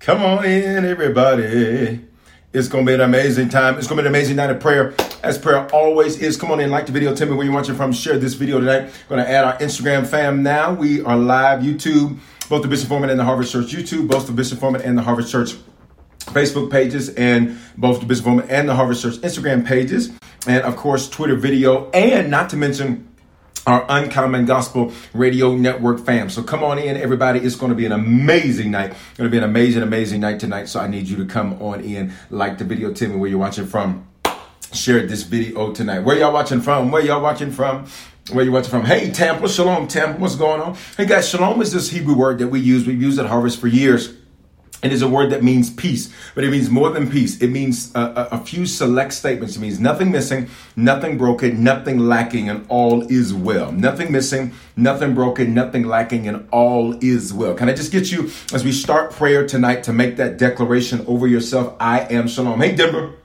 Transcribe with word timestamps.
Come 0.00 0.22
on 0.22 0.46
in, 0.46 0.86
everybody. 0.86 2.00
It's 2.54 2.68
going 2.68 2.86
to 2.86 2.90
be 2.90 2.94
an 2.94 3.02
amazing 3.02 3.50
time. 3.50 3.76
It's 3.76 3.86
going 3.86 3.98
to 3.98 4.02
be 4.02 4.08
an 4.08 4.14
amazing 4.14 4.36
night 4.36 4.48
of 4.48 4.58
prayer, 4.58 4.94
as 5.22 5.36
prayer 5.36 5.68
always 5.74 6.22
is. 6.22 6.38
Come 6.38 6.50
on 6.50 6.58
in, 6.58 6.70
like 6.70 6.86
the 6.86 6.92
video, 6.92 7.14
tell 7.14 7.28
me 7.28 7.34
where 7.34 7.44
you're 7.44 7.54
watching 7.54 7.74
from. 7.74 7.92
Share 7.92 8.16
this 8.16 8.32
video 8.32 8.60
today. 8.60 8.90
Going 9.10 9.22
to 9.22 9.30
add 9.30 9.44
our 9.44 9.58
Instagram 9.58 10.06
fam 10.06 10.42
now. 10.42 10.72
We 10.72 11.02
are 11.02 11.18
live, 11.18 11.60
YouTube, 11.60 12.18
both 12.48 12.62
the 12.62 12.68
Bishop 12.68 12.88
Foreman 12.88 13.10
and 13.10 13.20
the 13.20 13.24
Harvest 13.24 13.52
Church 13.52 13.66
YouTube, 13.66 14.08
both 14.08 14.26
the 14.26 14.32
Bishop 14.32 14.58
Foreman 14.58 14.80
and 14.80 14.96
the 14.96 15.02
Harvest 15.02 15.30
Church 15.30 15.50
Facebook 16.20 16.70
pages, 16.70 17.10
and 17.10 17.58
both 17.76 18.00
the 18.00 18.06
Bishop 18.06 18.24
Foreman 18.24 18.48
and 18.48 18.70
the 18.70 18.74
Harvest 18.74 19.02
Church 19.02 19.16
Instagram 19.16 19.66
pages, 19.66 20.10
and 20.46 20.62
of 20.64 20.76
course, 20.76 21.10
Twitter 21.10 21.36
video, 21.36 21.90
and 21.90 22.30
not 22.30 22.48
to 22.48 22.56
mention 22.56 23.06
our 23.66 23.84
Uncommon 23.88 24.46
Gospel 24.46 24.92
Radio 25.12 25.54
Network 25.54 26.00
fam. 26.00 26.30
So 26.30 26.42
come 26.42 26.64
on 26.64 26.78
in, 26.78 26.96
everybody. 26.96 27.40
It's 27.40 27.56
going 27.56 27.70
to 27.70 27.76
be 27.76 27.86
an 27.86 27.92
amazing 27.92 28.70
night. 28.70 28.90
It's 28.90 29.18
going 29.18 29.30
to 29.30 29.30
be 29.30 29.38
an 29.38 29.44
amazing, 29.44 29.82
amazing 29.82 30.20
night 30.20 30.40
tonight. 30.40 30.68
So 30.68 30.80
I 30.80 30.86
need 30.86 31.08
you 31.08 31.16
to 31.18 31.26
come 31.26 31.60
on 31.62 31.80
in, 31.80 32.12
like 32.30 32.58
the 32.58 32.64
video, 32.64 32.92
tell 32.92 33.08
me 33.08 33.16
where 33.16 33.28
you're 33.28 33.38
watching 33.38 33.66
from. 33.66 34.06
Share 34.72 35.06
this 35.06 35.24
video 35.24 35.72
tonight. 35.72 36.00
Where 36.00 36.18
y'all 36.18 36.32
watching 36.32 36.60
from? 36.60 36.90
Where 36.90 37.02
y'all 37.02 37.22
watching 37.22 37.50
from? 37.50 37.86
Where 38.32 38.44
you 38.44 38.52
watching 38.52 38.70
from? 38.70 38.84
Hey, 38.84 39.10
Tampa, 39.10 39.48
Shalom, 39.48 39.88
Tampa. 39.88 40.20
What's 40.20 40.36
going 40.36 40.60
on? 40.60 40.76
Hey, 40.96 41.06
guys, 41.06 41.28
Shalom 41.28 41.60
is 41.60 41.72
this 41.72 41.90
Hebrew 41.90 42.14
word 42.14 42.38
that 42.38 42.48
we 42.48 42.60
use. 42.60 42.86
We've 42.86 43.02
used 43.02 43.18
at 43.18 43.26
Harvest 43.26 43.60
for 43.60 43.66
years. 43.66 44.14
It 44.82 44.92
is 44.92 45.02
a 45.02 45.08
word 45.08 45.30
that 45.30 45.42
means 45.42 45.68
peace, 45.68 46.10
but 46.34 46.42
it 46.42 46.50
means 46.50 46.70
more 46.70 46.90
than 46.90 47.10
peace. 47.10 47.40
It 47.42 47.48
means 47.48 47.94
a, 47.94 48.28
a, 48.32 48.38
few 48.38 48.64
select 48.64 49.12
statements. 49.12 49.56
It 49.56 49.60
means 49.60 49.78
nothing 49.78 50.10
missing, 50.10 50.48
nothing 50.74 51.18
broken, 51.18 51.62
nothing 51.62 51.98
lacking, 51.98 52.48
and 52.48 52.64
all 52.68 53.02
is 53.12 53.34
well. 53.34 53.72
Nothing 53.72 54.10
missing, 54.10 54.52
nothing 54.76 55.14
broken, 55.14 55.52
nothing 55.52 55.84
lacking, 55.84 56.26
and 56.26 56.48
all 56.50 56.96
is 57.04 57.30
well. 57.30 57.54
Can 57.54 57.68
I 57.68 57.74
just 57.74 57.92
get 57.92 58.10
you, 58.10 58.30
as 58.54 58.64
we 58.64 58.72
start 58.72 59.12
prayer 59.12 59.46
tonight, 59.46 59.84
to 59.84 59.92
make 59.92 60.16
that 60.16 60.38
declaration 60.38 61.04
over 61.06 61.26
yourself? 61.26 61.76
I 61.78 62.00
am 62.00 62.26
shalom. 62.26 62.60
Hey, 62.60 62.74
Denver. 62.74 63.19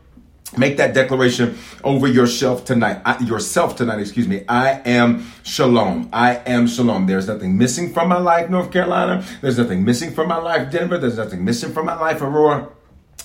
Make 0.57 0.77
that 0.77 0.93
declaration 0.93 1.57
over 1.83 2.07
yourself 2.07 2.65
tonight. 2.65 3.01
I, 3.05 3.19
yourself 3.23 3.75
tonight, 3.75 3.99
excuse 3.99 4.27
me. 4.27 4.43
I 4.47 4.81
am 4.85 5.31
shalom. 5.43 6.09
I 6.13 6.35
am 6.45 6.67
shalom. 6.67 7.07
There's 7.07 7.27
nothing 7.27 7.57
missing 7.57 7.93
from 7.93 8.09
my 8.09 8.19
life, 8.19 8.49
North 8.49 8.71
Carolina. 8.71 9.25
There's 9.41 9.57
nothing 9.57 9.83
missing 9.83 10.11
from 10.11 10.27
my 10.27 10.37
life, 10.37 10.71
Denver. 10.71 10.97
There's 10.97 11.17
nothing 11.17 11.43
missing 11.43 11.73
from 11.73 11.85
my 11.85 11.95
life, 11.99 12.21
Aurora. 12.21 12.69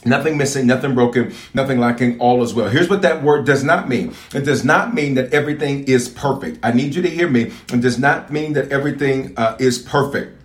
Nothing 0.05 0.39
missing, 0.39 0.67
nothing 0.67 0.95
broken, 0.95 1.35
nothing 1.53 1.79
lacking, 1.79 2.19
all 2.21 2.43
is 2.43 2.55
well. 2.55 2.71
Here's 2.71 2.89
what 2.89 3.03
that 3.03 3.23
word 3.23 3.45
does 3.45 3.63
not 3.63 3.87
mean. 3.87 4.15
It 4.35 4.47
does 4.47 4.65
not 4.65 4.95
mean 4.95 5.15
that 5.15 5.35
everything 5.35 5.85
is 5.85 6.09
perfect. 6.09 6.59
I 6.63 6.73
need 6.73 6.95
you 6.95 7.03
to 7.03 7.11
hear 7.11 7.29
me. 7.29 7.53
It 7.71 7.83
does 7.83 7.99
not 7.99 8.33
mean 8.33 8.55
that 8.55 8.73
everything 8.73 9.35
uh, 9.37 9.57
is 9.59 9.79
perfect. 9.79 10.40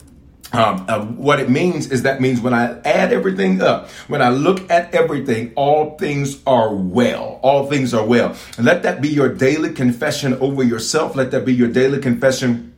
Um, 0.53 0.85
uh, 0.88 1.06
what 1.06 1.39
it 1.39 1.50
means 1.50 1.91
is 1.91 2.03
that 2.03 2.22
means 2.22 2.39
when 2.39 2.53
I 2.53 2.79
add 2.81 3.11
everything 3.11 3.61
up, 3.61 3.89
when 4.07 4.22
I 4.22 4.29
look 4.29 4.69
at 4.69 4.94
everything, 4.94 5.51
all 5.56 5.97
things 5.97 6.41
are 6.45 6.73
well. 6.73 7.39
All 7.41 7.67
things 7.67 7.94
are 7.94 8.06
well. 8.06 8.35
And 8.57 8.66
let 8.66 8.83
that 8.83 9.01
be 9.01 9.09
your 9.09 9.33
daily 9.33 9.72
confession 9.72 10.35
over 10.35 10.63
yourself. 10.63 11.16
Let 11.16 11.31
that 11.31 11.45
be 11.45 11.53
your 11.53 11.69
daily 11.69 12.00
confession 12.00 12.75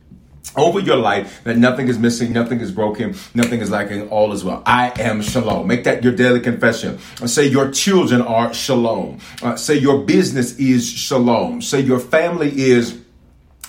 over 0.56 0.80
your 0.80 0.96
life 0.96 1.42
that 1.44 1.56
nothing 1.56 1.88
is 1.88 1.98
missing, 1.98 2.32
nothing 2.32 2.60
is 2.60 2.72
broken, 2.72 3.14
nothing 3.34 3.60
is 3.60 3.70
lacking, 3.70 4.08
all 4.08 4.32
is 4.32 4.44
well. 4.44 4.62
I 4.66 4.92
am 5.00 5.22
shalom. 5.22 5.66
Make 5.66 5.84
that 5.84 6.02
your 6.02 6.14
daily 6.14 6.40
confession. 6.40 6.98
Say 7.26 7.46
your 7.46 7.70
children 7.70 8.22
are 8.22 8.52
shalom. 8.54 9.20
Uh, 9.42 9.56
say 9.56 9.74
your 9.74 10.04
business 10.04 10.58
is 10.58 10.88
shalom. 10.88 11.62
Say 11.62 11.80
your 11.80 12.00
family 12.00 12.50
is 12.58 12.98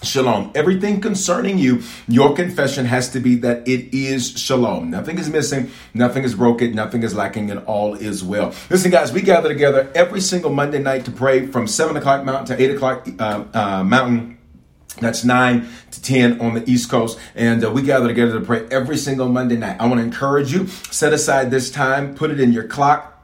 Shalom. 0.01 0.51
Everything 0.55 1.01
concerning 1.01 1.57
you, 1.57 1.83
your 2.07 2.33
confession 2.33 2.85
has 2.85 3.09
to 3.09 3.19
be 3.19 3.35
that 3.35 3.67
it 3.67 3.93
is 3.93 4.39
shalom. 4.39 4.89
Nothing 4.89 5.17
is 5.17 5.29
missing, 5.29 5.71
nothing 5.93 6.23
is 6.23 6.35
broken, 6.35 6.73
nothing 6.73 7.03
is 7.03 7.13
lacking, 7.13 7.51
and 7.51 7.59
all 7.65 7.95
is 7.95 8.23
well. 8.23 8.53
Listen, 8.69 8.91
guys, 8.91 9.11
we 9.11 9.21
gather 9.21 9.49
together 9.49 9.91
every 9.93 10.21
single 10.21 10.51
Monday 10.51 10.79
night 10.79 11.03
to 11.03 11.11
pray 11.11 11.47
from 11.47 11.67
7 11.67 11.97
o'clock 11.97 12.23
mountain 12.23 12.57
to 12.57 12.63
8 12.63 12.75
o'clock 12.75 13.09
uh, 13.19 13.43
uh, 13.53 13.83
mountain. 13.83 14.37
That's 15.01 15.25
9 15.25 15.67
to 15.91 16.01
10 16.01 16.39
on 16.39 16.53
the 16.53 16.69
East 16.69 16.89
Coast. 16.89 17.19
And 17.35 17.66
uh, 17.66 17.69
we 17.69 17.81
gather 17.81 18.07
together 18.07 18.39
to 18.39 18.45
pray 18.45 18.67
every 18.71 18.97
single 18.97 19.27
Monday 19.27 19.57
night. 19.57 19.81
I 19.81 19.87
want 19.87 19.99
to 19.99 20.05
encourage 20.05 20.53
you, 20.53 20.67
set 20.67 21.11
aside 21.11 21.51
this 21.51 21.69
time, 21.69 22.16
put 22.16 22.31
it 22.31 22.39
in 22.39 22.53
your 22.53 22.67
clock 22.67 23.19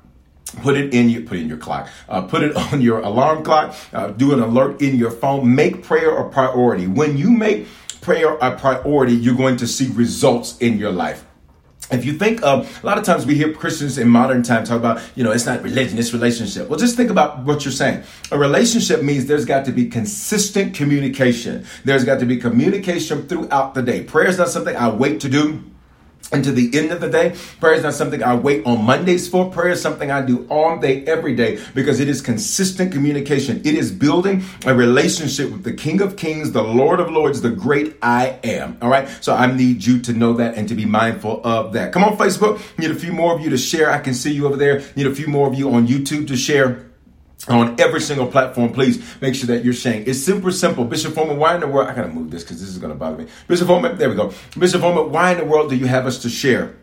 Put 0.62 0.78
it 0.78 0.94
in 0.94 1.10
your 1.10 1.24
put 1.24 1.38
in 1.38 1.48
your 1.48 1.58
clock. 1.58 1.90
Uh, 2.08 2.22
put 2.22 2.44
it 2.44 2.56
on 2.74 2.82
your 2.82 3.00
alarm 3.00 3.44
clock. 3.44 3.76
Uh, 3.92 4.08
do 4.10 4.34
an 4.34 4.40
alert 4.40 4.82
in 4.82 4.96
your 4.96 5.12
phone. 5.12 5.54
Make 5.56 5.84
prayer 5.84 6.16
a 6.18 6.30
priority. 6.30 6.88
When 6.88 7.18
you 7.18 7.32
make 7.32 7.68
prayer 8.02 8.36
a 8.36 8.56
priority, 8.56 9.14
you're 9.14 9.36
going 9.36 9.58
to 9.58 9.68
see 9.68 9.90
results 9.92 10.58
in 10.60 10.78
your 10.78 10.92
life. 10.92 11.26
If 11.92 12.04
you 12.04 12.14
think 12.18 12.42
of 12.44 12.84
a 12.84 12.86
lot 12.86 12.98
of 12.98 13.04
times 13.04 13.28
we 13.28 13.36
hear 13.36 13.54
Christians 13.54 14.00
in 14.00 14.10
modern 14.10 14.42
time 14.42 14.64
talk 14.64 14.78
about, 14.78 15.02
you 15.14 15.24
know, 15.24 15.32
it's 15.32 15.46
not 15.46 15.62
religion, 15.62 16.00
it's 16.00 16.14
relationship. 16.14 16.68
Well, 16.68 16.80
just 16.80 16.98
think 16.98 17.12
about 17.12 17.44
what 17.44 17.64
you're 17.64 17.72
saying. 17.72 18.04
A 18.32 18.40
relationship 18.40 19.04
means 19.04 19.28
there's 19.28 19.46
got 19.46 19.66
to 19.66 19.72
be 19.72 19.88
consistent 19.88 20.74
communication. 20.74 21.66
There's 21.84 22.04
got 22.04 22.20
to 22.22 22.26
be 22.26 22.38
communication 22.38 23.28
throughout 23.28 23.76
the 23.76 23.84
day. 23.84 24.04
Prayer 24.04 24.28
is 24.28 24.40
not 24.40 24.50
something 24.50 24.76
I 24.76 24.90
wait 24.90 25.20
to 25.22 25.30
do. 25.30 25.64
And 26.32 26.44
to 26.44 26.52
the 26.52 26.76
end 26.78 26.92
of 26.92 27.02
the 27.02 27.10
day, 27.10 27.36
prayer 27.60 27.76
is 27.76 27.84
not 27.84 27.94
something 27.94 28.24
I 28.24 28.36
wait 28.36 28.66
on 28.66 28.84
Mondays 28.84 29.28
for. 29.28 29.52
Prayer 29.52 29.70
is 29.70 29.82
something 29.82 30.10
I 30.10 30.22
do 30.22 30.48
all 30.50 30.78
day, 30.80 31.06
every 31.06 31.36
day, 31.36 31.60
because 31.76 32.00
it 32.00 32.10
is 32.10 32.20
consistent 32.20 32.92
communication. 32.92 33.62
It 33.64 33.76
is 33.76 33.92
building 33.92 34.44
a 34.66 34.74
relationship 34.74 35.52
with 35.52 35.64
the 35.64 35.74
King 35.74 36.02
of 36.02 36.18
Kings, 36.18 36.52
the 36.52 36.64
Lord 36.64 37.00
of 37.00 37.12
Lords, 37.12 37.42
the 37.42 37.52
great 37.52 37.96
I 38.02 38.40
am. 38.44 38.78
All 38.82 38.90
right. 38.90 39.08
So 39.22 39.36
I 39.36 39.52
need 39.52 39.86
you 39.86 40.00
to 40.02 40.14
know 40.14 40.34
that 40.34 40.56
and 40.56 40.68
to 40.68 40.76
be 40.76 40.86
mindful 40.86 41.42
of 41.44 41.74
that. 41.74 41.94
Come 41.94 42.04
on, 42.04 42.18
Facebook. 42.18 42.60
Need 42.80 42.92
a 42.92 42.96
few 42.96 43.14
more 43.14 43.36
of 43.36 43.42
you 43.42 43.52
to 43.52 43.58
share. 43.58 43.92
I 43.92 44.00
can 44.00 44.14
see 44.14 44.32
you 44.32 44.48
over 44.48 44.58
there. 44.58 44.84
Need 44.96 45.08
a 45.08 45.16
few 45.16 45.28
more 45.28 45.48
of 45.48 45.54
you 45.54 45.72
on 45.72 45.88
YouTube 45.88 46.28
to 46.28 46.36
share 46.36 46.85
on 47.48 47.80
every 47.80 48.02
single 48.02 48.28
platform, 48.28 48.72
please 48.74 49.04
make 49.22 49.36
sure 49.36 49.48
that 49.48 49.64
you're 49.64 49.74
sharing. 49.74 50.08
It's 50.08 50.20
super 50.20 50.52
simple. 50.52 50.86
Bishop 50.86 51.14
Foreman, 51.14 51.38
why 51.38 51.56
in 51.56 51.62
the 51.62 51.68
world? 51.68 51.90
I 51.90 51.96
gotta 51.96 52.10
move 52.10 52.32
this 52.32 52.44
because 52.44 52.60
this 52.60 52.70
is 52.70 52.78
gonna 52.78 52.96
bother 52.96 53.18
me. 53.18 53.28
Bishop 53.48 53.68
Foreman, 53.68 53.98
there 53.98 54.10
we 54.10 54.16
go. 54.16 54.34
Bishop 54.58 54.82
Foreman, 54.82 55.12
why 55.12 55.32
in 55.32 55.38
the 55.38 55.46
world 55.46 55.70
do 55.70 55.76
you 55.76 55.86
have 55.86 56.06
us 56.06 56.20
to 56.24 56.30
share? 56.30 56.76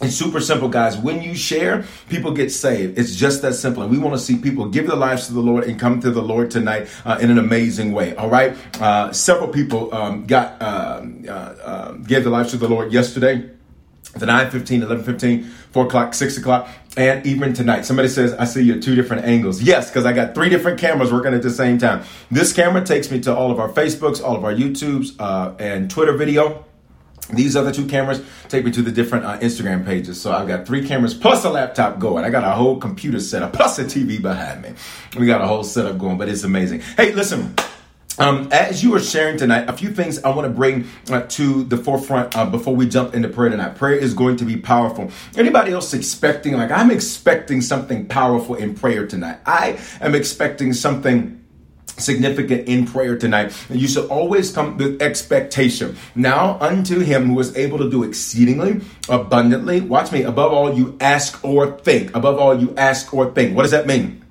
It's 0.00 0.16
super 0.16 0.40
simple, 0.40 0.68
guys. 0.68 0.96
When 0.96 1.22
you 1.22 1.36
share, 1.36 1.84
people 2.08 2.32
get 2.32 2.50
saved. 2.50 2.98
It's 2.98 3.14
just 3.14 3.42
that 3.42 3.54
simple. 3.54 3.84
And 3.84 3.92
we 3.92 3.98
want 3.98 4.14
to 4.14 4.18
see 4.18 4.36
people 4.36 4.68
give 4.68 4.88
their 4.88 4.96
lives 4.96 5.28
to 5.28 5.32
the 5.32 5.40
Lord 5.40 5.64
and 5.64 5.78
come 5.78 6.00
to 6.00 6.10
the 6.10 6.22
Lord 6.22 6.50
tonight 6.50 6.88
uh, 7.04 7.18
in 7.20 7.30
an 7.30 7.38
amazing 7.38 7.92
way. 7.92 8.16
All 8.16 8.28
right. 8.28 8.56
Uh, 8.80 9.12
several 9.12 9.48
people 9.48 9.94
um, 9.94 10.24
got 10.24 10.60
um, 10.60 11.24
uh, 11.28 11.30
uh, 11.30 11.92
gave 11.92 12.24
their 12.24 12.32
lives 12.32 12.50
to 12.50 12.56
the 12.56 12.68
Lord 12.68 12.92
yesterday 12.92 13.50
the 14.14 14.26
9 14.26 14.50
15, 14.50 14.82
11 14.82 15.04
15, 15.04 15.42
4 15.42 15.86
o'clock, 15.86 16.14
6 16.14 16.36
o'clock, 16.36 16.68
and 16.96 17.26
even 17.26 17.52
tonight. 17.54 17.84
Somebody 17.84 18.08
says, 18.08 18.34
I 18.34 18.44
see 18.44 18.62
you 18.62 18.74
at 18.74 18.82
two 18.82 18.94
different 18.94 19.24
angles. 19.24 19.62
Yes, 19.62 19.88
because 19.90 20.04
I 20.04 20.12
got 20.12 20.34
three 20.34 20.48
different 20.48 20.78
cameras 20.78 21.12
working 21.12 21.34
at 21.34 21.42
the 21.42 21.50
same 21.50 21.78
time. 21.78 22.04
This 22.30 22.52
camera 22.52 22.84
takes 22.84 23.10
me 23.10 23.20
to 23.20 23.34
all 23.34 23.50
of 23.50 23.58
our 23.58 23.68
Facebooks, 23.68 24.22
all 24.22 24.36
of 24.36 24.44
our 24.44 24.52
YouTubes, 24.52 25.16
uh, 25.18 25.54
and 25.58 25.90
Twitter 25.90 26.16
video. 26.16 26.64
These 27.32 27.56
other 27.56 27.72
two 27.72 27.86
cameras 27.86 28.20
take 28.48 28.64
me 28.64 28.72
to 28.72 28.82
the 28.82 28.90
different 28.90 29.24
uh, 29.24 29.38
Instagram 29.38 29.86
pages. 29.86 30.20
So 30.20 30.32
I've 30.32 30.48
got 30.48 30.66
three 30.66 30.86
cameras 30.86 31.14
plus 31.14 31.44
a 31.44 31.50
laptop 31.50 31.98
going. 31.98 32.24
I 32.24 32.30
got 32.30 32.44
a 32.44 32.50
whole 32.50 32.76
computer 32.78 33.20
setup 33.20 33.52
plus 33.52 33.78
a 33.78 33.84
TV 33.84 34.20
behind 34.20 34.62
me. 34.62 34.74
We 35.16 35.26
got 35.26 35.40
a 35.40 35.46
whole 35.46 35.64
setup 35.64 35.98
going, 35.98 36.18
but 36.18 36.28
it's 36.28 36.44
amazing. 36.44 36.80
Hey, 36.96 37.12
listen. 37.12 37.54
Um, 38.18 38.48
as 38.52 38.82
you 38.82 38.94
are 38.94 39.00
sharing 39.00 39.38
tonight, 39.38 39.68
a 39.68 39.72
few 39.72 39.90
things 39.90 40.22
I 40.22 40.28
want 40.30 40.44
to 40.44 40.50
bring 40.50 40.86
uh, 41.10 41.22
to 41.22 41.64
the 41.64 41.78
forefront 41.78 42.36
uh, 42.36 42.44
before 42.44 42.76
we 42.76 42.86
jump 42.86 43.14
into 43.14 43.28
prayer 43.28 43.50
tonight. 43.50 43.76
Prayer 43.76 43.96
is 43.96 44.12
going 44.12 44.36
to 44.36 44.44
be 44.44 44.56
powerful. 44.56 45.10
Anybody 45.36 45.72
else 45.72 45.94
expecting, 45.94 46.54
like 46.54 46.70
I'm 46.70 46.90
expecting 46.90 47.62
something 47.62 48.06
powerful 48.06 48.54
in 48.54 48.74
prayer 48.74 49.06
tonight? 49.06 49.38
I 49.46 49.78
am 50.00 50.14
expecting 50.14 50.74
something 50.74 51.42
significant 51.86 52.68
in 52.68 52.86
prayer 52.86 53.16
tonight. 53.16 53.52
You 53.70 53.88
should 53.88 54.08
always 54.08 54.52
come 54.52 54.76
with 54.76 55.00
expectation. 55.00 55.96
Now 56.14 56.58
unto 56.60 57.00
him 57.00 57.26
who 57.26 57.40
is 57.40 57.56
able 57.56 57.78
to 57.78 57.90
do 57.90 58.02
exceedingly 58.02 58.80
abundantly, 59.08 59.80
watch 59.80 60.12
me, 60.12 60.22
above 60.22 60.52
all 60.52 60.74
you 60.74 60.96
ask 61.00 61.42
or 61.44 61.78
think. 61.78 62.14
Above 62.14 62.38
all 62.38 62.58
you 62.58 62.74
ask 62.76 63.12
or 63.14 63.32
think. 63.32 63.56
What 63.56 63.62
does 63.62 63.72
that 63.72 63.86
mean? 63.86 64.21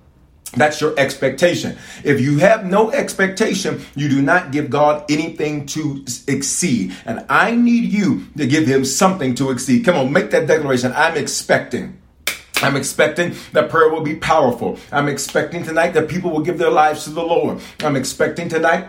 That's 0.53 0.81
your 0.81 0.93
expectation. 0.99 1.77
If 2.03 2.19
you 2.19 2.39
have 2.39 2.65
no 2.65 2.91
expectation, 2.91 3.81
you 3.95 4.09
do 4.09 4.21
not 4.21 4.51
give 4.51 4.69
God 4.69 5.09
anything 5.09 5.65
to 5.67 6.03
exceed. 6.27 6.93
And 7.05 7.25
I 7.29 7.55
need 7.55 7.85
you 7.85 8.25
to 8.37 8.45
give 8.45 8.67
him 8.67 8.83
something 8.83 9.33
to 9.35 9.51
exceed. 9.51 9.85
Come 9.85 9.95
on, 9.95 10.11
make 10.11 10.31
that 10.31 10.47
declaration. 10.47 10.91
I'm 10.93 11.15
expecting. 11.15 11.97
I'm 12.61 12.75
expecting 12.75 13.35
that 13.53 13.69
prayer 13.69 13.89
will 13.89 14.01
be 14.01 14.15
powerful. 14.15 14.77
I'm 14.91 15.07
expecting 15.07 15.63
tonight 15.63 15.91
that 15.91 16.09
people 16.09 16.31
will 16.31 16.41
give 16.41 16.57
their 16.57 16.69
lives 16.69 17.05
to 17.05 17.11
the 17.11 17.23
Lord. 17.23 17.59
I'm 17.79 17.95
expecting 17.95 18.49
tonight 18.49 18.87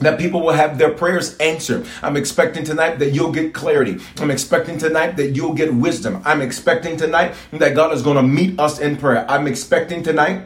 that 0.00 0.18
people 0.18 0.40
will 0.40 0.52
have 0.52 0.78
their 0.78 0.92
prayers 0.92 1.36
answered. 1.38 1.86
I'm 2.02 2.16
expecting 2.16 2.64
tonight 2.64 2.98
that 2.98 3.10
you'll 3.10 3.32
get 3.32 3.54
clarity. 3.54 3.98
I'm 4.18 4.30
expecting 4.30 4.78
tonight 4.78 5.16
that 5.16 5.30
you'll 5.30 5.54
get 5.54 5.72
wisdom. 5.72 6.22
I'm 6.24 6.42
expecting 6.42 6.96
tonight 6.96 7.34
that 7.52 7.74
God 7.74 7.92
is 7.92 8.02
going 8.02 8.16
to 8.16 8.22
meet 8.22 8.58
us 8.60 8.78
in 8.78 8.96
prayer. 8.96 9.28
I'm 9.28 9.46
expecting 9.46 10.02
tonight 10.02 10.42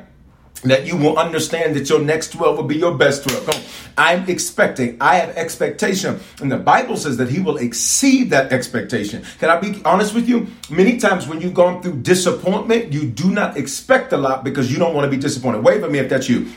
that 0.63 0.87
you 0.87 0.97
will 0.97 1.19
understand 1.19 1.75
that 1.77 1.89
your 1.89 2.01
next 2.01 2.33
12 2.33 2.57
will 2.57 2.65
be 2.65 2.77
your 2.77 2.95
best 2.97 3.29
12. 3.29 3.47
Come. 3.47 3.63
I'm 3.99 4.29
expecting, 4.29 4.97
I 5.01 5.17
have 5.17 5.31
expectation. 5.31 6.21
And 6.41 6.51
the 6.51 6.57
Bible 6.57 6.97
says 6.97 7.17
that 7.19 7.29
He 7.29 7.41
will 7.41 7.59
exceed 7.59 8.31
that 8.31 8.53
expectation. 8.53 9.25
Can 9.39 9.51
I 9.51 9.59
be 9.59 9.83
honest 9.85 10.15
with 10.15 10.29
you? 10.29 10.47
Many 10.71 10.99
times 10.99 11.27
when 11.27 11.41
you've 11.41 11.55
gone 11.55 11.83
through 11.83 12.03
disappointment, 12.03 12.93
you 12.93 13.07
do 13.07 13.31
not 13.31 13.57
expect 13.57 14.13
a 14.13 14.17
lot 14.17 14.45
because 14.45 14.73
you 14.73 14.79
don't 14.79 14.95
want 14.95 15.05
to 15.05 15.11
be 15.11 15.21
disappointed. 15.21 15.65
Wave 15.65 15.83
at 15.83 15.91
me 15.91 15.99
if 15.99 16.09
that's 16.09 16.29
you. 16.29 16.51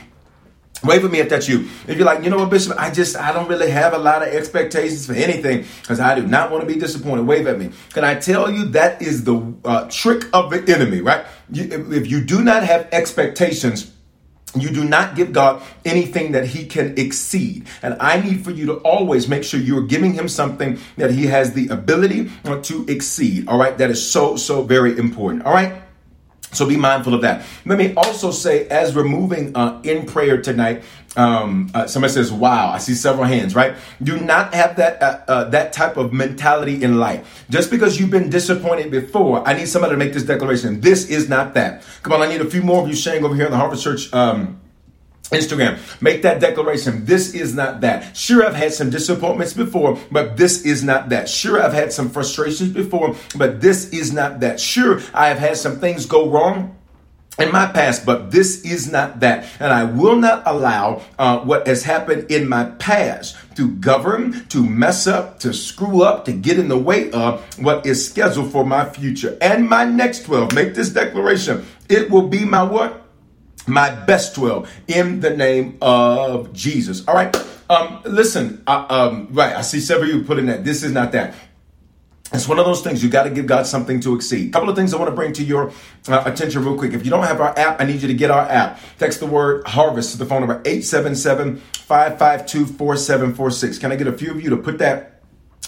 Wave 0.84 1.04
at 1.04 1.10
me 1.10 1.20
if 1.20 1.28
that's 1.28 1.48
you. 1.48 1.68
If 1.88 1.96
you're 1.96 2.06
like, 2.06 2.22
you 2.22 2.30
know 2.30 2.36
what, 2.38 2.50
Bishop, 2.50 2.78
I 2.78 2.90
just, 2.90 3.16
I 3.16 3.32
don't 3.32 3.48
really 3.48 3.70
have 3.70 3.94
a 3.94 3.98
lot 3.98 4.22
of 4.22 4.28
expectations 4.28 5.06
for 5.06 5.14
anything 5.14 5.64
because 5.80 6.00
I 6.00 6.14
do 6.14 6.26
not 6.26 6.50
want 6.50 6.66
to 6.66 6.72
be 6.72 6.78
disappointed. 6.78 7.26
Wave 7.26 7.46
at 7.46 7.58
me. 7.58 7.70
Can 7.92 8.04
I 8.04 8.14
tell 8.14 8.50
you 8.50 8.66
that 8.66 9.02
is 9.02 9.24
the 9.24 9.54
uh, 9.64 9.88
trick 9.90 10.24
of 10.32 10.50
the 10.50 10.62
enemy, 10.72 11.00
right? 11.00 11.26
You, 11.50 11.92
if 11.92 12.10
you 12.10 12.20
do 12.22 12.44
not 12.44 12.62
have 12.62 12.88
expectations, 12.92 13.90
you 14.54 14.70
do 14.70 14.84
not 14.84 15.16
give 15.16 15.32
God 15.32 15.62
anything 15.84 16.32
that 16.32 16.46
He 16.46 16.66
can 16.66 16.98
exceed. 16.98 17.66
And 17.82 17.96
I 18.00 18.20
need 18.20 18.44
for 18.44 18.50
you 18.50 18.66
to 18.66 18.74
always 18.76 19.28
make 19.28 19.44
sure 19.44 19.60
you're 19.60 19.86
giving 19.86 20.14
Him 20.14 20.28
something 20.28 20.78
that 20.96 21.10
He 21.10 21.26
has 21.26 21.52
the 21.52 21.68
ability 21.68 22.30
to 22.62 22.84
exceed. 22.88 23.48
All 23.48 23.58
right. 23.58 23.76
That 23.76 23.90
is 23.90 24.04
so, 24.04 24.36
so 24.36 24.62
very 24.62 24.96
important. 24.98 25.44
All 25.44 25.52
right. 25.52 25.82
So 26.52 26.66
be 26.66 26.76
mindful 26.76 27.14
of 27.14 27.22
that. 27.22 27.44
Let 27.64 27.78
me 27.78 27.94
also 27.94 28.30
say, 28.30 28.66
as 28.68 28.94
we're 28.94 29.04
moving 29.04 29.54
uh, 29.56 29.80
in 29.82 30.06
prayer 30.06 30.40
tonight, 30.40 30.84
um, 31.16 31.70
uh, 31.74 31.86
somebody 31.86 32.12
says, 32.12 32.30
"Wow!" 32.30 32.70
I 32.70 32.78
see 32.78 32.94
several 32.94 33.24
hands. 33.24 33.54
Right? 33.54 33.74
Do 34.02 34.18
not 34.20 34.54
have 34.54 34.76
that 34.76 35.02
uh, 35.02 35.20
uh, 35.28 35.44
that 35.50 35.72
type 35.72 35.96
of 35.96 36.12
mentality 36.12 36.82
in 36.82 36.98
life. 36.98 37.44
Just 37.50 37.70
because 37.70 37.98
you've 37.98 38.10
been 38.10 38.30
disappointed 38.30 38.90
before, 38.90 39.46
I 39.46 39.54
need 39.54 39.66
somebody 39.66 39.94
to 39.94 39.98
make 39.98 40.12
this 40.12 40.24
declaration. 40.24 40.80
This 40.80 41.08
is 41.08 41.28
not 41.28 41.54
that. 41.54 41.82
Come 42.02 42.12
on, 42.12 42.22
I 42.22 42.28
need 42.28 42.40
a 42.40 42.50
few 42.50 42.62
more 42.62 42.82
of 42.82 42.88
you 42.88 42.94
sharing 42.94 43.24
over 43.24 43.34
here 43.34 43.46
in 43.46 43.50
the 43.50 43.58
Harvest 43.58 43.82
Church. 43.82 44.12
Um, 44.12 44.60
Instagram, 45.30 45.78
make 46.00 46.22
that 46.22 46.40
declaration. 46.40 47.04
This 47.04 47.34
is 47.34 47.54
not 47.54 47.80
that. 47.80 48.16
Sure, 48.16 48.46
I've 48.46 48.54
had 48.54 48.72
some 48.72 48.90
disappointments 48.90 49.52
before, 49.54 49.98
but 50.10 50.36
this 50.36 50.62
is 50.64 50.84
not 50.84 51.08
that. 51.08 51.28
Sure, 51.28 51.60
I've 51.60 51.72
had 51.72 51.92
some 51.92 52.10
frustrations 52.10 52.70
before, 52.70 53.16
but 53.36 53.60
this 53.60 53.90
is 53.90 54.12
not 54.12 54.40
that. 54.40 54.60
Sure, 54.60 55.00
I 55.12 55.28
have 55.28 55.38
had 55.38 55.56
some 55.56 55.80
things 55.80 56.06
go 56.06 56.30
wrong 56.30 56.76
in 57.38 57.52
my 57.52 57.66
past, 57.66 58.06
but 58.06 58.30
this 58.30 58.64
is 58.64 58.90
not 58.90 59.20
that. 59.20 59.46
And 59.60 59.72
I 59.72 59.84
will 59.84 60.16
not 60.16 60.42
allow 60.46 61.02
uh, 61.18 61.40
what 61.40 61.66
has 61.66 61.82
happened 61.82 62.30
in 62.30 62.48
my 62.48 62.64
past 62.64 63.36
to 63.56 63.70
govern, 63.72 64.46
to 64.48 64.64
mess 64.64 65.06
up, 65.06 65.40
to 65.40 65.52
screw 65.52 66.02
up, 66.02 66.24
to 66.26 66.32
get 66.32 66.58
in 66.58 66.68
the 66.68 66.78
way 66.78 67.10
of 67.10 67.44
what 67.58 67.84
is 67.84 68.08
scheduled 68.08 68.52
for 68.52 68.64
my 68.64 68.88
future 68.88 69.36
and 69.40 69.68
my 69.68 69.84
next 69.84 70.24
12. 70.24 70.54
Make 70.54 70.74
this 70.74 70.90
declaration. 70.90 71.66
It 71.88 72.10
will 72.10 72.28
be 72.28 72.44
my 72.44 72.62
what? 72.62 73.05
My 73.66 73.90
best 73.90 74.34
12 74.34 74.70
in 74.88 75.20
the 75.20 75.30
name 75.30 75.78
of 75.80 76.52
Jesus. 76.52 77.06
All 77.06 77.14
right. 77.14 77.34
Um, 77.68 78.00
listen, 78.04 78.62
I, 78.66 78.86
um, 78.86 79.28
right. 79.32 79.54
I 79.54 79.62
see 79.62 79.80
several 79.80 80.10
of 80.10 80.16
you 80.16 80.24
putting 80.24 80.46
that. 80.46 80.64
This 80.64 80.82
is 80.82 80.92
not 80.92 81.12
that. 81.12 81.34
It's 82.32 82.48
one 82.48 82.58
of 82.58 82.66
those 82.66 82.82
things 82.82 83.04
you 83.04 83.08
got 83.08 83.22
to 83.22 83.30
give 83.30 83.46
God 83.46 83.66
something 83.66 84.00
to 84.00 84.14
exceed. 84.14 84.48
A 84.48 84.52
couple 84.52 84.68
of 84.68 84.74
things 84.74 84.92
I 84.92 84.98
want 84.98 85.10
to 85.10 85.14
bring 85.14 85.32
to 85.34 85.44
your 85.44 85.70
uh, 86.08 86.22
attention 86.26 86.64
real 86.64 86.76
quick. 86.76 86.92
If 86.92 87.04
you 87.04 87.10
don't 87.10 87.22
have 87.22 87.40
our 87.40 87.56
app, 87.56 87.80
I 87.80 87.84
need 87.84 88.02
you 88.02 88.08
to 88.08 88.14
get 88.14 88.30
our 88.32 88.42
app. 88.42 88.80
Text 88.98 89.20
the 89.20 89.26
word 89.26 89.66
harvest 89.66 90.12
to 90.12 90.18
the 90.18 90.26
phone 90.26 90.40
number 90.40 90.60
877 90.64 91.56
552 91.56 92.66
4746. 92.66 93.78
Can 93.78 93.92
I 93.92 93.96
get 93.96 94.08
a 94.08 94.12
few 94.12 94.32
of 94.32 94.42
you 94.42 94.50
to 94.50 94.56
put 94.56 94.78
that 94.78 95.15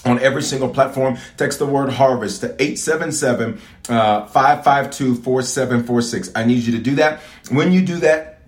on 0.04 0.18
every 0.20 0.42
single 0.42 0.68
platform. 0.68 1.18
Text 1.36 1.58
the 1.58 1.66
word 1.66 1.90
harvest 1.90 2.40
to 2.42 2.48
877 2.60 3.58
552 3.84 5.16
4746. 5.16 6.30
I 6.34 6.44
need 6.44 6.62
you 6.62 6.72
to 6.72 6.82
do 6.82 6.94
that. 6.96 7.20
When 7.50 7.72
you 7.72 7.82
do 7.82 7.98
that, 7.98 8.40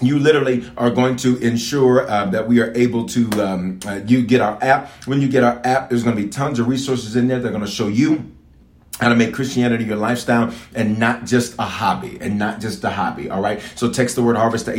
you 0.00 0.18
literally 0.18 0.70
are 0.76 0.90
going 0.90 1.16
to 1.16 1.36
ensure 1.38 2.08
uh, 2.08 2.26
that 2.26 2.46
we 2.46 2.60
are 2.60 2.72
able 2.76 3.06
to 3.06 3.28
um, 3.42 3.80
uh, 3.84 4.00
you 4.06 4.22
get 4.22 4.40
our 4.40 4.56
app 4.62 4.88
when 5.06 5.20
you 5.20 5.28
get 5.28 5.42
our 5.42 5.60
app 5.64 5.88
there's 5.88 6.04
going 6.04 6.14
to 6.14 6.22
be 6.22 6.28
tons 6.28 6.60
of 6.60 6.68
resources 6.68 7.16
in 7.16 7.26
there 7.26 7.40
they're 7.40 7.50
going 7.50 7.64
to 7.64 7.70
show 7.70 7.88
you 7.88 8.32
how 9.00 9.08
to 9.08 9.14
make 9.14 9.32
Christianity 9.32 9.84
your 9.84 9.96
lifestyle 9.96 10.52
and 10.74 10.98
not 10.98 11.24
just 11.24 11.54
a 11.58 11.62
hobby 11.62 12.18
and 12.20 12.38
not 12.38 12.60
just 12.60 12.82
a 12.84 12.90
hobby. 12.90 13.30
All 13.30 13.40
right. 13.40 13.60
So 13.76 13.90
text 13.90 14.16
the 14.16 14.22
word 14.22 14.36
harvest 14.36 14.66
to 14.66 14.72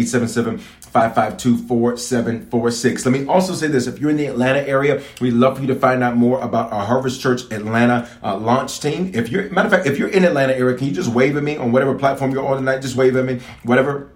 877-552-4746. 0.94 3.06
Let 3.06 3.12
me 3.12 3.28
also 3.28 3.54
say 3.54 3.68
this. 3.68 3.88
If 3.88 4.00
you're 4.00 4.10
in 4.10 4.18
the 4.18 4.26
Atlanta 4.26 4.68
area, 4.68 5.02
we'd 5.22 5.34
love 5.34 5.56
for 5.56 5.62
you 5.62 5.68
to 5.68 5.76
find 5.76 6.04
out 6.04 6.18
more 6.18 6.42
about 6.42 6.72
our 6.72 6.86
Harvest 6.86 7.22
Church 7.22 7.44
Atlanta 7.52 8.10
uh, 8.24 8.38
launch 8.38 8.80
team. 8.80 9.12
If 9.14 9.30
you're, 9.30 9.50
matter 9.50 9.68
of 9.68 9.74
fact, 9.74 9.88
if 9.88 9.98
you're 9.98 10.10
in 10.10 10.26
Atlanta 10.26 10.56
area, 10.56 10.78
can 10.78 10.88
you 10.88 10.94
just 10.94 11.12
wave 11.12 11.38
at 11.38 11.44
me 11.44 11.58
on 11.58 11.72
whatever 11.72 11.96
platform 11.96 12.32
you're 12.32 12.46
on 12.46 12.58
tonight? 12.58 12.82
Just 12.82 12.96
wave 12.96 13.16
at 13.16 13.26
me, 13.26 13.40
whatever 13.64 14.12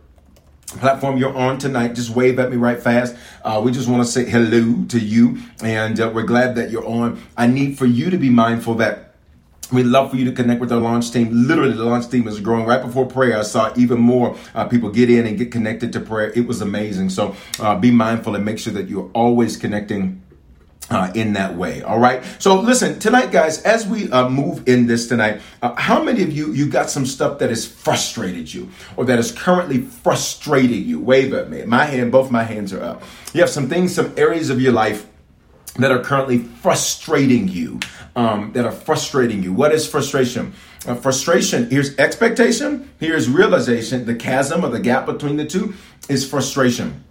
platform 0.66 1.18
you're 1.18 1.36
on 1.36 1.58
tonight, 1.58 1.94
just 1.94 2.10
wave 2.10 2.40
at 2.40 2.50
me 2.50 2.58
right 2.58 2.81
fast. 2.81 3.16
Uh, 3.44 3.62
we 3.64 3.72
just 3.72 3.88
want 3.88 4.04
to 4.04 4.12
say 4.12 4.25
hello 4.25 4.84
to 4.86 5.00
you, 5.00 5.40
and 5.64 6.00
uh, 6.00 6.12
we're 6.14 6.24
glad 6.24 6.56
that 6.56 6.72
you're 6.72 6.86
on. 6.86 7.22
I 7.38 7.48
need 7.48 7.77
for 7.77 7.86
you 7.86 8.10
to 8.10 8.18
be 8.18 8.30
mindful 8.30 8.75
that 8.75 9.12
We'd 9.72 9.86
love 9.86 10.12
for 10.12 10.17
you 10.17 10.25
to 10.25 10.32
connect 10.32 10.62
with 10.62 10.72
our 10.72 10.79
launch 10.79 11.12
team. 11.12 11.29
Literally, 11.48 11.74
the 11.74 11.86
launch 11.86 12.10
team 12.10 12.27
is 12.27 12.39
growing. 12.39 12.65
Right 12.65 12.82
before 12.82 13.05
prayer, 13.05 13.39
I 13.39 13.43
saw 13.43 13.74
even 13.75 14.00
more 14.00 14.38
uh, 14.53 14.65
people 14.65 14.89
get 14.89 15.10
in 15.10 15.25
and 15.25 15.38
get 15.38 15.51
connected 15.51 15.93
to 15.93 16.00
prayer. 16.00 16.32
It 16.36 16.48
was 16.48 16.62
amazing. 16.62 17.10
So 17.10 17.36
uh, 17.60 17.75
be 17.79 17.89
mindful 17.89 18.36
and 18.36 18.46
make 18.46 18.60
sure 18.60 18.74
that 18.74 18.88
you're 18.88 19.10
always 19.13 19.58
connecting 19.58 20.22
uh, 20.89 21.12
in 21.15 21.34
that 21.34 21.55
way. 21.55 21.82
All 21.82 22.00
right. 22.00 22.24
So 22.39 22.60
listen 22.60 23.00
tonight, 23.00 23.32
guys. 23.32 23.62
As 23.63 23.88
we 23.88 24.12
uh, 24.12 24.29
move 24.29 24.67
in 24.67 24.86
this 24.86 25.08
tonight, 25.08 25.41
uh, 25.62 25.74
how 25.75 26.03
many 26.03 26.24
of 26.24 26.32
you 26.32 26.51
you 26.51 26.70
got 26.70 26.89
some 26.89 27.05
stuff 27.05 27.39
that 27.39 27.50
has 27.50 27.65
frustrated 27.65 28.53
you 28.53 28.70
or 28.98 29.05
that 29.05 29.17
is 29.17 29.32
currently 29.32 29.79
frustrating 29.79 30.84
you? 30.84 31.00
Wave 31.00 31.34
at 31.34 31.50
me. 31.50 31.65
My 31.65 31.86
hand, 31.86 32.12
both 32.12 32.32
my 32.32 32.43
hands 32.43 32.74
are 32.74 32.84
up. 32.84 33.03
You 33.34 33.41
have 33.41 33.50
some 33.50 33.70
things, 33.70 33.96
some 33.96 34.13
areas 34.17 34.50
of 34.50 34.62
your 34.62 34.74
life 34.74 35.08
that 35.75 35.92
are 35.92 36.00
currently 36.00 36.39
frustrating 36.39 37.48
you, 37.48 37.80
um, 38.15 38.51
that 38.53 38.65
are 38.65 38.72
frustrating 38.72 39.42
you. 39.42 39.53
What 39.53 39.74
is 39.74 39.88
frustration? 39.88 40.53
Uh, 40.86 40.96
frustration, 40.96 41.70
here's 41.70 41.98
expectation, 41.98 42.92
here's 43.00 43.30
realization. 43.30 44.06
The 44.06 44.15
chasm 44.15 44.63
or 44.63 44.70
the 44.70 44.80
gap 44.80 45.06
between 45.06 45.38
the 45.38 45.46
two 45.46 45.74
is 46.10 46.30
frustration. 46.30 47.03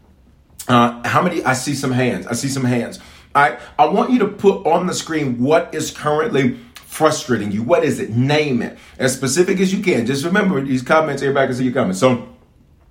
Uh, 0.68 1.06
how 1.08 1.22
many? 1.22 1.42
I 1.42 1.54
see 1.54 1.74
some 1.74 1.90
hands. 1.90 2.26
I 2.26 2.34
see 2.34 2.48
some 2.48 2.64
hands. 2.64 3.00
I, 3.34 3.58
I 3.78 3.86
want 3.86 4.10
you 4.10 4.18
to 4.20 4.28
put 4.28 4.66
on 4.66 4.86
the 4.86 4.94
screen 4.94 5.42
what 5.42 5.74
is 5.74 5.90
currently 5.90 6.58
frustrating 6.74 7.50
you. 7.50 7.62
What 7.62 7.82
is 7.82 7.98
it? 7.98 8.10
Name 8.10 8.60
it. 8.62 8.78
As 8.98 9.14
specific 9.14 9.58
as 9.58 9.72
you 9.72 9.82
can. 9.82 10.04
Just 10.06 10.24
remember 10.24 10.60
these 10.60 10.82
comments, 10.82 11.22
everybody 11.22 11.48
can 11.48 11.56
see 11.56 11.64
your 11.64 11.72
comments. 11.72 11.98
So, 11.98 12.28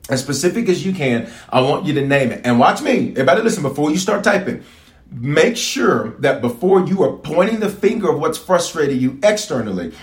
as 0.10 0.20
specific 0.20 0.68
as 0.68 0.84
you 0.84 0.94
can, 0.94 1.32
I 1.50 1.62
want 1.62 1.86
you 1.86 1.94
to 1.94 2.06
name 2.06 2.32
it. 2.32 2.42
And 2.44 2.60
watch 2.60 2.82
me. 2.82 3.12
Everybody 3.12 3.44
listen 3.44 3.62
before 3.62 3.92
you 3.92 3.98
start 3.98 4.24
typing 4.24 4.64
make 5.12 5.58
sure 5.58 6.12
that 6.20 6.42
before 6.42 6.86
you 6.88 7.04
are 7.04 7.18
pointing 7.18 7.60
the 7.60 7.70
finger 7.70 8.10
of 8.10 8.20
what's 8.20 8.38
frustrating 8.38 9.00
you 9.00 9.20
externally, 9.24 9.94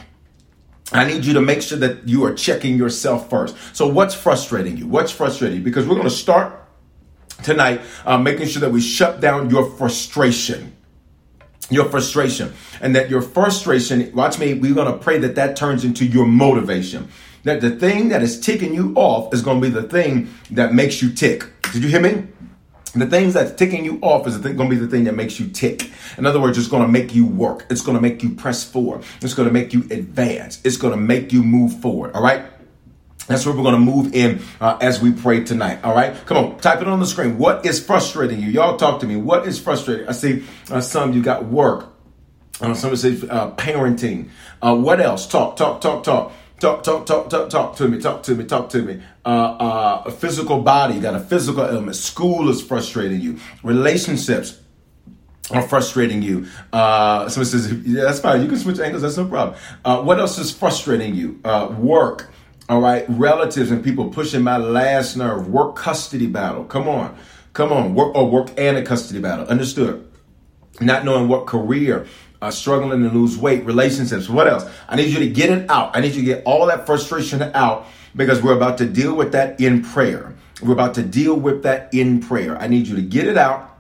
I 0.93 1.05
need 1.05 1.25
you 1.25 1.35
to 1.35 1.41
make 1.41 1.63
sure 1.63 1.79
that 1.79 2.09
you 2.09 2.25
are 2.25 2.35
checking 2.35 2.77
yourself 2.77 3.29
first. 3.29 3.57
So, 3.75 3.89
what's 3.89 4.15
frustrating 4.15 4.77
you? 4.77 4.87
What's 4.87 5.13
frustrating 5.13 5.59
you? 5.59 5.65
Because 5.65 5.87
we're 5.87 5.97
going 5.97 6.09
to 6.09 6.15
start 6.15 6.67
tonight 7.43 7.81
uh, 8.05 8.19
making 8.19 8.49
sure 8.49 8.61
that 8.61 8.71
we 8.71 8.81
shut 8.81 9.21
down 9.21 9.51
your 9.51 9.71
frustration. 9.71 10.75
Your 11.71 11.85
frustration. 11.91 12.55
And 12.81 12.97
that 12.97 13.11
your 13.11 13.21
frustration, 13.21 14.11
watch 14.15 14.39
me, 14.39 14.55
we're 14.55 14.75
going 14.75 14.91
to 14.91 14.99
pray 14.99 15.19
that 15.19 15.35
that 15.35 15.57
turns 15.57 15.85
into 15.85 16.07
your 16.07 16.27
motivation. 16.27 17.09
That 17.45 17.61
the 17.61 17.71
thing 17.71 18.09
that 18.09 18.23
is 18.23 18.41
ticking 18.41 18.75
you 18.75 18.95
off 18.97 19.35
is 19.35 19.43
going 19.43 19.61
to 19.61 19.69
be 19.69 19.73
the 19.73 19.83
thing 19.83 20.33
that 20.51 20.73
makes 20.73 21.03
you 21.03 21.13
tick. 21.13 21.45
Did 21.73 21.83
you 21.83 21.91
hear 21.91 22.01
me? 22.01 22.27
The 22.95 23.07
things 23.07 23.35
that's 23.35 23.53
ticking 23.53 23.85
you 23.85 23.99
off 24.01 24.27
is 24.27 24.39
going 24.39 24.57
to 24.57 24.69
be 24.69 24.77
the 24.77 24.89
thing 24.89 25.05
that 25.05 25.15
makes 25.15 25.39
you 25.39 25.49
tick. 25.49 25.91
In 26.17 26.27
other 26.27 26.41
words, 26.41 26.57
it's 26.57 26.69
going 26.69 26.83
to 26.83 26.89
make 26.89 27.15
you 27.15 27.27
work. 27.27 27.67
It's 27.71 27.83
going 27.83 27.97
to 27.97 28.01
make 28.01 28.23
you 28.23 28.31
press 28.31 28.65
forward. 28.65 29.05
It's 29.21 29.35
going 29.35 29.49
to 29.49 29.53
make 29.53 29.73
you 29.73 29.81
advance. 29.91 30.61
It's 30.65 30.77
going 30.77 30.93
to 30.93 31.01
make 31.01 31.33
you 31.33 31.43
move 31.43 31.81
forward. 31.81 32.15
All 32.15 32.23
right. 32.23 32.45
That's 33.27 33.45
where 33.45 33.55
we're 33.55 33.63
going 33.63 33.75
to 33.75 33.81
move 33.81 34.15
in 34.15 34.41
uh, 34.59 34.79
as 34.81 35.03
we 35.03 35.13
pray 35.13 35.45
tonight. 35.45 35.81
All 35.85 35.95
right. 35.95 36.17
Come 36.25 36.39
on. 36.39 36.59
Type 36.61 36.81
it 36.81 36.89
on 36.89 36.99
the 36.99 37.07
screen. 37.07 37.37
What 37.37 37.67
is 37.67 37.85
frustrating 37.85 38.41
you? 38.41 38.49
Y'all 38.49 38.79
talk 38.79 39.01
to 39.01 39.07
me. 39.07 39.17
What 39.17 39.47
is 39.47 39.59
frustrating? 39.59 40.09
I 40.09 40.13
see 40.13 40.45
uh, 40.71 40.81
some 40.81 41.13
you 41.13 41.23
got 41.23 41.45
work. 41.45 41.93
Uh, 42.61 42.73
somebody 42.73 42.97
says 42.97 43.25
uh, 43.25 43.51
parenting. 43.53 44.31
Uh, 44.63 44.75
what 44.75 45.01
else? 45.01 45.27
Talk, 45.27 45.57
talk, 45.57 45.83
talk, 45.83 46.05
talk. 46.05 46.33
Talk, 46.61 46.83
talk, 46.83 47.07
talk, 47.07 47.31
talk, 47.31 47.49
talk 47.51 47.77
to 47.77 47.87
me, 47.89 48.01
talk 48.01 48.25
to 48.25 48.35
me, 48.35 48.45
talk 48.45 48.69
to 48.71 48.83
me. 48.83 49.01
Uh, 49.25 49.29
uh, 49.29 50.03
a 50.07 50.11
physical 50.11 50.61
body, 50.61 50.95
you 50.95 51.01
got 51.01 51.15
a 51.15 51.21
physical 51.21 51.65
ailment. 51.65 51.95
School 51.95 52.51
is 52.51 52.61
frustrating 52.61 53.21
you. 53.21 53.39
Relationships 53.63 54.59
are 55.53 55.63
frustrating 55.63 56.21
you. 56.21 56.47
Uh, 56.73 57.29
someone 57.29 57.47
says, 57.47 57.73
yeah, 57.87 58.03
that's 58.03 58.19
fine. 58.19 58.43
You 58.43 58.49
can 58.49 58.59
switch 58.59 58.81
angles. 58.81 59.03
That's 59.03 59.17
no 59.17 59.29
problem. 59.29 59.57
Uh, 59.85 60.03
what 60.03 60.19
else 60.19 60.37
is 60.39 60.51
frustrating 60.51 61.15
you? 61.15 61.41
Uh, 61.45 61.73
work. 61.79 62.29
All 62.69 62.81
right. 62.81 63.05
Relatives 63.09 63.71
and 63.71 63.83
people 63.83 64.11
pushing 64.11 64.43
my 64.43 64.57
last 64.57 65.17
nerve. 65.17 65.49
Work 65.49 65.77
custody 65.77 66.27
battle. 66.27 66.65
Come 66.65 66.89
on. 66.89 67.17
Come 67.53 67.73
on. 67.73 67.95
Work 67.95 68.17
or 68.17 68.29
work 68.29 68.51
and 68.59 68.77
a 68.77 68.85
custody 68.85 69.21
battle. 69.21 69.47
Understood. 69.47 70.08
Not 70.81 71.05
knowing 71.05 71.29
what 71.29 71.47
career 71.47 72.07
uh, 72.41 72.51
struggling 72.51 73.03
to 73.03 73.11
lose 73.11 73.37
weight, 73.37 73.65
relationships, 73.65 74.29
what 74.29 74.47
else? 74.47 74.65
I 74.89 74.97
need 74.97 75.13
you 75.13 75.19
to 75.19 75.29
get 75.29 75.51
it 75.51 75.69
out. 75.71 75.97
I 75.97 76.01
need 76.01 76.15
you 76.15 76.23
to 76.23 76.27
get 76.27 76.43
all 76.45 76.67
that 76.67 76.87
frustration 76.87 77.43
out 77.55 77.87
because 78.15 78.43
we're 78.43 78.57
about 78.57 78.79
to 78.79 78.87
deal 78.87 79.15
with 79.15 79.33
that 79.33 79.61
in 79.61 79.83
prayer. 79.83 80.35
We're 80.63 80.73
about 80.73 80.95
to 80.95 81.03
deal 81.03 81.35
with 81.35 81.63
that 81.65 81.93
in 81.93 82.21
prayer. 82.21 82.57
I 82.59 82.69
need 82.69 82.87
you 82.87 82.97
to 82.97 83.03
get 83.03 83.27
it 83.27 83.37
out 83.37 83.77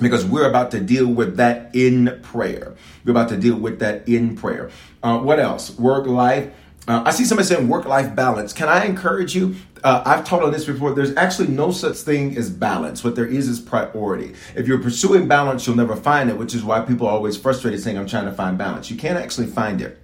because 0.00 0.24
we're 0.24 0.48
about 0.48 0.70
to 0.72 0.80
deal 0.80 1.06
with 1.06 1.36
that 1.36 1.74
in 1.74 2.18
prayer. 2.22 2.74
We're 3.04 3.12
about 3.12 3.28
to 3.30 3.36
deal 3.36 3.56
with 3.56 3.78
that 3.80 4.08
in 4.08 4.36
prayer. 4.36 4.70
Uh, 5.02 5.18
what 5.18 5.40
else? 5.40 5.76
Work 5.78 6.06
life. 6.06 6.50
Uh, 6.88 7.02
I 7.04 7.10
see 7.10 7.24
somebody 7.24 7.46
saying 7.46 7.68
work 7.68 7.84
life 7.84 8.14
balance. 8.14 8.54
Can 8.54 8.70
I 8.70 8.86
encourage 8.86 9.36
you? 9.36 9.56
Uh, 9.84 10.02
I've 10.06 10.24
taught 10.24 10.42
on 10.42 10.50
this 10.52 10.64
before. 10.64 10.94
There's 10.94 11.14
actually 11.16 11.48
no 11.48 11.70
such 11.70 11.98
thing 11.98 12.34
as 12.38 12.48
balance. 12.48 13.04
What 13.04 13.14
there 13.14 13.26
is 13.26 13.46
is 13.46 13.60
priority. 13.60 14.34
If 14.56 14.66
you're 14.66 14.78
pursuing 14.78 15.28
balance, 15.28 15.66
you'll 15.66 15.76
never 15.76 15.94
find 15.94 16.30
it, 16.30 16.38
which 16.38 16.54
is 16.54 16.64
why 16.64 16.80
people 16.80 17.06
are 17.06 17.12
always 17.12 17.36
frustrated 17.36 17.80
saying, 17.82 17.98
I'm 17.98 18.06
trying 18.06 18.24
to 18.24 18.32
find 18.32 18.56
balance. 18.56 18.90
You 18.90 18.96
can't 18.96 19.18
actually 19.18 19.48
find 19.48 19.82
it. 19.82 19.98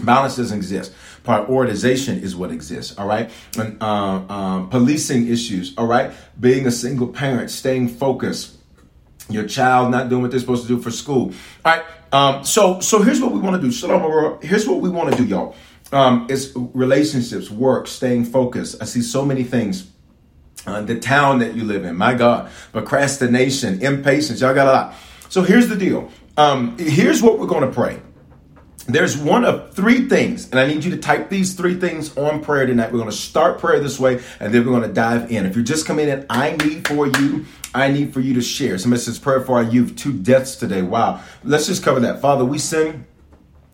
Balance 0.00 0.36
doesn't 0.36 0.56
exist. 0.56 0.94
Prioritization 1.24 2.22
is 2.22 2.36
what 2.36 2.52
exists. 2.52 2.96
All 2.96 3.06
right. 3.06 3.28
And, 3.58 3.82
uh, 3.82 4.22
um, 4.28 4.70
policing 4.70 5.26
issues. 5.26 5.74
All 5.76 5.86
right. 5.86 6.12
Being 6.38 6.66
a 6.66 6.70
single 6.70 7.08
parent, 7.08 7.50
staying 7.50 7.88
focused. 7.88 8.58
Your 9.28 9.46
child 9.46 9.90
not 9.90 10.08
doing 10.08 10.22
what 10.22 10.30
they're 10.30 10.40
supposed 10.40 10.62
to 10.62 10.68
do 10.68 10.80
for 10.80 10.92
school. 10.92 11.32
All 11.64 11.76
right. 11.76 11.84
Um, 12.12 12.44
so, 12.44 12.80
so 12.80 13.02
here's 13.02 13.20
what 13.20 13.32
we 13.32 13.40
want 13.40 13.60
to 13.60 13.68
do. 13.68 14.38
Here's 14.46 14.68
what 14.68 14.80
we 14.80 14.88
want 14.88 15.10
to 15.10 15.16
do, 15.16 15.24
y'all. 15.24 15.56
Um, 15.92 16.26
it's 16.30 16.52
relationships, 16.54 17.50
work, 17.50 17.86
staying 17.86 18.24
focused. 18.24 18.82
I 18.82 18.86
see 18.86 19.02
so 19.02 19.24
many 19.24 19.44
things. 19.44 19.90
Uh, 20.66 20.80
the 20.80 20.98
town 20.98 21.40
that 21.40 21.54
you 21.54 21.64
live 21.64 21.84
in, 21.84 21.96
my 21.96 22.14
God, 22.14 22.50
procrastination, 22.72 23.82
impatience, 23.82 24.40
y'all 24.40 24.54
got 24.54 24.68
a 24.68 24.70
lot. 24.70 24.94
So 25.28 25.42
here's 25.42 25.68
the 25.68 25.76
deal. 25.76 26.10
Um, 26.36 26.78
here's 26.78 27.20
what 27.20 27.38
we're 27.38 27.46
going 27.46 27.68
to 27.68 27.72
pray. 27.72 28.00
There's 28.86 29.16
one 29.16 29.44
of 29.44 29.74
three 29.74 30.08
things, 30.08 30.50
and 30.50 30.58
I 30.58 30.66
need 30.66 30.82
you 30.82 30.90
to 30.92 30.96
type 30.96 31.28
these 31.28 31.54
three 31.54 31.76
things 31.76 32.16
on 32.16 32.42
prayer 32.42 32.66
tonight. 32.66 32.92
We're 32.92 32.98
going 32.98 33.10
to 33.10 33.16
start 33.16 33.58
prayer 33.60 33.78
this 33.80 33.98
way, 33.98 34.20
and 34.40 34.52
then 34.52 34.64
we're 34.64 34.72
going 34.72 34.88
to 34.88 34.94
dive 34.94 35.30
in. 35.30 35.46
If 35.46 35.54
you're 35.54 35.64
just 35.64 35.86
coming 35.86 36.08
in, 36.08 36.26
I 36.28 36.56
need 36.56 36.88
for 36.88 37.06
you, 37.06 37.46
I 37.74 37.92
need 37.92 38.12
for 38.12 38.20
you 38.20 38.34
to 38.34 38.42
share. 38.42 38.78
Somebody 38.78 39.02
says 39.02 39.18
prayer 39.20 39.40
for 39.40 39.56
our 39.56 39.62
youth, 39.62 39.96
two 39.96 40.12
deaths 40.12 40.56
today. 40.56 40.82
Wow. 40.82 41.22
Let's 41.44 41.66
just 41.66 41.84
cover 41.84 42.00
that. 42.00 42.20
Father, 42.20 42.44
we 42.44 42.58
sing 42.58 43.06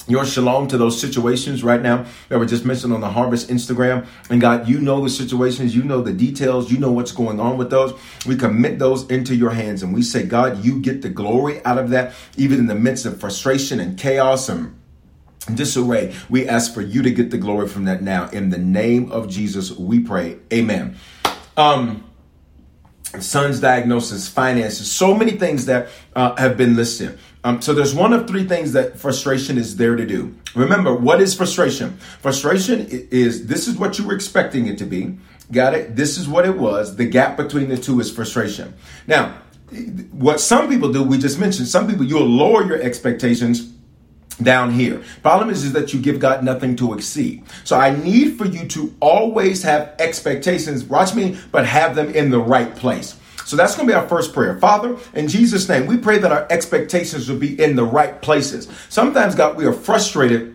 your 0.09 0.25
shalom 0.25 0.67
to 0.69 0.79
those 0.79 1.01
situations 1.01 1.63
right 1.63 1.81
now 1.81 2.07
that 2.29 2.39
were 2.39 2.47
just 2.47 2.65
mentioned 2.65 2.93
on 2.93 3.01
the 3.01 3.11
Harvest 3.11 3.49
Instagram. 3.51 4.07
And 4.31 4.41
God, 4.41 4.69
you 4.69 4.81
know 4.81 5.03
the 5.03 5.11
situations, 5.11 5.77
you 5.77 5.85
know 5.85 6.01
the 6.01 6.13
details, 6.13 6.73
you 6.73 6.79
know 6.79 6.91
what's 6.91 7.13
going 7.13 7.39
on 7.39 7.59
with 7.59 7.71
those. 7.71 7.93
We 8.27 8.37
commit 8.37 8.79
those 8.79 9.09
into 9.11 9.35
your 9.35 9.51
hands 9.51 9.83
and 9.83 9.93
we 9.95 10.03
say, 10.03 10.25
God, 10.25 10.65
you 10.65 10.81
get 10.81 11.03
the 11.03 11.11
glory 11.11 11.65
out 11.65 11.79
of 11.79 11.91
that, 11.91 12.15
even 12.37 12.59
in 12.59 12.67
the 12.67 12.75
midst 12.75 13.07
of 13.07 13.21
frustration 13.21 13.81
and 13.81 13.99
chaos 13.99 14.49
and 14.49 14.75
disarray. 15.55 16.15
We 16.29 16.49
ask 16.49 16.73
for 16.73 16.83
you 16.83 17.03
to 17.03 17.11
get 17.11 17.31
the 17.31 17.39
glory 17.39 17.69
from 17.69 17.85
that 17.85 18.03
now. 18.03 18.29
In 18.31 18.51
the 18.51 18.59
name 18.59 19.13
of 19.13 19.29
Jesus, 19.29 19.73
we 19.73 20.01
pray. 20.01 20.39
Amen. 20.53 20.97
Um, 21.57 22.05
son's 23.21 23.61
diagnosis, 23.61 24.29
finances, 24.29 24.91
so 24.91 25.15
many 25.15 25.33
things 25.33 25.67
that 25.67 25.89
uh, 26.15 26.37
have 26.37 26.57
been 26.57 26.77
listed. 26.77 27.19
Um, 27.45 27.63
so 27.63 27.73
there's 27.73 27.95
one 27.95 28.13
of 28.13 28.27
three 28.27 28.45
things 28.45 28.73
that 28.73 28.99
frustration 28.99 29.59
is 29.59 29.77
there 29.77 29.97
to 29.97 30.05
do. 30.05 30.35
Remember, 30.55 30.95
what 30.95 31.21
is 31.21 31.35
frustration? 31.35 31.97
Frustration 32.21 32.87
is 32.91 33.47
this 33.47 33.69
is 33.69 33.77
what 33.77 33.99
you 33.99 34.07
were 34.07 34.15
expecting 34.15 34.67
it 34.67 34.79
to 34.79 34.85
be. 34.85 35.19
Got 35.53 35.75
it? 35.75 35.97
This 35.97 36.19
is 36.19 36.29
what 36.29 36.45
it 36.47 36.59
was. 36.59 36.97
The 36.97 37.07
gap 37.07 37.37
between 37.37 37.69
the 37.69 37.79
two 37.79 38.01
is 38.01 38.11
frustration. 38.11 38.75
Now, 39.07 39.39
what 40.13 40.41
some 40.41 40.69
people 40.69 40.93
do, 40.93 41.03
we 41.03 41.19
just 41.19 41.39
mentioned, 41.39 41.69
some 41.69 41.87
people 41.87 42.05
you'll 42.05 42.27
lower 42.27 42.65
your 42.65 42.81
expectations 42.83 43.73
down 44.43 44.71
here. 44.71 45.03
Problem 45.23 45.51
is, 45.51 45.65
is 45.65 45.73
that 45.73 45.93
you 45.93 46.01
give 46.01 46.21
God 46.21 46.45
nothing 46.45 46.77
to 46.77 46.95
exceed. 46.95 47.45
So 47.65 47.77
I 47.77 47.95
need 47.97 48.39
for 48.39 48.47
you 48.47 48.67
to 48.69 48.95
always 49.01 49.63
have 49.63 49.95
expectations, 49.99 50.85
watch 50.85 51.15
me, 51.15 51.39
but 51.51 51.67
have 51.67 51.97
them 51.97 52.15
in 52.15 52.31
the 52.31 52.41
right 52.41 52.75
place. 52.75 53.19
So 53.49 53.57
that's 53.57 53.75
going 53.75 53.89
to 53.89 53.93
be 53.93 53.97
our 53.97 54.07
first 54.07 54.35
prayer. 54.35 54.59
Father, 54.59 54.99
in 55.15 55.27
Jesus' 55.27 55.71
name, 55.71 55.87
we 55.87 55.97
pray 55.97 56.19
that 56.19 56.31
our 56.31 56.47
expectations 56.51 57.31
will 57.31 57.39
be 57.39 57.59
in 57.59 57.77
the 57.77 57.85
right 57.85 58.21
places. 58.21 58.69
Sometimes, 58.91 59.35
God, 59.35 59.57
we 59.57 59.65
are 59.65 59.73
frustrated 59.73 60.55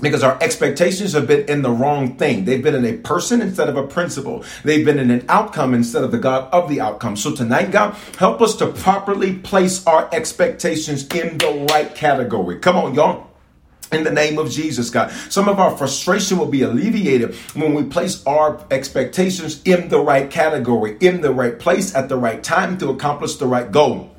because 0.00 0.22
our 0.22 0.42
expectations 0.42 1.12
have 1.12 1.26
been 1.26 1.46
in 1.46 1.60
the 1.60 1.70
wrong 1.70 2.16
thing. 2.16 2.46
They've 2.46 2.62
been 2.62 2.74
in 2.74 2.86
a 2.86 2.96
person 2.96 3.42
instead 3.42 3.68
of 3.68 3.76
a 3.76 3.86
principle. 3.86 4.44
They've 4.64 4.84
been 4.84 4.98
in 4.98 5.10
an 5.10 5.26
outcome 5.28 5.74
instead 5.74 6.04
of 6.04 6.10
the 6.10 6.18
God 6.18 6.50
of 6.54 6.70
the 6.70 6.80
outcome. 6.80 7.16
So 7.16 7.34
tonight, 7.34 7.70
God, 7.70 7.94
help 8.16 8.40
us 8.40 8.56
to 8.56 8.68
properly 8.68 9.34
place 9.34 9.86
our 9.86 10.08
expectations 10.10 11.06
in 11.08 11.36
the 11.36 11.66
right 11.70 11.94
category. 11.94 12.58
Come 12.60 12.76
on, 12.76 12.94
y'all 12.94 13.31
in 13.92 14.04
the 14.04 14.10
name 14.10 14.38
of 14.38 14.50
Jesus, 14.50 14.90
God. 14.90 15.10
Some 15.30 15.48
of 15.48 15.60
our 15.60 15.76
frustration 15.76 16.38
will 16.38 16.46
be 16.46 16.62
alleviated 16.62 17.34
when 17.54 17.74
we 17.74 17.84
place 17.84 18.24
our 18.26 18.64
expectations 18.70 19.62
in 19.64 19.88
the 19.88 20.00
right 20.00 20.30
category, 20.30 20.96
in 21.00 21.20
the 21.20 21.32
right 21.32 21.58
place, 21.58 21.94
at 21.94 22.08
the 22.08 22.16
right 22.16 22.42
time 22.42 22.78
to 22.78 22.90
accomplish 22.90 23.36
the 23.36 23.46
right 23.46 23.70
goal. 23.70 24.10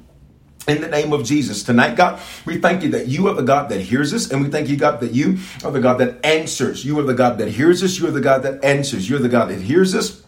In 0.65 0.79
the 0.79 0.87
name 0.87 1.11
of 1.11 1.25
Jesus. 1.25 1.63
Tonight, 1.63 1.97
God, 1.97 2.21
we 2.45 2.57
thank 2.57 2.83
you 2.83 2.89
that 2.91 3.07
you 3.07 3.27
are 3.27 3.33
the 3.33 3.43
God 3.43 3.67
that 3.69 3.81
hears 3.81 4.13
us, 4.13 4.31
and 4.31 4.41
we 4.41 4.49
thank 4.49 4.69
you, 4.69 4.77
God, 4.77 5.01
that 5.01 5.11
you 5.11 5.39
are 5.65 5.71
the 5.71 5.81
God 5.81 5.97
that 5.97 6.25
answers. 6.25 6.85
You 6.85 6.97
are 6.99 7.03
the 7.03 7.13
God 7.13 7.37
that 7.39 7.49
hears 7.49 7.83
us. 7.83 7.99
You 7.99 8.07
are 8.07 8.11
the 8.11 8.21
God 8.21 8.43
that 8.43 8.63
answers. 8.63 9.09
You're 9.09 9.19
the 9.19 9.27
God 9.27 9.49
that 9.49 9.59
hears 9.59 9.93
us. 9.93 10.23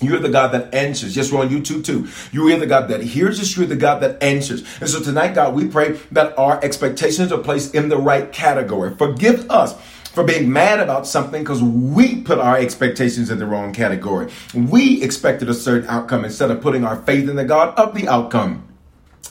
You're 0.00 0.18
the 0.18 0.28
God 0.28 0.48
that 0.48 0.74
answers. 0.74 1.16
Yes, 1.16 1.30
we're 1.30 1.40
on 1.40 1.50
YouTube 1.50 1.84
too. 1.84 2.08
You 2.32 2.48
are 2.48 2.58
the 2.58 2.66
God 2.66 2.88
that 2.88 3.02
hears 3.02 3.40
us. 3.40 3.56
You're 3.56 3.66
the 3.66 3.76
God 3.76 4.00
that 4.00 4.22
answers. 4.22 4.64
And 4.80 4.88
so 4.88 5.00
tonight, 5.00 5.34
God, 5.34 5.54
we 5.54 5.66
pray 5.66 5.98
that 6.12 6.36
our 6.38 6.62
expectations 6.64 7.32
are 7.32 7.38
placed 7.38 7.74
in 7.74 7.88
the 7.88 7.98
right 7.98 8.32
category. 8.32 8.94
Forgive 8.96 9.50
us 9.50 9.74
for 10.10 10.24
being 10.24 10.52
mad 10.52 10.80
about 10.80 11.06
something 11.06 11.42
because 11.42 11.62
we 11.62 12.22
put 12.22 12.38
our 12.38 12.56
expectations 12.56 13.30
in 13.30 13.38
the 13.38 13.46
wrong 13.46 13.72
category. 13.72 14.32
We 14.54 15.02
expected 15.02 15.48
a 15.48 15.54
certain 15.54 15.88
outcome 15.88 16.24
instead 16.24 16.50
of 16.50 16.60
putting 16.60 16.84
our 16.84 16.96
faith 17.02 17.28
in 17.28 17.36
the 17.36 17.44
God 17.44 17.78
of 17.78 17.94
the 17.94 18.08
outcome. 18.08 18.69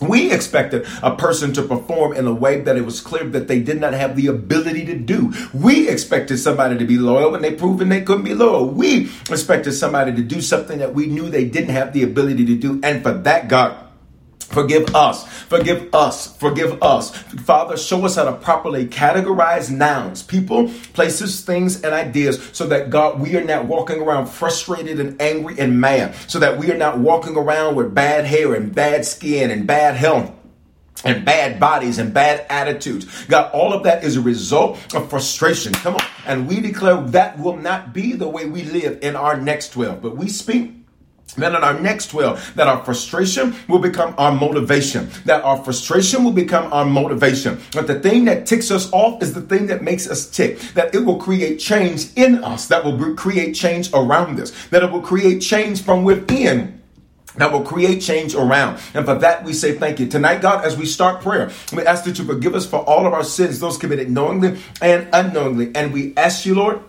We 0.02 0.32
expected 0.32 0.88
a 1.04 1.16
person 1.16 1.52
to 1.54 1.62
perform 1.62 2.14
in 2.14 2.26
a 2.26 2.34
way 2.34 2.62
that 2.62 2.78
it 2.78 2.86
was 2.86 3.02
clear 3.02 3.26
that 3.26 3.50
they 3.50 3.60
did 3.60 3.82
not 3.82 3.94
have 3.94 4.16
the 4.16 4.28
ability 4.28 4.86
to 4.86 4.98
do. 4.98 5.34
We 5.54 5.90
expected 5.90 6.38
somebody 6.38 6.78
to 6.78 6.86
be 6.86 6.98
loyal 6.98 7.32
when 7.32 7.42
they 7.42 7.54
proven 7.54 7.90
they 7.90 8.02
couldn't 8.02 8.24
be 8.24 8.34
loyal. 8.34 8.70
We 8.70 9.12
expected 9.30 9.74
somebody 9.74 10.16
to 10.16 10.22
do 10.22 10.40
something 10.40 10.80
that 10.80 10.94
we 10.94 11.08
knew 11.08 11.30
they 11.30 11.46
didn't 11.46 11.72
have 11.72 11.92
the 11.92 12.04
ability 12.04 12.46
to 12.46 12.56
do. 12.56 12.80
And 12.82 13.04
for 13.04 13.12
that, 13.12 13.50
God, 13.50 13.89
Forgive 14.50 14.96
us, 14.96 15.28
forgive 15.44 15.94
us, 15.94 16.36
forgive 16.38 16.82
us. 16.82 17.16
Father, 17.16 17.78
show 17.78 18.04
us 18.06 18.16
how 18.16 18.26
to 18.26 18.34
properly 18.34 18.88
categorize 18.88 19.70
nouns, 19.70 20.24
people, 20.24 20.72
places, 20.94 21.42
things, 21.42 21.84
and 21.84 21.94
ideas 21.94 22.50
so 22.52 22.66
that 22.68 22.90
God, 22.90 23.20
we 23.20 23.36
are 23.36 23.44
not 23.44 23.66
walking 23.66 24.02
around 24.02 24.26
frustrated 24.26 25.00
and 25.00 25.22
angry 25.22 25.60
and 25.60 25.80
mad, 25.80 26.16
so 26.28 26.40
that 26.40 26.58
we 26.58 26.72
are 26.72 26.78
not 26.78 26.98
walking 26.98 27.36
around 27.38 27.76
with 27.76 27.94
bad 27.94 28.26
hair 28.26 28.56
and 28.56 28.74
bad 28.74 29.06
skin 29.06 29.52
and 29.52 29.68
bad 29.68 29.96
health 29.96 30.32
and 31.04 31.24
bad 31.24 31.60
bodies 31.60 32.00
and 32.00 32.14
bad 32.14 32.46
attitudes. 32.50 33.26
God, 33.26 33.52
all 33.54 33.72
of 33.72 33.84
that 33.84 34.04
is 34.04 34.18
a 34.18 34.22
result 34.22 34.78
of 34.96 35.10
frustration. 35.10 35.74
Come 35.74 35.96
on. 35.96 36.06
And 36.26 36.48
we 36.48 36.60
declare 36.60 37.02
that 37.02 37.40
will 37.40 37.56
not 37.56 37.94
be 37.94 38.14
the 38.14 38.28
way 38.28 38.46
we 38.46 38.64
live 38.64 39.00
in 39.02 39.16
our 39.16 39.38
next 39.38 39.70
12, 39.74 40.02
but 40.02 40.18
we 40.18 40.28
speak 40.28 40.79
then 41.36 41.56
in 41.56 41.64
our 41.64 41.80
next 41.80 42.08
12, 42.08 42.56
that 42.56 42.68
our 42.68 42.84
frustration 42.84 43.56
will 43.68 43.80
become 43.80 44.16
our 44.18 44.32
motivation. 44.32 45.10
That 45.26 45.44
our 45.44 45.64
frustration 45.64 46.24
will 46.24 46.32
become 46.32 46.72
our 46.74 46.86
motivation. 46.86 47.62
But 47.74 47.88
the 47.88 48.00
thing 48.00 48.26
that 48.26 48.46
ticks 48.46 48.72
us 48.72 48.92
off 48.92 49.22
is 49.22 49.34
the 49.34 49.42
thing 49.42 49.68
that 49.68 49.84
makes 49.84 50.10
us 50.10 50.30
tick. 50.30 50.60
That 50.74 50.94
it 50.94 51.06
will 51.06 51.18
create 51.18 51.60
change 51.60 52.08
in 52.16 52.44
us. 52.44 52.68
That 52.68 52.84
will 52.84 53.16
create 53.16 53.54
change 53.54 53.92
around 53.94 54.40
us. 54.40 54.52
That 54.68 54.84
it 54.84 54.92
will 54.92 55.02
create 55.02 55.40
change 55.40 55.84
from 55.84 56.04
within 56.04 56.80
that 57.36 57.52
will 57.52 57.64
create 57.64 58.02
change 58.02 58.36
around. 58.36 58.80
And 58.94 59.06
for 59.06 59.16
that, 59.16 59.44
we 59.44 59.54
say 59.54 59.78
thank 59.78 60.00
you. 60.00 60.08
Tonight, 60.08 60.42
God, 60.42 60.66
as 60.66 60.76
we 60.76 60.86
start 60.86 61.22
prayer, 61.22 61.52
we 61.72 61.86
ask 61.86 62.04
that 62.04 62.20
you 62.20 62.26
forgive 62.26 62.54
us 62.54 62.66
for 62.66 62.80
all 62.80 63.06
of 63.06 63.14
our 63.14 63.24
sins, 63.24 63.60
those 63.60 63.78
committed 63.78 64.10
knowingly 64.10 64.60
and 64.82 65.08
unknowingly. 65.14 65.72
And 65.76 65.94
we 65.94 66.14
ask 66.18 66.46
you, 66.46 66.56
Lord, 66.56 66.82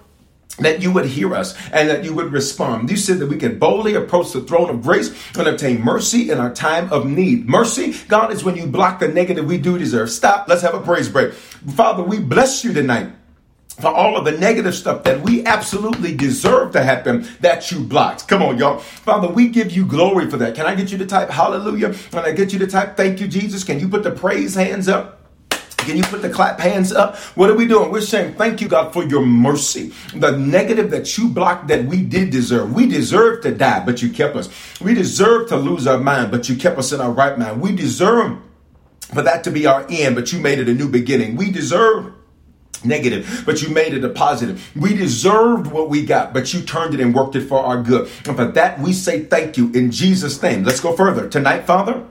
that 0.59 0.83
you 0.83 0.93
would 0.93 1.07
hear 1.07 1.35
us 1.35 1.57
and 1.73 1.89
that 1.89 2.05
you 2.05 2.15
would 2.15 2.33
respond. 2.33 2.91
You 2.91 2.97
said 2.97 3.19
that 3.19 3.29
we 3.29 3.37
can 3.37 3.59
boldly 3.59 3.95
approach 3.95 4.33
the 4.33 4.43
throne 4.43 4.71
of 4.71 4.83
grace 4.83 5.15
and 5.37 5.49
obtain 5.49 5.81
mercy 5.81 6.31
in 6.31 6.39
our 6.39 6.53
time 6.53 6.93
of 6.93 7.07
need. 7.07 7.49
Mercy, 7.49 7.95
God, 8.09 8.33
is 8.33 8.45
when 8.45 8.57
you 8.57 8.67
block 8.67 9.01
the 9.01 9.09
negative 9.09 9.47
we 9.47 9.59
do 9.59 9.79
deserve. 9.79 10.11
Stop. 10.11 10.49
Let's 10.49 10.63
have 10.63 10.75
a 10.75 10.81
praise 10.81 11.09
break. 11.09 11.33
Father, 11.33 12.03
we 12.03 12.21
bless 12.21 12.65
you 12.65 12.73
tonight 12.73 13.11
for 13.81 13.89
all 13.89 14.17
of 14.17 14.25
the 14.25 14.33
negative 14.33 14.75
stuff 14.75 15.05
that 15.05 15.23
we 15.23 15.45
absolutely 15.47 16.15
deserve 16.15 16.73
to 16.73 16.83
happen 16.83 17.27
that 17.41 17.71
you 17.71 17.83
blocked. 17.83 18.29
Come 18.29 18.43
on, 18.43 18.59
y'all. 18.59 18.79
Father, 18.79 19.29
we 19.29 19.49
give 19.49 19.73
you 19.73 19.87
glory 19.87 20.29
for 20.29 20.37
that. 20.37 20.55
Can 20.55 20.67
I 20.67 20.75
get 20.75 20.93
you 20.93 20.99
to 20.99 21.07
type 21.07 21.31
hallelujah? 21.31 21.95
Can 22.11 22.21
I 22.21 22.33
get 22.33 22.53
you 22.53 22.59
to 22.59 22.67
type 22.67 22.97
thank 22.97 23.21
you, 23.21 23.29
Jesus? 23.29 23.65
Can 23.65 23.81
you 23.81 23.89
put 23.89 24.03
the 24.03 24.11
praise 24.11 24.55
hands 24.55 24.89
up? 24.89 25.20
Can 25.81 25.97
you 25.97 26.03
put 26.03 26.23
the 26.23 26.31
clap 26.31 26.61
hands 26.61 26.93
up? 26.93 27.17
What 27.37 27.51
are 27.51 27.55
we 27.55 27.67
doing? 27.67 27.91
We're 27.91 28.01
saying, 28.01 28.35
Thank 28.35 28.61
you, 28.61 28.69
God, 28.69 28.93
for 28.93 29.05
your 29.05 29.25
mercy. 29.25 29.93
The 30.15 30.33
negative 30.33 30.91
that 30.91 31.17
you 31.19 31.29
blocked 31.29 31.69
that 31.69 31.85
we 31.85 32.03
did 32.03 32.31
deserve. 32.31 32.73
We 32.73 32.87
deserve 32.87 33.43
to 33.43 33.55
die, 33.55 33.85
but 33.85 34.03
you 34.03 34.11
kept 34.11 34.37
us. 34.37 34.49
We 34.81 34.95
deserve 34.95 35.49
to 35.49 35.57
lose 35.57 35.87
our 35.87 35.99
mind, 35.99 36.31
but 36.31 36.49
you 36.49 36.57
kept 36.57 36.79
us 36.79 36.93
in 36.93 37.01
our 37.01 37.11
right 37.11 37.39
mind. 37.39 37.61
We 37.61 37.75
deserve 37.75 38.39
for 39.13 39.23
that 39.23 39.45
to 39.45 39.51
be 39.51 39.67
our 39.67 39.87
end, 39.91 40.15
but 40.15 40.33
you 40.33 40.39
made 40.39 40.59
it 40.59 40.69
a 40.69 40.75
new 40.75 40.89
beginning. 40.89 41.37
We 41.37 41.51
deserve 41.51 42.13
negative, 42.85 43.43
but 43.45 43.63
you 43.63 43.69
made 43.69 43.93
it 43.95 44.05
a 44.05 44.09
positive. 44.09 44.71
We 44.77 44.95
deserved 44.95 45.67
what 45.67 45.91
we 45.91 46.05
got, 46.05 46.33
but 46.33 46.55
you 46.55 46.63
turned 46.63 46.95
it 46.95 47.01
and 47.01 47.15
worked 47.15 47.37
it 47.37 47.43
for 47.43 47.59
our 47.59 47.83
good. 47.83 48.11
And 48.27 48.37
for 48.37 48.47
that, 48.47 48.81
we 48.81 48.93
say 48.93 49.25
thank 49.25 49.57
you 49.57 49.71
in 49.73 49.91
Jesus' 49.91 50.41
name. 50.43 50.65
Let's 50.65 50.81
go 50.81 50.95
further. 50.95 51.29
Tonight, 51.29 51.63
Father, 51.67 52.07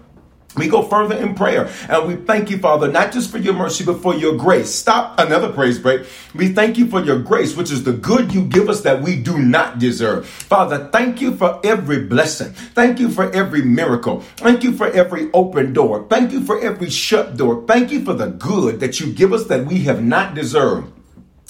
we 0.59 0.67
go 0.67 0.83
further 0.83 1.15
in 1.15 1.33
prayer 1.33 1.69
and 1.87 2.07
we 2.07 2.15
thank 2.15 2.49
you, 2.49 2.57
Father, 2.59 2.91
not 2.91 3.11
just 3.11 3.31
for 3.31 3.37
your 3.37 3.53
mercy, 3.53 3.83
but 3.83 4.01
for 4.01 4.13
your 4.13 4.35
grace. 4.37 4.69
Stop 4.69 5.19
another 5.19 5.51
praise 5.51 5.79
break. 5.79 6.05
We 6.35 6.53
thank 6.53 6.77
you 6.77 6.87
for 6.87 7.03
your 7.03 7.19
grace, 7.19 7.55
which 7.55 7.71
is 7.71 7.83
the 7.83 7.93
good 7.93 8.33
you 8.33 8.45
give 8.45 8.69
us 8.69 8.81
that 8.81 9.01
we 9.01 9.15
do 9.15 9.39
not 9.39 9.79
deserve. 9.79 10.27
Father, 10.27 10.89
thank 10.91 11.21
you 11.21 11.35
for 11.35 11.59
every 11.63 12.03
blessing. 12.03 12.51
Thank 12.51 12.99
you 12.99 13.09
for 13.09 13.31
every 13.31 13.61
miracle. 13.61 14.21
Thank 14.37 14.63
you 14.63 14.73
for 14.73 14.87
every 14.87 15.31
open 15.33 15.73
door. 15.73 16.05
Thank 16.09 16.31
you 16.31 16.43
for 16.43 16.59
every 16.59 16.89
shut 16.89 17.37
door. 17.37 17.65
Thank 17.65 17.91
you 17.91 18.03
for 18.03 18.13
the 18.13 18.27
good 18.27 18.79
that 18.81 18.99
you 18.99 19.13
give 19.13 19.33
us 19.33 19.47
that 19.47 19.65
we 19.65 19.79
have 19.85 20.03
not 20.03 20.35
deserved 20.35 20.98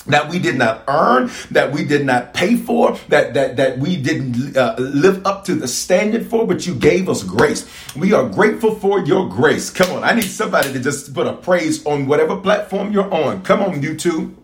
that 0.10 0.30
we 0.30 0.40
did 0.40 0.58
not 0.58 0.84
earn, 0.88 1.32
that 1.52 1.72
we 1.72 1.86
did 1.86 2.06
not 2.06 2.34
pay 2.34 2.56
for, 2.56 2.98
that 3.10 3.34
that 3.34 3.56
that 3.58 3.80
we 3.80 3.96
didn't 3.96 4.56
uh, 4.58 4.76
live 4.78 5.26
up 5.26 5.46
to 5.46 5.56
the 5.56 5.68
standard 5.68 6.28
for, 6.28 6.46
but 6.46 6.68
you 6.68 6.76
gave 6.76 7.10
us 7.10 7.24
grace. 7.24 7.68
We 7.96 8.14
are 8.14 8.28
grateful 8.28 8.76
for 8.76 9.00
your 9.00 9.30
grace. 9.30 9.70
Come 9.70 9.92
on, 9.92 10.04
I 10.04 10.14
need 10.14 10.24
somebody 10.24 10.74
to 10.74 10.80
just 10.80 11.14
put 11.14 11.28
a 11.28 11.34
praise 11.34 11.86
on 11.86 12.08
whatever 12.08 12.38
platform 12.38 12.92
you're 12.92 13.14
on. 13.14 13.44
Come 13.44 13.62
on, 13.62 13.82
YouTube. 13.82 14.36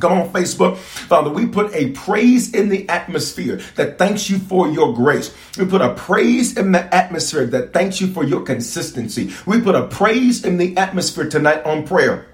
Come 0.00 0.12
on, 0.12 0.32
Facebook. 0.32 0.76
Father, 0.76 1.30
we 1.30 1.46
put 1.46 1.74
a 1.74 1.90
praise 1.90 2.54
in 2.54 2.68
the 2.68 2.88
atmosphere 2.88 3.56
that 3.74 3.98
thanks 3.98 4.30
you 4.30 4.38
for 4.38 4.68
your 4.68 4.94
grace. 4.94 5.34
We 5.58 5.66
put 5.66 5.80
a 5.80 5.94
praise 5.94 6.56
in 6.56 6.70
the 6.70 6.94
atmosphere 6.94 7.46
that 7.46 7.72
thanks 7.72 8.00
you 8.00 8.06
for 8.06 8.22
your 8.22 8.42
consistency. 8.42 9.32
We 9.44 9.60
put 9.60 9.74
a 9.74 9.88
praise 9.88 10.44
in 10.44 10.56
the 10.56 10.76
atmosphere 10.76 11.28
tonight 11.28 11.64
on 11.64 11.84
prayer 11.86 12.27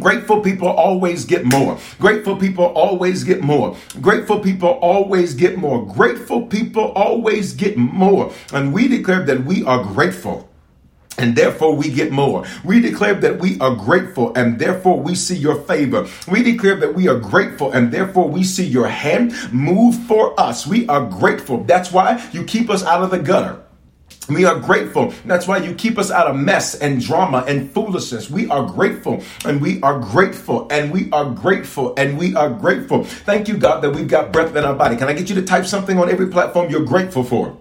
Grateful 0.00 0.40
people 0.42 0.68
always 0.68 1.24
get 1.24 1.44
more. 1.46 1.78
Grateful 1.98 2.36
people 2.36 2.66
always 2.66 3.24
get 3.24 3.40
more. 3.42 3.76
Grateful 4.00 4.40
people 4.40 4.68
always 4.68 5.34
get 5.34 5.56
more. 5.58 5.86
Grateful 5.86 6.46
people 6.46 6.92
always 6.92 7.54
get 7.54 7.76
more. 7.76 8.32
And 8.52 8.72
we 8.74 8.88
declare 8.88 9.24
that 9.24 9.44
we 9.44 9.64
are 9.64 9.82
grateful 9.82 10.48
and 11.18 11.36
therefore 11.36 11.74
we 11.74 11.90
get 11.90 12.12
more. 12.12 12.44
We 12.64 12.80
declare 12.80 13.14
that 13.14 13.40
we 13.40 13.58
are 13.60 13.74
grateful 13.74 14.32
and 14.36 14.58
therefore 14.58 15.00
we 15.00 15.14
see 15.14 15.36
your 15.36 15.56
favor. 15.62 16.06
We 16.30 16.42
declare 16.42 16.76
that 16.76 16.94
we 16.94 17.08
are 17.08 17.18
grateful 17.18 17.72
and 17.72 17.92
therefore 17.92 18.28
we 18.28 18.44
see 18.44 18.66
your 18.66 18.88
hand 18.88 19.34
move 19.52 19.96
for 20.06 20.38
us. 20.40 20.66
We 20.66 20.86
are 20.88 21.06
grateful. 21.06 21.64
That's 21.64 21.92
why 21.92 22.24
you 22.32 22.44
keep 22.44 22.70
us 22.70 22.84
out 22.84 23.02
of 23.02 23.10
the 23.10 23.18
gutter. 23.18 23.60
We 24.28 24.44
are 24.44 24.58
grateful. 24.58 25.14
That's 25.24 25.46
why 25.46 25.58
you 25.58 25.74
keep 25.74 25.98
us 25.98 26.10
out 26.10 26.26
of 26.26 26.36
mess 26.36 26.74
and 26.74 27.00
drama 27.00 27.44
and 27.48 27.70
foolishness. 27.70 28.30
We 28.30 28.48
are 28.50 28.66
grateful 28.66 29.22
and 29.44 29.60
we 29.60 29.80
are 29.82 29.98
grateful 29.98 30.68
and 30.70 30.92
we 30.92 31.10
are 31.12 31.30
grateful 31.30 31.94
and 31.96 32.18
we 32.18 32.34
are 32.34 32.50
grateful. 32.50 33.04
Thank 33.04 33.48
you, 33.48 33.56
God, 33.56 33.80
that 33.82 33.90
we've 33.90 34.08
got 34.08 34.32
breath 34.32 34.54
in 34.54 34.64
our 34.64 34.74
body. 34.74 34.96
Can 34.96 35.08
I 35.08 35.14
get 35.14 35.28
you 35.28 35.34
to 35.36 35.42
type 35.42 35.64
something 35.64 35.98
on 35.98 36.10
every 36.10 36.28
platform 36.28 36.70
you're 36.70 36.84
grateful 36.84 37.24
for? 37.24 37.58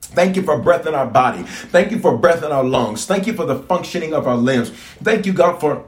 Thank 0.00 0.34
you 0.34 0.42
for 0.42 0.58
breath 0.58 0.86
in 0.86 0.94
our 0.94 1.06
body. 1.06 1.44
Thank 1.44 1.92
you 1.92 2.00
for 2.00 2.16
breath 2.18 2.42
in 2.42 2.50
our 2.50 2.64
lungs. 2.64 3.06
Thank 3.06 3.28
you 3.28 3.32
for 3.32 3.46
the 3.46 3.60
functioning 3.60 4.12
of 4.12 4.26
our 4.26 4.36
limbs. 4.36 4.70
Thank 4.70 5.24
you, 5.24 5.32
God, 5.32 5.60
for 5.60 5.84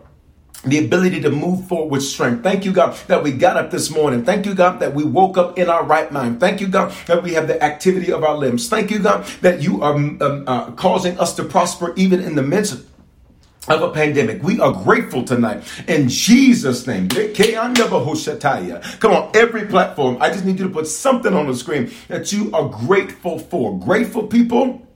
the 0.64 0.84
ability 0.84 1.20
to 1.20 1.30
move 1.30 1.66
forward 1.66 1.90
with 1.90 2.02
strength. 2.02 2.42
Thank 2.42 2.64
you, 2.64 2.72
God, 2.72 2.96
that 3.08 3.22
we 3.22 3.32
got 3.32 3.56
up 3.56 3.70
this 3.70 3.90
morning. 3.90 4.24
Thank 4.24 4.46
you, 4.46 4.54
God, 4.54 4.80
that 4.80 4.94
we 4.94 5.04
woke 5.04 5.36
up 5.36 5.58
in 5.58 5.68
our 5.68 5.84
right 5.84 6.10
mind. 6.12 6.40
Thank 6.40 6.60
you, 6.60 6.68
God, 6.68 6.94
that 7.06 7.22
we 7.22 7.34
have 7.34 7.48
the 7.48 7.62
activity 7.62 8.12
of 8.12 8.22
our 8.22 8.36
limbs. 8.36 8.68
Thank 8.68 8.90
you, 8.90 9.00
God, 9.00 9.24
that 9.40 9.60
you 9.60 9.82
are 9.82 9.94
um, 9.94 10.44
uh, 10.46 10.70
causing 10.72 11.18
us 11.18 11.34
to 11.36 11.44
prosper 11.44 11.92
even 11.96 12.20
in 12.20 12.34
the 12.34 12.42
midst 12.42 12.84
of 13.68 13.82
a 13.82 13.90
pandemic. 13.90 14.42
We 14.42 14.60
are 14.60 14.72
grateful 14.72 15.24
tonight 15.24 15.64
in 15.88 16.08
Jesus' 16.08 16.86
name. 16.86 17.08
Come 17.08 19.12
on, 19.12 19.30
every 19.34 19.66
platform. 19.66 20.18
I 20.20 20.30
just 20.30 20.44
need 20.44 20.58
you 20.58 20.66
to 20.66 20.72
put 20.72 20.86
something 20.86 21.32
on 21.32 21.46
the 21.46 21.56
screen 21.56 21.90
that 22.08 22.32
you 22.32 22.50
are 22.52 22.68
grateful 22.68 23.38
for. 23.38 23.78
Grateful 23.78 24.26
people 24.26 24.86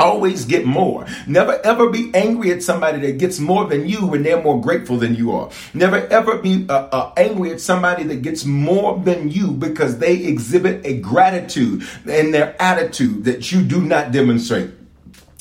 Always 0.00 0.46
get 0.46 0.64
more. 0.64 1.06
Never 1.26 1.60
ever 1.64 1.90
be 1.90 2.10
angry 2.14 2.52
at 2.52 2.62
somebody 2.62 2.98
that 3.00 3.18
gets 3.18 3.38
more 3.38 3.66
than 3.66 3.86
you 3.86 4.06
when 4.06 4.22
they're 4.22 4.42
more 4.42 4.60
grateful 4.60 4.96
than 4.96 5.14
you 5.14 5.32
are. 5.32 5.50
Never 5.74 5.98
ever 6.08 6.38
be 6.38 6.66
uh, 6.68 6.88
uh, 6.90 7.12
angry 7.16 7.52
at 7.52 7.60
somebody 7.60 8.04
that 8.04 8.22
gets 8.22 8.44
more 8.44 8.98
than 8.98 9.30
you 9.30 9.50
because 9.52 9.98
they 9.98 10.24
exhibit 10.24 10.84
a 10.86 10.98
gratitude 11.00 11.84
in 12.06 12.30
their 12.32 12.60
attitude 12.60 13.24
that 13.24 13.52
you 13.52 13.62
do 13.62 13.82
not 13.82 14.10
demonstrate. 14.10 14.70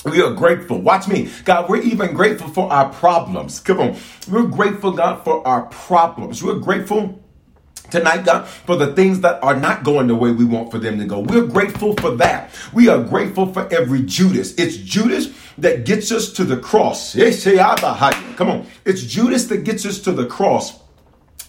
We 0.06 0.22
are 0.22 0.34
grateful. 0.34 0.82
Watch 0.82 1.08
me. 1.08 1.30
God, 1.45 1.69
we're 1.69 1.82
even 1.82 2.13
grateful 2.13 2.48
for 2.50 2.72
our 2.72 2.89
problems. 2.89 3.60
Come 3.60 3.80
on. 3.80 3.98
We're 4.30 4.48
grateful, 4.48 4.91
God, 4.91 5.24
for 5.24 5.45
our 5.45 5.63
problems. 5.63 6.41
We're 6.43 6.60
grateful 6.60 7.22
tonight, 7.89 8.25
God, 8.25 8.47
for 8.47 8.75
the 8.75 8.93
things 8.93 9.21
that 9.21 9.43
are 9.43 9.56
not 9.56 9.84
going 9.84 10.08
the 10.08 10.15
way 10.15 10.32
we 10.32 10.45
want 10.45 10.71
for 10.71 10.80
them 10.80 10.99
to 10.99 11.06
go. 11.06 11.19
We're 11.19 11.45
grateful 11.45 11.95
for 11.95 12.12
that. 12.17 12.52
We 12.73 12.89
are 12.89 13.02
grateful 13.04 13.52
for 13.54 13.71
every 13.73 14.04
Judas. 14.04 14.56
It's 14.56 14.78
Judas 14.78 15.34
that 15.58 15.86
gets 15.86 16.12
us 16.12 16.32
to 16.34 16.43
the 16.43 16.58
cross. 16.58 17.15
Ah, 17.17 18.34
Come 18.36 18.49
on. 18.49 18.67
It's 18.86 19.04
Judas 19.04 19.45
that 19.47 19.63
gets 19.63 19.86
us 19.86 19.99
to 19.99 20.12
the 20.12 20.25
cross. 20.25 20.80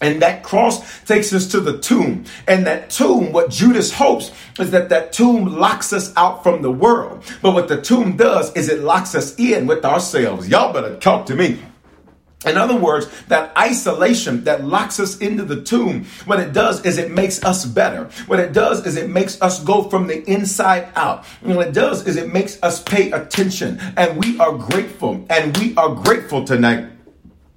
And 0.02 0.22
that 0.22 0.42
cross 0.42 1.02
takes 1.02 1.32
us 1.34 1.46
to 1.48 1.60
the 1.60 1.78
tomb. 1.78 2.24
And 2.48 2.66
that 2.66 2.88
tomb, 2.88 3.32
what 3.32 3.50
Judas 3.50 3.92
hopes 3.92 4.32
is 4.58 4.70
that 4.70 4.88
that 4.88 5.12
tomb 5.12 5.44
locks 5.44 5.92
us 5.92 6.14
out 6.16 6.42
from 6.42 6.62
the 6.62 6.70
world. 6.70 7.22
But 7.42 7.52
what 7.52 7.68
the 7.68 7.80
tomb 7.80 8.16
does 8.16 8.54
is 8.56 8.70
it 8.70 8.80
locks 8.80 9.14
us 9.14 9.38
in 9.38 9.66
with 9.66 9.84
ourselves. 9.84 10.48
Y'all 10.48 10.72
better 10.72 10.96
talk 10.96 11.26
to 11.26 11.36
me. 11.36 11.60
In 12.46 12.56
other 12.56 12.74
words, 12.74 13.06
that 13.28 13.56
isolation 13.56 14.44
that 14.44 14.64
locks 14.64 14.98
us 14.98 15.18
into 15.18 15.44
the 15.44 15.62
tomb, 15.62 16.06
what 16.24 16.40
it 16.40 16.54
does 16.54 16.84
is 16.86 16.96
it 16.96 17.10
makes 17.10 17.44
us 17.44 17.66
better. 17.66 18.04
What 18.26 18.40
it 18.40 18.54
does 18.54 18.86
is 18.86 18.96
it 18.96 19.10
makes 19.10 19.40
us 19.42 19.62
go 19.62 19.84
from 19.84 20.06
the 20.06 20.24
inside 20.30 20.88
out. 20.96 21.26
And 21.42 21.54
what 21.54 21.68
it 21.68 21.74
does 21.74 22.06
is 22.06 22.16
it 22.16 22.32
makes 22.32 22.60
us 22.62 22.82
pay 22.82 23.10
attention. 23.10 23.78
And 23.96 24.18
we 24.18 24.38
are 24.38 24.56
grateful. 24.56 25.26
And 25.28 25.54
we 25.58 25.76
are 25.76 25.94
grateful 25.94 26.44
tonight. 26.44 26.88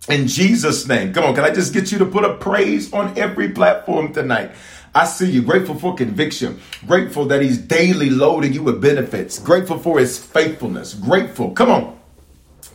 In 0.10 0.28
Jesus' 0.28 0.86
name. 0.86 1.14
Come 1.14 1.24
on, 1.24 1.34
can 1.34 1.46
I 1.46 1.52
just 1.52 1.74
get 1.74 1.94
you 1.94 2.00
to 2.00 2.06
put 2.06 2.26
a 2.26 2.34
praise 2.34 2.92
on 2.92 3.18
every 3.18 3.52
platform 3.52 4.12
tonight? 4.12 4.52
I 4.94 5.06
see 5.06 5.32
you. 5.32 5.42
Grateful 5.44 5.76
for 5.76 5.96
conviction. 5.96 6.60
Grateful 6.86 7.26
that 7.28 7.42
He's 7.42 7.58
daily 7.58 8.10
loading 8.10 8.52
you 8.52 8.62
with 8.64 8.82
benefits. 8.82 9.40
Grateful 9.40 9.80
for 9.80 9.98
His 9.98 10.20
faithfulness. 10.20 10.94
Grateful. 10.94 11.52
Come 11.52 11.72
on. 11.72 12.00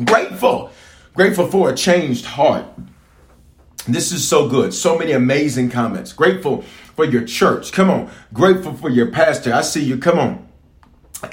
Grateful 0.06 0.72
Grateful 1.18 1.48
for 1.48 1.68
a 1.68 1.74
changed 1.74 2.24
heart. 2.24 2.64
This 3.88 4.12
is 4.12 4.28
so 4.28 4.48
good. 4.48 4.72
So 4.72 4.96
many 4.96 5.10
amazing 5.10 5.68
comments. 5.68 6.12
Grateful 6.12 6.62
for 6.94 7.04
your 7.04 7.24
church. 7.24 7.72
Come 7.72 7.90
on. 7.90 8.08
Grateful 8.32 8.72
for 8.74 8.88
your 8.88 9.10
pastor. 9.10 9.52
I 9.52 9.62
see 9.62 9.82
you. 9.82 9.98
Come 9.98 10.20
on. 10.20 10.48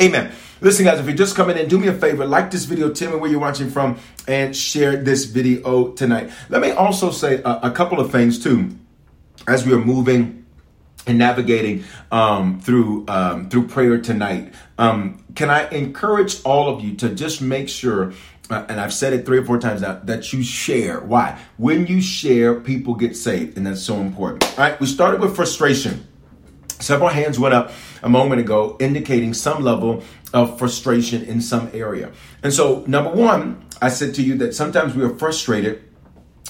Amen. 0.01 0.31
Listen, 0.59 0.85
guys, 0.85 0.99
if 0.99 1.05
you're 1.05 1.15
just 1.15 1.35
coming 1.35 1.55
in, 1.55 1.67
do 1.67 1.77
me 1.77 1.87
a 1.87 1.93
favor, 1.93 2.25
like 2.25 2.49
this 2.49 2.65
video, 2.65 2.89
tell 2.89 3.11
me 3.11 3.17
where 3.17 3.29
you're 3.29 3.39
watching 3.39 3.69
from, 3.69 3.99
and 4.27 4.55
share 4.55 4.97
this 4.97 5.25
video 5.25 5.91
tonight. 5.91 6.31
Let 6.49 6.63
me 6.63 6.71
also 6.71 7.11
say 7.11 7.43
a, 7.43 7.59
a 7.69 7.69
couple 7.69 7.99
of 7.99 8.11
things, 8.11 8.43
too, 8.43 8.75
as 9.47 9.67
we 9.67 9.73
are 9.73 9.77
moving 9.77 10.45
and 11.05 11.19
navigating 11.19 11.83
um, 12.11 12.59
through 12.59 13.05
um, 13.07 13.49
through 13.49 13.67
prayer 13.67 14.01
tonight. 14.01 14.51
Um, 14.79 15.23
can 15.35 15.51
I 15.51 15.69
encourage 15.69 16.41
all 16.43 16.73
of 16.73 16.83
you 16.83 16.95
to 16.95 17.09
just 17.09 17.41
make 17.41 17.69
sure 17.69 18.13
and 18.49 18.79
I've 18.79 18.93
said 18.93 19.13
it 19.13 19.25
three 19.25 19.37
or 19.37 19.45
four 19.45 19.59
times 19.59 19.81
now, 19.81 19.99
that 20.03 20.31
you 20.33 20.43
share. 20.43 20.99
Why? 20.99 21.39
When 21.57 21.87
you 21.87 22.01
share, 22.01 22.59
people 22.59 22.95
get 22.95 23.15
saved, 23.15 23.57
and 23.57 23.65
that's 23.65 23.81
so 23.81 23.95
important. 23.97 24.43
All 24.51 24.57
right, 24.57 24.79
we 24.79 24.87
started 24.87 25.21
with 25.21 25.35
frustration. 25.35 26.07
Several 26.79 27.09
hands 27.09 27.39
went 27.39 27.53
up 27.53 27.71
a 28.03 28.09
moment 28.09 28.41
ago, 28.41 28.77
indicating 28.79 29.33
some 29.33 29.63
level 29.63 30.03
of 30.33 30.59
frustration 30.59 31.23
in 31.23 31.41
some 31.41 31.69
area. 31.73 32.11
And 32.43 32.53
so, 32.53 32.83
number 32.87 33.11
one, 33.11 33.65
I 33.81 33.89
said 33.89 34.13
to 34.15 34.21
you 34.21 34.37
that 34.39 34.53
sometimes 34.53 34.93
we 34.93 35.03
are 35.03 35.15
frustrated 35.15 35.83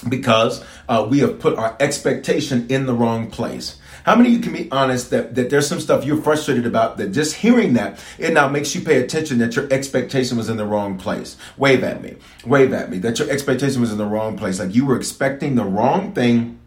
because 0.08 0.64
uh, 0.88 1.06
we 1.08 1.20
have 1.20 1.38
put 1.38 1.56
our 1.56 1.76
expectation 1.80 2.66
in 2.68 2.86
the 2.86 2.92
wrong 2.92 3.30
place. 3.30 3.78
How 4.06 4.14
many 4.14 4.28
of 4.28 4.34
you 4.36 4.40
can 4.40 4.52
be 4.52 4.70
honest 4.70 5.10
that, 5.10 5.34
that 5.34 5.50
there's 5.50 5.66
some 5.66 5.80
stuff 5.80 6.04
you're 6.04 6.22
frustrated 6.22 6.64
about 6.64 6.96
that 6.98 7.08
just 7.08 7.34
hearing 7.34 7.72
that, 7.72 7.98
it 8.18 8.32
now 8.32 8.46
makes 8.46 8.72
you 8.72 8.80
pay 8.80 9.02
attention 9.02 9.38
that 9.38 9.56
your 9.56 9.66
expectation 9.72 10.36
was 10.36 10.48
in 10.48 10.56
the 10.56 10.64
wrong 10.64 10.96
place? 10.96 11.36
Wave 11.56 11.82
at 11.82 12.00
me. 12.00 12.14
Wave 12.44 12.72
at 12.72 12.88
me. 12.88 12.98
That 12.98 13.18
your 13.18 13.28
expectation 13.28 13.80
was 13.80 13.90
in 13.90 13.98
the 13.98 14.06
wrong 14.06 14.38
place. 14.38 14.60
Like 14.60 14.72
you 14.76 14.86
were 14.86 14.96
expecting 14.96 15.56
the 15.56 15.64
wrong 15.64 16.12
thing. 16.12 16.60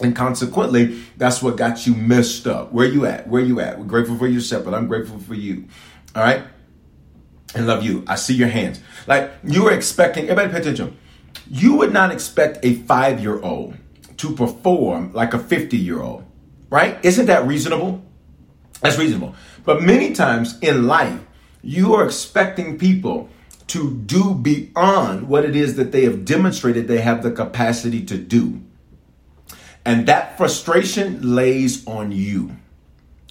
And 0.00 0.16
consequently, 0.16 1.00
that's 1.16 1.40
what 1.40 1.56
got 1.56 1.86
you 1.86 1.94
messed 1.94 2.48
up. 2.48 2.72
Where 2.72 2.86
you 2.86 3.06
at? 3.06 3.28
Where 3.28 3.42
you 3.42 3.60
at? 3.60 3.78
We're 3.78 3.84
grateful 3.84 4.18
for 4.18 4.26
your 4.26 4.40
shepherd. 4.40 4.74
I'm 4.74 4.88
grateful 4.88 5.20
for 5.20 5.34
you. 5.34 5.68
All 6.16 6.24
right? 6.24 6.42
And 7.54 7.68
love 7.68 7.84
you. 7.84 8.02
I 8.08 8.16
see 8.16 8.34
your 8.34 8.48
hands. 8.48 8.80
Like 9.06 9.30
you 9.44 9.62
were 9.62 9.72
expecting, 9.72 10.24
everybody 10.24 10.52
pay 10.52 10.58
attention. 10.58 10.98
You 11.48 11.76
would 11.76 11.92
not 11.92 12.10
expect 12.10 12.58
a 12.64 12.74
five 12.74 13.20
year 13.20 13.40
old 13.40 13.76
to 14.16 14.34
perform 14.34 15.12
like 15.12 15.32
a 15.32 15.38
50 15.38 15.76
year 15.76 16.02
old 16.02 16.24
right? 16.72 16.98
Isn't 17.04 17.26
that 17.26 17.46
reasonable? 17.46 18.02
That's 18.80 18.98
reasonable. 18.98 19.34
But 19.62 19.82
many 19.82 20.14
times 20.14 20.58
in 20.60 20.86
life, 20.86 21.20
you 21.62 21.94
are 21.94 22.04
expecting 22.04 22.78
people 22.78 23.28
to 23.68 23.92
do 23.92 24.34
beyond 24.34 25.28
what 25.28 25.44
it 25.44 25.54
is 25.54 25.76
that 25.76 25.92
they 25.92 26.04
have 26.04 26.24
demonstrated 26.24 26.88
they 26.88 27.02
have 27.02 27.22
the 27.22 27.30
capacity 27.30 28.02
to 28.06 28.16
do. 28.16 28.62
And 29.84 30.06
that 30.06 30.38
frustration 30.38 31.34
lays 31.34 31.86
on 31.86 32.10
you. 32.10 32.56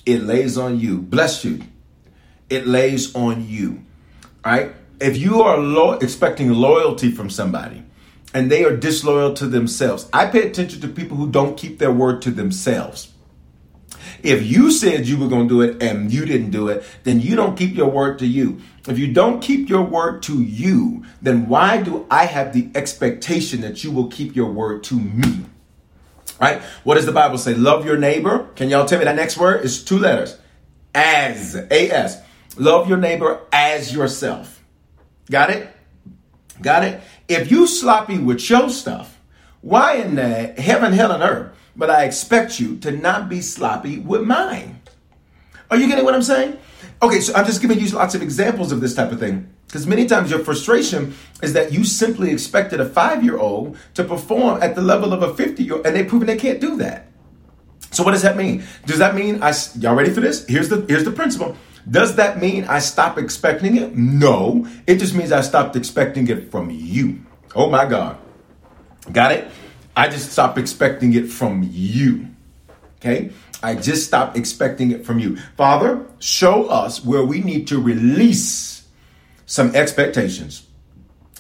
It 0.06 0.21
lays 0.21 0.56
on 0.56 0.80
you. 0.80 0.99
Bless 0.99 1.43
you. 1.43 1.62
It 2.47 2.67
lays 2.67 3.15
on 3.15 3.47
you. 3.47 3.84
Right? 4.45 4.73
If 4.99 5.17
you 5.17 5.41
are 5.41 5.58
lo- 5.58 5.93
expecting 5.93 6.54
loyalty 6.54 7.12
from 7.12 7.32
somebody 7.32 7.84
and 8.36 8.51
they 8.51 8.63
are 8.65 8.75
disloyal 8.75 9.34
to 9.34 9.47
themselves, 9.47 10.08
I 10.13 10.27
pay 10.27 10.47
attention 10.47 10.80
to 10.82 10.88
people 10.88 11.17
who 11.17 11.32
don't 11.32 11.58
keep 11.58 11.80
their 11.80 11.91
word 11.91 12.21
to 12.21 12.32
themselves. 12.32 13.11
If 14.23 14.45
you 14.45 14.71
said 14.71 15.07
you 15.07 15.17
were 15.17 15.27
going 15.27 15.47
to 15.47 15.53
do 15.53 15.61
it 15.61 15.81
and 15.81 16.11
you 16.11 16.25
didn't 16.25 16.51
do 16.51 16.67
it, 16.67 16.83
then 17.03 17.19
you 17.19 17.35
don't 17.35 17.57
keep 17.57 17.75
your 17.75 17.89
word 17.89 18.19
to 18.19 18.27
you. 18.27 18.61
If 18.87 18.97
you 18.97 19.13
don't 19.13 19.41
keep 19.41 19.69
your 19.69 19.83
word 19.83 20.23
to 20.23 20.41
you, 20.41 21.03
then 21.21 21.47
why 21.47 21.81
do 21.81 22.05
I 22.09 22.25
have 22.25 22.53
the 22.53 22.69
expectation 22.75 23.61
that 23.61 23.83
you 23.83 23.91
will 23.91 24.07
keep 24.07 24.35
your 24.35 24.51
word 24.51 24.83
to 24.85 24.95
me? 24.95 25.45
Right? 26.39 26.61
What 26.83 26.95
does 26.95 27.05
the 27.05 27.11
Bible 27.11 27.37
say? 27.37 27.53
Love 27.53 27.85
your 27.85 27.97
neighbor. 27.97 28.47
Can 28.55 28.69
y'all 28.69 28.85
tell 28.85 28.97
me 28.97 29.05
that 29.05 29.15
next 29.15 29.37
word? 29.37 29.63
It's 29.63 29.83
two 29.83 29.99
letters. 29.99 30.37
As. 30.95 31.55
A-S. 31.55 32.21
Love 32.57 32.89
your 32.89 32.97
neighbor 32.97 33.41
as 33.53 33.93
yourself. 33.93 34.63
Got 35.29 35.51
it? 35.51 35.69
Got 36.61 36.83
it? 36.83 37.01
If 37.27 37.51
you 37.51 37.67
sloppy 37.67 38.17
with 38.17 38.49
your 38.49 38.69
stuff, 38.69 39.19
why 39.62 39.95
in 39.95 40.15
the 40.15 40.54
heaven, 40.58 40.93
hell, 40.93 41.12
and 41.12 41.24
earth 41.24 41.56
but 41.76 41.89
I 41.89 42.04
expect 42.04 42.60
you 42.60 42.78
to 42.78 42.91
not 42.91 43.30
be 43.30 43.41
sloppy 43.41 44.00
with 44.00 44.21
mine. 44.24 44.82
Are 45.69 45.78
you 45.78 45.88
getting 45.88 46.04
what 46.04 46.13
I'm 46.13 46.24
saying? 46.24 46.58
Okay, 47.02 47.21
so 47.21 47.34
I'm 47.34 47.45
just 47.45 47.62
giving 47.62 47.80
you 47.80 47.88
lots 47.89 48.13
of 48.13 48.21
examples 48.21 48.71
of 48.71 48.82
this 48.82 48.93
type 48.93 49.12
of 49.12 49.19
thing. 49.19 49.50
Because 49.67 49.88
many 49.88 50.06
times 50.06 50.30
your 50.30 50.39
frustration 50.39 51.15
is 51.41 51.54
that 51.54 51.71
you 51.71 51.86
simply 51.86 52.32
expected 52.32 52.82
a 52.82 52.86
five 52.86 53.24
year 53.24 53.38
old 53.38 53.78
to 53.93 54.04
perform 54.04 54.62
at 54.62 54.76
the 54.76 54.82
level 54.82 55.13
of 55.13 55.24
a 55.24 55.34
50 55.34 55.63
year 55.63 55.76
old, 55.76 55.88
and 55.88 55.95
they've 55.95 56.08
proven 56.08 56.28
they 56.28 56.38
can't 56.38 56.60
do 56.60 56.76
that. 56.78 57.08
So 57.91 58.04
what 58.04 58.12
does 58.12 58.21
that 58.21 58.36
mean? 58.36 58.63
Does 58.86 59.00
that 59.00 59.15
mean 59.15 59.41
I 59.41 59.54
y'all 59.80 59.95
ready 59.95 60.12
for 60.12 60.19
this? 60.21 60.45
Here's 60.47 60.69
the 60.69 60.86
here's 60.88 61.06
the 61.06 61.12
principle. 61.12 61.56
Does 61.89 62.15
that 62.17 62.39
mean 62.39 62.65
I 62.65 62.80
stop 62.80 63.17
expecting 63.17 63.78
it? 63.78 63.95
No. 63.95 64.67
It 64.86 64.97
just 64.97 65.15
means 65.15 65.32
I 65.32 65.41
stopped 65.41 65.76
expecting 65.76 66.28
it 66.28 66.52
from 66.52 66.69
you. 66.69 67.21
Oh 67.56 67.69
my 67.69 67.86
God. 67.86 68.17
Got 69.11 69.31
it? 69.31 69.47
I 69.95 70.09
just 70.09 70.31
stopped 70.31 70.57
expecting 70.57 71.13
it 71.13 71.29
from 71.29 71.67
you. 71.71 72.27
Okay? 72.97 73.31
I 73.63 73.75
just 73.75 74.07
stopped 74.07 74.37
expecting 74.37 74.91
it 74.91 75.05
from 75.05 75.19
you. 75.19 75.37
Father, 75.57 76.05
show 76.19 76.67
us 76.67 77.03
where 77.03 77.23
we 77.23 77.41
need 77.41 77.67
to 77.67 77.81
release 77.81 78.87
some 79.45 79.75
expectations 79.75 80.65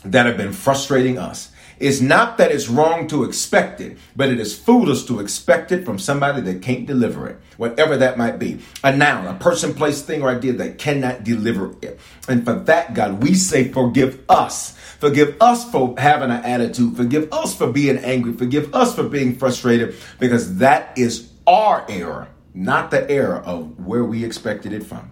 that 0.03 0.25
have 0.25 0.37
been 0.37 0.53
frustrating 0.53 1.17
us. 1.17 1.50
It's 1.81 1.99
not 1.99 2.37
that 2.37 2.51
it's 2.51 2.69
wrong 2.69 3.07
to 3.07 3.23
expect 3.23 3.81
it, 3.81 3.97
but 4.15 4.29
it 4.29 4.39
is 4.39 4.57
foolish 4.57 5.05
to 5.05 5.19
expect 5.19 5.71
it 5.71 5.83
from 5.83 5.97
somebody 5.97 6.41
that 6.41 6.61
can't 6.61 6.85
deliver 6.85 7.27
it, 7.27 7.39
whatever 7.57 7.97
that 7.97 8.19
might 8.19 8.37
be. 8.37 8.59
A 8.83 8.95
noun, 8.95 9.25
a 9.25 9.33
person, 9.33 9.73
place, 9.73 10.01
thing, 10.03 10.21
or 10.21 10.29
idea 10.29 10.53
that 10.53 10.77
cannot 10.77 11.23
deliver 11.23 11.75
it. 11.81 11.99
And 12.27 12.45
for 12.45 12.53
that, 12.53 12.93
God, 12.93 13.23
we 13.23 13.33
say, 13.33 13.69
forgive 13.69 14.23
us. 14.29 14.77
Forgive 14.99 15.35
us 15.41 15.69
for 15.71 15.95
having 15.97 16.29
an 16.29 16.43
attitude. 16.45 16.95
Forgive 16.95 17.33
us 17.33 17.55
for 17.55 17.71
being 17.71 17.97
angry. 17.97 18.33
Forgive 18.33 18.75
us 18.75 18.93
for 18.93 19.03
being 19.03 19.35
frustrated 19.35 19.95
because 20.19 20.57
that 20.57 20.95
is 20.97 21.31
our 21.47 21.83
error, 21.89 22.27
not 22.53 22.91
the 22.91 23.09
error 23.09 23.37
of 23.37 23.83
where 23.83 24.03
we 24.03 24.23
expected 24.23 24.71
it 24.71 24.83
from. 24.83 25.11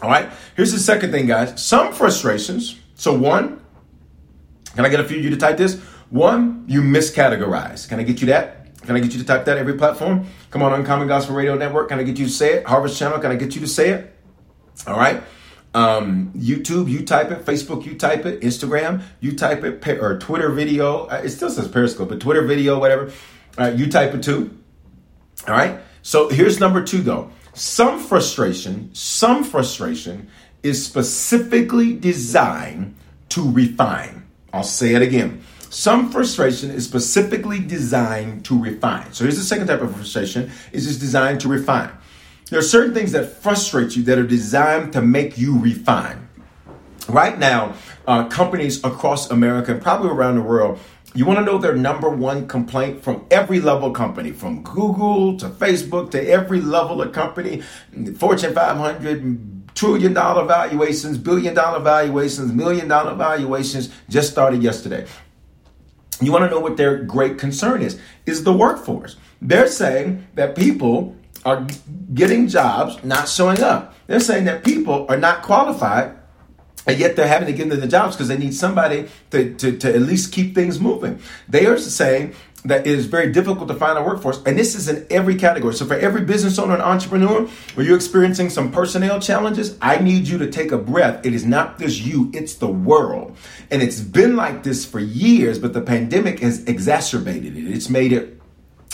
All 0.00 0.08
right, 0.10 0.30
here's 0.56 0.72
the 0.72 0.78
second 0.78 1.10
thing, 1.10 1.26
guys. 1.26 1.62
Some 1.62 1.92
frustrations. 1.92 2.78
So, 2.94 3.12
one, 3.12 3.61
can 4.74 4.84
I 4.84 4.88
get 4.88 5.00
a 5.00 5.04
few 5.04 5.18
of 5.18 5.24
you 5.24 5.30
to 5.30 5.36
type 5.36 5.56
this? 5.56 5.80
One, 6.10 6.64
you 6.68 6.82
miscategorize. 6.82 7.88
Can 7.88 8.00
I 8.00 8.02
get 8.02 8.20
you 8.20 8.26
that? 8.28 8.78
Can 8.82 8.96
I 8.96 9.00
get 9.00 9.12
you 9.12 9.20
to 9.20 9.24
type 9.24 9.44
that 9.44 9.58
every 9.58 9.74
platform? 9.74 10.26
Come 10.50 10.62
on, 10.62 10.72
Uncommon 10.72 11.08
Gospel 11.08 11.36
Radio 11.36 11.54
Network. 11.54 11.88
Can 11.88 11.98
I 11.98 12.02
get 12.02 12.18
you 12.18 12.26
to 12.26 12.32
say 12.32 12.54
it? 12.54 12.66
Harvest 12.66 12.98
Channel, 12.98 13.18
can 13.20 13.30
I 13.30 13.36
get 13.36 13.54
you 13.54 13.60
to 13.60 13.66
say 13.66 13.90
it? 13.90 14.14
All 14.86 14.96
right. 14.96 15.22
Um, 15.74 16.32
YouTube, 16.36 16.90
you 16.90 17.04
type 17.04 17.30
it. 17.30 17.44
Facebook, 17.44 17.86
you 17.86 17.96
type 17.96 18.26
it. 18.26 18.40
Instagram, 18.40 19.02
you 19.20 19.36
type 19.36 19.64
it. 19.64 19.86
Or 19.88 20.18
Twitter 20.18 20.50
video. 20.50 21.06
Uh, 21.06 21.22
it 21.24 21.30
still 21.30 21.48
says 21.48 21.68
Periscope, 21.68 22.08
but 22.08 22.20
Twitter 22.20 22.42
video, 22.42 22.78
whatever. 22.78 23.12
Uh, 23.56 23.72
you 23.74 23.88
type 23.88 24.14
it 24.14 24.22
too. 24.22 24.58
All 25.46 25.54
right. 25.54 25.80
So 26.02 26.28
here's 26.28 26.58
number 26.60 26.82
two, 26.82 27.02
though. 27.02 27.30
Some 27.54 28.00
frustration, 28.00 28.94
some 28.94 29.44
frustration 29.44 30.28
is 30.62 30.84
specifically 30.84 31.94
designed 31.94 32.96
to 33.30 33.50
refine. 33.50 34.21
I'll 34.52 34.62
say 34.62 34.94
it 34.94 35.02
again. 35.02 35.42
Some 35.70 36.10
frustration 36.10 36.70
is 36.70 36.84
specifically 36.84 37.58
designed 37.58 38.44
to 38.44 38.58
refine. 38.62 39.12
So 39.14 39.24
here's 39.24 39.38
the 39.38 39.44
second 39.44 39.68
type 39.68 39.80
of 39.80 39.94
frustration 39.94 40.50
is 40.72 40.86
just 40.86 41.00
designed 41.00 41.40
to 41.40 41.48
refine. 41.48 41.90
There 42.50 42.58
are 42.58 42.62
certain 42.62 42.92
things 42.92 43.12
that 43.12 43.26
frustrate 43.26 43.96
you 43.96 44.02
that 44.02 44.18
are 44.18 44.26
designed 44.26 44.92
to 44.92 45.00
make 45.00 45.38
you 45.38 45.58
refine. 45.58 46.28
Right 47.08 47.38
now, 47.38 47.74
uh, 48.06 48.28
companies 48.28 48.84
across 48.84 49.30
America 49.30 49.72
and 49.72 49.80
probably 49.80 50.10
around 50.10 50.36
the 50.36 50.42
world, 50.42 50.78
you 51.14 51.24
want 51.24 51.38
to 51.38 51.44
know 51.44 51.56
their 51.56 51.74
number 51.74 52.10
one 52.10 52.46
complaint 52.46 53.02
from 53.02 53.24
every 53.30 53.60
level 53.60 53.90
company, 53.90 54.32
from 54.32 54.62
Google 54.62 55.38
to 55.38 55.48
Facebook 55.48 56.10
to 56.10 56.28
every 56.28 56.60
level 56.60 57.00
of 57.00 57.12
company, 57.12 57.62
Fortune 58.18 58.54
500, 58.54 59.61
trillion 59.74 60.12
dollar 60.12 60.44
valuations, 60.44 61.18
billion 61.18 61.54
dollar 61.54 61.80
valuations, 61.80 62.52
million 62.52 62.88
dollar 62.88 63.14
valuations 63.14 63.90
just 64.08 64.30
started 64.30 64.62
yesterday. 64.62 65.06
You 66.20 66.30
want 66.30 66.44
to 66.44 66.50
know 66.50 66.60
what 66.60 66.76
their 66.76 66.98
great 66.98 67.38
concern 67.38 67.82
is? 67.82 67.98
Is 68.26 68.44
the 68.44 68.52
workforce. 68.52 69.16
They're 69.40 69.66
saying 69.66 70.26
that 70.34 70.54
people 70.54 71.16
are 71.44 71.66
getting 72.14 72.46
jobs, 72.46 73.02
not 73.02 73.28
showing 73.28 73.60
up. 73.60 73.94
They're 74.06 74.20
saying 74.20 74.44
that 74.44 74.62
people 74.62 75.06
are 75.08 75.16
not 75.16 75.42
qualified, 75.42 76.16
and 76.86 76.98
yet 76.98 77.16
they're 77.16 77.28
having 77.28 77.46
to 77.46 77.52
get 77.52 77.64
into 77.64 77.76
the 77.76 77.86
jobs 77.86 78.16
because 78.16 78.28
they 78.28 78.38
need 78.38 78.54
somebody 78.54 79.08
to, 79.30 79.54
to, 79.54 79.76
to 79.78 79.94
at 79.94 80.02
least 80.02 80.32
keep 80.32 80.54
things 80.54 80.80
moving. 80.80 81.20
They 81.48 81.66
are 81.66 81.78
saying 81.78 82.34
that 82.64 82.86
it 82.86 82.98
is 82.98 83.06
very 83.06 83.32
difficult 83.32 83.68
to 83.68 83.74
find 83.74 83.98
a 83.98 84.02
workforce. 84.02 84.40
And 84.44 84.58
this 84.58 84.74
is 84.74 84.88
in 84.88 85.06
every 85.10 85.34
category. 85.34 85.74
So 85.74 85.84
for 85.84 85.94
every 85.94 86.20
business 86.22 86.58
owner 86.58 86.74
and 86.74 86.82
entrepreneur, 86.82 87.46
where 87.74 87.86
you're 87.86 87.96
experiencing 87.96 88.50
some 88.50 88.70
personnel 88.70 89.20
challenges, 89.20 89.76
I 89.82 89.98
need 89.98 90.28
you 90.28 90.38
to 90.38 90.50
take 90.50 90.70
a 90.70 90.78
breath. 90.78 91.26
It 91.26 91.34
is 91.34 91.44
not 91.44 91.78
just 91.78 92.00
you, 92.00 92.30
it's 92.32 92.54
the 92.54 92.68
world. 92.68 93.36
And 93.70 93.82
it's 93.82 94.00
been 94.00 94.36
like 94.36 94.62
this 94.62 94.84
for 94.84 95.00
years, 95.00 95.58
but 95.58 95.72
the 95.72 95.80
pandemic 95.80 96.40
has 96.40 96.64
exacerbated 96.64 97.56
it. 97.56 97.68
It's 97.68 97.88
made 97.88 98.12
it 98.12 98.40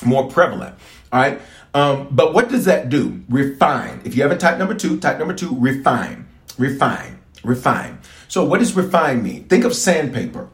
more 0.04 0.28
prevalent. 0.28 0.74
All 1.12 1.20
right. 1.20 1.40
Um, 1.74 2.08
but 2.10 2.32
what 2.32 2.48
does 2.48 2.64
that 2.64 2.88
do? 2.88 3.22
Refine. 3.28 4.00
If 4.04 4.16
you 4.16 4.22
haven't 4.22 4.38
typed 4.38 4.58
number 4.58 4.74
two, 4.74 4.98
type 4.98 5.18
number 5.18 5.34
two, 5.34 5.54
refine, 5.58 6.26
refine, 6.56 7.17
refine. 7.42 7.98
So 8.28 8.44
what 8.44 8.58
does 8.58 8.74
refine 8.74 9.22
mean? 9.22 9.44
Think 9.44 9.64
of 9.64 9.74
sandpaper. 9.74 10.48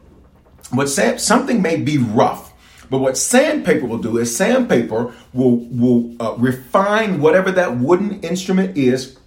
What 0.71 0.89
sand, 0.89 1.21
something 1.21 1.61
may 1.61 1.77
be 1.77 1.97
rough 1.97 2.53
but 2.89 2.99
what 2.99 3.17
sandpaper 3.17 3.85
will 3.85 3.97
do 3.97 4.17
is 4.17 4.35
sandpaper 4.35 5.13
will 5.33 5.57
will 5.57 6.15
uh, 6.19 6.35
refine 6.37 7.21
whatever 7.21 7.51
that 7.51 7.77
wooden 7.77 8.21
instrument 8.21 8.77
is, 8.77 9.17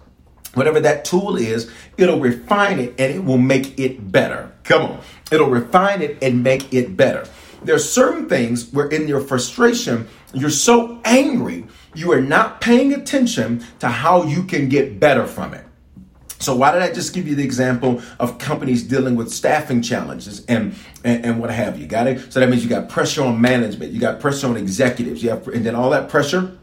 whatever 0.53 0.79
that 0.79 1.05
tool 1.05 1.35
is. 1.35 1.69
It'll 1.97 2.19
refine 2.19 2.79
it 2.79 2.95
and 2.97 3.13
it 3.13 3.23
will 3.23 3.37
make 3.37 3.79
it 3.79 4.11
better. 4.11 4.51
Come 4.63 4.83
on, 4.83 5.01
it'll 5.31 5.49
refine 5.49 6.01
it 6.01 6.17
and 6.21 6.43
make 6.43 6.73
it 6.73 6.95
better. 6.95 7.27
There 7.63 7.75
are 7.75 7.79
certain 7.79 8.29
things 8.29 8.71
where 8.71 8.87
in 8.87 9.07
your 9.07 9.19
frustration 9.19 10.07
you're 10.33 10.49
so 10.49 11.01
angry 11.03 11.65
you 11.93 12.11
are 12.13 12.21
not 12.21 12.61
paying 12.61 12.93
attention 12.93 13.65
to 13.79 13.89
how 13.89 14.23
you 14.23 14.43
can 14.43 14.69
get 14.69 14.99
better 14.99 15.25
from 15.25 15.53
it. 15.53 15.65
So 16.39 16.55
why 16.55 16.71
did 16.71 16.81
I 16.81 16.91
just 16.91 17.13
give 17.13 17.27
you 17.27 17.35
the 17.35 17.43
example 17.43 18.01
of 18.17 18.37
companies 18.37 18.83
dealing 18.83 19.15
with 19.15 19.29
staffing 19.31 19.81
challenges 19.81 20.45
and, 20.45 20.73
and, 21.03 21.25
and 21.25 21.39
what 21.39 21.49
have 21.49 21.77
you? 21.77 21.85
Got 21.85 22.07
it? 22.07 22.31
So 22.31 22.39
that 22.39 22.49
means 22.49 22.63
you 22.63 22.69
got 22.69 22.87
pressure 22.87 23.23
on 23.23 23.39
management, 23.39 23.91
you 23.91 23.99
got 23.99 24.21
pressure 24.21 24.47
on 24.47 24.55
executives, 24.55 25.21
you 25.21 25.31
have, 25.31 25.47
and 25.49 25.65
then 25.65 25.75
all 25.75 25.89
that 25.89 26.07
pressure 26.07 26.57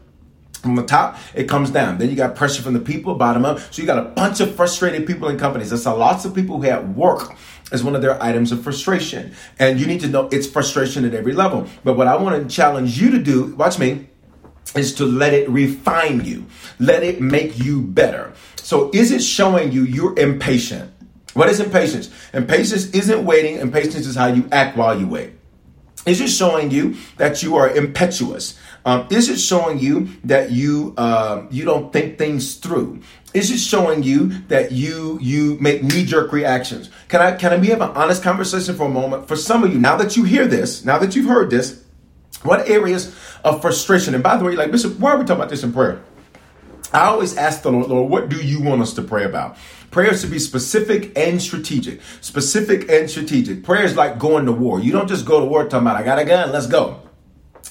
from 0.61 0.75
the 0.75 0.83
top, 0.83 1.17
it 1.35 1.47
comes 1.47 1.69
down. 1.69 1.99
Then 1.99 2.09
you 2.09 2.15
got 2.15 2.35
pressure 2.35 2.63
from 2.63 2.73
the 2.73 2.79
people, 2.79 3.13
bottom 3.15 3.45
up. 3.45 3.59
So 3.71 3.81
you 3.81 3.85
got 3.85 3.99
a 3.99 4.09
bunch 4.09 4.39
of 4.39 4.55
frustrated 4.55 5.05
people 5.05 5.29
in 5.29 5.37
companies. 5.37 5.69
There's 5.69 5.85
a 5.85 5.93
lots 5.93 6.25
of 6.25 6.33
people 6.33 6.57
who 6.57 6.63
have 6.63 6.95
work 6.95 7.35
as 7.71 7.83
one 7.83 7.95
of 7.95 8.01
their 8.01 8.21
items 8.21 8.51
of 8.51 8.63
frustration. 8.63 9.33
And 9.59 9.79
you 9.79 9.85
need 9.85 10.01
to 10.01 10.07
know 10.07 10.27
it's 10.31 10.47
frustration 10.47 11.05
at 11.05 11.13
every 11.13 11.33
level. 11.33 11.67
But 11.83 11.95
what 11.95 12.07
I 12.07 12.15
want 12.15 12.41
to 12.41 12.53
challenge 12.53 12.99
you 12.99 13.11
to 13.11 13.19
do, 13.19 13.55
watch 13.55 13.77
me, 13.77 14.09
is 14.75 14.93
to 14.95 15.05
let 15.05 15.33
it 15.33 15.49
refine 15.49 16.23
you. 16.25 16.45
Let 16.79 17.03
it 17.03 17.21
make 17.21 17.59
you 17.59 17.81
better. 17.81 18.33
So 18.67 18.91
is 18.93 19.13
it 19.13 19.23
showing 19.23 19.71
you 19.71 19.85
you're 19.85 20.19
impatient? 20.19 20.91
What 21.35 21.47
is 21.47 21.61
impatience? 21.61 22.09
Impatience 22.33 22.87
isn't 22.89 23.23
waiting. 23.23 23.59
Impatience 23.59 24.05
is 24.05 24.13
how 24.13 24.27
you 24.27 24.45
act 24.51 24.75
while 24.75 24.99
you 24.99 25.07
wait. 25.07 25.31
Is 26.05 26.19
it 26.19 26.27
showing 26.27 26.69
you 26.69 26.97
that 27.15 27.41
you 27.41 27.55
are 27.55 27.69
impetuous? 27.69 28.59
Um, 28.83 29.07
is 29.09 29.29
it 29.29 29.37
showing 29.37 29.79
you 29.79 30.09
that 30.25 30.51
you 30.51 30.93
uh, 30.97 31.45
you 31.49 31.63
don't 31.63 31.93
think 31.93 32.17
things 32.17 32.55
through? 32.55 32.99
Is 33.33 33.51
it 33.51 33.59
showing 33.59 34.03
you 34.03 34.37
that 34.49 34.73
you 34.73 35.17
you 35.21 35.57
make 35.61 35.81
knee 35.81 36.03
jerk 36.03 36.33
reactions? 36.33 36.89
Can 37.07 37.21
I 37.21 37.37
can 37.37 37.53
I 37.53 37.57
we 37.59 37.67
have 37.67 37.79
an 37.79 37.91
honest 37.91 38.21
conversation 38.21 38.75
for 38.75 38.87
a 38.87 38.89
moment? 38.89 39.29
For 39.29 39.37
some 39.37 39.63
of 39.63 39.71
you, 39.71 39.79
now 39.79 39.95
that 39.95 40.17
you 40.17 40.25
hear 40.25 40.45
this, 40.45 40.83
now 40.83 40.97
that 40.97 41.15
you've 41.15 41.27
heard 41.27 41.49
this, 41.49 41.85
what 42.43 42.67
areas 42.67 43.15
of 43.45 43.61
frustration? 43.61 44.13
And 44.13 44.21
by 44.21 44.35
the 44.35 44.43
way, 44.43 44.57
like 44.57 44.73
Bishop, 44.73 44.99
why 44.99 45.11
are 45.11 45.17
we 45.17 45.23
talking 45.23 45.37
about 45.37 45.51
this 45.51 45.63
in 45.63 45.71
prayer? 45.71 46.03
I 46.93 47.07
always 47.07 47.35
ask 47.35 47.63
the 47.63 47.71
Lord, 47.71 47.87
Lord, 47.89 48.09
what 48.09 48.29
do 48.29 48.37
you 48.37 48.61
want 48.61 48.81
us 48.81 48.93
to 48.93 49.01
pray 49.01 49.25
about? 49.25 49.57
Prayers 49.91 50.21
to 50.21 50.27
be 50.27 50.39
specific 50.39 51.17
and 51.17 51.41
strategic. 51.41 52.01
Specific 52.21 52.89
and 52.89 53.09
strategic. 53.09 53.63
Prayers 53.63 53.95
like 53.95 54.19
going 54.19 54.45
to 54.45 54.51
war. 54.51 54.79
You 54.79 54.91
don't 54.91 55.07
just 55.07 55.25
go 55.25 55.39
to 55.39 55.45
war 55.45 55.63
talking 55.63 55.87
about, 55.87 55.97
I 55.97 56.03
got 56.03 56.19
a 56.19 56.25
gun, 56.25 56.51
let's 56.51 56.67
go. 56.67 57.01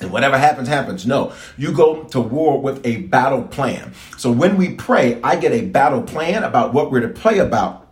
And 0.00 0.12
whatever 0.12 0.37
happens, 0.37 0.68
happens. 0.68 1.07
No, 1.07 1.33
you 1.57 1.72
go 1.72 2.05
to 2.05 2.20
war 2.20 2.61
with 2.61 2.85
a 2.85 2.98
battle 3.02 3.42
plan. 3.42 3.94
So 4.18 4.31
when 4.31 4.57
we 4.57 4.74
pray, 4.74 5.20
I 5.22 5.37
get 5.37 5.52
a 5.52 5.62
battle 5.62 6.02
plan 6.02 6.44
about 6.44 6.74
what 6.74 6.90
we're 6.90 7.00
to 7.00 7.09
pray 7.09 7.38
about. 7.38 7.85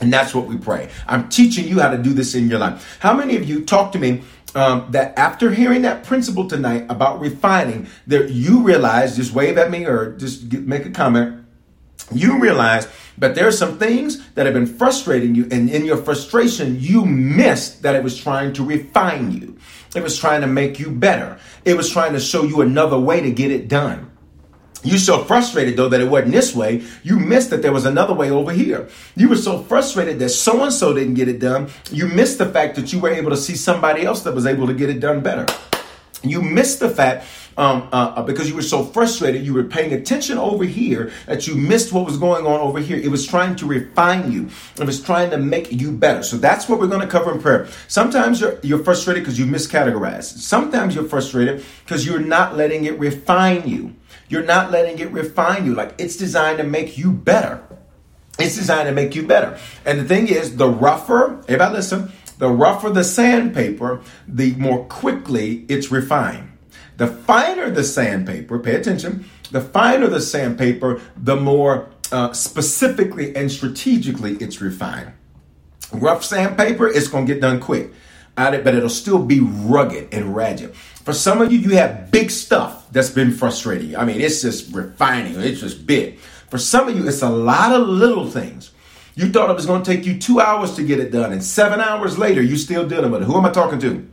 And 0.00 0.12
that's 0.12 0.34
what 0.34 0.46
we 0.46 0.56
pray. 0.56 0.88
I'm 1.06 1.28
teaching 1.28 1.68
you 1.68 1.78
how 1.78 1.90
to 1.90 1.98
do 1.98 2.12
this 2.12 2.34
in 2.34 2.48
your 2.48 2.58
life. 2.58 2.98
How 3.00 3.14
many 3.14 3.36
of 3.36 3.48
you 3.48 3.64
talk 3.64 3.92
to 3.92 3.98
me 3.98 4.22
um, 4.54 4.86
that 4.90 5.18
after 5.18 5.50
hearing 5.50 5.82
that 5.82 6.04
principle 6.04 6.48
tonight 6.48 6.86
about 6.88 7.20
refining, 7.20 7.88
that 8.06 8.30
you 8.30 8.62
realize, 8.62 9.16
just 9.16 9.32
wave 9.32 9.58
at 9.58 9.70
me 9.70 9.86
or 9.86 10.12
just 10.16 10.48
get, 10.48 10.66
make 10.66 10.86
a 10.86 10.90
comment, 10.90 11.44
you 12.10 12.40
realize 12.40 12.88
that 13.18 13.34
there 13.34 13.46
are 13.46 13.52
some 13.52 13.78
things 13.78 14.26
that 14.30 14.46
have 14.46 14.54
been 14.54 14.66
frustrating 14.66 15.34
you, 15.34 15.46
and 15.50 15.70
in 15.70 15.84
your 15.84 15.96
frustration, 15.96 16.78
you 16.80 17.04
missed 17.04 17.82
that 17.82 17.94
it 17.94 18.02
was 18.02 18.18
trying 18.18 18.52
to 18.54 18.64
refine 18.64 19.32
you. 19.32 19.56
It 19.94 20.02
was 20.02 20.18
trying 20.18 20.40
to 20.40 20.46
make 20.46 20.78
you 20.78 20.90
better. 20.90 21.38
It 21.64 21.76
was 21.76 21.90
trying 21.90 22.14
to 22.14 22.20
show 22.20 22.44
you 22.44 22.60
another 22.62 22.98
way 22.98 23.20
to 23.20 23.30
get 23.30 23.50
it 23.50 23.68
done. 23.68 24.11
You 24.84 24.98
so 24.98 25.24
frustrated 25.24 25.76
though 25.76 25.88
that 25.88 26.00
it 26.00 26.08
wasn't 26.08 26.32
this 26.32 26.54
way, 26.54 26.82
you 27.02 27.18
missed 27.18 27.50
that 27.50 27.62
there 27.62 27.72
was 27.72 27.86
another 27.86 28.14
way 28.14 28.30
over 28.30 28.52
here. 28.52 28.88
You 29.14 29.28
were 29.28 29.36
so 29.36 29.62
frustrated 29.62 30.18
that 30.18 30.30
so 30.30 30.62
and 30.64 30.72
so 30.72 30.92
didn't 30.92 31.14
get 31.14 31.28
it 31.28 31.38
done, 31.38 31.70
you 31.90 32.08
missed 32.08 32.38
the 32.38 32.46
fact 32.46 32.76
that 32.76 32.92
you 32.92 32.98
were 32.98 33.10
able 33.10 33.30
to 33.30 33.36
see 33.36 33.54
somebody 33.54 34.04
else 34.04 34.22
that 34.22 34.34
was 34.34 34.46
able 34.46 34.66
to 34.66 34.74
get 34.74 34.90
it 34.90 34.98
done 34.98 35.20
better. 35.20 35.46
You 36.24 36.40
missed 36.40 36.80
the 36.80 36.88
fact 36.88 37.26
um, 37.56 37.88
uh, 37.92 38.14
uh, 38.16 38.22
because 38.22 38.48
you 38.48 38.54
were 38.54 38.62
so 38.62 38.84
frustrated, 38.84 39.44
you 39.44 39.52
were 39.54 39.64
paying 39.64 39.92
attention 39.92 40.38
over 40.38 40.64
here 40.64 41.12
that 41.26 41.46
you 41.46 41.54
missed 41.54 41.92
what 41.92 42.06
was 42.06 42.16
going 42.16 42.46
on 42.46 42.60
over 42.60 42.80
here. 42.80 42.96
It 42.96 43.10
was 43.10 43.26
trying 43.26 43.56
to 43.56 43.66
refine 43.66 44.32
you. 44.32 44.48
It 44.78 44.84
was 44.84 45.02
trying 45.02 45.30
to 45.30 45.38
make 45.38 45.70
you 45.70 45.92
better. 45.92 46.22
So 46.22 46.36
that's 46.36 46.68
what 46.68 46.78
we're 46.80 46.86
going 46.86 47.02
to 47.02 47.06
cover 47.06 47.32
in 47.32 47.40
prayer. 47.40 47.68
Sometimes 47.88 48.40
you're, 48.40 48.58
you're 48.62 48.82
frustrated 48.82 49.22
because 49.22 49.38
you 49.38 49.46
miscategorized. 49.46 50.38
Sometimes 50.38 50.94
you're 50.94 51.04
frustrated 51.04 51.64
because 51.84 52.06
you're 52.06 52.20
not 52.20 52.56
letting 52.56 52.84
it 52.84 52.98
refine 52.98 53.68
you. 53.68 53.94
You're 54.32 54.42
not 54.42 54.70
letting 54.70 54.98
it 54.98 55.12
refine 55.12 55.66
you. 55.66 55.74
Like 55.74 55.94
it's 55.98 56.16
designed 56.16 56.56
to 56.56 56.64
make 56.64 56.96
you 56.96 57.12
better. 57.12 57.62
It's 58.38 58.56
designed 58.56 58.88
to 58.88 58.94
make 58.94 59.14
you 59.14 59.26
better. 59.26 59.58
And 59.84 60.00
the 60.00 60.04
thing 60.04 60.26
is, 60.26 60.56
the 60.56 60.70
rougher, 60.70 61.42
everybody 61.42 61.74
listen, 61.74 62.10
the 62.38 62.48
rougher 62.48 62.88
the 62.88 63.04
sandpaper, 63.04 64.00
the 64.26 64.54
more 64.54 64.86
quickly 64.86 65.66
it's 65.68 65.92
refined. 65.92 66.50
The 66.96 67.08
finer 67.08 67.70
the 67.70 67.84
sandpaper, 67.84 68.58
pay 68.58 68.74
attention, 68.74 69.26
the 69.50 69.60
finer 69.60 70.06
the 70.06 70.22
sandpaper, 70.22 71.02
the 71.14 71.36
more 71.36 71.90
uh, 72.10 72.32
specifically 72.32 73.36
and 73.36 73.52
strategically 73.52 74.36
it's 74.36 74.62
refined. 74.62 75.12
Rough 75.92 76.24
sandpaper, 76.24 76.88
it's 76.88 77.08
going 77.08 77.26
to 77.26 77.34
get 77.34 77.42
done 77.42 77.60
quick. 77.60 77.92
But 78.34 78.74
it'll 78.74 78.88
still 78.88 79.22
be 79.24 79.40
rugged 79.40 80.12
and 80.12 80.34
ragged. 80.34 80.74
For 80.74 81.12
some 81.12 81.42
of 81.42 81.52
you, 81.52 81.58
you 81.58 81.70
have 81.76 82.10
big 82.10 82.30
stuff 82.30 82.90
that's 82.92 83.10
been 83.10 83.32
frustrating 83.32 83.96
I 83.96 84.04
mean, 84.04 84.20
it's 84.20 84.42
just 84.42 84.72
refining, 84.72 85.38
it's 85.40 85.60
just 85.60 85.86
big. 85.86 86.18
For 86.18 86.58
some 86.58 86.88
of 86.88 86.96
you, 86.96 87.08
it's 87.08 87.22
a 87.22 87.30
lot 87.30 87.72
of 87.72 87.88
little 87.88 88.28
things. 88.28 88.72
You 89.14 89.30
thought 89.30 89.50
it 89.50 89.56
was 89.56 89.66
going 89.66 89.82
to 89.82 89.94
take 89.94 90.06
you 90.06 90.18
two 90.18 90.40
hours 90.40 90.74
to 90.76 90.84
get 90.84 90.98
it 90.98 91.10
done, 91.10 91.32
and 91.32 91.42
seven 91.44 91.80
hours 91.80 92.18
later, 92.18 92.42
you're 92.42 92.56
still 92.56 92.88
dealing 92.88 93.10
with 93.10 93.22
it. 93.22 93.24
Who 93.26 93.36
am 93.36 93.44
I 93.44 93.50
talking 93.50 93.78
to? 93.80 94.08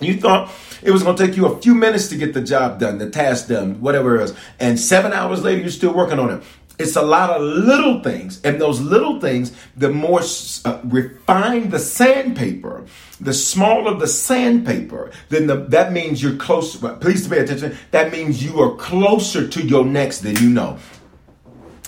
You 0.00 0.16
thought 0.20 0.50
it 0.82 0.90
was 0.90 1.02
going 1.02 1.16
to 1.16 1.26
take 1.26 1.36
you 1.36 1.46
a 1.46 1.60
few 1.60 1.74
minutes 1.74 2.08
to 2.08 2.16
get 2.16 2.34
the 2.34 2.40
job 2.40 2.80
done, 2.80 2.98
the 2.98 3.10
task 3.10 3.48
done, 3.48 3.80
whatever 3.80 4.16
it 4.16 4.24
is. 4.24 4.34
And 4.58 4.78
seven 4.78 5.12
hours 5.12 5.42
later, 5.42 5.60
you're 5.60 5.70
still 5.70 5.94
working 5.94 6.18
on 6.18 6.30
it. 6.30 6.42
It's 6.78 6.96
a 6.96 7.02
lot 7.02 7.30
of 7.30 7.42
little 7.42 8.02
things. 8.02 8.40
And 8.42 8.60
those 8.60 8.80
little 8.80 9.20
things, 9.20 9.52
the 9.76 9.90
more 9.90 10.20
uh, 10.64 10.80
refined 10.84 11.70
the 11.70 11.78
sandpaper, 11.78 12.84
the 13.20 13.32
smaller 13.32 13.94
the 13.96 14.08
sandpaper, 14.08 15.12
then 15.28 15.46
the, 15.46 15.56
that 15.68 15.92
means 15.92 16.22
you're 16.22 16.36
close. 16.36 16.76
Please 16.76 17.28
pay 17.28 17.38
attention. 17.38 17.76
That 17.92 18.10
means 18.10 18.42
you 18.42 18.60
are 18.60 18.74
closer 18.74 19.46
to 19.46 19.62
your 19.64 19.84
next 19.84 20.20
than 20.20 20.36
you 20.36 20.50
know. 20.50 20.78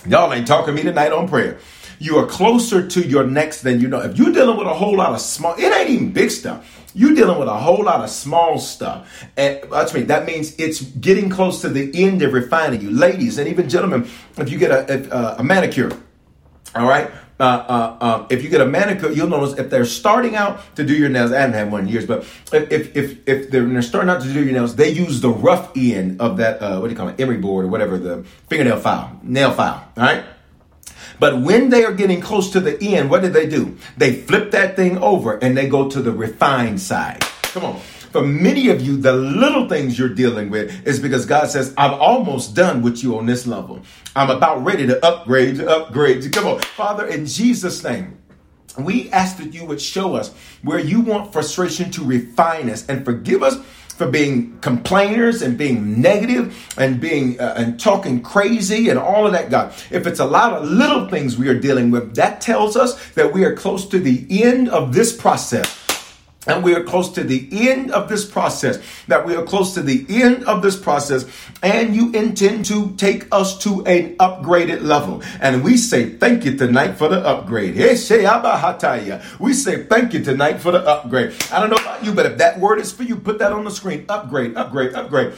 Y'all 0.07 0.31
ain't 0.33 0.47
talking 0.47 0.73
to 0.73 0.81
me 0.81 0.83
tonight 0.83 1.11
on 1.11 1.27
prayer. 1.27 1.59
You 1.99 2.17
are 2.17 2.25
closer 2.25 2.87
to 2.87 3.01
your 3.01 3.25
next 3.25 3.63
than 3.63 3.81
you 3.81 3.87
know. 3.89 4.01
If 4.01 4.17
you're 4.17 4.31
dealing 4.31 4.57
with 4.57 4.67
a 4.67 4.73
whole 4.73 4.95
lot 4.95 5.13
of 5.13 5.19
small, 5.19 5.55
it 5.57 5.75
ain't 5.75 5.89
even 5.89 6.13
big 6.13 6.31
stuff. 6.31 6.86
You're 6.97 7.13
dealing 7.13 7.37
with 7.37 7.47
a 7.47 7.53
whole 7.53 7.83
lot 7.83 8.03
of 8.03 8.09
small 8.09 8.57
stuff. 8.57 9.23
And 9.37 9.61
that's 9.71 9.93
me. 9.93 10.01
That 10.01 10.25
means 10.25 10.55
it's 10.57 10.81
getting 10.81 11.29
close 11.29 11.61
to 11.61 11.69
the 11.69 11.91
end 11.93 12.23
of 12.23 12.33
refining 12.33 12.81
you. 12.81 12.89
Ladies 12.89 13.37
and 13.37 13.47
even 13.47 13.69
gentlemen, 13.69 14.09
if 14.35 14.49
you 14.49 14.57
get 14.57 14.71
a, 14.71 15.15
a, 15.15 15.35
a 15.37 15.43
manicure, 15.43 15.91
all 16.73 16.87
right, 16.87 17.11
uh, 17.39 17.43
uh, 17.43 17.97
uh, 18.01 18.27
if 18.31 18.43
you 18.43 18.49
get 18.49 18.61
a 18.61 18.65
manicure, 18.65 19.11
you'll 19.11 19.27
notice 19.27 19.59
if 19.59 19.69
they're 19.69 19.85
starting 19.85 20.35
out 20.35 20.59
to 20.75 20.83
do 20.83 20.95
your 20.95 21.09
nails. 21.09 21.31
I 21.31 21.41
haven't 21.41 21.53
had 21.53 21.71
one 21.71 21.81
in 21.81 21.87
years, 21.87 22.07
but 22.07 22.25
if 22.51 22.95
if 22.95 23.27
if 23.27 23.51
they're, 23.51 23.63
they're 23.63 23.83
starting 23.83 24.09
out 24.09 24.23
to 24.23 24.33
do 24.33 24.43
your 24.43 24.53
nails, 24.53 24.75
they 24.75 24.89
use 24.89 25.21
the 25.21 25.29
rough 25.29 25.77
end 25.77 26.19
of 26.19 26.37
that 26.37 26.59
uh, 26.63 26.79
what 26.79 26.87
do 26.87 26.93
you 26.93 26.97
call 26.97 27.09
it, 27.09 27.19
emery 27.19 27.37
board 27.37 27.65
or 27.65 27.67
whatever 27.67 27.99
the 27.99 28.23
fingernail 28.49 28.79
file, 28.79 29.19
nail 29.21 29.51
file. 29.51 29.87
All 29.95 30.03
right. 30.03 30.23
But 31.19 31.41
when 31.41 31.69
they 31.69 31.83
are 31.83 31.93
getting 31.93 32.21
close 32.21 32.51
to 32.51 32.59
the 32.59 32.81
end, 32.81 33.09
what 33.09 33.21
do 33.21 33.29
they 33.29 33.47
do? 33.47 33.77
They 33.97 34.13
flip 34.13 34.51
that 34.51 34.75
thing 34.75 34.97
over 34.97 35.37
and 35.37 35.57
they 35.57 35.67
go 35.67 35.89
to 35.89 36.01
the 36.01 36.11
refined 36.11 36.81
side. 36.81 37.21
Come 37.43 37.65
on. 37.65 37.79
For 38.11 38.21
many 38.25 38.69
of 38.69 38.81
you, 38.81 38.97
the 38.97 39.13
little 39.13 39.67
things 39.67 39.99
you're 39.99 40.09
dealing 40.09 40.49
with 40.49 40.87
is 40.87 40.99
because 40.99 41.25
God 41.25 41.49
says, 41.49 41.73
I'm 41.77 41.93
almost 41.93 42.55
done 42.55 42.81
with 42.81 43.03
you 43.03 43.17
on 43.17 43.25
this 43.25 43.45
level. 43.45 43.81
I'm 44.15 44.29
about 44.29 44.63
ready 44.63 44.87
to 44.87 45.05
upgrade, 45.05 45.59
upgrade. 45.59 46.31
Come 46.31 46.47
on. 46.47 46.59
Father, 46.59 47.05
in 47.05 47.25
Jesus' 47.25 47.83
name. 47.83 48.17
We 48.77 49.09
ask 49.09 49.37
that 49.37 49.55
you 49.55 49.65
would 49.65 49.81
show 49.81 50.15
us 50.15 50.31
where 50.61 50.77
you 50.77 51.01
want 51.01 51.33
frustration 51.33 51.89
to 51.91 52.03
refine 52.03 52.69
us 52.69 52.85
and 52.87 53.03
forgive 53.03 53.41
us 53.41 53.57
for 53.97 54.07
being 54.07 54.55
complainers 54.59 55.41
and 55.41 55.57
being 55.57 55.99
negative 55.99 56.55
and 56.77 57.01
being 57.01 57.39
uh, 57.39 57.55
and 57.57 57.79
talking 57.79 58.21
crazy 58.21 58.89
and 58.89 58.99
all 58.99 59.25
of 59.25 59.31
that, 59.31 59.49
God. 59.49 59.73
If 59.89 60.05
it's 60.05 60.19
a 60.19 60.25
lot 60.25 60.53
of 60.53 60.69
little 60.69 61.09
things 61.09 61.35
we 61.35 61.49
are 61.49 61.59
dealing 61.59 61.89
with, 61.89 62.15
that 62.15 62.39
tells 62.39 62.77
us 62.77 62.93
that 63.13 63.33
we 63.33 63.43
are 63.43 63.55
close 63.55 63.87
to 63.87 63.99
the 63.99 64.27
end 64.43 64.69
of 64.69 64.93
this 64.93 65.15
process. 65.15 65.86
And 66.47 66.63
we 66.63 66.73
are 66.75 66.83
close 66.83 67.09
to 67.13 67.23
the 67.23 67.47
end 67.69 67.91
of 67.91 68.09
this 68.09 68.25
process. 68.29 68.79
That 69.07 69.25
we 69.25 69.35
are 69.35 69.43
close 69.43 69.73
to 69.73 69.81
the 69.81 70.05
end 70.09 70.43
of 70.45 70.61
this 70.61 70.75
process. 70.79 71.25
And 71.61 71.95
you 71.95 72.11
intend 72.13 72.65
to 72.65 72.91
take 72.95 73.27
us 73.31 73.57
to 73.59 73.85
an 73.85 74.15
upgraded 74.17 74.81
level. 74.81 75.21
And 75.41 75.63
we 75.63 75.77
say 75.77 76.09
thank 76.09 76.45
you 76.45 76.57
tonight 76.57 76.93
for 76.93 77.07
the 77.07 77.19
upgrade. 77.19 77.75
We 77.75 79.53
say 79.53 79.83
thank 79.83 80.13
you 80.13 80.23
tonight 80.23 80.59
for 80.59 80.71
the 80.71 80.79
upgrade. 80.79 81.35
I 81.51 81.59
don't 81.59 81.69
know 81.69 81.77
about 81.77 82.03
you, 82.03 82.13
but 82.13 82.25
if 82.25 82.37
that 82.37 82.59
word 82.59 82.79
is 82.79 82.91
for 82.91 83.03
you, 83.03 83.15
put 83.17 83.39
that 83.39 83.51
on 83.51 83.63
the 83.63 83.71
screen. 83.71 84.05
Upgrade, 84.09 84.55
upgrade, 84.55 84.93
upgrade. 84.93 85.33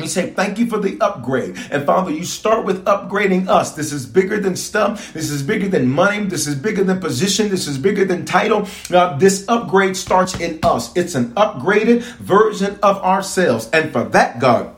You 0.00 0.08
say, 0.08 0.30
thank 0.30 0.58
you 0.58 0.66
for 0.66 0.78
the 0.78 0.98
upgrade. 1.00 1.56
And 1.70 1.86
Father, 1.86 2.10
you 2.10 2.24
start 2.24 2.64
with 2.64 2.84
upgrading 2.84 3.46
us. 3.48 3.74
This 3.74 3.92
is 3.92 4.06
bigger 4.06 4.40
than 4.40 4.56
stuff. 4.56 5.12
This 5.12 5.30
is 5.30 5.40
bigger 5.40 5.68
than 5.68 5.88
money. 5.88 6.24
This 6.24 6.48
is 6.48 6.56
bigger 6.56 6.82
than 6.82 6.98
position. 6.98 7.48
This 7.48 7.68
is 7.68 7.78
bigger 7.78 8.04
than 8.04 8.24
title. 8.24 8.66
Now, 8.90 9.16
this 9.16 9.44
upgrade 9.48 9.96
starts 9.96 10.34
in 10.40 10.58
us. 10.64 10.96
It's 10.96 11.14
an 11.14 11.32
upgraded 11.34 12.02
version 12.18 12.76
of 12.82 12.96
ourselves. 13.04 13.70
And 13.72 13.92
for 13.92 14.02
that, 14.06 14.40
God, 14.40 14.74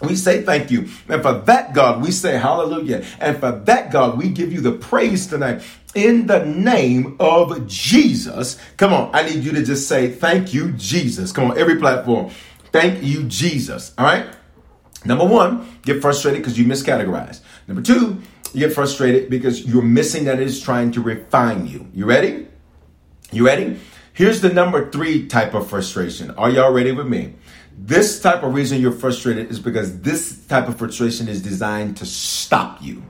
We 0.00 0.14
say 0.14 0.42
thank 0.42 0.70
you. 0.70 0.88
And 1.08 1.22
for 1.22 1.32
that, 1.32 1.74
God, 1.74 2.02
we 2.02 2.12
say 2.12 2.38
hallelujah. 2.38 3.04
And 3.18 3.36
for 3.38 3.50
that, 3.50 3.90
God, 3.90 4.16
we 4.16 4.28
give 4.28 4.52
you 4.52 4.60
the 4.60 4.72
praise 4.72 5.26
tonight 5.26 5.62
in 5.94 6.26
the 6.26 6.44
name 6.44 7.16
of 7.18 7.66
Jesus. 7.66 8.58
Come 8.76 8.92
on, 8.92 9.10
I 9.12 9.22
need 9.28 9.42
you 9.42 9.52
to 9.52 9.64
just 9.64 9.88
say 9.88 10.08
thank 10.10 10.54
you, 10.54 10.72
Jesus. 10.72 11.32
Come 11.32 11.50
on, 11.50 11.58
every 11.58 11.76
platform. 11.76 12.30
Thank 12.70 13.02
you, 13.02 13.24
Jesus. 13.24 13.92
All 13.98 14.04
right? 14.04 14.26
Number 15.04 15.24
one, 15.24 15.66
get 15.82 16.02
frustrated 16.02 16.40
because 16.42 16.58
you 16.58 16.66
miscategorize. 16.66 17.40
Number 17.66 17.82
two, 17.82 18.20
you 18.52 18.60
get 18.60 18.72
frustrated 18.72 19.30
because 19.30 19.64
you're 19.66 19.82
missing 19.82 20.24
that 20.24 20.40
it 20.40 20.46
is 20.46 20.60
trying 20.60 20.90
to 20.92 21.00
refine 21.00 21.66
you. 21.66 21.86
You 21.92 22.06
ready? 22.06 22.48
You 23.30 23.46
ready? 23.46 23.78
Here's 24.12 24.40
the 24.40 24.52
number 24.52 24.90
three 24.90 25.28
type 25.28 25.54
of 25.54 25.68
frustration. 25.68 26.32
Are 26.32 26.50
y'all 26.50 26.72
ready 26.72 26.92
with 26.92 27.06
me? 27.06 27.34
This 27.76 28.20
type 28.20 28.42
of 28.42 28.52
reason 28.54 28.80
you're 28.80 28.90
frustrated 28.90 29.50
is 29.50 29.60
because 29.60 30.00
this 30.00 30.44
type 30.46 30.66
of 30.66 30.78
frustration 30.78 31.28
is 31.28 31.40
designed 31.40 31.96
to 31.98 32.06
stop 32.06 32.82
you. 32.82 33.04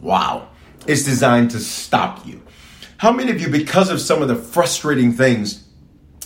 Wow. 0.00 0.48
It's 0.86 1.04
designed 1.04 1.52
to 1.52 1.58
stop 1.58 2.26
you. 2.26 2.42
How 2.98 3.12
many 3.12 3.30
of 3.30 3.40
you, 3.40 3.48
because 3.48 3.90
of 3.90 4.00
some 4.00 4.20
of 4.20 4.28
the 4.28 4.36
frustrating 4.36 5.12
things 5.12 5.64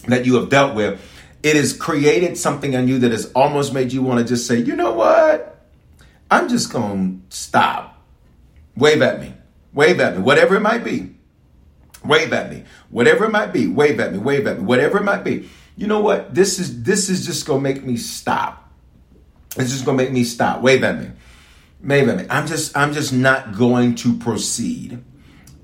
that 0.09 0.27
you 0.27 0.35
have 0.37 0.49
dealt 0.49 0.75
with, 0.75 1.01
it 1.43 1.57
has 1.57 1.73
created 1.73 2.37
something 2.37 2.77
on 2.77 2.89
you 2.89 2.99
that 3.01 3.13
has 3.13 3.31
almost 3.33 3.73
made 3.73 3.93
you 3.93 4.03
want 4.03 4.19
to 4.19 4.25
just 4.25 4.47
say, 4.47 4.59
you 4.59 4.77
know 4.77 4.93
what? 4.93 5.65
I'm 6.31 6.49
just 6.49 6.73
going 6.73 7.23
to 7.29 7.37
stop. 7.37 8.03
Wave 8.77 9.03
at 9.03 9.21
me. 9.21 9.35
Wave 9.73 10.01
at 10.01 10.17
me. 10.17 10.23
Whatever 10.23 10.57
it 10.57 10.61
might 10.61 10.85
be. 10.85 11.15
Wave 12.05 12.33
at 12.33 12.51
me. 12.51 12.65
Whatever 12.91 13.25
it 13.25 13.31
might 13.31 13.53
be. 13.53 13.67
Wave 13.67 14.01
at 14.01 14.13
me. 14.13 14.19
Wave 14.19 14.47
at 14.47 14.59
me. 14.59 14.65
Whatever 14.65 14.99
it 14.99 15.05
might 15.05 15.25
be 15.25 15.49
you 15.81 15.87
know 15.87 16.01
what? 16.01 16.35
This 16.35 16.59
is 16.59 16.83
this 16.83 17.09
is 17.09 17.25
just 17.25 17.47
gonna 17.47 17.63
make 17.63 17.83
me 17.83 17.97
stop. 17.97 18.71
It's 19.57 19.71
just 19.71 19.87
gonna 19.87 19.97
make 19.97 20.13
me 20.13 20.25
stop. 20.25 20.61
Wave 20.61 20.85
at 20.85 21.01
me. 21.01 21.11
Wave 21.83 22.07
at 22.07 22.19
me. 22.19 22.27
I'm 22.29 22.47
just 22.47 22.77
I'm 22.77 22.93
just 22.93 23.15
not 23.15 23.57
going 23.57 23.95
to 23.97 24.19
proceed. 24.19 25.03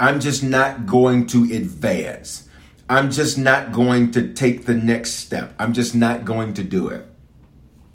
I'm 0.00 0.18
just 0.20 0.42
not 0.42 0.86
going 0.86 1.26
to 1.28 1.44
advance. 1.54 2.45
I'm 2.88 3.10
just 3.10 3.36
not 3.36 3.72
going 3.72 4.12
to 4.12 4.32
take 4.32 4.66
the 4.66 4.74
next 4.74 5.14
step. 5.14 5.54
I'm 5.58 5.72
just 5.72 5.94
not 5.94 6.24
going 6.24 6.54
to 6.54 6.62
do 6.62 6.88
it. 6.88 7.06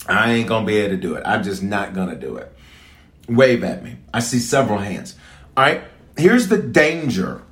I 0.07 0.33
ain't 0.33 0.49
gonna 0.49 0.65
be 0.65 0.77
able 0.77 0.95
to 0.95 1.01
do 1.01 1.15
it. 1.15 1.23
I'm 1.25 1.43
just 1.43 1.63
not 1.63 1.93
gonna 1.93 2.15
do 2.15 2.35
it. 2.37 2.51
Wave 3.27 3.63
at 3.63 3.83
me. 3.83 3.97
I 4.13 4.19
see 4.19 4.39
several 4.39 4.79
hands. 4.79 5.15
All 5.55 5.63
right. 5.63 5.83
Here's 6.17 6.47
the 6.47 6.57
danger. 6.57 7.43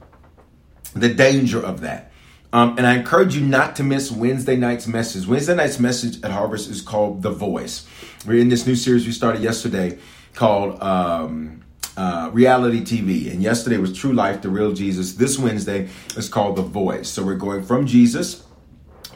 The 0.94 1.14
danger 1.14 1.64
of 1.64 1.82
that 1.82 2.10
um, 2.52 2.78
and 2.78 2.88
I 2.88 2.96
encourage 2.96 3.36
you 3.36 3.46
not 3.46 3.76
to 3.76 3.84
miss 3.84 4.12
Wednesday 4.12 4.56
night's 4.56 4.88
message. 4.88 5.28
Wednesday 5.28 5.56
night's 5.56 5.80
message 5.80 6.24
at 6.24 6.32
Harvest 6.32 6.70
is 6.70 6.82
called 6.82 7.22
The 7.22 7.30
Voice. 7.30 7.88
We're 8.26 8.42
in 8.42 8.50
this 8.50 8.66
new 8.66 8.76
series 8.76 9.06
we 9.06 9.12
started 9.12 9.44
yesterday 9.44 10.00
called 10.34 10.82
um, 10.82 11.64
uh, 12.00 12.30
Reality 12.32 12.80
TV. 12.82 13.30
And 13.30 13.44
yesterday 13.44 13.78
was 13.78 13.92
True 13.92 14.14
Life, 14.14 14.42
The 14.42 14.50
Real 14.50 14.72
Jesus. 14.72 15.14
This 15.16 15.38
Wednesday 15.38 15.90
is 16.16 16.30
called 16.30 16.56
The 16.56 16.62
Voice. 16.62 17.10
So 17.10 17.26
we're 17.26 17.36
going 17.36 17.64
from 17.64 17.86
Jesus 17.86 18.42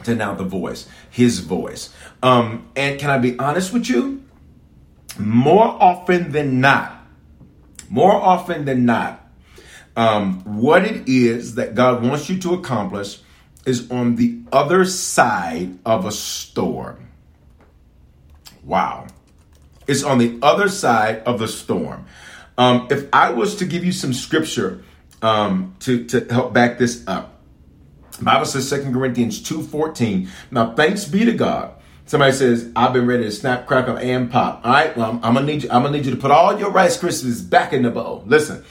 to 0.02 0.14
now 0.14 0.34
The 0.34 0.44
Voice, 0.44 0.86
His 1.10 1.38
voice. 1.38 1.94
Um, 2.22 2.68
and 2.76 3.00
can 3.00 3.08
I 3.08 3.16
be 3.16 3.38
honest 3.38 3.72
with 3.72 3.88
you? 3.88 4.22
More 5.18 5.64
often 5.64 6.32
than 6.32 6.60
not, 6.60 7.06
more 7.88 8.12
often 8.12 8.66
than 8.66 8.84
not, 8.84 9.30
um, 9.96 10.40
what 10.44 10.84
it 10.84 11.08
is 11.08 11.54
that 11.54 11.74
God 11.74 12.02
wants 12.02 12.28
you 12.28 12.38
to 12.40 12.52
accomplish 12.52 13.20
is 13.64 13.90
on 13.90 14.16
the 14.16 14.40
other 14.52 14.84
side 14.84 15.78
of 15.86 16.04
a 16.04 16.12
storm. 16.12 17.08
Wow. 18.62 19.06
It's 19.86 20.02
on 20.02 20.18
the 20.18 20.38
other 20.42 20.68
side 20.68 21.22
of 21.24 21.38
the 21.38 21.48
storm. 21.48 22.06
Um, 22.56 22.88
if 22.90 23.08
I 23.12 23.30
was 23.30 23.56
to 23.56 23.64
give 23.64 23.84
you 23.84 23.92
some 23.92 24.12
scripture 24.12 24.84
um, 25.22 25.74
to, 25.80 26.04
to 26.06 26.26
help 26.32 26.52
back 26.52 26.78
this 26.78 27.06
up, 27.06 27.40
Bible 28.20 28.46
says 28.46 28.70
2 28.70 28.92
Corinthians 28.92 29.42
2.14. 29.42 30.28
Now 30.50 30.74
thanks 30.74 31.04
be 31.04 31.24
to 31.24 31.32
God. 31.32 31.72
Somebody 32.06 32.32
says, 32.32 32.70
I've 32.76 32.92
been 32.92 33.06
ready 33.06 33.24
to 33.24 33.32
snap, 33.32 33.66
crackle, 33.66 33.96
and 33.96 34.30
pop. 34.30 34.60
All 34.64 34.72
right, 34.72 34.94
well, 34.94 35.10
I'm, 35.10 35.24
I'm, 35.24 35.34
gonna 35.34 35.46
need 35.46 35.62
you, 35.62 35.70
I'm 35.70 35.82
gonna 35.82 35.96
need 35.96 36.04
you 36.04 36.12
to 36.12 36.20
put 36.20 36.30
all 36.30 36.58
your 36.58 36.70
Rice 36.70 36.98
Krispies 36.98 37.48
back 37.48 37.72
in 37.72 37.82
the 37.82 37.90
bowl. 37.90 38.22
Listen, 38.26 38.62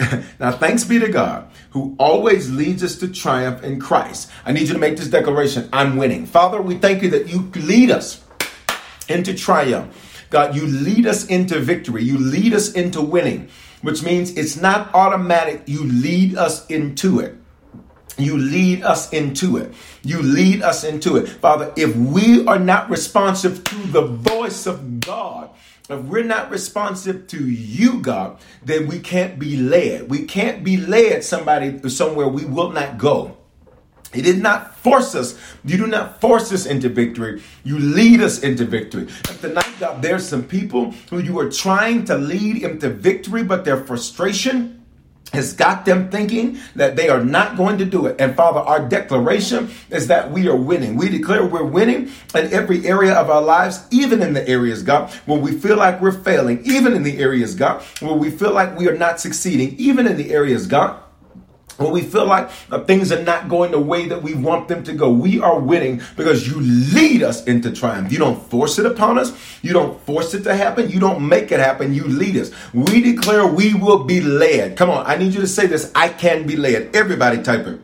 now, 0.40 0.52
thanks 0.52 0.84
be 0.84 0.98
to 0.98 1.08
God 1.08 1.50
who 1.70 1.94
always 1.98 2.50
leads 2.50 2.82
us 2.82 2.96
to 2.96 3.08
triumph 3.08 3.62
in 3.62 3.78
Christ. 3.78 4.30
I 4.46 4.52
need 4.52 4.68
you 4.68 4.74
to 4.74 4.78
make 4.78 4.96
this 4.96 5.08
declaration 5.08 5.68
I'm 5.72 5.96
winning. 5.96 6.24
Father, 6.24 6.62
we 6.62 6.76
thank 6.76 7.02
you 7.02 7.10
that 7.10 7.28
you 7.28 7.50
lead 7.56 7.90
us 7.90 8.24
into 9.08 9.34
triumph. 9.34 10.07
God, 10.30 10.54
you 10.54 10.66
lead 10.66 11.06
us 11.06 11.26
into 11.26 11.58
victory. 11.58 12.02
You 12.02 12.18
lead 12.18 12.52
us 12.52 12.72
into 12.72 13.00
winning, 13.00 13.48
which 13.82 14.02
means 14.02 14.36
it's 14.36 14.56
not 14.56 14.94
automatic. 14.94 15.62
You 15.66 15.84
lead 15.84 16.36
us 16.36 16.66
into 16.66 17.20
it. 17.20 17.34
You 18.18 18.36
lead 18.36 18.82
us 18.82 19.12
into 19.12 19.56
it. 19.56 19.72
You 20.02 20.20
lead 20.20 20.62
us 20.62 20.84
into 20.84 21.16
it. 21.16 21.28
Father, 21.28 21.72
if 21.76 21.94
we 21.96 22.44
are 22.46 22.58
not 22.58 22.90
responsive 22.90 23.62
to 23.64 23.76
the 23.88 24.02
voice 24.02 24.66
of 24.66 25.00
God, 25.00 25.50
if 25.88 26.00
we're 26.02 26.24
not 26.24 26.50
responsive 26.50 27.28
to 27.28 27.48
you, 27.48 28.00
God, 28.00 28.38
then 28.62 28.88
we 28.88 28.98
can't 28.98 29.38
be 29.38 29.56
led. 29.56 30.10
We 30.10 30.24
can't 30.24 30.62
be 30.62 30.76
led 30.76 31.24
somebody 31.24 31.88
somewhere 31.88 32.28
we 32.28 32.44
will 32.44 32.72
not 32.72 32.98
go. 32.98 33.37
He 34.12 34.22
did 34.22 34.42
not 34.42 34.76
force 34.78 35.14
us. 35.14 35.38
You 35.64 35.76
do 35.76 35.86
not 35.86 36.20
force 36.20 36.50
us 36.52 36.64
into 36.64 36.88
victory. 36.88 37.42
You 37.62 37.78
lead 37.78 38.22
us 38.22 38.40
into 38.40 38.64
victory. 38.64 39.08
And 39.28 39.38
tonight, 39.40 39.68
God, 39.78 40.00
there's 40.00 40.26
some 40.26 40.44
people 40.44 40.92
who 41.10 41.18
you 41.18 41.38
are 41.40 41.50
trying 41.50 42.04
to 42.06 42.16
lead 42.16 42.62
into 42.62 42.88
victory, 42.88 43.42
but 43.42 43.64
their 43.64 43.84
frustration 43.84 44.74
has 45.34 45.52
got 45.52 45.84
them 45.84 46.10
thinking 46.10 46.58
that 46.74 46.96
they 46.96 47.10
are 47.10 47.22
not 47.22 47.58
going 47.58 47.76
to 47.76 47.84
do 47.84 48.06
it. 48.06 48.16
And 48.18 48.34
Father, 48.34 48.60
our 48.60 48.88
declaration 48.88 49.70
is 49.90 50.06
that 50.06 50.30
we 50.30 50.48
are 50.48 50.56
winning. 50.56 50.96
We 50.96 51.10
declare 51.10 51.44
we're 51.44 51.64
winning 51.64 52.10
in 52.34 52.52
every 52.52 52.86
area 52.86 53.12
of 53.12 53.28
our 53.28 53.42
lives, 53.42 53.84
even 53.90 54.22
in 54.22 54.32
the 54.32 54.48
areas, 54.48 54.82
God, 54.82 55.12
where 55.26 55.38
we 55.38 55.52
feel 55.52 55.76
like 55.76 56.00
we're 56.00 56.12
failing, 56.12 56.64
even 56.64 56.94
in 56.94 57.02
the 57.02 57.18
areas, 57.18 57.54
God, 57.54 57.82
where 58.00 58.14
we 58.14 58.30
feel 58.30 58.52
like 58.54 58.78
we 58.78 58.88
are 58.88 58.96
not 58.96 59.20
succeeding, 59.20 59.76
even 59.76 60.06
in 60.06 60.16
the 60.16 60.30
areas, 60.30 60.66
God 60.66 60.98
when 61.78 61.92
we 61.92 62.02
feel 62.02 62.26
like 62.26 62.50
uh, 62.70 62.80
things 62.84 63.10
are 63.12 63.22
not 63.22 63.48
going 63.48 63.70
the 63.70 63.80
way 63.80 64.06
that 64.08 64.22
we 64.22 64.34
want 64.34 64.68
them 64.68 64.82
to 64.84 64.92
go, 64.92 65.10
we 65.10 65.40
are 65.40 65.58
winning 65.58 66.02
because 66.16 66.46
you 66.46 66.60
lead 66.60 67.22
us 67.22 67.44
into 67.44 67.70
triumph. 67.70 68.12
You 68.12 68.18
don't 68.18 68.42
force 68.50 68.78
it 68.78 68.86
upon 68.86 69.18
us. 69.18 69.32
You 69.62 69.72
don't 69.72 70.00
force 70.02 70.34
it 70.34 70.42
to 70.44 70.54
happen. 70.54 70.90
You 70.90 71.00
don't 71.00 71.26
make 71.26 71.52
it 71.52 71.60
happen. 71.60 71.94
You 71.94 72.04
lead 72.04 72.36
us. 72.36 72.50
We 72.74 73.00
declare 73.00 73.46
we 73.46 73.74
will 73.74 74.04
be 74.04 74.20
led. 74.20 74.76
Come 74.76 74.90
on, 74.90 75.06
I 75.06 75.16
need 75.16 75.34
you 75.34 75.40
to 75.40 75.46
say 75.46 75.66
this. 75.66 75.90
I 75.94 76.08
can 76.08 76.46
be 76.46 76.56
led. 76.56 76.94
Everybody 76.94 77.42
type 77.42 77.66
it. 77.66 77.80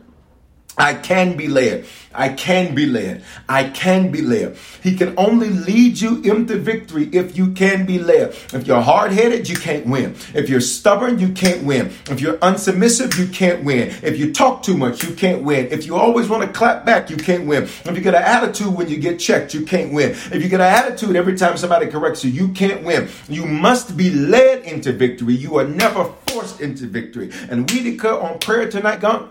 I 0.77 0.93
can 0.93 1.37
be 1.37 1.47
led. 1.47 1.85
I 2.13 2.29
can 2.29 2.75
be 2.75 2.85
led. 2.85 3.23
I 3.47 3.69
can 3.69 4.11
be 4.11 4.21
led. 4.21 4.57
He 4.81 4.95
can 4.95 5.13
only 5.17 5.49
lead 5.49 5.99
you 5.99 6.21
into 6.21 6.57
victory 6.57 7.09
if 7.11 7.37
you 7.37 7.51
can 7.51 7.85
be 7.85 7.99
led. 7.99 8.29
If 8.53 8.67
you're 8.67 8.81
hard 8.81 9.11
headed, 9.11 9.47
you 9.49 9.55
can't 9.55 9.85
win. 9.85 10.15
If 10.33 10.49
you're 10.49 10.61
stubborn, 10.61 11.19
you 11.19 11.29
can't 11.29 11.63
win. 11.63 11.93
If 12.09 12.21
you're 12.21 12.37
unsubmissive, 12.37 13.17
you 13.17 13.27
can't 13.27 13.63
win. 13.63 13.93
If 14.01 14.17
you 14.17 14.33
talk 14.33 14.63
too 14.63 14.77
much, 14.77 15.03
you 15.03 15.13
can't 15.13 15.43
win. 15.43 15.67
If 15.71 15.85
you 15.85 15.95
always 15.95 16.29
want 16.29 16.43
to 16.43 16.57
clap 16.57 16.85
back, 16.85 17.09
you 17.09 17.17
can't 17.17 17.45
win. 17.45 17.63
If 17.63 17.95
you 17.95 18.01
get 18.01 18.15
an 18.15 18.23
attitude 18.23 18.73
when 18.73 18.89
you 18.89 18.97
get 18.97 19.19
checked, 19.19 19.53
you 19.53 19.65
can't 19.65 19.93
win. 19.93 20.11
If 20.11 20.43
you 20.43 20.49
get 20.49 20.61
an 20.61 20.73
attitude 20.73 21.15
every 21.15 21.37
time 21.37 21.57
somebody 21.57 21.87
corrects 21.87 22.23
you, 22.23 22.31
you 22.31 22.49
can't 22.49 22.83
win. 22.83 23.09
You 23.29 23.45
must 23.45 23.95
be 23.97 24.11
led 24.11 24.63
into 24.63 24.91
victory. 24.93 25.35
You 25.35 25.57
are 25.57 25.67
never 25.67 26.05
forced 26.27 26.61
into 26.61 26.87
victory. 26.87 27.31
And 27.49 27.69
we 27.69 27.83
declare 27.83 28.21
on 28.21 28.39
prayer 28.39 28.69
tonight, 28.69 29.01
God 29.01 29.29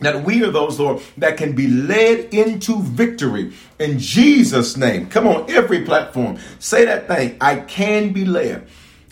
that 0.00 0.24
we 0.24 0.42
are 0.44 0.50
those, 0.50 0.78
Lord, 0.78 1.02
that 1.18 1.36
can 1.36 1.52
be 1.52 1.68
led 1.68 2.32
into 2.34 2.82
victory 2.82 3.52
in 3.78 3.98
Jesus' 3.98 4.76
name. 4.76 5.08
Come 5.08 5.26
on, 5.26 5.50
every 5.50 5.84
platform, 5.84 6.38
say 6.58 6.84
that 6.84 7.08
thing. 7.08 7.36
I 7.40 7.56
can 7.56 8.12
be 8.12 8.24
led. 8.24 8.66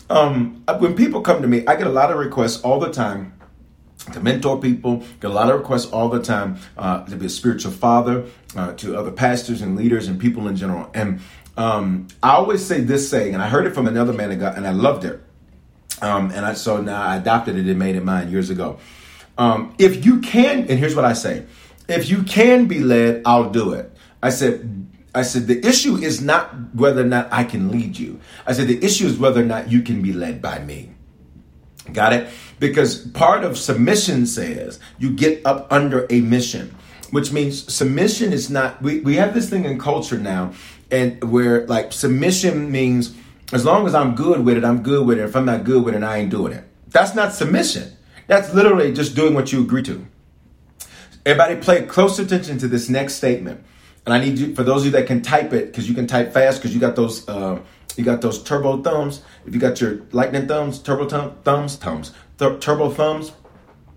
Um, 0.09 0.63
when 0.79 0.95
people 0.95 1.21
come 1.21 1.41
to 1.41 1.47
me, 1.47 1.65
I 1.67 1.75
get 1.75 1.87
a 1.87 1.91
lot 1.91 2.11
of 2.11 2.17
requests 2.17 2.61
all 2.61 2.79
the 2.79 2.91
time 2.91 3.33
to 4.13 4.19
mentor 4.19 4.59
people. 4.59 5.03
Get 5.19 5.29
a 5.29 5.33
lot 5.33 5.49
of 5.51 5.59
requests 5.59 5.85
all 5.91 6.09
the 6.09 6.21
time 6.21 6.57
uh, 6.77 7.05
to 7.05 7.15
be 7.15 7.27
a 7.27 7.29
spiritual 7.29 7.71
father 7.71 8.25
uh, 8.55 8.73
to 8.73 8.97
other 8.97 9.11
pastors 9.11 9.61
and 9.61 9.75
leaders 9.75 10.07
and 10.07 10.19
people 10.19 10.47
in 10.47 10.55
general. 10.55 10.89
And 10.93 11.19
um, 11.57 12.07
I 12.23 12.31
always 12.31 12.65
say 12.65 12.81
this 12.81 13.09
saying, 13.09 13.33
and 13.33 13.43
I 13.43 13.49
heard 13.49 13.65
it 13.65 13.75
from 13.75 13.87
another 13.87 14.13
man 14.13 14.31
of 14.31 14.39
God, 14.39 14.57
and 14.57 14.65
I 14.65 14.71
loved 14.71 15.05
it. 15.05 15.21
Um, 16.01 16.31
and 16.31 16.45
I 16.45 16.53
so 16.53 16.81
now 16.81 17.01
I 17.01 17.17
adopted 17.17 17.57
it 17.57 17.67
and 17.67 17.77
made 17.77 17.95
it 17.95 18.03
mine 18.03 18.31
years 18.31 18.49
ago. 18.49 18.79
Um, 19.39 19.73
if 19.79 20.05
you 20.05 20.19
can, 20.19 20.67
and 20.69 20.77
here's 20.77 20.95
what 20.95 21.05
I 21.05 21.13
say: 21.13 21.45
if 21.87 22.09
you 22.09 22.23
can 22.23 22.67
be 22.67 22.79
led, 22.79 23.23
I'll 23.25 23.49
do 23.49 23.73
it. 23.73 23.91
I 24.21 24.29
said, 24.29 24.87
I 25.15 25.23
said 25.23 25.47
the 25.47 25.65
issue 25.65 25.95
is 25.95 26.21
not 26.21 26.75
whether 26.75 27.01
or 27.01 27.05
not 27.05 27.29
I 27.31 27.45
can 27.45 27.71
lead 27.71 27.97
you. 27.97 28.19
I 28.45 28.53
said 28.53 28.67
the 28.67 28.83
issue 28.85 29.07
is 29.07 29.17
whether 29.17 29.41
or 29.41 29.45
not 29.45 29.71
you 29.71 29.81
can 29.81 30.01
be 30.03 30.13
led 30.13 30.41
by 30.41 30.59
me. 30.59 30.91
Got 31.93 32.13
it? 32.13 32.29
Because 32.59 33.07
part 33.07 33.43
of 33.43 33.57
submission 33.57 34.27
says 34.27 34.79
you 34.99 35.11
get 35.11 35.43
up 35.45 35.71
under 35.71 36.05
a 36.11 36.21
mission, 36.21 36.75
which 37.11 37.31
means 37.31 37.73
submission 37.73 38.33
is 38.33 38.49
not. 38.51 38.81
We 38.81 38.99
we 38.99 39.15
have 39.15 39.33
this 39.33 39.49
thing 39.49 39.65
in 39.65 39.79
culture 39.79 40.19
now, 40.19 40.53
and 40.91 41.23
where 41.31 41.65
like 41.67 41.93
submission 41.93 42.71
means 42.71 43.15
As 43.51 43.65
long 43.65 43.87
as 43.87 43.95
I'm 43.95 44.13
good 44.13 44.45
with 44.45 44.57
it, 44.57 44.63
I'm 44.63 44.83
good 44.83 45.07
with 45.07 45.17
it. 45.17 45.23
If 45.23 45.35
I'm 45.35 45.45
not 45.45 45.63
good 45.63 45.83
with 45.83 45.95
it, 45.95 46.03
I 46.03 46.17
ain't 46.17 46.29
doing 46.29 46.53
it. 46.53 46.65
That's 46.89 47.15
not 47.15 47.33
submission. 47.33 47.93
That's 48.29 48.53
literally 48.53 48.93
just 48.93 49.15
doing 49.15 49.33
what 49.33 49.51
you 49.51 49.59
agree 49.59 49.81
to. 49.83 50.05
Everybody 51.25 51.55
pay 51.55 51.81
close 51.87 52.19
attention 52.19 52.59
to 52.59 52.67
this 52.67 52.87
next 52.87 53.15
statement. 53.15 53.63
And 54.05 54.13
I 54.13 54.23
need 54.23 54.37
you, 54.37 54.53
for 54.53 54.61
those 54.61 54.81
of 54.81 54.85
you 54.85 54.91
that 54.91 55.07
can 55.07 55.23
type 55.23 55.51
it, 55.51 55.65
because 55.65 55.89
you 55.89 55.95
can 55.95 56.05
type 56.05 56.31
fast, 56.31 56.59
because 56.59 56.71
you 56.71 56.79
got 56.79 56.95
those, 56.95 57.27
uh, 57.27 57.59
you 57.97 58.05
got 58.05 58.21
those 58.21 58.43
turbo 58.43 58.83
thumbs. 58.83 59.23
If 59.47 59.55
you 59.55 59.59
got 59.59 59.81
your 59.81 60.01
lightning 60.11 60.47
thumbs, 60.47 60.77
turbo 60.77 61.09
th- 61.09 61.33
thumbs, 61.43 61.75
thumbs, 61.77 62.13
th- 62.37 62.59
turbo 62.61 62.91
thumbs. 62.91 63.31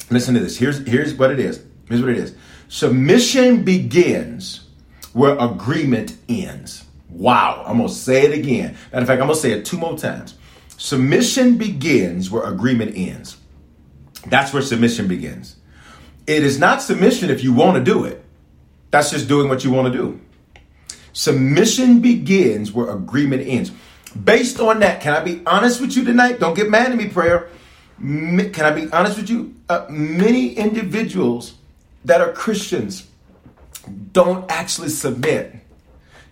Listen 0.08 0.32
to 0.32 0.40
this. 0.40 0.56
Here's 0.56 0.78
here's 0.86 1.12
what 1.12 1.30
it 1.30 1.38
is. 1.38 1.62
Here's 1.86 2.00
what 2.00 2.10
it 2.10 2.16
is. 2.16 2.34
Submission 2.68 3.64
begins 3.64 4.66
where 5.12 5.36
agreement 5.38 6.16
ends. 6.30 6.84
Wow. 7.10 7.64
I'm 7.66 7.76
gonna 7.76 7.90
say 7.90 8.22
it 8.22 8.32
again. 8.32 8.76
Matter 8.92 9.02
of 9.02 9.08
fact, 9.08 9.20
I'm 9.20 9.28
gonna 9.28 9.34
say 9.34 9.52
it 9.52 9.66
two 9.66 9.76
more 9.76 9.98
times. 9.98 10.38
Submission 10.78 11.58
begins 11.58 12.30
where 12.30 12.44
agreement 12.44 12.96
ends. 12.96 13.36
That's 14.26 14.52
where 14.52 14.62
submission 14.62 15.08
begins. 15.08 15.56
It 16.26 16.44
is 16.44 16.58
not 16.58 16.82
submission 16.82 17.30
if 17.30 17.42
you 17.42 17.52
want 17.52 17.76
to 17.76 17.84
do 17.84 18.04
it. 18.04 18.24
That's 18.90 19.10
just 19.10 19.28
doing 19.28 19.48
what 19.48 19.64
you 19.64 19.70
want 19.70 19.92
to 19.92 19.98
do. 19.98 20.20
Submission 21.12 22.00
begins 22.00 22.72
where 22.72 22.90
agreement 22.90 23.46
ends. 23.46 23.72
Based 24.24 24.60
on 24.60 24.80
that, 24.80 25.00
can 25.00 25.14
I 25.14 25.20
be 25.20 25.42
honest 25.46 25.80
with 25.80 25.96
you 25.96 26.04
tonight? 26.04 26.38
Don't 26.38 26.54
get 26.54 26.70
mad 26.70 26.92
at 26.92 26.96
me, 26.96 27.08
prayer. 27.08 27.48
Can 27.98 28.60
I 28.60 28.70
be 28.70 28.90
honest 28.92 29.16
with 29.16 29.30
you? 29.30 29.54
Uh, 29.68 29.86
many 29.88 30.54
individuals 30.54 31.54
that 32.04 32.20
are 32.20 32.32
Christians 32.32 33.06
don't 34.12 34.50
actually 34.50 34.88
submit 34.88 35.56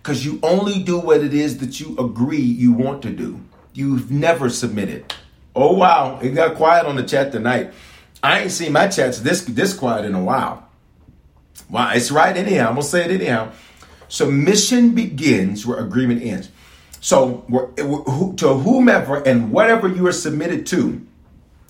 because 0.01 0.25
you 0.25 0.39
only 0.43 0.81
do 0.81 0.99
what 0.99 1.21
it 1.21 1.33
is 1.33 1.59
that 1.59 1.79
you 1.79 1.95
agree 1.97 2.41
you 2.41 2.73
want 2.73 3.01
to 3.03 3.09
do. 3.09 3.41
You've 3.73 4.11
never 4.11 4.49
submitted. 4.49 5.13
Oh 5.55 5.73
wow, 5.73 6.19
it 6.21 6.31
got 6.31 6.55
quiet 6.55 6.85
on 6.85 6.95
the 6.95 7.03
chat 7.03 7.31
tonight. 7.31 7.73
I 8.23 8.41
ain't 8.41 8.51
seen 8.51 8.71
my 8.71 8.87
chats 8.87 9.19
this 9.19 9.43
this 9.43 9.73
quiet 9.73 10.05
in 10.05 10.15
a 10.15 10.23
while. 10.23 10.67
Wow, 11.69 11.91
it's 11.93 12.11
right 12.11 12.35
anyhow. 12.35 12.67
I'm 12.67 12.75
gonna 12.75 12.83
say 12.83 13.05
it 13.05 13.11
anyhow. 13.11 13.51
Submission 14.07 14.93
begins 14.93 15.65
where 15.65 15.79
agreement 15.79 16.21
ends. 16.21 16.49
So 16.99 17.45
to 18.37 18.47
whomever 18.53 19.17
and 19.23 19.51
whatever 19.51 19.87
you 19.87 20.05
are 20.07 20.11
submitted 20.11 20.65
to, 20.67 21.01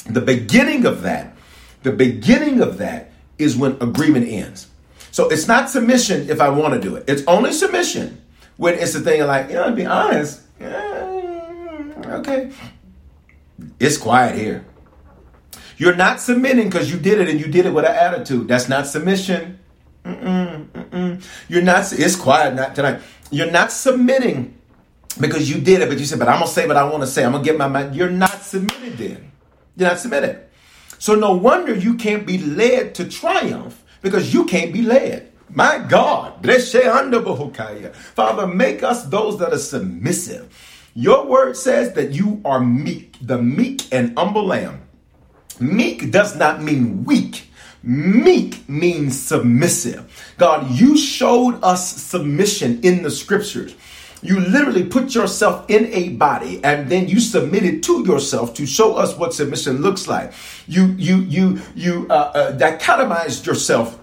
the 0.06 0.22
beginning 0.22 0.86
of 0.86 1.04
that, 1.04 1.36
the 1.84 1.92
beginning 1.92 2.62
of 2.62 2.80
that 2.80 3.12
is 3.38 3.56
when 3.56 3.78
agreement 3.82 4.28
ends. 4.28 4.68
So 5.12 5.30
it's 5.30 5.48
not 5.48 5.70
submission 5.70 6.30
if 6.30 6.42
I 6.42 6.50
want 6.50 6.74
to 6.74 6.80
do 6.82 6.96
it. 6.96 7.06
It's 7.08 7.24
only 7.28 7.54
submission 7.54 8.22
when 8.58 8.76
it's 8.76 8.94
the 8.94 9.02
thing 9.02 9.22
like, 9.26 9.50
you 9.50 9.56
know, 9.56 9.70
to 9.70 9.76
be 9.76 9.86
honest, 9.86 10.42
okay, 12.06 12.52
it's 13.80 13.98
quiet 13.98 14.38
here. 14.38 14.66
You're 15.78 15.96
not 15.96 16.20
submitting 16.20 16.70
because 16.70 16.92
you 16.92 17.00
did 17.00 17.20
it 17.20 17.28
and 17.28 17.40
you 17.40 17.48
did 17.48 17.66
it 17.66 17.74
with 17.74 17.86
an 17.86 17.96
attitude. 17.96 18.48
That's 18.48 18.70
not 18.70 18.88
submission. 18.88 19.60
Mm-mm, 20.06 20.68
mm-mm. 20.70 21.24
You're 21.48 21.62
not. 21.62 21.92
It's 21.94 22.16
quiet 22.16 22.56
not 22.56 22.76
tonight. 22.76 23.02
You're 23.30 23.52
not 23.52 23.72
submitting 23.72 24.58
because 25.20 25.50
you 25.50 25.60
did 25.60 25.82
it, 25.82 25.90
but 25.90 26.00
you 26.00 26.06
said, 26.06 26.20
"But 26.20 26.28
I'm 26.28 26.40
gonna 26.40 26.52
say 26.52 26.68
what 26.68 26.78
I 26.78 26.84
want 26.84 27.02
to 27.02 27.08
say. 27.08 27.24
I'm 27.24 27.32
gonna 27.32 27.44
get 27.44 27.58
my 27.58 27.68
mind." 27.68 27.96
You're 27.96 28.10
not 28.10 28.42
submitted. 28.42 28.98
Then 28.98 29.32
you're 29.76 29.90
not 29.90 30.00
submitted. 30.00 30.42
So 31.00 31.16
no 31.16 31.34
wonder 31.34 31.74
you 31.74 31.96
can't 31.96 32.26
be 32.28 32.38
led 32.38 32.94
to 32.96 33.06
triumph 33.06 33.84
because 34.02 34.34
you 34.34 34.46
can't 34.46 34.72
be 34.72 34.84
led. 34.84 35.32
My 35.50 35.80
God, 35.80 36.46
Father, 38.16 38.48
make 38.48 38.84
us 38.84 39.04
those 39.06 39.40
that 39.40 39.52
are 39.52 39.58
submissive. 39.58 40.48
Your 40.94 41.26
word 41.26 41.56
says 41.56 41.94
that 41.94 42.12
you 42.12 42.42
are 42.44 42.60
meek, 42.60 43.18
the 43.22 43.42
meek 43.42 43.94
and 43.94 44.18
humble 44.18 44.46
lamb. 44.46 44.82
Meek 45.60 46.12
does 46.12 46.36
not 46.36 46.62
mean 46.62 47.06
weak. 47.06 47.48
Meek 47.84 48.68
means 48.68 49.20
submissive. 49.20 50.34
God, 50.38 50.70
you 50.72 50.98
showed 50.98 51.60
us 51.64 52.02
submission 52.02 52.82
in 52.84 53.04
the 53.04 53.12
scriptures. 53.12 53.76
You 54.22 54.40
literally 54.40 54.86
put 54.86 55.16
yourself 55.16 55.68
in 55.70 55.88
a 55.94 56.10
body 56.10 56.64
and 56.64 56.90
then 56.90 57.08
you 57.08 57.20
submitted 57.20 57.82
to 57.84 58.06
yourself 58.06 58.54
to 58.56 58.68
show 58.68 58.96
us 58.96 59.18
what 59.18 59.34
submission 59.34 59.82
looks 59.82 60.08
like. 60.08 60.34
You 60.68 60.88
you 60.98 61.18
you 61.22 61.62
you 61.74 62.06
uh, 62.10 62.14
uh, 62.14 62.58
dichotomized 62.58 63.48
yourself 63.48 63.98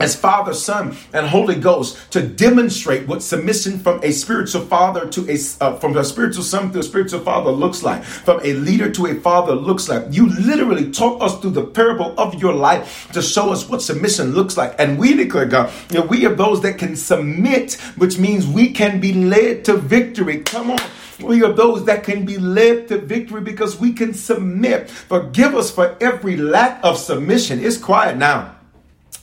as 0.00 0.16
Father, 0.16 0.54
Son, 0.54 0.96
and 1.12 1.26
Holy 1.26 1.54
Ghost 1.54 2.10
to 2.12 2.26
demonstrate 2.26 3.06
what 3.06 3.22
submission 3.22 3.78
from 3.78 4.02
a 4.02 4.10
spiritual 4.10 4.62
father 4.62 5.06
to 5.08 5.30
a 5.30 5.38
uh, 5.60 5.76
from 5.76 5.96
a 5.96 6.04
spiritual 6.04 6.42
son 6.42 6.72
to 6.72 6.80
a 6.80 6.82
spiritual 6.82 7.20
father 7.20 7.50
looks 7.50 7.82
like, 7.82 8.02
from 8.02 8.40
a 8.42 8.54
leader 8.54 8.90
to 8.90 9.06
a 9.06 9.14
father 9.14 9.54
looks 9.54 9.88
like. 9.88 10.06
You 10.10 10.28
literally 10.28 10.90
talk 10.90 11.22
us 11.22 11.38
through 11.40 11.50
the 11.52 11.64
parable 11.64 12.18
of 12.18 12.34
your 12.40 12.54
life 12.54 13.10
to 13.12 13.22
show 13.22 13.50
us 13.50 13.68
what 13.68 13.82
submission 13.82 14.32
looks 14.32 14.56
like, 14.56 14.74
and 14.78 14.98
we 14.98 15.14
declare, 15.14 15.46
God, 15.46 15.72
know, 15.90 16.02
we 16.02 16.26
are 16.26 16.34
those 16.34 16.60
that 16.62 16.78
can 16.78 16.96
submit, 16.96 17.74
which 17.96 18.18
means 18.18 18.46
we 18.46 18.72
can 18.72 19.00
be 19.00 19.12
led 19.12 19.64
to 19.66 19.76
victory. 19.76 20.40
Come 20.40 20.70
on. 20.70 20.80
We 21.20 21.42
are 21.44 21.52
those 21.52 21.84
that 21.84 22.02
can 22.02 22.24
be 22.24 22.38
led 22.38 22.88
to 22.88 22.98
victory 22.98 23.42
because 23.42 23.78
we 23.78 23.92
can 23.92 24.14
submit. 24.14 24.88
Forgive 24.88 25.54
us 25.54 25.70
for 25.70 25.96
every 26.00 26.36
lack 26.36 26.80
of 26.82 26.96
submission. 26.96 27.62
It's 27.62 27.76
quiet 27.76 28.16
now. 28.16 28.56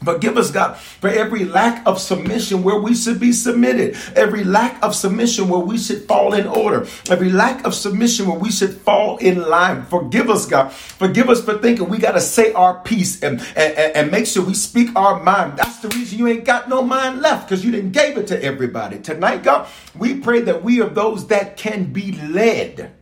Forgive 0.03 0.37
us, 0.37 0.51
God, 0.51 0.77
for 0.77 1.09
every 1.09 1.43
lack 1.43 1.85
of 1.87 1.99
submission 1.99 2.61
where 2.61 2.79
we 2.79 2.93
should 2.93 3.19
be 3.19 3.31
submitted, 3.31 3.97
every 4.15 4.43
lack 4.43 4.81
of 4.83 4.95
submission 4.95 5.49
where 5.49 5.59
we 5.59 5.77
should 5.77 6.03
fall 6.03 6.35
in 6.35 6.45
order, 6.45 6.85
every 7.09 7.31
lack 7.31 7.65
of 7.65 7.73
submission 7.73 8.27
where 8.27 8.37
we 8.37 8.51
should 8.51 8.73
fall 8.73 9.17
in 9.17 9.41
line. 9.41 9.85
Forgive 9.85 10.29
us, 10.29 10.45
God. 10.45 10.71
Forgive 10.71 11.29
us 11.29 11.43
for 11.43 11.57
thinking 11.57 11.89
we 11.89 11.97
got 11.97 12.11
to 12.11 12.21
say 12.21 12.53
our 12.53 12.79
piece 12.81 13.23
and, 13.23 13.41
and, 13.55 13.95
and 13.95 14.11
make 14.11 14.27
sure 14.27 14.45
we 14.45 14.53
speak 14.53 14.95
our 14.95 15.23
mind. 15.23 15.57
That's 15.57 15.79
the 15.79 15.89
reason 15.89 16.19
you 16.19 16.27
ain't 16.27 16.45
got 16.45 16.69
no 16.69 16.83
mind 16.83 17.21
left 17.21 17.49
because 17.49 17.65
you 17.65 17.71
didn't 17.71 17.91
gave 17.91 18.17
it 18.17 18.27
to 18.27 18.41
everybody. 18.41 18.99
Tonight, 18.99 19.41
God, 19.41 19.67
we 19.95 20.19
pray 20.19 20.41
that 20.41 20.63
we 20.63 20.79
are 20.79 20.89
those 20.89 21.27
that 21.27 21.57
can 21.57 21.91
be 21.91 22.11
led 22.11 22.93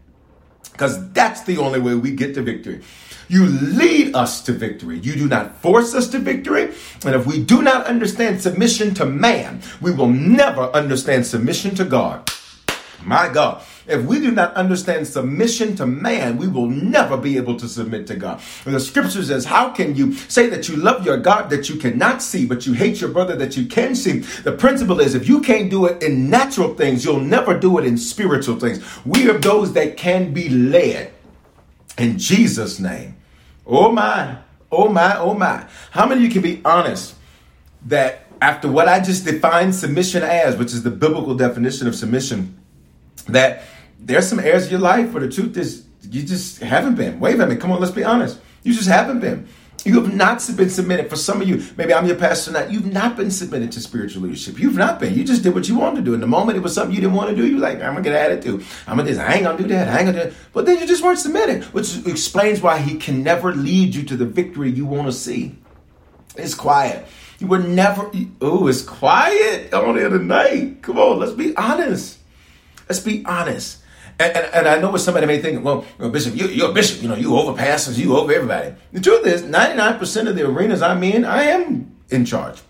because 0.71 1.11
that's 1.11 1.43
the 1.43 1.57
only 1.57 1.79
way 1.79 1.95
we 1.95 2.11
get 2.11 2.35
to 2.35 2.41
victory. 2.41 2.81
You 3.27 3.45
lead 3.45 4.15
us 4.15 4.41
to 4.43 4.51
victory. 4.51 4.99
You 4.99 5.15
do 5.15 5.27
not 5.27 5.55
force 5.57 5.93
us 5.93 6.07
to 6.09 6.19
victory. 6.19 6.73
And 7.05 7.15
if 7.15 7.25
we 7.25 7.43
do 7.43 7.61
not 7.61 7.85
understand 7.85 8.41
submission 8.41 8.93
to 8.95 9.05
man, 9.05 9.61
we 9.81 9.91
will 9.91 10.09
never 10.09 10.63
understand 10.73 11.25
submission 11.25 11.75
to 11.75 11.85
God. 11.85 12.29
My 13.03 13.29
God. 13.31 13.63
If 13.87 14.03
we 14.03 14.19
do 14.19 14.31
not 14.31 14.55
understand 14.55 15.07
submission 15.07 15.75
to 15.75 15.85
man, 15.85 16.37
we 16.37 16.47
will 16.47 16.67
never 16.67 17.17
be 17.17 17.37
able 17.37 17.55
to 17.57 17.69
submit 17.69 18.07
to 18.07 18.15
God. 18.15 18.41
And 18.65 18.73
the 18.73 18.79
scripture 18.79 19.23
says, 19.23 19.45
How 19.45 19.69
can 19.69 19.95
you 19.95 20.13
say 20.13 20.49
that 20.49 20.67
you 20.67 20.75
love 20.75 21.05
your 21.05 21.17
God 21.17 21.51
that 21.51 21.69
you 21.69 21.75
cannot 21.75 22.23
see, 22.23 22.47
but 22.47 22.65
you 22.65 22.73
hate 22.73 22.99
your 22.99 23.11
brother 23.11 23.35
that 23.35 23.55
you 23.55 23.67
can 23.67 23.93
see? 23.93 24.19
The 24.19 24.53
principle 24.53 24.99
is 25.01 25.13
if 25.13 25.27
you 25.27 25.39
can't 25.39 25.69
do 25.69 25.85
it 25.85 26.01
in 26.01 26.31
natural 26.31 26.73
things, 26.73 27.05
you'll 27.05 27.19
never 27.19 27.57
do 27.59 27.77
it 27.77 27.85
in 27.85 27.97
spiritual 27.97 28.59
things. 28.59 28.83
We 29.05 29.29
are 29.29 29.37
those 29.37 29.73
that 29.73 29.97
can 29.97 30.33
be 30.33 30.49
led 30.49 31.13
in 31.97 32.17
Jesus' 32.17 32.79
name. 32.79 33.17
Oh 33.65 33.91
my, 33.91 34.37
oh 34.71 34.89
my, 34.89 35.17
oh 35.17 35.33
my. 35.33 35.65
How 35.91 36.05
many 36.05 36.21
of 36.21 36.27
you 36.27 36.31
can 36.31 36.41
be 36.41 36.61
honest 36.63 37.15
that 37.85 38.27
after 38.41 38.69
what 38.69 38.87
I 38.87 38.99
just 38.99 39.25
defined 39.25 39.73
submission 39.73 40.23
as, 40.23 40.57
which 40.57 40.73
is 40.73 40.83
the 40.83 40.91
biblical 40.91 41.35
definition 41.35 41.87
of 41.87 41.95
submission, 41.95 42.57
that 43.27 43.63
there's 43.99 44.27
some 44.27 44.39
areas 44.39 44.65
of 44.65 44.71
your 44.71 44.81
life 44.81 45.13
where 45.13 45.25
the 45.25 45.31
truth 45.31 45.57
is 45.57 45.85
you 46.11 46.23
just 46.23 46.61
haven't 46.61 46.95
been. 46.95 47.19
Wave 47.19 47.39
at 47.39 47.49
me. 47.49 47.55
Come 47.55 47.71
on, 47.71 47.79
let's 47.79 47.93
be 47.93 48.03
honest. 48.03 48.39
You 48.63 48.73
just 48.73 48.87
haven't 48.87 49.19
been. 49.19 49.47
You 49.85 50.01
have 50.01 50.13
not 50.15 50.43
been 50.57 50.71
submitted. 50.71 51.11
For 51.11 51.15
some 51.15 51.41
of 51.41 51.47
you, 51.47 51.63
maybe 51.77 51.93
I'm 51.93 52.07
your 52.07 52.15
pastor 52.15 52.51
now, 52.51 52.65
you've 52.65 52.91
not 52.91 53.15
been 53.15 53.29
submitted 53.29 53.71
to 53.73 53.79
spiritual 53.79 54.23
leadership. 54.23 54.57
You've 54.57 54.75
not 54.75 54.99
been. 54.99 55.13
You 55.13 55.23
just 55.23 55.43
did 55.43 55.53
what 55.53 55.69
you 55.69 55.77
wanted 55.77 55.97
to 55.97 56.01
do. 56.01 56.15
In 56.15 56.21
the 56.21 56.27
moment 56.27 56.57
it 56.57 56.61
was 56.61 56.73
something 56.73 56.95
you 56.95 57.01
didn't 57.01 57.15
want 57.15 57.29
to 57.29 57.35
do, 57.35 57.47
you're 57.47 57.59
like, 57.59 57.75
I'm 57.75 57.93
gonna 57.93 58.01
get 58.01 58.13
attitude. 58.13 58.65
I'm 58.87 58.97
gonna 58.97 59.09
this. 59.09 59.19
I 59.19 59.35
ain't 59.35 59.43
gonna 59.43 59.59
do 59.59 59.67
that. 59.67 59.87
I 59.87 59.99
ain't 59.99 60.07
gonna 60.07 60.23
do 60.23 60.29
that. 60.31 60.37
But 60.53 60.65
then 60.65 60.79
you 60.79 60.87
just 60.87 61.03
weren't 61.03 61.19
submitted, 61.19 61.65
which 61.65 62.03
explains 62.07 62.61
why 62.61 62.79
he 62.79 62.97
can 62.97 63.21
never 63.21 63.53
lead 63.53 63.93
you 63.93 64.01
to 64.03 64.17
the 64.17 64.25
victory 64.25 64.71
you 64.71 64.87
want 64.87 65.05
to 65.05 65.13
see. 65.13 65.55
It's 66.35 66.55
quiet. 66.55 67.05
You 67.37 67.47
were 67.47 67.59
never, 67.59 68.09
oh, 68.41 68.67
it's 68.67 68.81
quiet 68.81 69.71
on 69.71 69.95
here 69.97 70.09
tonight. 70.09 70.81
Come 70.81 70.97
on, 70.97 71.19
let's 71.19 71.33
be 71.33 71.55
honest. 71.55 72.17
Let's 72.89 73.01
be 73.01 73.23
honest. 73.25 73.83
And, 74.17 74.35
and, 74.35 74.53
and, 74.53 74.67
I 74.67 74.79
know 74.79 74.91
what 74.91 75.01
somebody 75.01 75.25
may 75.25 75.41
think, 75.41 75.63
well, 75.63 75.83
well 75.97 76.09
Bishop, 76.09 76.35
you, 76.35 76.65
are 76.65 76.71
a 76.71 76.73
bishop, 76.73 77.01
you 77.01 77.09
know, 77.09 77.15
you 77.15 77.37
over 77.37 77.53
pastors, 77.53 77.99
you 77.99 78.15
over 78.15 78.31
everybody. 78.31 78.73
The 78.93 79.01
truth 79.01 79.27
is, 79.27 79.43
99% 79.43 80.27
of 80.29 80.35
the 80.35 80.47
arenas 80.47 80.81
I'm 80.81 81.03
in, 81.03 81.25
I 81.25 81.43
am 81.43 81.93
in 82.09 82.23
charge. 82.23 82.61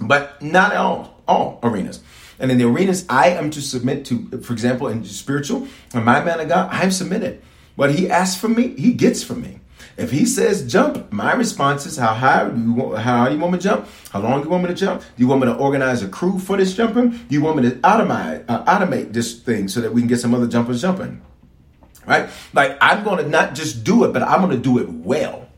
But 0.00 0.42
not 0.42 0.74
all, 0.74 1.20
all 1.28 1.60
arenas. 1.62 2.02
And 2.40 2.50
in 2.50 2.58
the 2.58 2.64
arenas 2.64 3.04
I 3.08 3.28
am 3.28 3.50
to 3.50 3.62
submit 3.62 4.04
to, 4.06 4.40
for 4.40 4.52
example, 4.52 4.88
in 4.88 5.04
spiritual, 5.04 5.68
and 5.94 6.04
my 6.04 6.22
man 6.24 6.40
of 6.40 6.48
God, 6.48 6.68
I'm 6.72 6.90
submitted. 6.90 7.40
What 7.76 7.94
he 7.94 8.10
asks 8.10 8.40
from 8.40 8.54
me, 8.54 8.74
he 8.76 8.92
gets 8.92 9.22
from 9.22 9.40
me. 9.40 9.60
If 9.96 10.10
he 10.10 10.24
says 10.24 10.70
jump, 10.70 11.12
my 11.12 11.34
response 11.34 11.86
is 11.86 11.96
how 11.96 12.14
high 12.14 12.48
do 12.48 12.60
you 12.60 12.72
want, 12.72 12.98
how 12.98 13.28
you 13.28 13.38
want 13.38 13.52
me 13.52 13.58
to 13.58 13.64
jump? 13.64 13.88
How 14.10 14.20
long 14.20 14.40
do 14.40 14.44
you 14.44 14.50
want 14.50 14.64
me 14.64 14.68
to 14.68 14.74
jump? 14.74 15.02
Do 15.02 15.06
you 15.16 15.28
want 15.28 15.42
me 15.42 15.46
to 15.48 15.54
organize 15.54 16.02
a 16.02 16.08
crew 16.08 16.38
for 16.38 16.56
this 16.56 16.74
jumping? 16.74 17.10
Do 17.10 17.26
you 17.28 17.42
want 17.42 17.56
me 17.58 17.70
to 17.70 17.76
automate 17.76 18.44
uh, 18.48 18.64
automate 18.64 19.12
this 19.12 19.38
thing 19.40 19.68
so 19.68 19.80
that 19.80 19.92
we 19.92 20.00
can 20.00 20.08
get 20.08 20.20
some 20.20 20.34
other 20.34 20.46
jumpers 20.46 20.80
jumping? 20.80 21.20
Right? 22.06 22.28
Like 22.52 22.78
I'm 22.80 23.04
going 23.04 23.22
to 23.22 23.28
not 23.28 23.54
just 23.54 23.84
do 23.84 24.04
it, 24.04 24.12
but 24.12 24.22
I'm 24.22 24.40
going 24.40 24.56
to 24.56 24.62
do 24.62 24.78
it 24.78 24.88
well. 24.88 25.48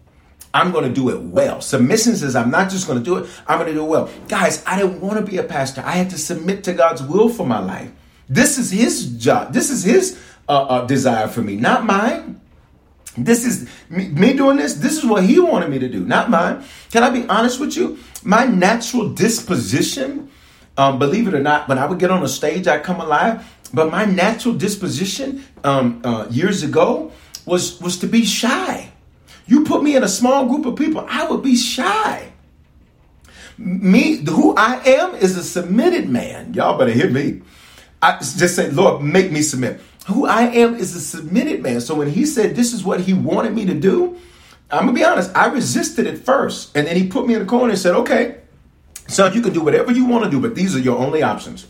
I'm 0.52 0.70
going 0.70 0.84
to 0.84 0.94
do 0.94 1.10
it 1.10 1.20
well. 1.20 1.60
Submission 1.60 2.14
says 2.16 2.36
I'm 2.36 2.50
not 2.50 2.70
just 2.70 2.86
going 2.86 2.98
to 2.98 3.04
do 3.04 3.16
it, 3.16 3.30
I'm 3.46 3.58
going 3.58 3.68
to 3.68 3.74
do 3.74 3.84
it 3.84 3.88
well. 3.88 4.08
Guys, 4.28 4.62
I 4.66 4.80
didn't 4.80 5.00
want 5.00 5.18
to 5.18 5.30
be 5.30 5.38
a 5.38 5.42
pastor. 5.42 5.82
I 5.84 5.92
had 5.92 6.10
to 6.10 6.18
submit 6.18 6.62
to 6.64 6.72
God's 6.72 7.02
will 7.02 7.28
for 7.28 7.46
my 7.46 7.58
life. 7.58 7.90
This 8.28 8.56
is 8.56 8.70
his 8.70 9.06
job. 9.18 9.52
This 9.52 9.68
is 9.68 9.82
his 9.82 10.18
uh, 10.48 10.62
uh, 10.62 10.86
desire 10.86 11.28
for 11.28 11.42
me, 11.42 11.56
not 11.56 11.84
mine. 11.84 12.40
This 13.16 13.44
is 13.44 13.68
me, 13.88 14.32
doing 14.32 14.56
this. 14.56 14.74
This 14.74 14.98
is 14.98 15.04
what 15.04 15.24
he 15.24 15.38
wanted 15.38 15.70
me 15.70 15.78
to 15.78 15.88
do, 15.88 16.04
not 16.04 16.30
mine. 16.30 16.64
Can 16.90 17.02
I 17.02 17.10
be 17.10 17.26
honest 17.28 17.60
with 17.60 17.76
you? 17.76 17.98
My 18.24 18.44
natural 18.44 19.10
disposition, 19.10 20.30
um, 20.76 20.98
believe 20.98 21.28
it 21.28 21.34
or 21.34 21.40
not, 21.40 21.68
when 21.68 21.78
I 21.78 21.86
would 21.86 21.98
get 21.98 22.10
on 22.10 22.22
a 22.22 22.28
stage, 22.28 22.66
I 22.66 22.78
come 22.78 23.00
alive. 23.00 23.48
But 23.72 23.90
my 23.90 24.04
natural 24.04 24.54
disposition 24.54 25.44
um, 25.62 26.00
uh, 26.04 26.26
years 26.30 26.62
ago 26.62 27.12
was 27.46 27.80
was 27.80 27.98
to 27.98 28.06
be 28.06 28.24
shy. 28.24 28.92
You 29.46 29.64
put 29.64 29.82
me 29.82 29.94
in 29.94 30.02
a 30.02 30.08
small 30.08 30.46
group 30.46 30.64
of 30.66 30.76
people, 30.76 31.04
I 31.08 31.26
would 31.28 31.42
be 31.42 31.56
shy. 31.56 32.32
Me, 33.56 34.16
who 34.16 34.54
I 34.56 34.82
am, 34.84 35.14
is 35.16 35.36
a 35.36 35.44
submitted 35.44 36.08
man. 36.08 36.54
Y'all 36.54 36.76
better 36.78 36.90
hear 36.90 37.10
me. 37.10 37.42
I 38.02 38.18
just 38.18 38.56
say, 38.56 38.70
Lord, 38.70 39.02
make 39.02 39.30
me 39.30 39.42
submit. 39.42 39.80
Who 40.06 40.26
I 40.26 40.42
am 40.42 40.74
is 40.74 40.94
a 40.94 41.00
submitted 41.00 41.62
man. 41.62 41.80
So 41.80 41.94
when 41.94 42.10
he 42.10 42.26
said 42.26 42.54
this 42.54 42.72
is 42.72 42.84
what 42.84 43.00
he 43.00 43.14
wanted 43.14 43.54
me 43.54 43.64
to 43.66 43.74
do, 43.74 44.18
I'm 44.70 44.86
gonna 44.86 44.92
be 44.92 45.04
honest, 45.04 45.30
I 45.34 45.46
resisted 45.46 46.06
it 46.06 46.18
first. 46.18 46.76
And 46.76 46.86
then 46.86 46.96
he 46.96 47.08
put 47.08 47.26
me 47.26 47.34
in 47.34 47.40
the 47.40 47.46
corner 47.46 47.70
and 47.70 47.78
said, 47.78 47.94
okay, 47.94 48.38
son, 49.06 49.32
you 49.34 49.40
can 49.40 49.52
do 49.52 49.62
whatever 49.62 49.92
you 49.92 50.04
want 50.04 50.24
to 50.24 50.30
do, 50.30 50.40
but 50.40 50.54
these 50.54 50.76
are 50.76 50.80
your 50.80 50.98
only 50.98 51.22
options. 51.22 51.66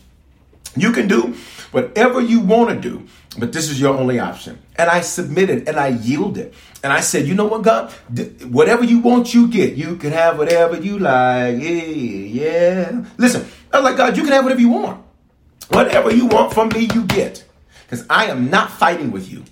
You 0.75 0.91
can 0.91 1.07
do 1.07 1.35
whatever 1.71 2.19
you 2.19 2.41
want 2.41 2.69
to 2.69 2.89
do, 2.89 3.07
but 3.37 3.53
this 3.53 3.69
is 3.69 3.79
your 3.79 3.97
only 3.97 4.19
option. 4.19 4.59
And 4.75 4.89
I 4.89 4.99
submitted 5.01 5.69
and 5.69 5.77
I 5.77 5.87
yielded. 5.87 6.53
And 6.83 6.91
I 6.91 6.99
said, 6.99 7.25
you 7.25 7.33
know 7.33 7.45
what, 7.45 7.61
God? 7.61 7.91
Whatever 8.43 8.83
you 8.83 8.99
want, 8.99 9.33
you 9.33 9.47
get. 9.47 9.75
You 9.75 9.95
can 9.95 10.11
have 10.11 10.37
whatever 10.37 10.77
you 10.79 10.99
like. 10.99 11.61
Yeah, 11.61 11.71
yeah. 11.71 13.05
Listen, 13.17 13.47
I 13.71 13.77
was 13.77 13.85
like, 13.85 13.97
God, 13.97 14.17
you 14.17 14.23
can 14.23 14.33
have 14.33 14.43
whatever 14.43 14.61
you 14.61 14.69
want. 14.69 15.03
Whatever 15.69 16.13
you 16.13 16.25
want 16.25 16.53
from 16.53 16.69
me, 16.69 16.89
you 16.93 17.05
get. 17.05 17.44
Because 17.85 18.05
I 18.09 18.25
am 18.25 18.49
not 18.49 18.71
fighting 18.71 19.11
with 19.11 19.31
you. 19.31 19.43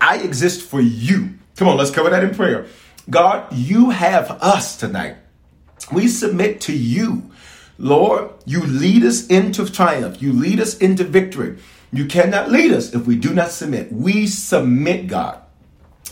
I 0.00 0.18
exist 0.18 0.62
for 0.62 0.80
you. 0.80 1.34
Come 1.56 1.68
on, 1.68 1.76
let's 1.76 1.90
cover 1.90 2.10
that 2.10 2.24
in 2.24 2.34
prayer. 2.34 2.66
God, 3.08 3.52
you 3.52 3.90
have 3.90 4.30
us 4.42 4.76
tonight. 4.76 5.16
We 5.92 6.08
submit 6.08 6.60
to 6.62 6.72
you. 6.72 7.30
Lord, 7.78 8.30
you 8.44 8.62
lead 8.62 9.04
us 9.04 9.26
into 9.26 9.70
triumph. 9.70 10.22
You 10.22 10.32
lead 10.32 10.60
us 10.60 10.76
into 10.78 11.04
victory. 11.04 11.58
You 11.92 12.06
cannot 12.06 12.50
lead 12.50 12.72
us 12.72 12.94
if 12.94 13.06
we 13.06 13.16
do 13.16 13.34
not 13.34 13.50
submit. 13.50 13.92
We 13.92 14.26
submit, 14.26 15.08
God. 15.08 15.42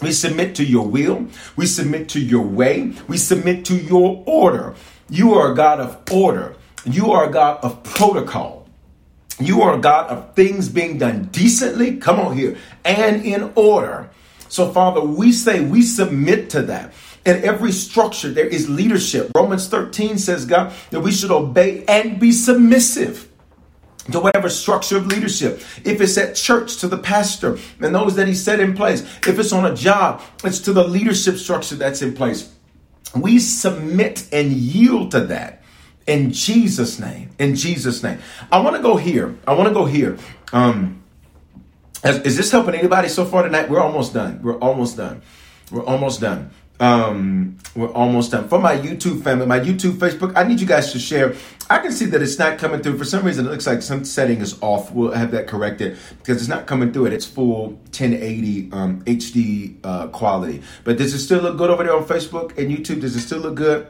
We 0.02 0.12
submit 0.12 0.54
to 0.56 0.64
your 0.64 0.86
will. 0.86 1.26
We 1.56 1.66
submit 1.66 2.08
to 2.10 2.20
your 2.20 2.42
way. 2.42 2.92
We 3.06 3.18
submit 3.18 3.64
to 3.66 3.74
your 3.74 4.22
order. 4.26 4.74
You 5.08 5.34
are 5.34 5.52
a 5.52 5.54
God 5.54 5.80
of 5.80 6.02
order. 6.10 6.56
You 6.84 7.12
are 7.12 7.28
a 7.28 7.32
God 7.32 7.58
of 7.62 7.82
protocol. 7.82 8.59
You 9.38 9.62
are 9.62 9.74
a 9.74 9.80
God 9.80 10.10
of 10.10 10.34
things 10.34 10.68
being 10.68 10.98
done 10.98 11.24
decently, 11.32 11.96
come 11.96 12.18
on 12.20 12.36
here, 12.36 12.58
and 12.84 13.24
in 13.24 13.52
order. 13.54 14.10
So, 14.48 14.70
Father, 14.70 15.00
we 15.00 15.32
say 15.32 15.60
we 15.60 15.82
submit 15.82 16.50
to 16.50 16.62
that. 16.62 16.92
In 17.24 17.44
every 17.44 17.72
structure, 17.72 18.30
there 18.30 18.46
is 18.46 18.68
leadership. 18.68 19.30
Romans 19.34 19.68
13 19.68 20.18
says, 20.18 20.44
God, 20.46 20.72
that 20.90 21.00
we 21.00 21.12
should 21.12 21.30
obey 21.30 21.84
and 21.86 22.18
be 22.18 22.32
submissive 22.32 23.30
to 24.10 24.20
whatever 24.20 24.48
structure 24.48 24.96
of 24.96 25.06
leadership. 25.06 25.62
If 25.84 26.00
it's 26.00 26.18
at 26.18 26.34
church, 26.34 26.78
to 26.78 26.88
the 26.88 26.98
pastor 26.98 27.58
and 27.80 27.94
those 27.94 28.16
that 28.16 28.26
he 28.26 28.34
set 28.34 28.60
in 28.60 28.74
place. 28.74 29.02
If 29.26 29.38
it's 29.38 29.52
on 29.52 29.66
a 29.66 29.74
job, 29.74 30.22
it's 30.42 30.60
to 30.60 30.72
the 30.72 30.84
leadership 30.84 31.36
structure 31.36 31.76
that's 31.76 32.02
in 32.02 32.14
place. 32.14 32.52
We 33.14 33.38
submit 33.38 34.26
and 34.32 34.52
yield 34.52 35.10
to 35.12 35.20
that 35.26 35.59
in 36.10 36.32
Jesus' 36.32 36.98
name. 36.98 37.30
In 37.38 37.54
Jesus' 37.54 38.02
name. 38.02 38.18
I 38.50 38.58
want 38.58 38.74
to 38.74 38.82
go 38.82 38.96
here. 38.96 39.36
I 39.46 39.54
want 39.54 39.68
to 39.68 39.74
go 39.74 39.84
here. 39.84 40.18
Um, 40.52 41.02
is, 42.02 42.16
is 42.22 42.36
this 42.36 42.50
helping 42.50 42.74
anybody 42.74 43.08
so 43.08 43.24
far 43.24 43.44
tonight? 43.44 43.70
We're 43.70 43.80
almost 43.80 44.12
done. 44.12 44.42
We're 44.42 44.58
almost 44.58 44.96
done. 44.96 45.22
We're 45.70 45.84
almost 45.84 46.20
done. 46.20 46.50
Um, 46.80 47.58
we're 47.76 47.92
almost 47.92 48.32
done. 48.32 48.48
For 48.48 48.58
my 48.58 48.76
YouTube 48.76 49.22
family, 49.22 49.46
my 49.46 49.60
YouTube, 49.60 49.98
Facebook, 49.98 50.32
I 50.34 50.42
need 50.42 50.60
you 50.60 50.66
guys 50.66 50.90
to 50.92 50.98
share. 50.98 51.36
I 51.68 51.78
can 51.78 51.92
see 51.92 52.06
that 52.06 52.20
it's 52.20 52.38
not 52.38 52.58
coming 52.58 52.82
through. 52.82 52.98
For 52.98 53.04
some 53.04 53.24
reason, 53.24 53.46
it 53.46 53.50
looks 53.50 53.66
like 53.68 53.80
some 53.80 54.04
setting 54.04 54.40
is 54.40 54.60
off. 54.62 54.90
We'll 54.90 55.12
have 55.12 55.30
that 55.30 55.46
corrected 55.46 55.96
because 56.18 56.38
it's 56.38 56.48
not 56.48 56.66
coming 56.66 56.90
through 56.92 57.06
at 57.06 57.12
its 57.12 57.26
full 57.26 57.74
1080 57.74 58.72
um, 58.72 59.04
HD 59.04 59.76
uh, 59.84 60.08
quality. 60.08 60.62
But 60.82 60.98
does 60.98 61.14
it 61.14 61.18
still 61.18 61.42
look 61.42 61.56
good 61.56 61.70
over 61.70 61.84
there 61.84 61.94
on 61.94 62.04
Facebook 62.04 62.58
and 62.58 62.76
YouTube? 62.76 63.02
Does 63.02 63.14
it 63.14 63.20
still 63.20 63.38
look 63.38 63.54
good? 63.54 63.86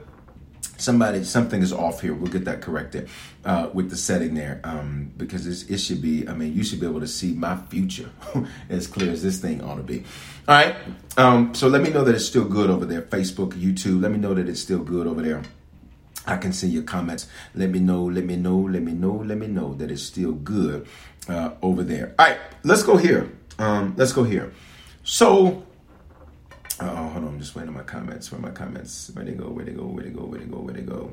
Somebody 0.81 1.22
something 1.24 1.62
is 1.62 1.72
off 1.72 2.01
here 2.01 2.14
we'll 2.14 2.31
get 2.31 2.45
that 2.45 2.61
corrected 2.61 3.09
uh, 3.45 3.68
with 3.72 3.91
the 3.91 3.97
setting 3.97 4.35
there 4.35 4.61
um, 4.64 5.12
because 5.16 5.47
it 5.47 5.78
should 5.78 6.03
be 6.03 6.26
i 6.28 6.33
mean 6.33 6.55
you 6.55 6.64
should 6.64 6.81
be 6.81 6.87
able 6.87 7.01
to 7.01 7.09
see 7.09 7.33
my 7.33 7.57
future 7.68 8.11
as 8.68 8.87
clear 8.87 9.11
as 9.11 9.22
this 9.22 9.39
thing 9.41 9.62
ought 9.62 9.76
to 9.76 9.83
be 9.83 10.05
all 10.49 10.55
right 10.55 10.76
um, 11.16 11.55
so 11.55 11.68
let 11.68 11.83
me 11.83 11.91
know 11.91 12.05
that 12.05 12.14
it's 12.14 12.26
still 12.26 12.45
good 12.45 12.70
over 12.70 12.87
there 12.87 13.03
facebook 13.03 13.53
youtube 13.53 14.01
let 14.01 14.11
me 14.11 14.18
know 14.18 14.35
that 14.35 14.49
it's 14.49 14.61
still 14.61 14.81
good 14.81 15.07
over 15.07 15.22
there 15.22 15.43
I 16.26 16.37
can 16.37 16.53
see 16.53 16.68
your 16.68 16.83
comments. 16.83 17.26
Let 17.55 17.70
me 17.70 17.78
know, 17.78 18.05
let 18.05 18.24
me 18.24 18.37
know, 18.37 18.59
let 18.59 18.83
me 18.83 18.93
know, 18.93 19.14
let 19.14 19.39
me 19.39 19.47
know 19.47 19.74
that 19.74 19.91
it's 19.91 20.03
still 20.03 20.33
good 20.33 20.87
uh, 21.28 21.53
over 21.62 21.83
there. 21.83 22.14
All 22.18 22.26
right, 22.26 22.39
let's 22.62 22.83
go 22.83 22.97
here. 22.97 23.31
Um, 23.59 23.95
let's 23.97 24.12
go 24.12 24.22
here. 24.24 24.53
So, 25.03 25.64
Oh, 26.83 26.87
hold 26.87 27.24
on. 27.24 27.28
I'm 27.28 27.39
just 27.39 27.55
waiting 27.55 27.68
on 27.68 27.74
my 27.74 27.83
comments. 27.83 28.33
Where 28.33 28.41
my 28.41 28.51
comments? 28.51 29.11
Where 29.14 29.24
they 29.24 29.33
go? 29.33 29.49
Where 29.49 29.64
they 29.64 29.72
go? 29.72 29.85
Where 29.85 30.05
they 30.05 30.11
go? 30.11 30.22
Where 30.22 30.39
they 30.39 30.47
go? 30.47 30.57
Where 30.59 30.74
they 30.74 30.83
go? 30.83 31.12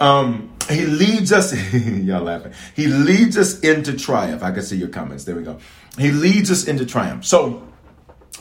Um, 0.00 0.56
he 0.68 0.86
leads 0.86 1.32
us. 1.32 1.52
y'all 1.72 2.22
laughing. 2.22 2.52
He 2.74 2.86
leads 2.86 3.36
us 3.36 3.60
into 3.60 3.96
triumph. 3.96 4.42
I 4.42 4.50
can 4.52 4.62
see 4.62 4.76
your 4.76 4.88
comments. 4.88 5.24
There 5.24 5.34
we 5.36 5.42
go. 5.42 5.58
He 5.98 6.10
leads 6.10 6.50
us 6.50 6.66
into 6.66 6.86
triumph. 6.86 7.24
So 7.24 7.66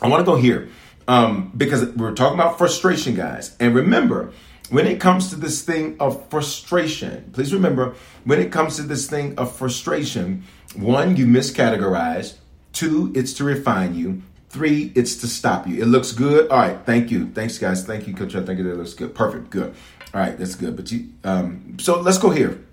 I 0.02 0.08
want 0.08 0.22
to 0.22 0.32
go 0.32 0.38
here 0.38 0.70
um, 1.08 1.52
because 1.56 1.86
we're 1.96 2.14
talking 2.14 2.40
about 2.40 2.58
frustration, 2.58 3.16
guys. 3.16 3.56
And 3.60 3.74
remember, 3.74 4.34
when 4.70 4.86
it 4.86 5.00
comes 5.00 5.30
to 5.30 5.36
this 5.36 5.62
thing 5.62 5.98
of 6.00 6.30
frustration, 6.30 7.30
please 7.34 7.54
remember 7.54 7.96
when 8.26 8.40
it 8.40 8.52
comes 8.52 8.76
to 8.76 8.84
this 8.84 9.10
thing 9.10 9.38
of 9.38 9.56
frustration, 9.56 10.44
one, 10.76 11.16
you 11.16 11.26
miscategorize. 11.26 12.36
Two, 12.74 13.12
it's 13.16 13.34
to 13.34 13.44
refine 13.44 13.96
you. 13.96 14.22
Three, 14.50 14.92
it's 14.96 15.18
to 15.18 15.28
stop 15.28 15.68
you. 15.68 15.82
It 15.82 15.88
looks 15.88 16.14
good. 16.14 16.50
All 16.50 16.58
right, 16.58 16.80
thank 16.86 17.12
you. 17.12 17.30
Thanks, 17.32 17.58
guys. 17.58 17.86
Thank 17.86 18.08
you, 18.08 18.14
Coach. 18.14 18.36
I 18.36 18.44
think 18.44 18.60
it 18.60 18.64
looks 18.64 18.94
good. 18.94 19.14
Perfect. 19.14 19.50
Good. 19.50 19.76
All 20.14 20.22
right, 20.22 20.38
that's 20.38 20.56
good. 20.56 20.76
But 20.76 20.92
you, 20.92 21.10
um, 21.24 21.78
so 21.80 22.00
let's 22.00 22.18
go 22.18 22.30
here. 22.30 22.64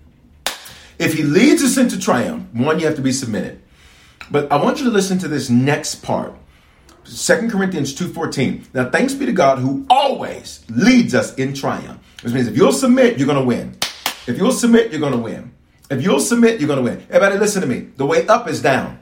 If 0.97 1.13
he 1.13 1.23
leads 1.23 1.61
us 1.63 1.77
into 1.77 1.99
triumph, 1.99 2.47
one, 2.53 2.79
you 2.79 2.85
have 2.85 2.95
to 2.95 3.01
be 3.01 3.11
submitted. 3.11 3.61
But 4.31 4.51
I 4.51 4.55
want 4.55 4.79
you 4.79 4.85
to 4.85 4.91
listen 4.91 5.17
to 5.19 5.27
this 5.27 5.49
next 5.49 5.95
part. 5.95 6.33
Second 7.03 7.51
Corinthians 7.51 7.93
2.14. 7.93 8.73
Now, 8.73 8.89
thanks 8.89 9.13
be 9.13 9.25
to 9.25 9.33
God 9.33 9.59
who 9.59 9.85
always 9.89 10.65
leads 10.69 11.13
us 11.13 11.35
in 11.35 11.53
triumph. 11.53 11.99
Which 12.23 12.33
means 12.33 12.47
if 12.47 12.57
you'll 12.57 12.71
submit, 12.71 13.19
you're 13.19 13.27
going 13.27 13.39
to 13.39 13.45
win. 13.45 13.77
If 14.27 14.37
you'll 14.37 14.51
submit, 14.51 14.91
you're 14.91 15.01
going 15.01 15.13
to 15.13 15.19
win. 15.19 15.53
If 15.91 16.01
you'll 16.01 16.19
submit, 16.19 16.59
you're 16.59 16.67
going 16.67 16.83
to 16.83 16.91
win. 16.91 17.05
Everybody 17.09 17.37
listen 17.37 17.61
to 17.61 17.67
me. 17.67 17.81
The 17.95 18.05
way 18.05 18.25
up 18.27 18.47
is 18.47 18.61
down. 18.61 18.99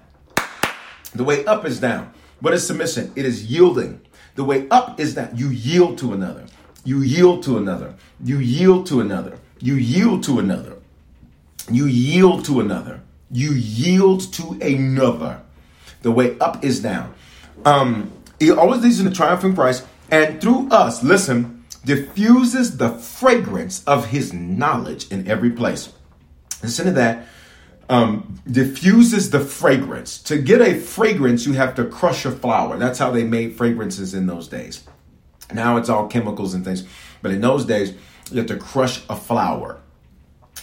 The 1.15 1.23
way 1.23 1.45
up 1.45 1.63
is 1.63 1.79
down. 1.79 2.13
What 2.43 2.53
is 2.53 2.67
submission? 2.67 3.13
It 3.15 3.23
is 3.25 3.45
yielding. 3.45 4.01
The 4.35 4.43
way 4.43 4.67
up 4.67 4.99
is 4.99 5.15
that 5.15 5.37
you 5.37 5.47
yield 5.47 5.97
to 5.99 6.11
another. 6.11 6.43
You 6.83 7.01
yield 7.01 7.41
to 7.43 7.57
another. 7.57 7.95
You 8.21 8.37
yield 8.37 8.85
to 8.87 8.99
another. 8.99 9.39
You 9.61 9.75
yield 9.75 10.25
to 10.25 10.39
another. 10.39 10.75
You 11.71 11.85
yield 11.85 12.43
to 12.43 12.59
another. 12.59 12.99
You 13.31 13.53
yield 13.53 14.33
to 14.33 14.59
another. 14.61 15.41
The 16.01 16.11
way 16.11 16.37
up 16.39 16.65
is 16.65 16.81
down. 16.81 17.15
Um, 17.63 18.11
he 18.39 18.51
always 18.51 18.81
leads 18.81 18.99
in 18.99 19.05
the 19.05 19.15
triumph 19.15 19.45
in 19.45 19.55
Christ, 19.55 19.87
and 20.11 20.41
through 20.41 20.67
us, 20.67 21.01
listen, 21.01 21.63
diffuses 21.85 22.75
the 22.75 22.89
fragrance 22.89 23.85
of 23.85 24.07
his 24.07 24.33
knowledge 24.33 25.09
in 25.09 25.29
every 25.29 25.51
place. 25.51 25.93
Listen 26.61 26.87
to 26.87 26.91
that 26.91 27.25
um, 27.89 28.39
diffuses 28.49 29.29
the 29.29 29.39
fragrance. 29.39 30.21
To 30.23 30.37
get 30.37 30.61
a 30.61 30.79
fragrance, 30.79 31.45
you 31.45 31.53
have 31.53 31.75
to 31.75 31.85
crush 31.85 32.25
a 32.25 32.31
flower. 32.31 32.77
That's 32.77 32.99
how 32.99 33.11
they 33.11 33.23
made 33.23 33.55
fragrances 33.55 34.13
in 34.13 34.27
those 34.27 34.47
days. 34.47 34.83
Now 35.53 35.77
it's 35.77 35.89
all 35.89 36.07
chemicals 36.07 36.53
and 36.53 36.63
things, 36.65 36.85
but 37.21 37.31
in 37.31 37.41
those 37.41 37.65
days, 37.65 37.93
you 38.31 38.37
have 38.37 38.47
to 38.47 38.57
crush 38.57 39.01
a 39.09 39.15
flower 39.15 39.79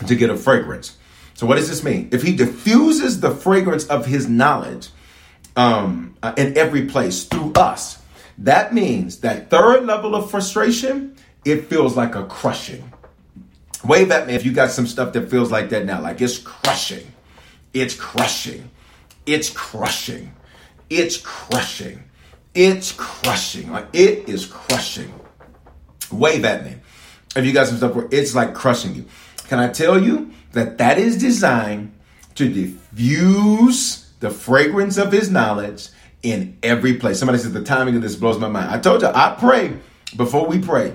to 0.06 0.14
get 0.16 0.30
a 0.30 0.36
fragrance. 0.36 0.96
So, 1.34 1.46
what 1.46 1.56
does 1.56 1.68
this 1.68 1.84
mean? 1.84 2.08
If 2.12 2.22
he 2.22 2.34
diffuses 2.34 3.20
the 3.20 3.30
fragrance 3.30 3.86
of 3.86 4.06
his 4.06 4.28
knowledge 4.28 4.88
um, 5.56 6.16
uh, 6.22 6.32
in 6.36 6.56
every 6.56 6.86
place 6.86 7.24
through 7.24 7.52
us, 7.54 8.00
That 8.40 8.72
means 8.72 9.20
that 9.20 9.50
third 9.50 9.84
level 9.84 10.14
of 10.14 10.30
frustration, 10.30 11.14
it 11.44 11.66
feels 11.66 11.94
like 11.94 12.14
a 12.14 12.24
crushing. 12.24 12.89
Wave 13.84 14.10
at 14.10 14.26
me 14.26 14.34
if 14.34 14.44
you 14.44 14.52
got 14.52 14.70
some 14.70 14.86
stuff 14.86 15.12
that 15.14 15.30
feels 15.30 15.50
like 15.50 15.70
that 15.70 15.84
now. 15.84 16.00
Like 16.00 16.20
it's 16.20 16.38
crushing. 16.38 17.12
It's 17.72 17.94
crushing. 17.94 18.70
It's 19.26 19.50
crushing. 19.50 20.34
It's 20.88 21.16
crushing. 21.16 22.04
It's 22.54 22.92
crushing. 22.92 23.70
Like 23.70 23.86
it 23.92 24.28
is 24.28 24.46
crushing. 24.46 25.12
Wave 26.10 26.44
at 26.44 26.64
me 26.64 26.76
if 27.36 27.44
you 27.44 27.52
got 27.52 27.68
some 27.68 27.76
stuff 27.76 27.94
where 27.94 28.08
it's 28.10 28.34
like 28.34 28.54
crushing 28.54 28.94
you. 28.94 29.04
Can 29.48 29.58
I 29.58 29.68
tell 29.68 30.02
you 30.02 30.32
that 30.52 30.78
that 30.78 30.98
is 30.98 31.18
designed 31.18 31.92
to 32.34 32.48
diffuse 32.48 34.10
the 34.20 34.30
fragrance 34.30 34.98
of 34.98 35.12
his 35.12 35.30
knowledge 35.30 35.88
in 36.22 36.56
every 36.62 36.94
place. 36.94 37.18
Somebody 37.18 37.38
says 37.38 37.52
the 37.52 37.64
timing 37.64 37.96
of 37.96 38.02
this 38.02 38.16
blows 38.16 38.38
my 38.38 38.48
mind. 38.48 38.70
I 38.70 38.78
told 38.78 39.02
you, 39.02 39.08
I 39.08 39.36
pray 39.38 39.76
before 40.16 40.46
we 40.46 40.58
pray 40.58 40.94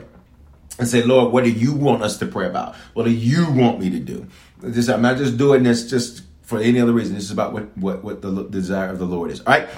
and 0.77 0.87
say, 0.87 1.03
Lord, 1.03 1.31
what 1.31 1.43
do 1.43 1.51
you 1.51 1.73
want 1.73 2.03
us 2.03 2.17
to 2.17 2.25
pray 2.25 2.47
about? 2.47 2.75
What 2.93 3.05
do 3.05 3.11
you 3.11 3.49
want 3.51 3.79
me 3.79 3.89
to 3.91 3.99
do? 3.99 4.27
This, 4.59 4.89
I'm 4.89 5.01
not 5.01 5.17
just 5.17 5.37
doing 5.37 5.63
this 5.63 5.89
just 5.89 6.23
for 6.41 6.59
any 6.59 6.79
other 6.79 6.93
reason. 6.93 7.15
This 7.15 7.25
is 7.25 7.31
about 7.31 7.53
what, 7.53 7.77
what, 7.77 8.03
what 8.03 8.21
the 8.21 8.43
desire 8.43 8.89
of 8.89 8.99
the 8.99 9.05
Lord 9.05 9.31
is. 9.31 9.39
All 9.41 9.47
right. 9.47 9.69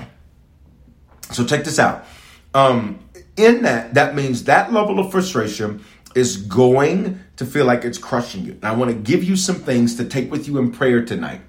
So 1.31 1.45
check 1.45 1.63
this 1.63 1.79
out. 1.79 2.05
Um, 2.53 2.99
in 3.35 3.63
that, 3.63 3.93
that 3.93 4.15
means 4.15 4.45
that 4.45 4.73
level 4.73 4.99
of 4.99 5.11
frustration 5.11 5.83
is 6.15 6.37
going 6.37 7.19
to 7.35 7.45
feel 7.45 7.65
like 7.65 7.85
it's 7.85 7.97
crushing 7.97 8.43
you. 8.43 8.53
And 8.53 8.65
I 8.65 8.73
want 8.73 8.91
to 8.91 8.97
give 8.97 9.23
you 9.23 9.35
some 9.35 9.57
things 9.57 9.95
to 9.97 10.05
take 10.05 10.31
with 10.31 10.47
you 10.47 10.57
in 10.57 10.71
prayer 10.71 11.05
tonight. 11.05 11.41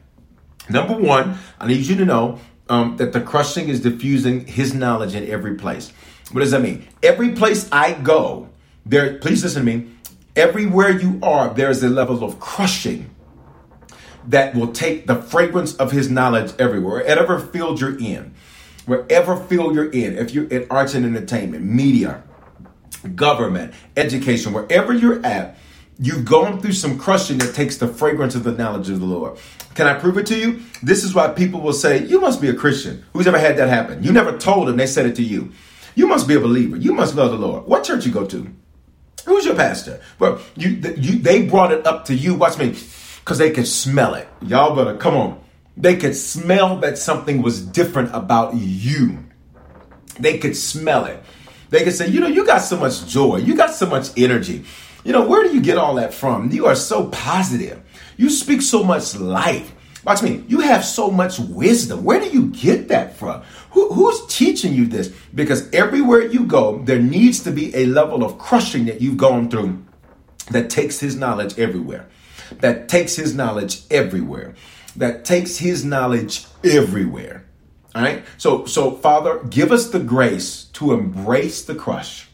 Number 0.68 0.94
one, 0.94 1.38
I 1.58 1.66
need 1.66 1.86
you 1.86 1.96
to 1.96 2.04
know 2.04 2.38
um, 2.68 2.96
that 2.98 3.12
the 3.12 3.20
crushing 3.20 3.68
is 3.68 3.80
diffusing 3.80 4.46
his 4.46 4.74
knowledge 4.74 5.14
in 5.14 5.26
every 5.28 5.54
place. 5.54 5.92
What 6.32 6.42
does 6.42 6.50
that 6.50 6.60
mean? 6.60 6.86
Every 7.02 7.30
place 7.30 7.68
I 7.72 7.94
go, 7.94 8.47
there, 8.88 9.18
please 9.18 9.42
listen 9.42 9.64
to 9.64 9.76
me. 9.76 9.90
Everywhere 10.34 10.90
you 10.90 11.18
are, 11.22 11.52
there's 11.52 11.82
a 11.82 11.88
level 11.88 12.22
of 12.22 12.38
crushing 12.40 13.10
that 14.26 14.54
will 14.54 14.72
take 14.72 15.06
the 15.06 15.16
fragrance 15.16 15.74
of 15.76 15.92
his 15.92 16.10
knowledge 16.10 16.52
everywhere, 16.58 17.02
wherever 17.02 17.38
field 17.38 17.80
you're 17.80 17.98
in, 17.98 18.34
wherever 18.86 19.36
field 19.36 19.74
you're 19.74 19.90
in, 19.90 20.16
if 20.18 20.32
you're 20.32 20.48
in 20.48 20.66
arts 20.70 20.94
and 20.94 21.04
entertainment, 21.04 21.64
media, 21.64 22.22
government, 23.14 23.74
education, 23.96 24.52
wherever 24.52 24.92
you're 24.92 25.24
at, 25.24 25.58
You've 26.00 26.24
gone 26.24 26.60
through 26.60 26.74
some 26.74 26.96
crushing 26.96 27.38
that 27.38 27.56
takes 27.56 27.76
the 27.78 27.88
fragrance 27.88 28.36
of 28.36 28.44
the 28.44 28.52
knowledge 28.52 28.88
of 28.88 29.00
the 29.00 29.06
Lord. 29.06 29.36
Can 29.74 29.88
I 29.88 29.98
prove 29.98 30.16
it 30.16 30.26
to 30.26 30.38
you? 30.38 30.62
This 30.80 31.02
is 31.02 31.12
why 31.12 31.28
people 31.28 31.60
will 31.60 31.72
say, 31.72 32.04
You 32.04 32.20
must 32.20 32.40
be 32.40 32.48
a 32.48 32.54
Christian. 32.54 33.04
Who's 33.12 33.26
ever 33.26 33.38
had 33.38 33.56
that 33.56 33.68
happen? 33.68 34.04
You 34.04 34.12
never 34.12 34.38
told 34.38 34.68
them, 34.68 34.76
they 34.76 34.86
said 34.86 35.06
it 35.06 35.16
to 35.16 35.24
you. 35.24 35.52
You 35.96 36.06
must 36.06 36.28
be 36.28 36.34
a 36.34 36.40
believer. 36.40 36.76
You 36.76 36.92
must 36.92 37.16
love 37.16 37.32
the 37.32 37.36
Lord. 37.36 37.66
What 37.66 37.82
church 37.82 38.06
you 38.06 38.12
go 38.12 38.24
to? 38.26 38.54
Who's 39.26 39.44
your 39.44 39.54
pastor? 39.54 40.00
Well, 40.18 40.40
you, 40.56 40.70
you 40.96 41.18
they 41.18 41.46
brought 41.46 41.72
it 41.72 41.86
up 41.86 42.04
to 42.06 42.14
you. 42.14 42.34
Watch 42.34 42.58
me, 42.58 42.76
because 43.20 43.38
they 43.38 43.50
could 43.50 43.66
smell 43.66 44.14
it. 44.14 44.28
Y'all 44.42 44.74
better 44.74 44.96
come 44.96 45.14
on. 45.14 45.40
They 45.76 45.96
could 45.96 46.16
smell 46.16 46.78
that 46.78 46.98
something 46.98 47.42
was 47.42 47.60
different 47.60 48.14
about 48.14 48.54
you. 48.54 49.18
They 50.18 50.38
could 50.38 50.56
smell 50.56 51.04
it. 51.04 51.22
They 51.70 51.84
could 51.84 51.92
say, 51.92 52.08
you 52.08 52.20
know, 52.20 52.26
you 52.26 52.44
got 52.44 52.58
so 52.58 52.76
much 52.76 53.06
joy. 53.06 53.36
You 53.36 53.54
got 53.54 53.70
so 53.70 53.86
much 53.86 54.10
energy. 54.16 54.64
You 55.04 55.12
know, 55.12 55.26
where 55.26 55.44
do 55.44 55.54
you 55.54 55.60
get 55.60 55.78
all 55.78 55.94
that 55.96 56.12
from? 56.12 56.50
You 56.50 56.66
are 56.66 56.74
so 56.74 57.08
positive. 57.08 57.80
You 58.16 58.30
speak 58.30 58.62
so 58.62 58.82
much 58.82 59.14
life. 59.16 59.72
Watch 60.04 60.22
me. 60.22 60.44
You 60.48 60.60
have 60.60 60.84
so 60.84 61.10
much 61.10 61.38
wisdom. 61.38 62.02
Where 62.02 62.20
do 62.20 62.28
you 62.28 62.46
get 62.46 62.88
that 62.88 63.16
from? 63.16 63.42
Who, 63.78 63.92
who's 63.94 64.26
teaching 64.26 64.74
you 64.74 64.86
this? 64.86 65.14
Because 65.32 65.70
everywhere 65.72 66.22
you 66.22 66.44
go, 66.44 66.78
there 66.78 66.98
needs 66.98 67.44
to 67.44 67.52
be 67.52 67.72
a 67.76 67.86
level 67.86 68.24
of 68.24 68.36
crushing 68.36 68.86
that 68.86 69.00
you've 69.00 69.16
gone 69.16 69.48
through 69.48 69.84
that 70.50 70.68
takes 70.68 70.98
his 70.98 71.14
knowledge 71.14 71.56
everywhere. 71.60 72.08
That 72.58 72.88
takes 72.88 73.14
his 73.14 73.36
knowledge 73.36 73.82
everywhere. 73.88 74.56
That 74.96 75.24
takes 75.24 75.58
his 75.58 75.84
knowledge 75.84 76.46
everywhere. 76.64 77.44
All 77.94 78.02
right. 78.02 78.24
So, 78.36 78.66
so 78.66 78.90
Father, 78.90 79.44
give 79.44 79.70
us 79.70 79.90
the 79.90 80.00
grace 80.00 80.64
to 80.72 80.92
embrace 80.92 81.64
the 81.64 81.76
crush. 81.76 82.26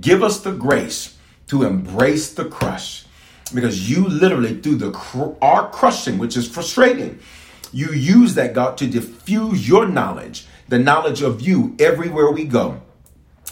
Give 0.00 0.22
us 0.22 0.40
the 0.40 0.52
grace 0.52 1.18
to 1.48 1.64
embrace 1.64 2.32
the 2.32 2.46
crush 2.46 3.04
because 3.52 3.90
you 3.90 4.08
literally 4.08 4.58
through 4.58 4.76
the 4.76 4.90
cr- 4.90 5.36
our 5.42 5.68
crushing 5.68 6.16
which 6.16 6.34
is 6.34 6.48
frustrating 6.48 7.18
you 7.74 7.92
use 7.92 8.34
that 8.34 8.54
god 8.54 8.78
to 8.78 8.86
diffuse 8.86 9.68
your 9.68 9.86
knowledge 9.86 10.46
the 10.68 10.78
knowledge 10.78 11.22
of 11.22 11.40
you 11.40 11.76
everywhere 11.78 12.30
we 12.30 12.44
go. 12.44 12.80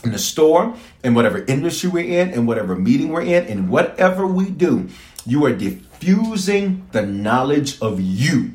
In 0.05 0.11
the 0.11 0.19
store 0.19 0.75
in 1.05 1.15
whatever 1.15 1.45
industry 1.45 1.89
we're 1.89 2.21
in 2.21 2.31
in 2.31 2.47
whatever 2.47 2.75
meeting 2.75 3.11
we're 3.11 3.23
in 3.23 3.45
in 3.47 3.69
whatever 3.69 4.27
we 4.27 4.51
do 4.51 4.89
you 5.25 5.45
are 5.45 5.53
diffusing 5.53 6.85
the 6.91 7.03
knowledge 7.03 7.81
of 7.81 8.01
you 8.01 8.51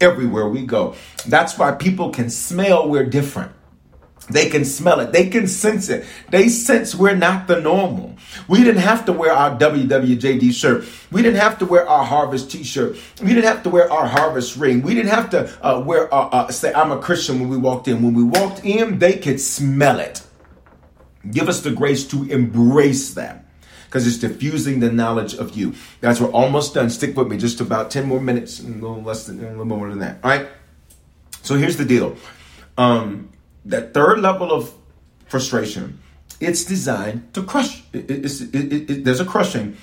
everywhere 0.00 0.48
we 0.48 0.62
go. 0.62 0.96
That's 1.26 1.56
why 1.56 1.72
people 1.72 2.10
can 2.10 2.30
smell 2.30 2.88
we're 2.88 3.06
different 3.06 3.52
they 4.30 4.48
can 4.48 4.64
smell 4.64 5.00
it. 5.00 5.12
They 5.12 5.28
can 5.28 5.46
sense 5.46 5.88
it. 5.88 6.04
They 6.30 6.48
sense 6.48 6.94
we're 6.94 7.16
not 7.16 7.46
the 7.46 7.60
normal. 7.60 8.16
We 8.46 8.58
didn't 8.58 8.82
have 8.82 9.06
to 9.06 9.12
wear 9.12 9.32
our 9.32 9.58
WWJD 9.58 10.52
shirt. 10.52 10.84
We 11.10 11.22
didn't 11.22 11.40
have 11.40 11.58
to 11.58 11.66
wear 11.66 11.88
our 11.88 12.04
harvest 12.04 12.50
t-shirt. 12.50 12.96
We 13.22 13.28
didn't 13.28 13.44
have 13.44 13.62
to 13.62 13.70
wear 13.70 13.90
our 13.90 14.06
harvest 14.06 14.56
ring. 14.56 14.82
We 14.82 14.94
didn't 14.94 15.10
have 15.10 15.30
to 15.30 15.66
uh, 15.66 15.80
wear 15.80 16.12
uh, 16.12 16.28
uh, 16.28 16.50
say 16.50 16.72
I'm 16.72 16.92
a 16.92 16.98
Christian 16.98 17.40
when 17.40 17.48
we 17.48 17.56
walked 17.56 17.88
in. 17.88 18.02
When 18.02 18.14
we 18.14 18.24
walked 18.24 18.64
in, 18.64 18.98
they 18.98 19.18
could 19.18 19.40
smell 19.40 19.98
it. 19.98 20.22
Give 21.30 21.48
us 21.48 21.62
the 21.62 21.70
grace 21.70 22.06
to 22.08 22.24
embrace 22.30 23.14
that 23.14 23.44
because 23.86 24.06
it's 24.06 24.18
diffusing 24.18 24.80
the 24.80 24.92
knowledge 24.92 25.34
of 25.34 25.56
you. 25.56 25.74
Guys, 26.02 26.20
we're 26.20 26.30
almost 26.30 26.74
done. 26.74 26.90
Stick 26.90 27.16
with 27.16 27.28
me 27.28 27.38
just 27.38 27.60
about 27.60 27.90
10 27.90 28.06
more 28.06 28.20
minutes, 28.20 28.60
a 28.60 28.64
little 28.64 29.02
less 29.02 29.26
than 29.26 29.42
a 29.42 29.48
little 29.48 29.64
more 29.64 29.88
than 29.88 30.00
that. 30.00 30.18
All 30.22 30.30
right. 30.30 30.46
So 31.42 31.54
here's 31.56 31.78
the 31.78 31.86
deal. 31.86 32.16
Um, 32.76 33.30
that 33.68 33.94
third 33.94 34.20
level 34.20 34.52
of 34.52 34.72
frustration, 35.26 36.00
it's 36.40 36.64
designed 36.64 37.32
to 37.34 37.42
crush. 37.42 37.82
It, 37.92 38.10
it, 38.10 38.54
it, 38.90 39.04
there's 39.04 39.20
a 39.20 39.24
crushing, 39.24 39.76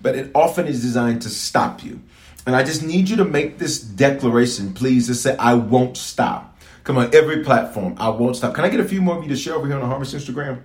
but 0.00 0.16
it 0.16 0.30
often 0.34 0.66
is 0.66 0.80
designed 0.80 1.22
to 1.22 1.28
stop 1.28 1.84
you. 1.84 2.00
And 2.46 2.56
I 2.56 2.64
just 2.64 2.82
need 2.82 3.08
you 3.08 3.16
to 3.16 3.24
make 3.24 3.58
this 3.58 3.80
declaration, 3.80 4.74
please, 4.74 5.06
to 5.06 5.14
say, 5.14 5.36
I 5.36 5.54
won't 5.54 5.96
stop. 5.96 6.58
Come 6.84 6.98
on, 6.98 7.14
every 7.14 7.44
platform, 7.44 7.94
I 7.98 8.08
won't 8.08 8.36
stop. 8.36 8.54
Can 8.54 8.64
I 8.64 8.68
get 8.68 8.80
a 8.80 8.84
few 8.84 9.00
more 9.00 9.16
of 9.16 9.22
you 9.22 9.28
to 9.28 9.36
share 9.36 9.54
over 9.54 9.66
here 9.66 9.76
on 9.76 9.82
the 9.82 9.86
Harvest 9.86 10.14
Instagram? 10.14 10.62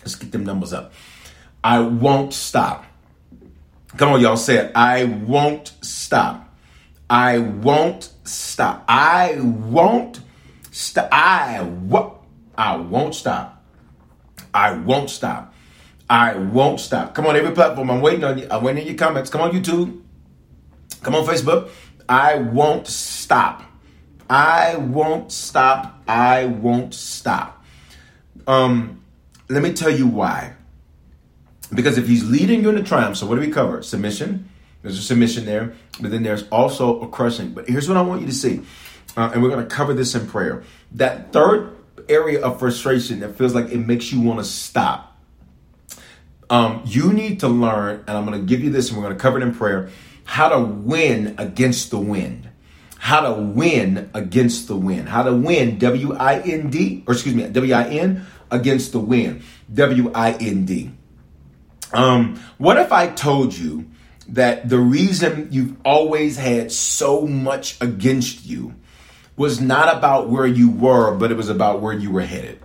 Let's 0.00 0.14
get 0.14 0.32
them 0.32 0.44
numbers 0.44 0.72
up. 0.72 0.92
I 1.64 1.80
won't 1.80 2.34
stop. 2.34 2.84
Come 3.96 4.12
on, 4.12 4.20
y'all 4.20 4.36
say 4.36 4.56
it. 4.56 4.72
I 4.74 5.04
won't 5.04 5.72
stop. 5.80 6.54
I 7.08 7.38
won't 7.38 8.10
stop. 8.24 8.84
I 8.88 9.38
won't 9.40 10.20
St- 10.72 11.06
I 11.12 11.62
what? 11.62 12.22
I 12.56 12.76
won't 12.76 13.14
stop. 13.14 13.62
I 14.52 14.72
won't 14.72 15.10
stop. 15.10 15.54
I 16.08 16.34
won't 16.34 16.80
stop. 16.80 17.14
Come 17.14 17.26
on, 17.26 17.36
every 17.36 17.52
platform. 17.52 17.90
I'm 17.90 18.00
waiting 18.00 18.24
on 18.24 18.38
you. 18.38 18.48
I'm 18.50 18.64
waiting 18.64 18.82
on 18.82 18.88
your 18.88 18.96
comments. 18.96 19.30
Come 19.30 19.42
on, 19.42 19.52
YouTube. 19.52 20.02
Come 21.02 21.14
on, 21.14 21.24
Facebook. 21.26 21.70
I 22.08 22.36
won't 22.36 22.86
stop. 22.86 23.62
I 24.28 24.76
won't 24.76 25.30
stop. 25.30 26.02
I 26.08 26.46
won't 26.46 26.94
stop. 26.94 27.62
Um, 28.46 29.02
let 29.48 29.62
me 29.62 29.74
tell 29.74 29.90
you 29.90 30.06
why. 30.06 30.54
Because 31.72 31.98
if 31.98 32.06
he's 32.06 32.28
leading 32.28 32.62
you 32.62 32.70
in 32.70 32.76
the 32.76 32.82
triumph, 32.82 33.18
so 33.18 33.26
what 33.26 33.34
do 33.34 33.42
we 33.42 33.50
cover? 33.50 33.82
Submission. 33.82 34.48
There's 34.82 34.98
a 34.98 35.02
submission 35.02 35.44
there, 35.44 35.74
but 36.00 36.10
then 36.10 36.22
there's 36.22 36.48
also 36.48 37.00
a 37.02 37.08
crushing. 37.08 37.52
But 37.52 37.68
here's 37.68 37.88
what 37.88 37.96
I 37.96 38.02
want 38.02 38.22
you 38.22 38.26
to 38.26 38.32
see 38.32 38.62
uh, 39.16 39.30
and 39.32 39.42
we're 39.42 39.50
going 39.50 39.66
to 39.66 39.74
cover 39.74 39.94
this 39.94 40.14
in 40.14 40.26
prayer. 40.26 40.62
That 40.92 41.32
third 41.32 41.76
area 42.08 42.44
of 42.44 42.58
frustration 42.58 43.20
that 43.20 43.36
feels 43.36 43.54
like 43.54 43.70
it 43.70 43.78
makes 43.78 44.12
you 44.12 44.20
want 44.20 44.38
to 44.40 44.44
stop. 44.44 45.20
Um, 46.50 46.82
you 46.84 47.12
need 47.12 47.40
to 47.40 47.48
learn, 47.48 48.04
and 48.06 48.10
I'm 48.10 48.26
going 48.26 48.38
to 48.38 48.46
give 48.46 48.62
you 48.62 48.70
this, 48.70 48.88
and 48.88 48.98
we're 48.98 49.04
going 49.04 49.16
to 49.16 49.20
cover 49.20 49.38
it 49.38 49.42
in 49.42 49.54
prayer, 49.54 49.90
how 50.24 50.48
to 50.48 50.60
win 50.60 51.34
against 51.38 51.90
the 51.90 51.98
wind. 51.98 52.48
How 52.98 53.20
to 53.22 53.32
win 53.32 54.10
against 54.14 54.68
the 54.68 54.76
wind. 54.76 55.08
How 55.08 55.24
to 55.24 55.34
win, 55.34 55.78
W 55.78 56.14
I 56.14 56.38
N 56.40 56.70
D, 56.70 57.02
or 57.06 57.14
excuse 57.14 57.34
me, 57.34 57.48
W 57.48 57.74
I 57.74 57.84
N 57.88 58.24
against 58.50 58.92
the 58.92 59.00
wind. 59.00 59.42
W 59.74 60.12
I 60.14 60.32
N 60.34 60.64
D. 60.66 60.92
Um, 61.92 62.40
what 62.58 62.78
if 62.78 62.92
I 62.92 63.08
told 63.08 63.56
you 63.56 63.90
that 64.28 64.68
the 64.68 64.78
reason 64.78 65.48
you've 65.50 65.76
always 65.84 66.36
had 66.36 66.70
so 66.70 67.26
much 67.26 67.76
against 67.80 68.46
you 68.46 68.74
was 69.36 69.60
not 69.60 69.96
about 69.96 70.28
where 70.28 70.46
you 70.46 70.70
were, 70.70 71.14
but 71.14 71.30
it 71.30 71.36
was 71.36 71.48
about 71.48 71.80
where 71.80 71.92
you 71.92 72.10
were 72.10 72.22
headed. 72.22 72.60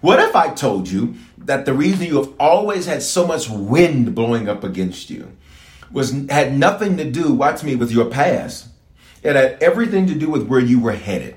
What 0.00 0.20
if 0.20 0.34
I 0.34 0.52
told 0.54 0.88
you 0.88 1.16
that 1.38 1.66
the 1.66 1.74
reason 1.74 2.06
you 2.06 2.16
have 2.16 2.32
always 2.38 2.86
had 2.86 3.02
so 3.02 3.26
much 3.26 3.48
wind 3.48 4.14
blowing 4.14 4.48
up 4.48 4.64
against 4.64 5.10
you 5.10 5.36
was 5.90 6.12
had 6.28 6.56
nothing 6.56 6.96
to 6.96 7.10
do, 7.10 7.32
watch 7.32 7.62
me, 7.62 7.74
with 7.74 7.90
your 7.90 8.06
past. 8.06 8.68
It 9.22 9.36
had 9.36 9.62
everything 9.62 10.06
to 10.06 10.14
do 10.14 10.30
with 10.30 10.46
where 10.46 10.60
you 10.60 10.80
were 10.80 10.92
headed. 10.92 11.36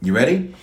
You 0.00 0.14
ready? 0.14 0.54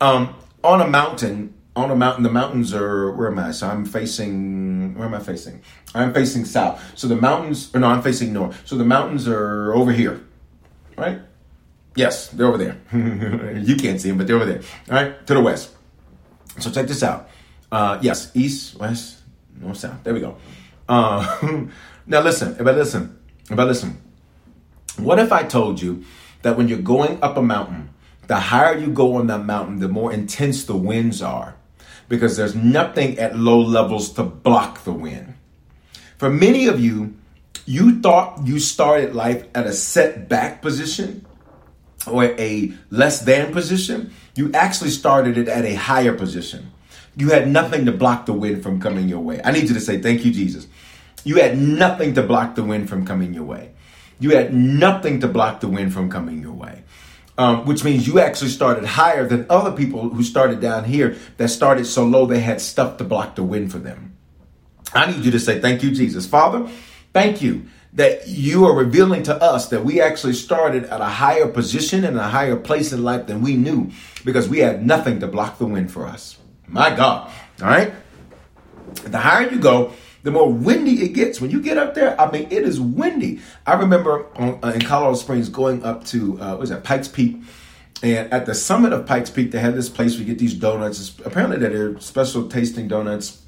Um, 0.00 0.34
on 0.62 0.80
a 0.80 0.86
mountain, 0.86 1.54
on 1.74 1.90
a 1.90 1.96
mountain, 1.96 2.22
the 2.22 2.32
mountains 2.32 2.74
are, 2.74 3.12
where 3.12 3.30
am 3.30 3.38
I? 3.38 3.52
So 3.52 3.68
I'm 3.68 3.84
facing, 3.84 4.94
where 4.94 5.06
am 5.06 5.14
I 5.14 5.20
facing? 5.20 5.62
I'm 5.94 6.12
facing 6.12 6.44
south. 6.44 6.82
So 6.98 7.06
the 7.06 7.16
mountains, 7.16 7.70
or 7.74 7.80
no, 7.80 7.86
I'm 7.86 8.02
facing 8.02 8.32
north. 8.32 8.60
So 8.66 8.76
the 8.76 8.84
mountains 8.84 9.28
are 9.28 9.72
over 9.74 9.92
here, 9.92 10.22
right? 10.96 11.20
Yes, 11.96 12.28
they're 12.28 12.46
over 12.46 12.58
there. 12.58 12.76
you 13.62 13.74
can't 13.76 14.00
see 14.00 14.08
them, 14.08 14.18
but 14.18 14.26
they're 14.26 14.36
over 14.36 14.44
there. 14.44 14.60
All 14.90 14.94
right, 14.94 15.26
to 15.26 15.34
the 15.34 15.40
west. 15.40 15.74
So 16.58 16.70
check 16.70 16.86
this 16.86 17.02
out. 17.02 17.28
Uh, 17.72 17.98
yes, 18.00 18.30
east, 18.34 18.78
west, 18.78 19.22
north, 19.58 19.78
south. 19.78 20.04
There 20.04 20.14
we 20.14 20.20
go. 20.20 20.36
Uh, 20.88 21.66
now 22.06 22.20
listen, 22.20 22.52
everybody 22.52 22.78
listen, 22.78 23.18
everybody 23.46 23.68
listen. 23.68 24.00
What 24.98 25.18
if 25.18 25.32
I 25.32 25.42
told 25.42 25.82
you 25.82 26.04
that 26.42 26.56
when 26.56 26.68
you're 26.68 26.78
going 26.78 27.22
up 27.22 27.36
a 27.36 27.42
mountain, 27.42 27.90
the 28.26 28.36
higher 28.36 28.76
you 28.76 28.88
go 28.88 29.14
on 29.16 29.26
that 29.28 29.44
mountain, 29.44 29.78
the 29.78 29.88
more 29.88 30.12
intense 30.12 30.64
the 30.64 30.76
winds 30.76 31.22
are 31.22 31.56
because 32.08 32.36
there's 32.36 32.54
nothing 32.54 33.18
at 33.18 33.36
low 33.36 33.60
levels 33.60 34.12
to 34.12 34.22
block 34.22 34.84
the 34.84 34.92
wind. 34.92 35.34
For 36.18 36.30
many 36.30 36.66
of 36.66 36.80
you, 36.80 37.16
you 37.66 38.00
thought 38.00 38.46
you 38.46 38.58
started 38.58 39.14
life 39.14 39.44
at 39.54 39.66
a 39.66 39.72
setback 39.72 40.62
position 40.62 41.25
or 42.06 42.24
a 42.24 42.72
less 42.90 43.20
than 43.20 43.52
position. 43.52 44.12
You 44.34 44.52
actually 44.52 44.90
started 44.90 45.38
it 45.38 45.48
at 45.48 45.64
a 45.64 45.74
higher 45.74 46.12
position. 46.12 46.72
You 47.16 47.30
had 47.30 47.48
nothing 47.48 47.86
to 47.86 47.92
block 47.92 48.26
the 48.26 48.32
wind 48.32 48.62
from 48.62 48.80
coming 48.80 49.08
your 49.08 49.20
way. 49.20 49.40
I 49.42 49.50
need 49.50 49.64
you 49.64 49.74
to 49.74 49.80
say, 49.80 50.00
Thank 50.00 50.24
you, 50.24 50.32
Jesus. 50.32 50.66
You 51.24 51.36
had 51.36 51.58
nothing 51.58 52.14
to 52.14 52.22
block 52.22 52.54
the 52.54 52.62
wind 52.62 52.88
from 52.88 53.06
coming 53.06 53.34
your 53.34 53.44
way. 53.44 53.72
You 54.20 54.36
had 54.36 54.54
nothing 54.54 55.20
to 55.20 55.28
block 55.28 55.60
the 55.60 55.68
wind 55.68 55.92
from 55.92 56.10
coming 56.10 56.40
your 56.40 56.52
way. 56.52 56.82
Um, 57.38 57.66
which 57.66 57.84
means 57.84 58.06
you 58.06 58.18
actually 58.18 58.48
started 58.48 58.84
higher 58.86 59.26
than 59.26 59.44
other 59.50 59.70
people 59.70 60.08
who 60.08 60.22
started 60.22 60.58
down 60.60 60.84
here 60.84 61.16
that 61.36 61.48
started 61.48 61.84
so 61.84 62.04
low 62.04 62.24
they 62.24 62.40
had 62.40 62.62
stuff 62.62 62.96
to 62.96 63.04
block 63.04 63.34
the 63.34 63.42
wind 63.42 63.70
for 63.70 63.78
them. 63.78 64.16
I 64.94 65.10
need 65.10 65.24
you 65.24 65.30
to 65.32 65.40
say, 65.40 65.60
Thank 65.60 65.82
you, 65.82 65.90
Jesus. 65.90 66.26
Father, 66.26 66.68
thank 67.12 67.42
you 67.42 67.66
that 67.96 68.28
you 68.28 68.66
are 68.66 68.74
revealing 68.74 69.22
to 69.24 69.34
us 69.42 69.70
that 69.70 69.84
we 69.84 70.00
actually 70.00 70.34
started 70.34 70.84
at 70.84 71.00
a 71.00 71.06
higher 71.06 71.48
position 71.48 72.04
and 72.04 72.18
a 72.18 72.28
higher 72.28 72.56
place 72.56 72.92
in 72.92 73.02
life 73.02 73.26
than 73.26 73.40
we 73.40 73.56
knew 73.56 73.90
because 74.24 74.48
we 74.48 74.58
had 74.58 74.86
nothing 74.86 75.18
to 75.20 75.26
block 75.26 75.58
the 75.58 75.66
wind 75.66 75.90
for 75.90 76.06
us. 76.06 76.38
My 76.68 76.94
God. 76.94 77.30
All 77.60 77.68
right? 77.68 77.92
The 79.04 79.18
higher 79.18 79.50
you 79.50 79.58
go, 79.58 79.94
the 80.24 80.30
more 80.30 80.52
windy 80.52 81.04
it 81.04 81.14
gets. 81.14 81.40
When 81.40 81.50
you 81.50 81.62
get 81.62 81.78
up 81.78 81.94
there, 81.94 82.20
I 82.20 82.30
mean, 82.30 82.48
it 82.50 82.64
is 82.64 82.78
windy. 82.78 83.40
I 83.66 83.74
remember 83.74 84.26
on, 84.36 84.58
uh, 84.62 84.72
in 84.72 84.82
Colorado 84.82 85.16
Springs 85.16 85.48
going 85.48 85.82
up 85.82 86.04
to, 86.06 86.38
uh, 86.38 86.56
what 86.56 86.64
is 86.64 86.70
that, 86.70 86.84
Pikes 86.84 87.08
Peak. 87.08 87.40
And 88.02 88.30
at 88.30 88.44
the 88.44 88.54
summit 88.54 88.92
of 88.92 89.06
Pikes 89.06 89.30
Peak, 89.30 89.52
they 89.52 89.58
had 89.58 89.74
this 89.74 89.88
place 89.88 90.12
where 90.12 90.20
you 90.20 90.26
get 90.26 90.38
these 90.38 90.52
donuts. 90.52 91.18
Apparently, 91.24 91.56
they're 91.56 91.98
special 92.00 92.46
tasting 92.46 92.88
donuts. 92.88 93.40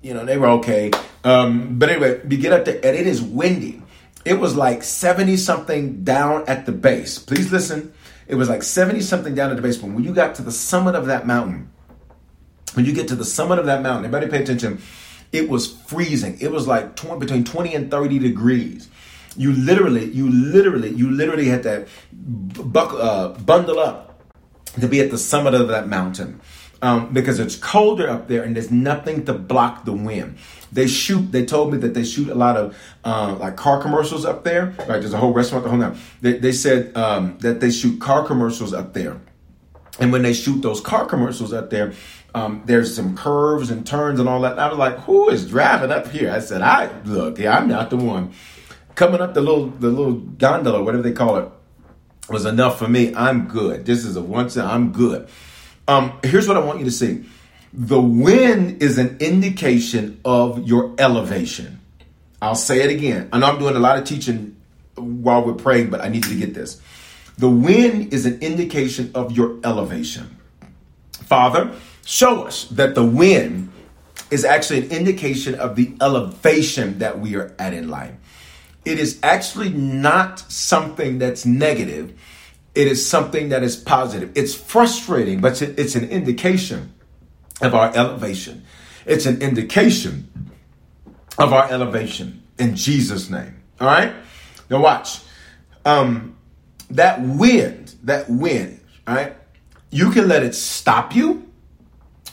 You 0.00 0.12
know, 0.14 0.24
they 0.24 0.38
were 0.38 0.48
okay. 0.48 0.90
Um, 1.24 1.78
but 1.78 1.88
anyway, 1.88 2.20
we 2.26 2.36
get 2.36 2.52
up 2.52 2.64
there, 2.64 2.76
and 2.76 2.96
it 2.96 3.06
is 3.06 3.22
windy. 3.22 3.82
It 4.24 4.34
was 4.34 4.56
like 4.56 4.82
70 4.82 5.36
something 5.36 6.04
down 6.04 6.44
at 6.46 6.66
the 6.66 6.72
base. 6.72 7.18
Please 7.18 7.50
listen. 7.52 7.92
It 8.26 8.36
was 8.36 8.48
like 8.48 8.62
70 8.62 9.00
something 9.00 9.34
down 9.34 9.50
at 9.50 9.56
the 9.56 9.62
base. 9.62 9.76
But 9.76 9.90
when 9.90 10.04
you 10.04 10.12
got 10.12 10.36
to 10.36 10.42
the 10.42 10.52
summit 10.52 10.94
of 10.94 11.06
that 11.06 11.26
mountain, 11.26 11.70
when 12.74 12.86
you 12.86 12.92
get 12.92 13.08
to 13.08 13.16
the 13.16 13.24
summit 13.24 13.58
of 13.58 13.66
that 13.66 13.82
mountain, 13.82 14.04
everybody 14.04 14.30
pay 14.30 14.42
attention, 14.42 14.80
it 15.32 15.48
was 15.48 15.72
freezing. 15.72 16.38
It 16.40 16.50
was 16.50 16.66
like 16.66 16.94
20, 16.96 17.18
between 17.18 17.44
20 17.44 17.74
and 17.74 17.90
30 17.90 18.18
degrees. 18.18 18.88
You 19.36 19.52
literally, 19.52 20.04
you 20.04 20.30
literally, 20.30 20.90
you 20.90 21.10
literally 21.10 21.46
had 21.46 21.62
to 21.64 21.86
buck, 22.12 22.92
uh, 22.92 23.28
bundle 23.40 23.78
up 23.78 24.20
to 24.80 24.88
be 24.88 25.00
at 25.00 25.10
the 25.10 25.18
summit 25.18 25.54
of 25.54 25.68
that 25.68 25.88
mountain. 25.88 26.40
Um, 26.82 27.12
because 27.12 27.38
it's 27.38 27.54
colder 27.54 28.10
up 28.10 28.26
there 28.26 28.42
and 28.42 28.56
there's 28.56 28.72
nothing 28.72 29.24
to 29.26 29.34
block 29.34 29.84
the 29.84 29.92
wind. 29.92 30.36
They 30.72 30.88
shoot. 30.88 31.30
They 31.30 31.44
told 31.44 31.70
me 31.70 31.78
that 31.78 31.94
they 31.94 32.02
shoot 32.02 32.28
a 32.28 32.34
lot 32.34 32.56
of 32.56 32.76
uh, 33.04 33.36
like 33.38 33.56
car 33.56 33.80
commercials 33.80 34.24
up 34.24 34.42
there. 34.42 34.74
Right, 34.78 35.00
there's 35.00 35.12
a 35.12 35.18
whole 35.18 35.32
restaurant. 35.32 35.62
The 35.62 35.70
whole 35.70 35.78
now. 35.78 35.94
They, 36.22 36.38
they 36.38 36.50
said 36.50 36.96
um, 36.96 37.38
that 37.38 37.60
they 37.60 37.70
shoot 37.70 38.00
car 38.00 38.26
commercials 38.26 38.72
up 38.72 38.94
there, 38.94 39.20
and 40.00 40.10
when 40.10 40.22
they 40.22 40.32
shoot 40.32 40.60
those 40.62 40.80
car 40.80 41.06
commercials 41.06 41.52
up 41.52 41.70
there, 41.70 41.92
um, 42.34 42.62
there's 42.64 42.94
some 42.96 43.16
curves 43.16 43.70
and 43.70 43.86
turns 43.86 44.18
and 44.18 44.28
all 44.28 44.40
that. 44.40 44.52
And 44.52 44.60
I 44.60 44.68
was 44.68 44.78
like, 44.78 44.98
who 45.00 45.28
is 45.28 45.48
driving 45.48 45.92
up 45.92 46.08
here? 46.08 46.32
I 46.32 46.40
said, 46.40 46.62
I 46.62 46.90
look, 47.02 47.38
yeah, 47.38 47.56
I'm 47.56 47.68
not 47.68 47.90
the 47.90 47.96
one. 47.96 48.32
Coming 48.94 49.20
up 49.20 49.34
the 49.34 49.40
little 49.40 49.66
the 49.66 49.88
little 49.88 50.14
gondola, 50.14 50.82
whatever 50.82 51.02
they 51.02 51.12
call 51.12 51.36
it, 51.36 51.48
was 52.28 52.44
enough 52.44 52.78
for 52.78 52.88
me. 52.88 53.14
I'm 53.14 53.46
good. 53.46 53.84
This 53.86 54.04
is 54.04 54.16
a 54.16 54.22
once. 54.22 54.56
I'm 54.56 54.90
good. 54.92 55.28
Um, 55.88 56.18
here's 56.22 56.46
what 56.46 56.56
I 56.56 56.60
want 56.60 56.78
you 56.78 56.84
to 56.84 56.90
see. 56.90 57.24
The 57.72 58.00
wind 58.00 58.82
is 58.82 58.98
an 58.98 59.16
indication 59.18 60.20
of 60.24 60.66
your 60.66 60.94
elevation. 60.98 61.80
I'll 62.40 62.54
say 62.54 62.82
it 62.82 62.90
again. 62.90 63.28
I 63.32 63.38
know 63.38 63.46
I'm 63.46 63.58
doing 63.58 63.76
a 63.76 63.80
lot 63.80 63.98
of 63.98 64.04
teaching 64.04 64.56
while 64.96 65.44
we're 65.44 65.54
praying, 65.54 65.90
but 65.90 66.00
I 66.00 66.08
need 66.08 66.26
you 66.26 66.32
to 66.32 66.38
get 66.38 66.54
this. 66.54 66.80
The 67.38 67.48
wind 67.48 68.12
is 68.12 68.26
an 68.26 68.40
indication 68.40 69.10
of 69.14 69.32
your 69.32 69.58
elevation. 69.64 70.36
Father, 71.12 71.74
show 72.04 72.42
us 72.42 72.64
that 72.64 72.94
the 72.94 73.04
wind 73.04 73.72
is 74.30 74.44
actually 74.44 74.84
an 74.84 74.90
indication 74.90 75.54
of 75.54 75.76
the 75.76 75.94
elevation 76.00 76.98
that 76.98 77.20
we 77.20 77.36
are 77.36 77.54
at 77.58 77.72
in 77.72 77.88
life. 77.88 78.14
It 78.84 78.98
is 78.98 79.18
actually 79.22 79.70
not 79.70 80.40
something 80.40 81.18
that's 81.18 81.46
negative. 81.46 82.18
It 82.74 82.88
is 82.88 83.06
something 83.06 83.50
that 83.50 83.62
is 83.62 83.76
positive. 83.76 84.32
It's 84.34 84.54
frustrating, 84.54 85.40
but 85.40 85.60
it's 85.60 85.94
an 85.94 86.08
indication 86.08 86.94
of 87.60 87.74
our 87.74 87.94
elevation. 87.94 88.64
It's 89.04 89.26
an 89.26 89.42
indication 89.42 90.50
of 91.38 91.52
our 91.52 91.70
elevation 91.70 92.42
in 92.58 92.76
Jesus' 92.76 93.28
name. 93.28 93.62
All 93.80 93.86
right? 93.86 94.14
Now 94.70 94.80
watch. 94.80 95.20
Um, 95.84 96.36
that 96.90 97.20
wind, 97.20 97.94
that 98.04 98.30
wind, 98.30 98.80
all 99.06 99.16
right? 99.16 99.36
You 99.90 100.10
can 100.10 100.28
let 100.28 100.42
it 100.42 100.54
stop 100.54 101.14
you 101.14 101.50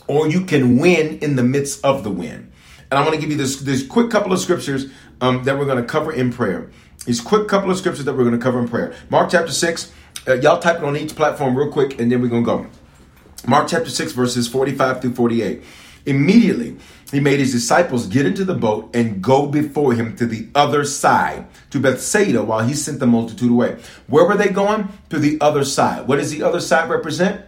or 0.08 0.28
you 0.30 0.46
can 0.46 0.78
win 0.78 1.20
in 1.20 1.36
the 1.36 1.44
midst 1.44 1.84
of 1.84 2.04
the 2.04 2.12
wind. 2.12 2.52
And 2.90 2.98
I'm 2.98 3.06
going 3.06 3.18
to 3.18 3.22
give 3.22 3.32
you 3.32 3.38
this, 3.38 3.58
this 3.58 3.86
quick 3.86 4.10
couple 4.10 4.34
of 4.34 4.40
scriptures 4.40 4.88
um, 5.22 5.44
that 5.44 5.58
we're 5.58 5.66
going 5.66 5.82
to 5.82 5.88
cover 5.88 6.12
in 6.12 6.32
prayer. 6.32 6.72
These 7.06 7.22
quick 7.22 7.48
couple 7.48 7.70
of 7.72 7.78
scriptures 7.78 8.06
that 8.06 8.14
we're 8.14 8.24
going 8.24 8.38
to 8.38 8.44
cover 8.44 8.60
in 8.60 8.68
prayer. 8.68 8.94
Mark 9.10 9.30
chapter 9.30 9.52
6. 9.52 9.92
Uh, 10.28 10.34
y'all 10.36 10.60
type 10.60 10.78
it 10.78 10.84
on 10.84 10.98
each 10.98 11.16
platform 11.16 11.58
real 11.58 11.72
quick, 11.72 12.00
and 12.00 12.12
then 12.12 12.22
we're 12.22 12.30
to 12.30 12.42
go. 12.42 12.68
Mark 13.48 13.68
chapter 13.68 13.90
6, 13.90 14.12
verses 14.12 14.48
45 14.48 15.02
through 15.02 15.14
48. 15.14 15.64
Immediately, 16.06 16.78
he 17.12 17.20
made 17.20 17.40
his 17.40 17.52
disciples 17.52 18.08
get 18.08 18.26
into 18.26 18.46
the 18.46 18.54
boat 18.54 18.90
and 18.94 19.22
go 19.22 19.48
before 19.48 19.94
him 19.94 20.16
to 20.18 20.26
the 20.26 20.48
other 20.54 20.84
side, 20.84 21.48
to 21.72 21.80
Bethsaida, 21.80 22.44
while 22.44 22.66
he 22.66 22.74
sent 22.74 23.00
the 23.00 23.08
multitude 23.08 23.52
away. 23.52 23.78
Where 24.08 24.26
were 24.26 24.38
they 24.38 24.50
going? 24.50 24.90
To 25.10 25.20
the 25.20 25.38
other 25.42 25.64
side. 25.64 26.08
What 26.08 26.18
does 26.18 26.32
the 26.32 26.44
other 26.44 26.60
side 26.60 26.90
represent? 26.90 27.46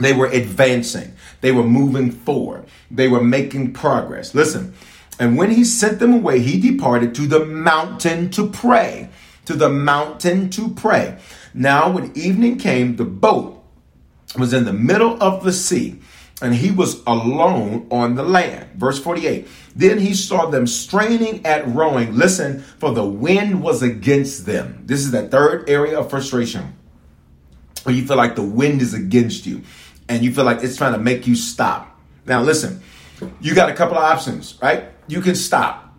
They 0.00 0.12
were 0.12 0.26
advancing. 0.26 1.14
They 1.40 1.52
were 1.52 1.64
moving 1.64 2.10
forward. 2.10 2.66
They 2.90 3.08
were 3.08 3.22
making 3.22 3.72
progress. 3.72 4.34
Listen, 4.34 4.74
and 5.18 5.36
when 5.36 5.50
he 5.50 5.64
sent 5.64 5.98
them 5.98 6.14
away, 6.14 6.40
he 6.40 6.60
departed 6.60 7.14
to 7.16 7.26
the 7.26 7.44
mountain 7.44 8.30
to 8.30 8.48
pray. 8.48 9.08
To 9.46 9.54
the 9.54 9.68
mountain 9.68 10.50
to 10.50 10.68
pray. 10.70 11.18
Now, 11.58 11.90
when 11.90 12.16
evening 12.16 12.56
came, 12.56 12.94
the 12.94 13.04
boat 13.04 13.60
was 14.38 14.52
in 14.52 14.64
the 14.64 14.72
middle 14.72 15.20
of 15.20 15.42
the 15.42 15.52
sea, 15.52 16.00
and 16.40 16.54
he 16.54 16.70
was 16.70 17.02
alone 17.04 17.88
on 17.90 18.14
the 18.14 18.22
land. 18.22 18.70
Verse 18.76 19.00
48. 19.02 19.48
Then 19.74 19.98
he 19.98 20.14
saw 20.14 20.46
them 20.46 20.68
straining 20.68 21.44
at 21.44 21.66
rowing. 21.66 22.16
Listen, 22.16 22.60
for 22.60 22.92
the 22.92 23.04
wind 23.04 23.60
was 23.60 23.82
against 23.82 24.46
them. 24.46 24.84
This 24.86 25.00
is 25.00 25.10
the 25.10 25.26
third 25.26 25.68
area 25.68 25.98
of 25.98 26.10
frustration 26.10 26.76
where 27.82 27.92
you 27.92 28.06
feel 28.06 28.16
like 28.16 28.36
the 28.36 28.42
wind 28.42 28.80
is 28.80 28.94
against 28.94 29.44
you 29.44 29.62
and 30.08 30.22
you 30.22 30.32
feel 30.32 30.44
like 30.44 30.62
it's 30.62 30.76
trying 30.76 30.92
to 30.92 30.98
make 31.00 31.26
you 31.26 31.34
stop. 31.34 31.98
Now, 32.24 32.40
listen, 32.40 32.80
you 33.40 33.56
got 33.56 33.68
a 33.68 33.74
couple 33.74 33.96
of 33.96 34.04
options, 34.04 34.56
right? 34.62 34.84
You 35.08 35.20
can 35.20 35.34
stop, 35.34 35.92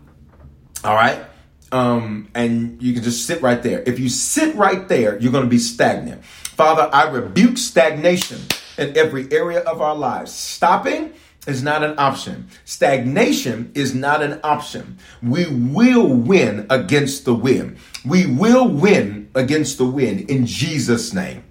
all 0.86 0.96
right? 0.96 1.26
Um, 1.72 2.30
and 2.34 2.82
you 2.82 2.94
can 2.94 3.04
just 3.04 3.26
sit 3.26 3.42
right 3.42 3.62
there. 3.62 3.84
If 3.86 4.00
you 4.00 4.10
sit 4.10 4.56
right 4.56 4.88
there, 4.88 5.20
you're 5.20 5.32
going 5.32 5.44
to 5.44 5.50
be 5.50 5.60
stagnant. 5.60 6.24
Father, 6.26 6.90
I 6.92 7.10
rebuke 7.10 7.58
stagnation 7.58 8.42
in 8.78 8.98
every 8.98 9.32
area 9.32 9.60
of 9.60 9.82
our 9.82 9.96
lives. 9.96 10.32
Stopping 10.34 11.14
is 11.48 11.64
not 11.64 11.84
an 11.84 11.98
option. 11.98 12.50
Stagnation 12.66 13.72
is 13.76 13.94
not 13.94 14.22
an 14.22 14.40
option. 14.44 14.98
We 15.22 15.46
will 15.48 16.08
win 16.08 16.66
against 16.70 17.26
the 17.26 17.34
wind. 17.34 17.78
We 18.06 18.26
will 18.26 18.68
win 18.68 19.30
against 19.36 19.78
the 19.78 19.86
wind 19.86 20.30
in 20.30 20.46
Jesus' 20.46 21.14
name. 21.14 21.44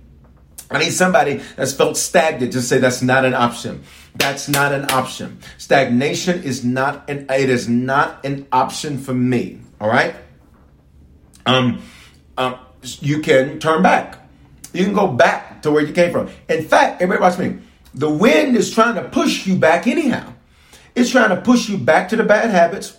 I 0.70 0.78
need 0.78 0.92
somebody 0.92 1.40
that's 1.56 1.72
felt 1.72 1.96
stagnant 1.96 2.52
to 2.52 2.60
say 2.60 2.78
that's 2.78 3.00
not 3.00 3.24
an 3.24 3.34
option. 3.34 3.84
That's 4.14 4.48
not 4.48 4.72
an 4.72 4.90
option. 4.90 5.38
Stagnation 5.56 6.42
is 6.42 6.64
not 6.64 7.08
an 7.08 7.26
it 7.30 7.48
is 7.48 7.68
not 7.68 8.24
an 8.24 8.46
option 8.52 8.98
for 8.98 9.14
me. 9.14 9.60
All 9.81 9.89
right. 9.89 10.14
Um, 11.47 11.83
um, 12.37 12.59
you 13.01 13.20
can 13.20 13.59
turn 13.59 13.83
back. 13.83 14.18
You 14.72 14.85
can 14.85 14.93
go 14.93 15.09
back 15.09 15.62
to 15.62 15.70
where 15.70 15.85
you 15.85 15.93
came 15.93 16.12
from. 16.12 16.29
In 16.49 16.64
fact, 16.64 17.01
everybody 17.01 17.20
watch 17.20 17.39
me. 17.39 17.59
The 17.95 18.11
wind 18.11 18.57
is 18.57 18.70
trying 18.70 18.97
to 18.97 19.09
push 19.09 19.47
you 19.47 19.57
back 19.57 19.87
anyhow. 19.87 20.33
It's 20.95 21.11
trying 21.11 21.31
to 21.31 21.41
push 21.41 21.68
you 21.68 21.79
back 21.79 22.09
to 22.11 22.16
the 22.16 22.24
bad 22.24 22.51
habits, 22.51 22.97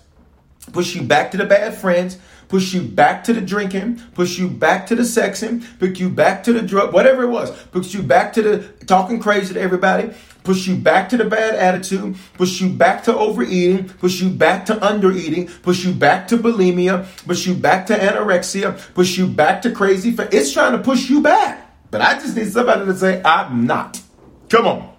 push 0.72 0.96
you 0.96 1.04
back 1.04 1.32
to 1.32 1.38
the 1.38 1.46
bad 1.46 1.76
friends, 1.76 2.18
push 2.48 2.74
you 2.74 2.82
back 2.82 3.24
to 3.26 3.34
the 3.34 3.42
drinking, 3.42 4.02
push 4.14 4.38
you 4.40 4.50
back 4.50 4.88
to 4.88 4.96
the 4.96 5.04
sexing, 5.04 5.64
push 5.80 6.00
you 6.00 6.10
back 6.10 6.44
to 6.44 6.54
the 6.54 6.62
drug, 6.62 6.94
whatever 6.94 7.24
it 7.24 7.28
was, 7.28 7.52
push 7.68 7.94
you 7.94 8.02
back 8.02 8.34
to 8.34 8.42
the 8.42 8.86
talking 8.86 9.20
crazy 9.20 9.54
to 9.54 9.62
everybody, 9.62 10.14
push 10.44 10.68
you 10.68 10.76
back 10.76 11.10
to 11.10 11.18
the 11.18 11.26
bad 11.26 11.56
attitude, 11.56 12.16
push 12.34 12.62
you 12.62 12.70
back 12.70 13.04
to 13.04 13.16
overeating, 13.16 13.90
push 13.90 14.22
you 14.22 14.30
back 14.30 14.66
to 14.68 14.76
undereating, 14.76 15.62
push 15.62 15.86
you 15.86 15.94
back 15.94 16.28
to 16.30 16.38
bulimia, 16.38 17.06
push 17.26 17.46
you 17.46 17.54
back 17.54 17.86
to 17.88 17.94
anorexia, 17.94 18.94
push 18.94 19.18
you 19.18 19.28
back 19.28 19.62
to 19.62 19.72
crazy. 19.72 20.16
It's 20.32 20.52
trying 20.52 20.74
to 20.74 20.80
push 20.80 21.10
you 21.10 21.22
back. 21.22 21.66
But 21.92 22.02
I 22.02 22.14
just 22.16 22.36
need 22.36 22.52
somebody 22.52 22.86
to 22.86 22.96
say, 22.96 23.22
I'm 23.24 23.66
not. 23.66 24.02
Come 24.50 24.68
on. 24.68 24.94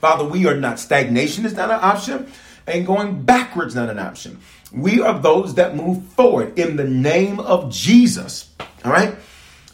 Father, 0.00 0.24
we 0.24 0.46
are 0.46 0.56
not. 0.56 0.78
Stagnation 0.78 1.46
is 1.46 1.54
not 1.54 1.70
an 1.70 1.80
option, 1.80 2.30
and 2.66 2.86
going 2.86 3.22
backwards 3.22 3.74
not 3.74 3.88
an 3.88 3.98
option. 3.98 4.38
We 4.72 5.00
are 5.00 5.18
those 5.18 5.54
that 5.54 5.76
move 5.76 6.04
forward 6.08 6.58
in 6.58 6.76
the 6.76 6.84
name 6.84 7.40
of 7.40 7.70
Jesus. 7.70 8.52
All 8.84 8.92
right? 8.92 9.14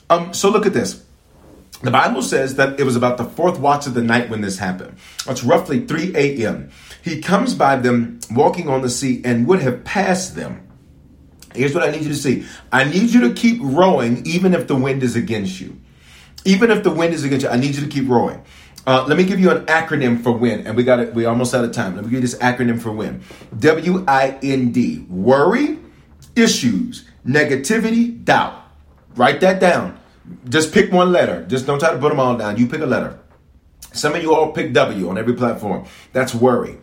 Um, 0.09 0.35
so 0.35 0.51
look 0.51 0.67
at 0.67 0.73
this. 0.73 1.05
The 1.83 1.91
Bible 1.91 2.23
says 2.23 2.57
that 2.57 2.79
it 2.79 2.85
was 2.85 2.95
about 2.95 3.17
the 3.17 3.25
fourth 3.25 3.59
watch 3.59 3.87
of 3.87 3.95
the 3.95 4.03
night 4.03 4.29
when 4.29 4.43
this 4.43 4.59
happened. 4.59 4.99
It's 5.27 5.43
roughly 5.43 5.87
3 5.87 6.15
a.m. 6.15 6.71
He 7.03 7.23
comes 7.23 7.55
by 7.55 7.77
them 7.77 8.21
walking 8.31 8.69
on 8.69 8.83
the 8.83 8.91
sea 8.91 9.23
and 9.25 9.47
would 9.47 9.63
have 9.63 9.83
passed 9.83 10.37
them. 10.37 10.67
Here's 11.55 11.75
what 11.75 11.83
I 11.83 11.91
need 11.91 12.03
you 12.03 12.11
to 12.11 12.15
see 12.15 12.45
I 12.71 12.85
need 12.85 13.11
you 13.11 13.21
to 13.29 13.35
keep 13.35 13.59
rowing 13.63 14.25
even 14.27 14.55
if 14.55 14.67
the 14.67 14.77
wind 14.77 15.03
is 15.03 15.17
against 15.17 15.61
you. 15.61 15.81
Even 16.45 16.71
if 16.71 16.83
the 16.83 16.91
wind 16.91 17.15
is 17.15 17.25
against 17.25 17.45
you, 17.45 17.51
I 17.51 17.57
need 17.57 17.75
you 17.75 17.83
to 17.83 17.89
keep 17.89 18.09
rowing. 18.09 18.43
Uh, 18.87 19.05
let 19.07 19.17
me 19.19 19.25
give 19.25 19.39
you 19.39 19.51
an 19.51 19.67
acronym 19.67 20.23
for 20.23 20.33
WIN, 20.33 20.67
and 20.67 20.75
we 20.75 20.83
got 20.83 21.01
it. 21.01 21.13
We 21.13 21.27
almost 21.27 21.55
out 21.55 21.65
of 21.65 21.73
time. 21.73 21.97
Let 21.97 22.05
me 22.05 22.11
give 22.11 22.23
you 22.23 22.27
this 22.27 22.37
acronym 22.37 22.81
for 22.81 22.91
WIN. 22.93 23.23
W 23.59 24.05
I 24.09 24.39
N 24.43 24.73
D. 24.73 25.05
Worry, 25.11 25.79
issues, 26.35 27.05
negativity, 27.27 28.25
doubt. 28.25 28.55
Write 29.17 29.41
that 29.41 29.61
down. 29.61 30.00
Just 30.49 30.73
pick 30.73 30.93
one 30.93 31.13
letter. 31.13 31.45
Just 31.47 31.67
don't 31.67 31.79
try 31.79 31.93
to 31.93 31.99
put 31.99 32.11
them 32.11 32.21
all 32.21 32.37
down. 32.37 32.57
You 32.57 32.67
pick 32.67 32.81
a 32.81 32.87
letter. 32.87 33.19
Some 33.93 34.15
of 34.15 34.23
you 34.23 34.35
all 34.35 34.53
pick 34.53 34.73
W 34.73 35.09
on 35.09 35.19
every 35.19 35.35
platform. 35.35 35.87
That's 36.13 36.35
worry. 36.35 36.79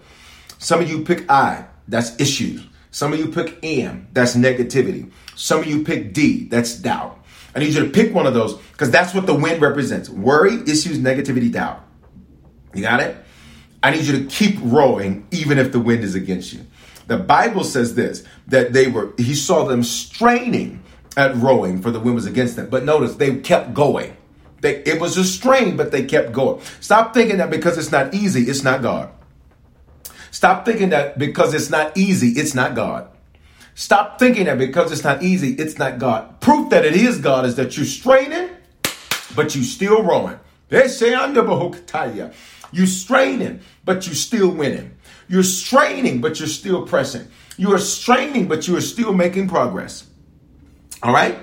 Some 0.60 0.82
of 0.82 0.89
you 0.89 1.04
pick 1.04 1.30
I. 1.30 1.66
That's 1.88 2.20
issues. 2.20 2.66
Some 2.91 3.14
of 3.14 3.20
you 3.20 3.28
pick 3.28 3.60
M. 3.64 4.08
That's 4.12 4.36
negativity. 4.36 5.12
Some 5.36 5.60
of 5.60 5.68
you 5.68 5.84
pick 5.84 6.14
D. 6.14 6.48
That's 6.48 6.76
doubt. 6.76 7.24
I 7.56 7.60
need 7.60 7.74
you 7.74 7.86
to 7.86 7.89
pick 7.89 8.14
one 8.14 8.28
of 8.28 8.34
those 8.34 8.56
because 8.56 8.91
that's 8.91 9.14
what 9.14 9.26
the 9.26 9.34
wind 9.34 9.62
represents 9.62 10.10
worry, 10.10 10.62
issues, 10.64 11.00
negativity, 11.00 11.52
doubt. 11.52 11.84
You 12.74 12.82
got 12.82 13.00
it? 13.00 13.18
I 13.82 13.91
need 13.91 14.04
you 14.04 14.20
to 14.20 14.26
keep 14.26 14.58
rowing 14.62 15.28
even 15.32 15.58
if 15.58 15.72
the 15.72 15.80
wind 15.80 16.04
is 16.04 16.16
against 16.16 16.54
you. 16.54 16.66
The 17.08 17.18
Bible 17.18 17.64
says 17.64 17.95
this 17.95 18.24
that 18.48 18.74
they 18.74 18.88
were, 18.88 19.14
he 19.18 19.34
saw 19.34 19.66
them 19.66 19.84
straining 19.84 20.84
at 21.18 21.36
rowing 21.36 21.82
for 21.82 21.91
the 21.91 21.99
wind 21.99 22.15
was 22.15 22.28
against 22.28 22.55
them. 22.55 22.70
But 22.70 22.86
notice 22.86 23.15
they 23.15 23.36
kept 23.38 23.74
going. 23.74 24.15
They, 24.61 24.78
it 24.84 25.01
was 25.01 25.18
a 25.18 25.24
strain, 25.24 25.76
but 25.76 25.91
they 25.91 26.05
kept 26.05 26.32
going. 26.32 26.61
Stop 26.80 27.13
thinking 27.13 27.38
that 27.38 27.49
because 27.49 27.78
it's 27.78 27.91
not 27.91 28.13
easy, 28.13 28.43
it's 28.43 28.63
not 28.63 28.82
God. 28.82 29.09
Stop 30.32 30.65
thinking 30.65 30.89
that 30.89 31.18
because 31.18 31.53
it's 31.53 31.70
not 31.70 31.97
easy, 31.97 32.39
it's 32.39 32.53
not 32.53 32.76
God. 32.76 33.09
Stop 33.76 34.18
thinking 34.18 34.45
that 34.45 34.57
because 34.57 34.91
it's 34.91 35.03
not 35.03 35.22
easy, 35.22 35.53
it's 35.53 35.78
not 35.78 35.99
God. 35.99 36.39
Proof 36.39 36.70
that 36.70 36.86
it 36.86 36.95
is 36.95 37.20
God 37.20 37.45
is 37.45 37.55
that 37.55 37.78
you're 37.78 37.86
straining, 37.86 38.49
but 39.36 39.55
you 39.55 39.63
still 39.63 40.03
rowing. 40.03 40.39
They 40.70 40.88
say 40.88 41.13
under 41.13 41.43
You're 42.72 42.88
straining, 42.88 43.61
but 43.86 44.05
you're 44.05 44.15
still 44.15 44.49
winning. 44.49 44.95
You're 45.28 45.43
straining, 45.43 46.22
but 46.22 46.39
you're 46.39 46.47
still 46.47 46.86
pressing. 46.86 47.28
You 47.57 47.74
are 47.74 47.80
straining, 47.80 48.47
but 48.47 48.68
you 48.68 48.76
are 48.78 48.82
still 48.82 49.13
making 49.13 49.47
progress. 49.47 50.07
All 51.04 51.14
right? 51.14 51.38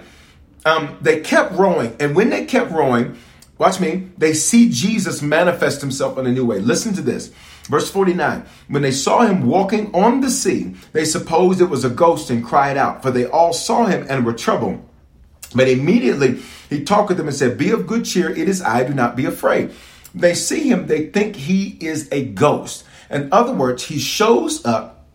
Um, 0.65 0.97
they 1.01 1.21
kept 1.21 1.53
rowing, 1.53 1.95
and 2.01 2.17
when 2.17 2.31
they 2.31 2.47
kept 2.47 2.71
rowing, 2.71 3.19
watch 3.59 3.81
me, 3.81 4.09
they 4.17 4.33
see 4.33 4.71
Jesus 4.71 5.21
manifest 5.21 5.81
himself 5.81 6.17
in 6.19 6.27
a 6.27 6.33
new 6.33 6.47
way. 6.47 6.59
Listen 6.59 6.95
to 6.95 7.03
this. 7.03 7.31
Verse 7.65 7.91
49 7.91 8.45
When 8.69 8.83
they 8.83 8.91
saw 8.91 9.27
him 9.27 9.47
walking 9.47 9.95
on 9.95 10.21
the 10.21 10.31
sea, 10.31 10.75
they 10.93 11.05
supposed 11.05 11.61
it 11.61 11.67
was 11.67 11.85
a 11.85 11.91
ghost 11.91 12.31
and 12.31 12.45
cried 12.45 12.77
out, 12.77 13.03
for 13.03 13.11
they 13.11 13.27
all 13.27 13.53
saw 13.53 13.87
him 13.87 14.07
and 14.09 14.25
were 14.25 14.33
troubled. 14.33 14.87
But 15.55 15.69
immediately 15.69 16.41
he 16.69 16.85
talked 16.85 17.09
with 17.09 17.19
them 17.19 17.29
and 17.29 17.37
said, 17.37 17.59
Be 17.59 17.71
of 17.71 17.87
good 17.87 18.05
cheer, 18.05 18.31
it 18.31 18.49
is 18.49 18.61
I, 18.63 18.85
do 18.85 18.95
not 18.95 19.17
be 19.17 19.27
afraid. 19.27 19.73
They 20.15 20.35
see 20.35 20.69
him, 20.69 20.87
they 20.87 21.07
think 21.07 21.37
he 21.37 21.77
is 21.81 22.09
a 22.13 22.25
ghost. 22.25 22.85
In 23.11 23.29
other 23.33 23.53
words, 23.53 23.85
he 23.85 23.99
shows 23.99 24.65
up 24.65 25.07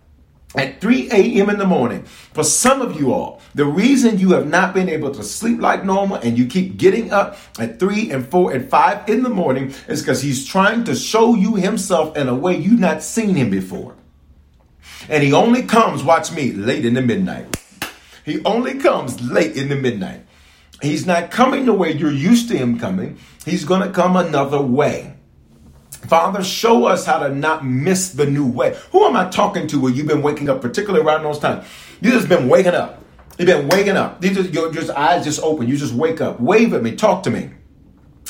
at 0.55 0.81
3 0.81 1.09
a.m. 1.11 1.49
in 1.49 1.57
the 1.57 1.65
morning. 1.65 2.03
For 2.03 2.43
some 2.43 2.81
of 2.81 2.99
you 2.99 3.13
all, 3.13 3.38
the 3.59 3.65
reason 3.65 4.19
you 4.19 4.31
have 4.31 4.47
not 4.47 4.73
been 4.73 4.87
able 4.87 5.11
to 5.11 5.21
sleep 5.21 5.59
like 5.59 5.83
normal 5.83 6.15
and 6.15 6.37
you 6.37 6.45
keep 6.45 6.77
getting 6.77 7.11
up 7.11 7.35
at 7.59 7.77
3 7.77 8.09
and 8.09 8.25
4 8.25 8.53
and 8.53 8.69
5 8.69 9.09
in 9.09 9.21
the 9.21 9.27
morning 9.27 9.73
is 9.89 10.01
because 10.01 10.21
he's 10.21 10.47
trying 10.47 10.85
to 10.85 10.95
show 10.95 11.35
you 11.35 11.55
himself 11.55 12.15
in 12.15 12.29
a 12.29 12.33
way 12.33 12.55
you've 12.55 12.79
not 12.79 13.03
seen 13.03 13.35
him 13.35 13.49
before. 13.49 13.97
And 15.09 15.21
he 15.21 15.33
only 15.33 15.63
comes, 15.63 16.05
watch 16.05 16.31
me, 16.31 16.53
late 16.53 16.85
in 16.85 16.93
the 16.93 17.01
midnight. 17.01 17.57
He 18.23 18.41
only 18.45 18.79
comes 18.79 19.19
late 19.19 19.57
in 19.57 19.67
the 19.67 19.75
midnight. 19.75 20.25
He's 20.81 21.05
not 21.05 21.29
coming 21.29 21.65
the 21.65 21.73
way 21.73 21.91
you're 21.91 22.13
used 22.13 22.47
to 22.51 22.57
him 22.57 22.79
coming. 22.79 23.17
He's 23.43 23.65
going 23.65 23.81
to 23.81 23.91
come 23.91 24.15
another 24.15 24.61
way. 24.61 25.15
Father, 25.89 26.45
show 26.45 26.85
us 26.85 27.05
how 27.05 27.19
to 27.19 27.35
not 27.35 27.65
miss 27.65 28.11
the 28.11 28.25
new 28.25 28.47
way. 28.47 28.79
Who 28.93 29.03
am 29.03 29.17
I 29.17 29.29
talking 29.29 29.67
to 29.67 29.81
where 29.81 29.91
you've 29.91 30.07
been 30.07 30.21
waking 30.21 30.47
up, 30.47 30.61
particularly 30.61 31.05
around 31.05 31.23
those 31.23 31.39
times? 31.39 31.67
You 31.99 32.11
just 32.11 32.29
been 32.29 32.47
waking 32.47 32.73
up. 32.73 33.03
You've 33.39 33.47
been 33.47 33.69
waking 33.69 33.95
up. 33.95 34.19
These 34.19 34.35
just, 34.35 34.53
your 34.53 34.69
just 34.69 34.89
eyes 34.89 35.23
just 35.23 35.39
open. 35.41 35.69
You 35.69 35.77
just 35.77 35.93
wake 35.93 36.19
up. 36.19 36.41
Wave 36.41 36.73
at 36.73 36.83
me. 36.83 36.97
Talk 36.97 37.23
to 37.23 37.29
me. 37.29 37.49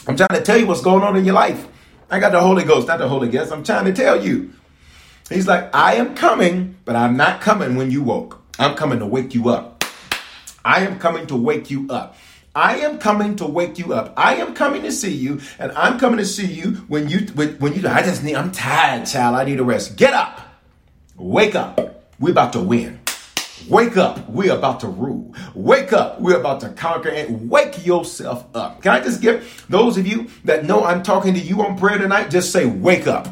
I'm 0.08 0.16
trying 0.16 0.30
to 0.30 0.42
tell 0.42 0.56
you 0.56 0.68
what's 0.68 0.82
going 0.82 1.04
on 1.04 1.18
in 1.18 1.26
your 1.26 1.34
life. 1.34 1.68
I 2.12 2.20
got 2.20 2.32
the 2.32 2.40
Holy 2.40 2.64
Ghost, 2.64 2.88
not 2.88 3.00
the 3.00 3.10
Holy 3.10 3.28
Ghost. 3.28 3.52
I'm 3.52 3.64
trying 3.64 3.86
to 3.86 3.94
tell 3.94 4.24
you. 4.24 4.54
He's 5.28 5.48
like, 5.48 5.74
I 5.76 5.96
am 5.96 6.14
coming, 6.14 6.78
but 6.86 6.96
I'm 6.96 7.18
not 7.18 7.42
coming 7.42 7.76
when 7.76 7.90
you 7.90 8.04
woke. 8.04 8.40
I'm 8.60 8.76
coming 8.76 9.00
to 9.00 9.06
wake 9.08 9.34
you 9.34 9.50
up. 9.50 9.84
I 10.64 10.86
am 10.86 11.00
coming 11.00 11.26
to 11.28 11.36
wake 11.36 11.72
you 11.72 11.88
up. 11.90 12.16
I 12.54 12.78
am 12.78 13.00
coming 13.00 13.36
to 13.38 13.48
wake 13.48 13.80
you 13.80 13.94
up. 13.94 14.14
I 14.16 14.36
am 14.36 14.54
coming 14.54 14.84
to 14.84 14.92
see 14.92 15.14
you, 15.14 15.42
and 15.58 15.72
I'm 15.72 15.98
coming 15.98 16.18
to 16.18 16.26
see 16.26 16.48
you 16.48 16.72
when 16.88 17.10
you 17.10 17.22
when, 17.34 17.58
when 17.60 17.74
you. 17.74 17.88
I 17.88 18.02
just 18.04 18.24
need. 18.24 18.36
I'm 18.36 18.52
tired, 18.52 19.08
child. 19.08 19.36
I 19.36 19.44
need 19.46 19.60
a 19.60 19.64
rest. 19.64 19.96
Get 19.96 20.14
up, 20.14 20.42
wake 21.16 21.56
up. 21.56 22.12
We're 22.20 22.32
about 22.32 22.54
to 22.54 22.60
win. 22.60 22.99
Wake 23.68 23.98
up. 23.98 24.30
We're 24.30 24.56
about 24.56 24.80
to 24.82 24.88
rule. 24.88 25.36
Wake 25.54 25.94
up. 25.94 26.22
We're 26.22 26.40
about 26.40 26.62
to 26.62 26.70
conquer 26.70 27.10
and 27.10 27.50
wake 27.50 27.86
yourself 27.86 28.46
up. 28.56 28.82
Can 28.82 28.92
I 28.94 29.00
just 29.02 29.22
give 29.22 29.66
those 29.70 29.98
of 29.98 30.08
you 30.08 30.30
that 30.46 30.66
know 30.66 30.84
I'm 30.84 31.04
talking 31.04 31.34
to 31.34 31.40
you 31.40 31.62
on 31.62 31.78
prayer 31.78 31.98
tonight, 31.98 32.30
just 32.30 32.52
say, 32.52 32.66
wake 32.66 33.08
up. 33.08 33.28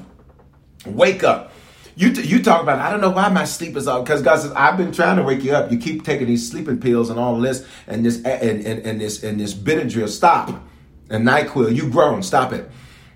Wake 0.85 1.23
up. 1.23 1.53
You, 1.95 2.13
t- 2.13 2.21
you 2.21 2.43
talk 2.43 2.61
about, 2.61 2.77
I 2.79 2.91
don't 2.91 3.01
know 3.01 3.09
why 3.09 3.29
my 3.29 3.45
sleep 3.45 3.75
is 3.75 3.87
off. 3.87 4.03
Because 4.03 4.21
God 4.21 4.39
says, 4.39 4.51
I've 4.51 4.77
been 4.77 4.91
trying 4.91 5.17
to 5.17 5.23
wake 5.23 5.43
you 5.43 5.53
up. 5.53 5.71
You 5.71 5.79
keep 5.79 6.03
taking 6.03 6.27
these 6.27 6.47
sleeping 6.47 6.79
pills 6.79 7.09
and 7.09 7.19
all 7.19 7.39
this 7.39 7.65
and 7.87 8.05
this 8.05 8.17
and, 8.23 8.63
and, 8.65 8.85
and 8.85 9.01
this 9.01 9.23
and 9.23 9.39
this 9.39 9.53
Benadryl. 9.53 10.07
Stop. 10.07 10.63
And 11.09 11.25
NyQuil. 11.25 11.75
You 11.75 11.89
grown. 11.89 12.21
Stop 12.21 12.53
it. 12.53 12.69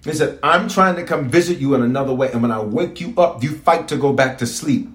He 0.04 0.14
said, 0.14 0.40
I'm 0.42 0.68
trying 0.68 0.96
to 0.96 1.04
come 1.04 1.30
visit 1.30 1.60
you 1.60 1.76
in 1.76 1.84
another 1.84 2.14
way. 2.14 2.32
And 2.32 2.42
when 2.42 2.52
I 2.52 2.62
wake 2.62 3.00
you 3.00 3.14
up, 3.18 3.44
you 3.44 3.56
fight 3.56 3.88
to 3.90 3.98
go 3.98 4.14
back 4.14 4.40
to 4.40 4.48
sleep. 4.48 4.90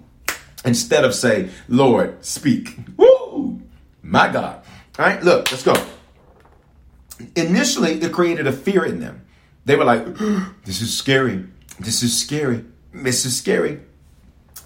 Instead 0.66 1.04
of 1.04 1.14
say, 1.14 1.50
Lord, 1.68 2.24
speak. 2.24 2.76
Woo! 2.96 3.62
My 4.02 4.30
God. 4.30 4.62
All 4.98 5.06
right, 5.06 5.22
look, 5.22 5.50
let's 5.50 5.62
go. 5.62 5.74
Initially, 7.34 7.92
it 7.92 8.12
created 8.12 8.46
a 8.46 8.52
fear 8.52 8.84
in 8.84 9.00
them. 9.00 9.24
They 9.64 9.76
were 9.76 9.84
like, 9.84 10.04
this 10.64 10.82
is 10.82 10.96
scary. 10.96 11.46
This 11.78 12.02
is 12.02 12.18
scary. 12.18 12.64
This 12.92 13.24
is 13.24 13.36
scary. 13.36 13.80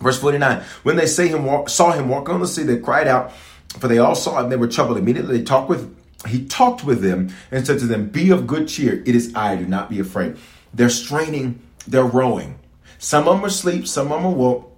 Verse 0.01 0.18
49 0.18 0.62
When 0.82 0.96
they 0.96 1.07
him 1.28 1.44
walk, 1.44 1.68
saw 1.68 1.92
him 1.92 2.09
walk 2.09 2.28
on 2.28 2.40
the 2.40 2.46
sea, 2.46 2.62
they 2.62 2.78
cried 2.78 3.07
out, 3.07 3.32
for 3.78 3.88
they 3.88 3.98
all 3.98 4.14
saw 4.14 4.42
him. 4.42 4.51
They 4.51 4.57
were 4.57 4.68
troubled. 4.68 4.98
Immediately 4.98 5.38
they 5.38 5.44
talked 5.44 5.68
with 5.68 5.96
he 6.28 6.44
talked 6.46 6.84
with 6.84 7.01
them 7.03 7.30
and 7.51 7.66
said 7.66 7.78
to 7.78 7.86
them, 7.86 8.09
Be 8.09 8.30
of 8.30 8.46
good 8.46 8.68
cheer. 8.68 9.03
It 9.07 9.14
is 9.14 9.34
I. 9.34 9.57
Do 9.57 9.66
not 9.66 9.88
be 9.88 10.01
afraid. 10.01 10.36
They're 10.72 10.90
straining, 10.90 11.61
they're 11.86 12.05
rowing. 12.05 12.59
Some 12.98 13.26
of 13.26 13.36
them 13.36 13.44
are 13.44 13.48
asleep, 13.48 13.86
some 13.86 14.12
of 14.12 14.22
them 14.22 14.32
are 14.32 14.36
woke. 14.36 14.69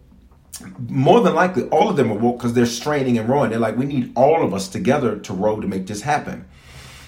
More 0.89 1.21
than 1.21 1.35
likely, 1.35 1.65
all 1.65 1.89
of 1.89 1.97
them 1.97 2.13
are 2.13 2.19
woke 2.19 2.39
because 2.39 2.53
they're 2.53 2.67
straining 2.67 3.19
and 3.19 3.29
rowing. 3.29 3.51
They're 3.51 3.59
like, 3.59 3.77
we 3.77 3.87
need 3.87 4.13
all 4.15 4.45
of 4.45 4.53
us 4.53 4.69
together 4.69 5.19
to 5.19 5.33
row 5.33 5.61
to 5.61 5.67
make 5.67 5.87
this 5.87 6.03
happen. 6.03 6.45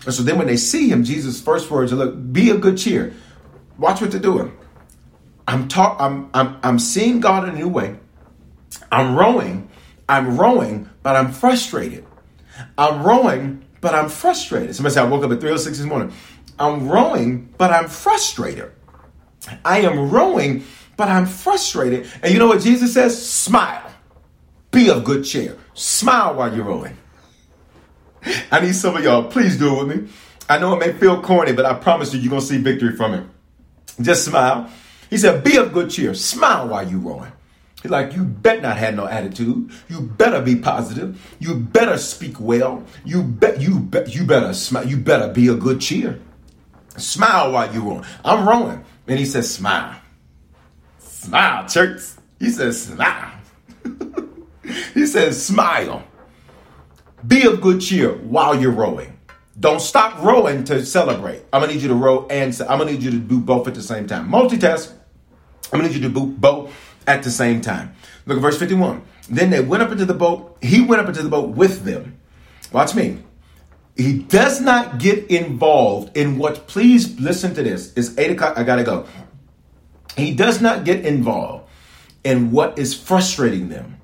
And 0.04 0.14
so 0.14 0.22
then 0.22 0.38
when 0.38 0.46
they 0.46 0.56
see 0.56 0.88
him, 0.88 1.04
Jesus' 1.04 1.40
first 1.40 1.70
words 1.70 1.92
are, 1.92 1.96
Look, 1.96 2.32
be 2.32 2.50
of 2.50 2.60
good 2.60 2.78
cheer. 2.78 3.14
Watch 3.78 4.00
what 4.00 4.10
they're 4.10 4.20
doing. 4.20 4.56
I'm 5.46 5.68
talk 5.68 6.00
I'm 6.00 6.30
I'm 6.32 6.56
I'm 6.62 6.78
seeing 6.78 7.20
God 7.20 7.48
in 7.48 7.54
a 7.54 7.58
new 7.58 7.68
way. 7.68 7.98
I'm 8.90 9.16
rowing. 9.16 9.68
I'm 10.08 10.36
rowing, 10.36 10.88
but 11.02 11.16
I'm 11.16 11.32
frustrated. 11.32 12.06
I'm 12.78 13.02
rowing, 13.02 13.64
but 13.80 13.94
I'm 13.94 14.08
frustrated. 14.08 14.74
Somebody 14.74 14.94
said 14.94 15.04
I 15.04 15.08
woke 15.08 15.24
up 15.24 15.32
at 15.32 15.40
306 15.40 15.78
this 15.78 15.86
morning. 15.86 16.12
I'm 16.58 16.88
rowing, 16.88 17.52
but 17.58 17.72
I'm 17.72 17.88
frustrated. 17.88 18.70
I 19.64 19.80
am 19.80 20.10
rowing, 20.10 20.64
but 20.96 21.08
I'm 21.08 21.26
frustrated. 21.26 22.08
And 22.22 22.32
you 22.32 22.38
know 22.38 22.46
what 22.46 22.60
Jesus 22.62 22.94
says? 22.94 23.30
Smile. 23.30 23.90
Be 24.70 24.90
of 24.90 25.04
good 25.04 25.24
cheer. 25.24 25.56
Smile 25.74 26.34
while 26.34 26.54
you're 26.54 26.64
rowing. 26.64 26.96
I 28.50 28.60
need 28.60 28.74
some 28.74 28.96
of 28.96 29.04
y'all, 29.04 29.24
please 29.24 29.58
do 29.58 29.78
it 29.78 29.86
with 29.86 29.96
me. 29.96 30.08
I 30.48 30.58
know 30.58 30.74
it 30.74 30.78
may 30.78 30.92
feel 30.92 31.22
corny, 31.22 31.52
but 31.52 31.64
I 31.64 31.74
promise 31.74 32.12
you, 32.12 32.20
you're 32.20 32.30
going 32.30 32.40
to 32.40 32.46
see 32.46 32.58
victory 32.58 32.96
from 32.96 33.14
it. 33.14 33.26
Just 34.00 34.24
smile. 34.24 34.70
He 35.10 35.18
said, 35.18 35.44
Be 35.44 35.56
of 35.56 35.72
good 35.72 35.90
cheer. 35.90 36.14
Smile 36.14 36.68
while 36.68 36.88
you're 36.88 36.98
rowing. 36.98 37.32
He's 37.82 37.90
like, 37.90 38.14
You 38.14 38.24
better 38.24 38.62
not 38.62 38.76
have 38.76 38.94
no 38.94 39.06
attitude. 39.06 39.70
You 39.88 40.00
better 40.00 40.40
be 40.40 40.56
positive. 40.56 41.36
You 41.38 41.54
better 41.54 41.98
speak 41.98 42.40
well. 42.40 42.82
You 43.04 43.22
bet 43.22 43.60
you 43.60 43.78
bet 43.78 44.14
you 44.14 44.24
better 44.24 44.52
smile. 44.54 44.86
You 44.86 44.96
better 44.96 45.32
be 45.32 45.48
a 45.48 45.54
good 45.54 45.80
cheer. 45.80 46.20
Smile 46.96 47.52
while 47.52 47.72
you're 47.72 47.82
rowing. 47.82 48.04
I'm 48.24 48.48
rowing. 48.48 48.84
And 49.06 49.18
he 49.18 49.24
says, 49.24 49.52
Smile. 49.52 50.00
Smile, 51.24 51.66
church. 51.66 52.02
He 52.38 52.50
says, 52.50 52.82
Smile. 52.82 53.32
he 54.92 55.06
says, 55.06 55.42
Smile. 55.42 56.04
Be 57.26 57.46
of 57.46 57.62
good 57.62 57.80
cheer 57.80 58.12
while 58.12 58.60
you're 58.60 58.70
rowing. 58.70 59.18
Don't 59.58 59.80
stop 59.80 60.22
rowing 60.22 60.64
to 60.64 60.84
celebrate. 60.84 61.42
I'm 61.50 61.62
gonna 61.62 61.72
need 61.72 61.80
you 61.80 61.88
to 61.88 61.94
row 61.94 62.26
and 62.26 62.54
I'm 62.68 62.78
gonna 62.78 62.92
need 62.92 63.02
you 63.02 63.10
to 63.12 63.18
do 63.18 63.40
both 63.40 63.66
at 63.66 63.74
the 63.74 63.82
same 63.82 64.06
time. 64.06 64.28
Multitask. 64.28 64.92
I'm 65.72 65.80
gonna 65.80 65.84
need 65.84 65.94
you 65.94 66.02
to 66.02 66.14
do 66.14 66.26
both 66.26 66.76
at 67.06 67.22
the 67.22 67.30
same 67.30 67.62
time. 67.62 67.94
Look 68.26 68.36
at 68.36 68.42
verse 68.42 68.58
51. 68.58 69.00
Then 69.30 69.48
they 69.48 69.60
went 69.60 69.82
up 69.82 69.92
into 69.92 70.04
the 70.04 70.12
boat. 70.12 70.58
He 70.60 70.82
went 70.82 71.00
up 71.00 71.08
into 71.08 71.22
the 71.22 71.30
boat 71.30 71.50
with 71.50 71.84
them. 71.84 72.18
Watch 72.70 72.94
me. 72.94 73.22
He 73.96 74.18
does 74.18 74.60
not 74.60 74.98
get 74.98 75.30
involved 75.30 76.14
in 76.16 76.36
what, 76.36 76.66
please 76.66 77.18
listen 77.18 77.54
to 77.54 77.62
this. 77.62 77.94
It's 77.96 78.18
eight 78.18 78.32
o'clock. 78.32 78.58
I 78.58 78.64
gotta 78.64 78.84
go. 78.84 79.06
He 80.16 80.34
does 80.34 80.60
not 80.60 80.84
get 80.84 81.04
involved 81.04 81.68
in 82.22 82.50
what 82.50 82.78
is 82.78 82.94
frustrating 82.94 83.68
them 83.68 84.00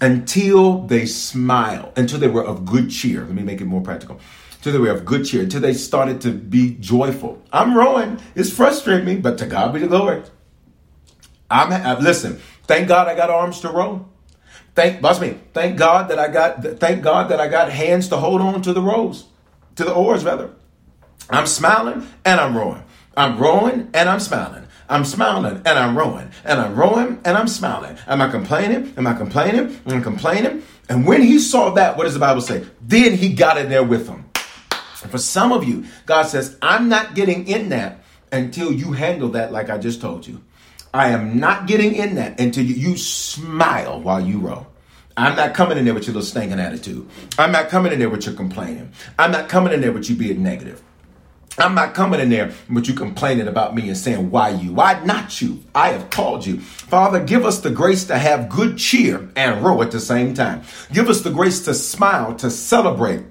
until 0.00 0.82
they 0.82 1.06
smile, 1.06 1.92
until 1.96 2.18
they 2.18 2.28
were 2.28 2.44
of 2.44 2.66
good 2.66 2.90
cheer. 2.90 3.24
Let 3.24 3.34
me 3.34 3.42
make 3.42 3.60
it 3.60 3.64
more 3.64 3.80
practical. 3.80 4.20
Until 4.56 4.72
they 4.72 4.78
were 4.78 4.90
of 4.90 5.04
good 5.04 5.24
cheer, 5.24 5.42
until 5.42 5.60
they 5.60 5.72
started 5.72 6.20
to 6.22 6.32
be 6.32 6.74
joyful. 6.74 7.42
I'm 7.52 7.76
rowing. 7.76 8.18
It's 8.34 8.50
frustrating 8.52 9.06
me, 9.06 9.16
but 9.16 9.38
to 9.38 9.46
God 9.46 9.72
be 9.72 9.80
the 9.80 9.86
glory. 9.86 10.22
I'm, 11.50 11.72
I, 11.72 11.92
uh, 11.92 12.00
listen. 12.00 12.40
Thank 12.64 12.88
God 12.88 13.06
I 13.06 13.14
got 13.14 13.30
arms 13.30 13.60
to 13.60 13.68
row. 13.68 14.08
Thank, 14.74 15.02
watch 15.02 15.20
me. 15.20 15.38
Thank 15.54 15.78
God 15.78 16.08
that 16.08 16.18
I 16.18 16.28
got. 16.28 16.62
Thank 16.80 17.02
God 17.02 17.30
that 17.30 17.40
I 17.40 17.48
got 17.48 17.70
hands 17.70 18.08
to 18.08 18.16
hold 18.16 18.40
on 18.40 18.60
to 18.62 18.72
the 18.72 18.82
rows, 18.82 19.24
to 19.76 19.84
the 19.84 19.94
oars 19.94 20.24
rather. 20.24 20.50
I'm 21.30 21.46
smiling 21.46 22.06
and 22.24 22.40
I'm 22.40 22.56
rowing. 22.56 22.82
I'm 23.16 23.38
rowing 23.38 23.88
and 23.94 24.08
I'm 24.08 24.20
smiling. 24.20 24.65
I'm 24.88 25.04
smiling 25.04 25.62
and 25.64 25.78
I'm 25.78 25.96
rowing 25.96 26.30
and 26.44 26.60
I'm 26.60 26.74
rowing 26.74 27.20
and 27.24 27.36
I'm 27.36 27.48
smiling. 27.48 27.96
Am 28.06 28.20
I 28.20 28.28
complaining? 28.28 28.94
Am 28.96 29.06
I 29.06 29.14
complaining? 29.14 29.80
Am 29.86 29.92
I'm 29.92 30.02
complaining. 30.02 30.62
And 30.88 31.06
when 31.06 31.22
he 31.22 31.38
saw 31.38 31.70
that, 31.70 31.96
what 31.96 32.04
does 32.04 32.14
the 32.14 32.20
Bible 32.20 32.40
say? 32.40 32.64
Then 32.80 33.16
he 33.16 33.32
got 33.32 33.58
in 33.58 33.68
there 33.68 33.82
with 33.82 34.06
them. 34.06 34.30
And 35.02 35.10
for 35.10 35.18
some 35.18 35.52
of 35.52 35.64
you, 35.64 35.84
God 36.06 36.24
says, 36.24 36.56
I'm 36.62 36.88
not 36.88 37.14
getting 37.14 37.46
in 37.48 37.70
that 37.70 38.04
until 38.32 38.72
you 38.72 38.92
handle 38.92 39.30
that 39.30 39.52
like 39.52 39.70
I 39.70 39.78
just 39.78 40.00
told 40.00 40.26
you. 40.26 40.42
I 40.94 41.08
am 41.08 41.38
not 41.38 41.66
getting 41.66 41.94
in 41.94 42.14
that 42.14 42.40
until 42.40 42.64
you, 42.64 42.74
you 42.74 42.96
smile 42.96 44.00
while 44.00 44.20
you 44.20 44.38
row. 44.38 44.66
I'm 45.16 45.36
not 45.36 45.54
coming 45.54 45.78
in 45.78 45.84
there 45.84 45.94
with 45.94 46.06
your 46.06 46.14
little 46.14 46.26
stinking 46.26 46.60
attitude. 46.60 47.08
I'm 47.38 47.52
not 47.52 47.68
coming 47.68 47.92
in 47.92 47.98
there 47.98 48.10
with 48.10 48.26
your 48.26 48.34
complaining. 48.34 48.92
I'm 49.18 49.32
not 49.32 49.48
coming 49.48 49.72
in 49.72 49.80
there 49.80 49.92
with 49.92 50.08
you 50.10 50.16
being 50.16 50.42
negative. 50.42 50.82
I'm 51.58 51.74
not 51.74 51.94
coming 51.94 52.20
in 52.20 52.28
there 52.28 52.52
with 52.70 52.86
you 52.86 52.94
complaining 52.94 53.48
about 53.48 53.74
me 53.74 53.88
and 53.88 53.96
saying, 53.96 54.30
Why 54.30 54.50
you? 54.50 54.74
Why 54.74 55.02
not 55.04 55.40
you? 55.40 55.62
I 55.74 55.88
have 55.88 56.10
called 56.10 56.44
you. 56.44 56.60
Father, 56.60 57.20
give 57.22 57.46
us 57.46 57.60
the 57.60 57.70
grace 57.70 58.04
to 58.04 58.18
have 58.18 58.48
good 58.48 58.76
cheer 58.76 59.28
and 59.36 59.64
row 59.64 59.80
at 59.82 59.90
the 59.90 60.00
same 60.00 60.34
time. 60.34 60.62
Give 60.92 61.08
us 61.08 61.22
the 61.22 61.30
grace 61.30 61.64
to 61.64 61.74
smile, 61.74 62.34
to 62.36 62.50
celebrate, 62.50 63.24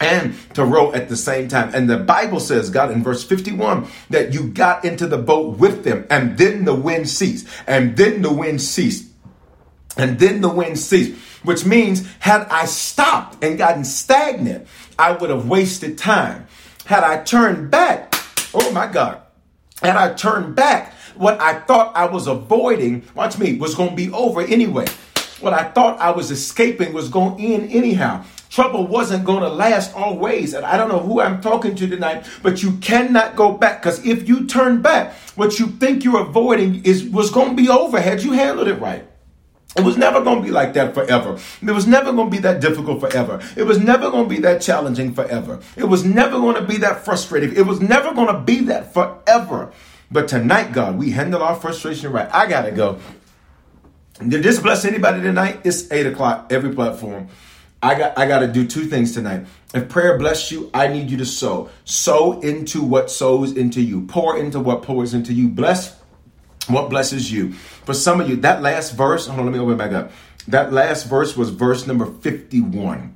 and 0.00 0.34
to 0.54 0.64
row 0.64 0.92
at 0.92 1.08
the 1.08 1.16
same 1.16 1.48
time. 1.48 1.70
And 1.74 1.88
the 1.88 1.98
Bible 1.98 2.40
says, 2.40 2.70
God, 2.70 2.90
in 2.90 3.02
verse 3.02 3.22
51, 3.22 3.86
that 4.08 4.32
you 4.32 4.48
got 4.48 4.84
into 4.84 5.06
the 5.06 5.18
boat 5.18 5.58
with 5.58 5.84
them, 5.84 6.06
and 6.08 6.38
then 6.38 6.64
the 6.64 6.74
wind 6.74 7.08
ceased, 7.08 7.46
and 7.66 7.96
then 7.96 8.22
the 8.22 8.32
wind 8.32 8.62
ceased. 8.62 9.08
And 9.96 10.18
then 10.18 10.40
the 10.40 10.48
wind 10.48 10.78
ceased, 10.78 11.18
which 11.42 11.66
means 11.66 12.08
had 12.20 12.42
I 12.42 12.64
stopped 12.64 13.44
and 13.44 13.58
gotten 13.58 13.84
stagnant, 13.84 14.66
I 14.98 15.12
would 15.12 15.30
have 15.30 15.48
wasted 15.48 15.98
time. 15.98 16.46
Had 16.90 17.04
I 17.04 17.22
turned 17.22 17.70
back, 17.70 18.16
oh 18.52 18.72
my 18.72 18.88
God, 18.88 19.22
had 19.80 19.94
I 19.94 20.12
turned 20.12 20.56
back, 20.56 20.92
what 21.14 21.40
I 21.40 21.60
thought 21.60 21.94
I 21.94 22.06
was 22.06 22.26
avoiding, 22.26 23.04
watch 23.14 23.38
me, 23.38 23.56
was 23.58 23.76
going 23.76 23.90
to 23.90 23.94
be 23.94 24.10
over 24.10 24.40
anyway. 24.40 24.86
What 25.38 25.54
I 25.54 25.70
thought 25.70 26.00
I 26.00 26.10
was 26.10 26.32
escaping 26.32 26.92
was 26.92 27.08
going 27.08 27.38
in 27.38 27.68
anyhow. 27.68 28.24
Trouble 28.48 28.88
wasn't 28.88 29.24
going 29.24 29.42
to 29.42 29.48
last 29.48 29.94
always. 29.94 30.52
And 30.52 30.66
I 30.66 30.76
don't 30.76 30.88
know 30.88 30.98
who 30.98 31.20
I'm 31.20 31.40
talking 31.40 31.76
to 31.76 31.86
tonight, 31.86 32.26
but 32.42 32.60
you 32.60 32.72
cannot 32.78 33.36
go 33.36 33.52
back 33.52 33.82
because 33.82 34.04
if 34.04 34.28
you 34.28 34.48
turn 34.48 34.82
back, 34.82 35.12
what 35.36 35.60
you 35.60 35.68
think 35.68 36.02
you're 36.02 36.22
avoiding 36.22 36.84
is 36.84 37.04
was 37.04 37.30
going 37.30 37.50
to 37.50 37.62
be 37.62 37.68
over 37.68 38.00
had 38.00 38.24
you 38.24 38.32
handled 38.32 38.66
it 38.66 38.80
right. 38.80 39.06
It 39.76 39.84
was 39.84 39.96
never 39.96 40.20
going 40.22 40.40
to 40.40 40.44
be 40.44 40.50
like 40.50 40.74
that 40.74 40.94
forever. 40.94 41.38
It 41.62 41.70
was 41.70 41.86
never 41.86 42.12
going 42.12 42.28
to 42.28 42.36
be 42.36 42.42
that 42.42 42.60
difficult 42.60 43.00
forever. 43.00 43.40
It 43.56 43.62
was 43.62 43.78
never 43.78 44.10
going 44.10 44.24
to 44.24 44.28
be 44.28 44.40
that 44.40 44.60
challenging 44.60 45.14
forever. 45.14 45.60
It 45.76 45.84
was 45.84 46.04
never 46.04 46.38
going 46.38 46.56
to 46.56 46.62
be 46.62 46.78
that 46.78 47.04
frustrating. 47.04 47.54
It 47.54 47.66
was 47.66 47.80
never 47.80 48.12
going 48.12 48.34
to 48.34 48.40
be 48.40 48.62
that 48.62 48.92
forever. 48.92 49.72
But 50.10 50.26
tonight, 50.26 50.72
God, 50.72 50.98
we 50.98 51.10
handle 51.10 51.42
our 51.42 51.54
frustration 51.54 52.10
right. 52.10 52.28
I 52.32 52.48
got 52.48 52.62
to 52.62 52.72
go. 52.72 52.98
Did 54.18 54.42
this 54.42 54.58
bless 54.58 54.84
anybody 54.84 55.22
tonight? 55.22 55.60
It's 55.64 55.90
8 55.90 56.06
o'clock, 56.06 56.52
every 56.52 56.74
platform. 56.74 57.28
I 57.82 57.94
got 57.94 58.18
I 58.18 58.26
got 58.26 58.40
to 58.40 58.48
do 58.48 58.66
two 58.66 58.84
things 58.84 59.14
tonight. 59.14 59.46
If 59.72 59.88
prayer 59.88 60.18
bless 60.18 60.52
you, 60.52 60.70
I 60.74 60.88
need 60.88 61.10
you 61.10 61.16
to 61.18 61.24
sow. 61.24 61.70
Sow 61.84 62.38
into 62.40 62.82
what 62.82 63.10
sows 63.10 63.56
into 63.56 63.80
you. 63.80 64.02
Pour 64.06 64.36
into 64.36 64.60
what 64.60 64.82
pours 64.82 65.14
into 65.14 65.32
you. 65.32 65.48
Bless 65.48 65.96
what 66.68 66.90
blesses 66.90 67.32
you. 67.32 67.52
For 67.52 67.94
some 67.94 68.20
of 68.20 68.28
you, 68.28 68.36
that 68.36 68.62
last 68.62 68.92
verse, 68.92 69.26
hold 69.26 69.40
on, 69.40 69.46
let 69.46 69.52
me 69.52 69.58
open 69.58 69.74
it 69.74 69.78
back 69.78 69.92
up. 69.92 70.12
That 70.48 70.72
last 70.72 71.04
verse 71.04 71.36
was 71.36 71.50
verse 71.50 71.86
number 71.86 72.06
51. 72.06 73.14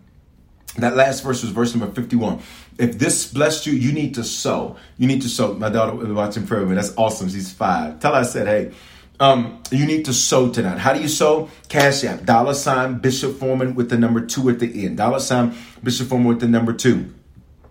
That 0.79 0.97
last 0.97 1.23
verse 1.23 1.43
was 1.43 1.53
verse 1.53 1.75
number 1.75 1.93
51. 1.95 2.41
If 2.79 2.99
this 2.99 3.33
blessed 3.33 3.67
you, 3.67 3.75
you 3.75 3.93
need 3.93 4.15
to 4.17 4.25
sow. 4.25 4.77
You 4.99 5.07
need 5.07 5.23
to 5.23 5.29
sow. 5.29 5.55
My 5.55 5.69
daughter 5.69 5.95
was 5.95 6.09
watching 6.09 6.47
prayer 6.47 6.61
with 6.61 6.71
me. 6.71 6.75
That's 6.75 6.95
awesome. 6.97 7.29
She's 7.29 7.53
five. 7.53 8.01
Tell 8.01 8.13
her 8.13 8.21
I 8.21 8.23
said, 8.25 8.47
hey, 8.49 8.73
um, 9.21 9.63
you 9.71 9.87
need 9.87 10.07
to 10.07 10.13
sow 10.13 10.51
tonight. 10.51 10.79
How 10.79 10.93
do 10.93 11.01
you 11.01 11.09
sow? 11.09 11.49
Cash 11.69 12.03
App, 12.03 12.25
dollar 12.25 12.55
sign 12.55 12.99
Bishop 12.99 13.37
Foreman 13.37 13.77
with 13.77 13.89
the 13.89 13.97
number 13.97 14.21
two 14.27 14.49
at 14.51 14.59
the 14.59 14.85
end. 14.85 14.97
Dollar 14.97 15.21
sign 15.21 15.55
Bishop 15.83 16.09
Foreman 16.09 16.27
with 16.27 16.41
the 16.41 16.49
number 16.49 16.73
two. 16.73 17.15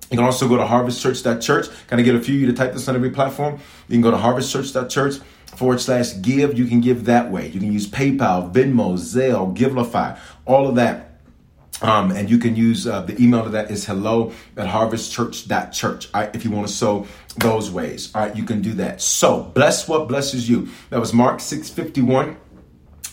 You 0.10 0.18
can 0.18 0.26
also 0.26 0.48
go 0.48 0.56
to 0.56 0.64
harvestchurch.church. 0.64 1.68
Can 1.88 2.00
I 2.00 2.04
get 2.04 2.16
a 2.16 2.22
few 2.22 2.36
of 2.36 2.42
you 2.42 2.48
to 2.48 2.54
type 2.54 2.74
this 2.74 2.88
on 2.88 2.96
every 2.96 3.10
platform? 3.10 3.60
You 3.88 3.96
can 3.96 4.02
go 4.02 4.12
to 4.12 4.18
harvestchurch.church 4.18 5.16
forward 5.58 5.82
slash 5.82 6.20
give. 6.22 6.58
You 6.58 6.66
can 6.66 6.82
give 6.82 7.06
that 7.06 7.32
way. 7.32 7.48
You 7.48 7.60
can 7.60 7.72
use 7.72 7.88
PayPal, 7.88 8.52
Venmo, 8.54 8.94
Zelle, 8.94 9.56
Givelify, 9.56 10.18
all 10.46 10.68
of 10.68 10.76
that. 10.76 11.10
Um, 11.82 12.12
and 12.12 12.30
you 12.30 12.38
can 12.38 12.56
use 12.56 12.88
uh, 12.88 13.02
the 13.02 13.22
email 13.22 13.44
to 13.44 13.50
that 13.50 13.70
is 13.70 13.86
hello 13.86 14.32
at 14.56 14.68
harvestchurch.church. 14.68 16.10
All 16.14 16.22
right, 16.22 16.34
if 16.36 16.46
you 16.46 16.52
want 16.52 16.68
to 16.68 16.74
sow 16.74 17.08
those 17.38 17.72
ways. 17.72 18.14
All 18.16 18.26
right, 18.26 18.36
you 18.36 18.44
can 18.44 18.62
do 18.62 18.74
that. 18.74 19.02
So 19.02 19.44
bless 19.54 19.88
what 19.88 20.08
blesses 20.08 20.48
you. 20.48 20.70
That 20.92 21.00
was 21.00 21.14
Mark 21.14 21.40
651. 21.40 22.38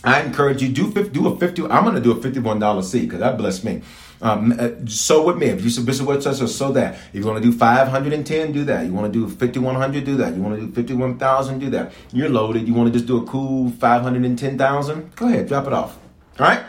I 0.03 0.21
encourage 0.21 0.63
you 0.63 0.69
do 0.69 0.91
do 1.09 1.27
a 1.27 1.37
50. 1.37 1.63
I'm 1.63 1.83
going 1.83 1.95
to 1.95 2.01
do 2.01 2.11
a 2.11 2.15
$51 2.15 2.83
seed 2.83 3.03
because 3.03 3.19
that 3.19 3.37
blessed 3.37 3.63
me. 3.63 3.81
Um, 4.21 4.53
uh, 4.57 4.69
so 4.85 5.25
with 5.25 5.37
me, 5.37 5.47
if 5.47 5.63
you 5.63 5.69
said 5.69 5.85
Bishop 5.85 6.05
Webster, 6.05 6.33
so 6.33 6.71
that. 6.73 6.95
If 7.13 7.15
you 7.15 7.25
want 7.25 7.43
to 7.43 7.49
do 7.49 7.55
510, 7.57 8.51
do 8.51 8.63
that. 8.65 8.85
You 8.85 8.93
want 8.93 9.11
to 9.11 9.19
do 9.19 9.27
5100, 9.27 10.05
do 10.05 10.17
that. 10.17 10.35
You 10.35 10.41
want 10.41 10.59
to 10.59 10.67
do 10.67 10.71
51,000, 10.71 11.59
do 11.59 11.69
that. 11.71 11.91
You're 12.13 12.29
loaded. 12.29 12.67
You 12.67 12.73
want 12.73 12.91
to 12.91 12.93
just 12.93 13.07
do 13.07 13.17
a 13.17 13.25
cool 13.25 13.71
510,000? 13.71 15.15
Go 15.15 15.27
ahead, 15.27 15.47
drop 15.47 15.67
it 15.67 15.73
off. 15.73 15.97
All 16.39 16.47
right? 16.47 16.63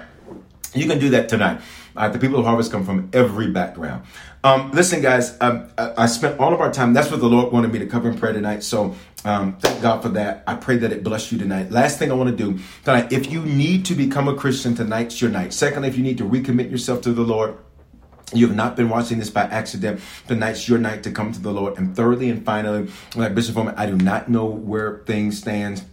You 0.74 0.86
can 0.88 0.98
do 0.98 1.10
that 1.10 1.28
tonight. 1.28 1.60
Uh, 1.94 2.08
the 2.08 2.18
people 2.18 2.38
of 2.38 2.46
Harvest 2.46 2.72
come 2.72 2.84
from 2.86 3.10
every 3.12 3.50
background. 3.50 4.04
Um, 4.44 4.72
listen, 4.72 5.02
guys, 5.02 5.36
um, 5.40 5.68
I, 5.76 5.92
I, 5.98 6.06
spent 6.06 6.40
all 6.40 6.52
of 6.52 6.60
our 6.60 6.72
time. 6.72 6.94
That's 6.94 7.10
what 7.10 7.20
the 7.20 7.28
Lord 7.28 7.52
wanted 7.52 7.72
me 7.72 7.78
to 7.78 7.86
cover 7.86 8.10
in 8.10 8.18
prayer 8.18 8.32
tonight. 8.32 8.64
So 8.64 8.96
um, 9.24 9.56
thank 9.58 9.80
God 9.82 10.02
for 10.02 10.08
that. 10.10 10.42
I 10.46 10.54
pray 10.56 10.78
that 10.78 10.92
it 10.92 11.04
bless 11.04 11.30
you 11.30 11.38
tonight. 11.38 11.70
Last 11.70 11.98
thing 11.98 12.10
I 12.10 12.14
want 12.14 12.30
to 12.30 12.36
do 12.36 12.58
tonight, 12.84 13.12
if 13.12 13.30
you 13.30 13.42
need 13.42 13.84
to 13.86 13.94
become 13.94 14.28
a 14.28 14.34
Christian, 14.34 14.74
tonight's 14.74 15.20
your 15.20 15.30
night. 15.30 15.52
Secondly, 15.52 15.88
if 15.88 15.96
you 15.96 16.02
need 16.02 16.18
to 16.18 16.24
recommit 16.24 16.70
yourself 16.70 17.02
to 17.02 17.12
the 17.12 17.22
Lord, 17.22 17.56
you 18.34 18.46
have 18.46 18.56
not 18.56 18.76
been 18.76 18.88
watching 18.88 19.18
this 19.18 19.30
by 19.30 19.42
accident. 19.42 20.00
Tonight's 20.26 20.68
your 20.68 20.78
night 20.78 21.02
to 21.04 21.10
come 21.10 21.32
to 21.32 21.40
the 21.40 21.52
Lord. 21.52 21.78
And 21.78 21.94
thirdly 21.94 22.30
and 22.30 22.44
finally, 22.44 22.90
like 23.14 23.34
Bishop 23.34 23.54
Foreman, 23.54 23.74
I 23.76 23.86
do 23.86 23.96
not 23.96 24.28
know 24.28 24.46
where 24.46 25.02
things 25.06 25.38
stand 25.38 25.84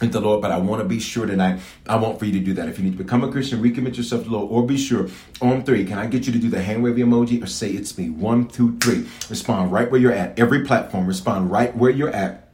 with 0.00 0.12
the 0.12 0.20
Lord, 0.20 0.42
but 0.42 0.50
I 0.50 0.58
want 0.58 0.82
to 0.82 0.88
be 0.88 1.00
sure 1.00 1.26
tonight. 1.26 1.60
I 1.86 1.96
want 1.96 2.18
for 2.18 2.24
you 2.24 2.32
to 2.32 2.40
do 2.40 2.54
that. 2.54 2.68
If 2.68 2.78
you 2.78 2.84
need 2.84 2.96
to 2.96 3.02
become 3.02 3.24
a 3.24 3.30
Christian, 3.30 3.62
recommit 3.62 3.96
yourself 3.96 4.24
to 4.24 4.28
the 4.28 4.36
Lord, 4.36 4.50
or 4.50 4.66
be 4.66 4.76
sure 4.76 5.08
on 5.40 5.64
three. 5.64 5.84
Can 5.84 5.98
I 5.98 6.06
get 6.06 6.26
you 6.26 6.32
to 6.32 6.38
do 6.38 6.50
the 6.50 6.62
hand 6.62 6.82
wave 6.82 6.96
emoji 6.96 7.42
or 7.42 7.46
say 7.46 7.70
it's 7.70 7.96
me? 7.96 8.10
One, 8.10 8.48
two, 8.48 8.76
three. 8.78 9.06
Respond 9.30 9.72
right 9.72 9.90
where 9.90 10.00
you're 10.00 10.12
at. 10.12 10.38
Every 10.38 10.64
platform, 10.64 11.06
respond 11.06 11.50
right 11.50 11.74
where 11.76 11.90
you're 11.90 12.10
at. 12.10 12.45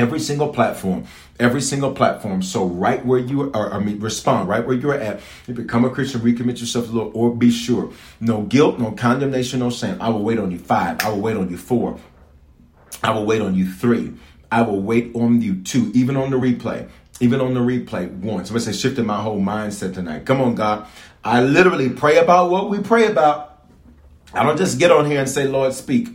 Every 0.00 0.18
single 0.18 0.48
platform, 0.48 1.04
every 1.38 1.60
single 1.60 1.92
platform. 1.92 2.40
So 2.40 2.64
right 2.64 3.04
where 3.04 3.18
you 3.18 3.52
are, 3.52 3.70
I 3.70 3.78
mean, 3.80 4.00
respond 4.00 4.48
right 4.48 4.66
where 4.66 4.74
you're 4.74 4.94
at. 4.94 5.20
You 5.46 5.52
become 5.52 5.84
a 5.84 5.90
Christian, 5.90 6.22
recommit 6.22 6.58
yourself 6.58 6.86
to 6.86 6.90
the 6.90 6.96
Lord, 6.96 7.12
or 7.14 7.36
be 7.36 7.50
sure. 7.50 7.92
No 8.18 8.40
guilt, 8.40 8.78
no 8.78 8.92
condemnation, 8.92 9.60
no 9.60 9.68
shame. 9.68 9.98
I 10.00 10.08
will 10.08 10.22
wait 10.22 10.38
on 10.38 10.50
you 10.50 10.58
five. 10.58 11.02
I 11.02 11.10
will 11.10 11.20
wait 11.20 11.36
on 11.36 11.50
you 11.50 11.58
four. 11.58 11.98
I 13.02 13.10
will 13.10 13.26
wait 13.26 13.42
on 13.42 13.54
you 13.54 13.70
three. 13.70 14.14
I 14.50 14.62
will 14.62 14.80
wait 14.80 15.14
on 15.14 15.42
you 15.42 15.62
two, 15.62 15.92
even 15.94 16.16
on 16.16 16.30
the 16.30 16.38
replay. 16.38 16.88
Even 17.20 17.42
on 17.42 17.52
the 17.52 17.60
replay, 17.60 18.10
once. 18.10 18.24
one. 18.24 18.44
Somebody 18.46 18.64
say, 18.64 18.72
shifting 18.72 19.04
my 19.04 19.20
whole 19.20 19.38
mindset 19.38 19.92
tonight. 19.92 20.24
Come 20.24 20.40
on, 20.40 20.54
God. 20.54 20.86
I 21.22 21.42
literally 21.42 21.90
pray 21.90 22.16
about 22.16 22.50
what 22.50 22.70
we 22.70 22.80
pray 22.80 23.06
about. 23.06 23.66
I 24.32 24.44
don't 24.44 24.56
just 24.56 24.78
get 24.78 24.90
on 24.90 25.04
here 25.04 25.20
and 25.20 25.28
say, 25.28 25.46
Lord, 25.46 25.74
speak. 25.74 26.08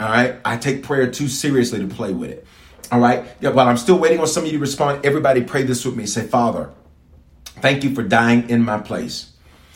All 0.00 0.08
right. 0.08 0.34
I 0.44 0.56
take 0.56 0.82
prayer 0.82 1.08
too 1.08 1.28
seriously 1.28 1.78
to 1.78 1.86
play 1.86 2.12
with 2.12 2.30
it. 2.30 2.46
All 2.90 3.00
right. 3.00 3.24
Yeah, 3.40 3.50
while 3.50 3.68
I'm 3.68 3.76
still 3.76 3.98
waiting 3.98 4.20
on 4.20 4.26
some 4.26 4.44
of 4.44 4.52
you 4.52 4.58
to 4.58 4.60
respond, 4.60 5.04
everybody 5.04 5.42
pray 5.42 5.62
this 5.62 5.84
with 5.84 5.96
me. 5.96 6.06
Say, 6.06 6.26
Father, 6.26 6.70
thank 7.44 7.84
you 7.84 7.94
for 7.94 8.02
dying 8.02 8.48
in 8.50 8.64
my 8.64 8.78
place. 8.78 9.32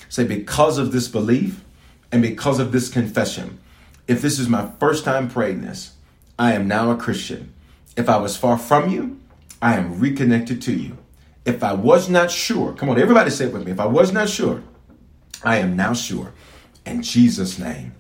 Say, 0.09 0.25
because 0.25 0.79
of 0.79 0.93
this 0.93 1.09
belief 1.09 1.62
and 2.11 2.23
because 2.23 2.59
of 2.59 2.73
this 2.73 2.89
confession, 2.89 3.59
if 4.07 4.21
this 4.21 4.39
is 4.39 4.49
my 4.49 4.71
first 4.81 5.05
time 5.05 5.31
praying 5.31 5.62
this, 5.62 5.95
I 6.39 6.53
am 6.53 6.67
now 6.67 6.91
a 6.91 6.97
Christian. 6.97 7.53
If 7.97 8.09
I 8.09 8.17
was 8.17 8.37
far 8.37 8.59
from 8.59 8.91
you, 8.91 9.21
I 9.62 9.77
am 9.77 10.01
reconnected 10.01 10.61
to 10.62 10.73
you. 10.73 10.99
If 11.45 11.62
I 11.62 11.73
was 11.73 12.09
not 12.09 12.31
sure, 12.31 12.73
come 12.73 12.89
on, 12.89 13.01
everybody 13.01 13.31
say 13.31 13.47
it 13.47 13.53
with 13.53 13.65
me. 13.65 13.73
If 13.73 13.81
I 13.81 13.87
was 13.87 14.12
not 14.12 14.29
sure, 14.29 14.62
I 15.45 15.59
am 15.59 15.77
now 15.77 15.93
sure. 15.93 16.33
In 16.85 17.03
Jesus' 17.03 17.59
name. 17.59 17.95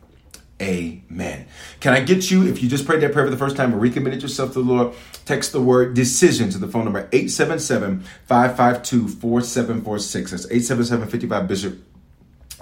Amen. 0.64 1.46
Can 1.80 1.92
I 1.92 2.00
get 2.00 2.30
you, 2.30 2.46
if 2.46 2.62
you 2.62 2.70
just 2.70 2.86
prayed 2.86 3.02
that 3.02 3.12
prayer 3.12 3.26
for 3.26 3.30
the 3.30 3.36
first 3.36 3.54
time 3.54 3.74
or 3.74 3.78
recommitted 3.78 4.22
yourself 4.22 4.54
to 4.54 4.62
the 4.62 4.72
Lord, 4.72 4.94
text 5.26 5.52
the 5.52 5.60
word 5.60 5.92
decision 5.92 6.48
to 6.50 6.58
the 6.58 6.68
phone 6.68 6.84
number 6.84 7.00
877 7.12 8.00
552 8.26 9.08
4746. 9.08 10.30
That's 10.30 10.44
877 10.46 11.08
55 11.08 11.48
Bishop, 11.48 11.78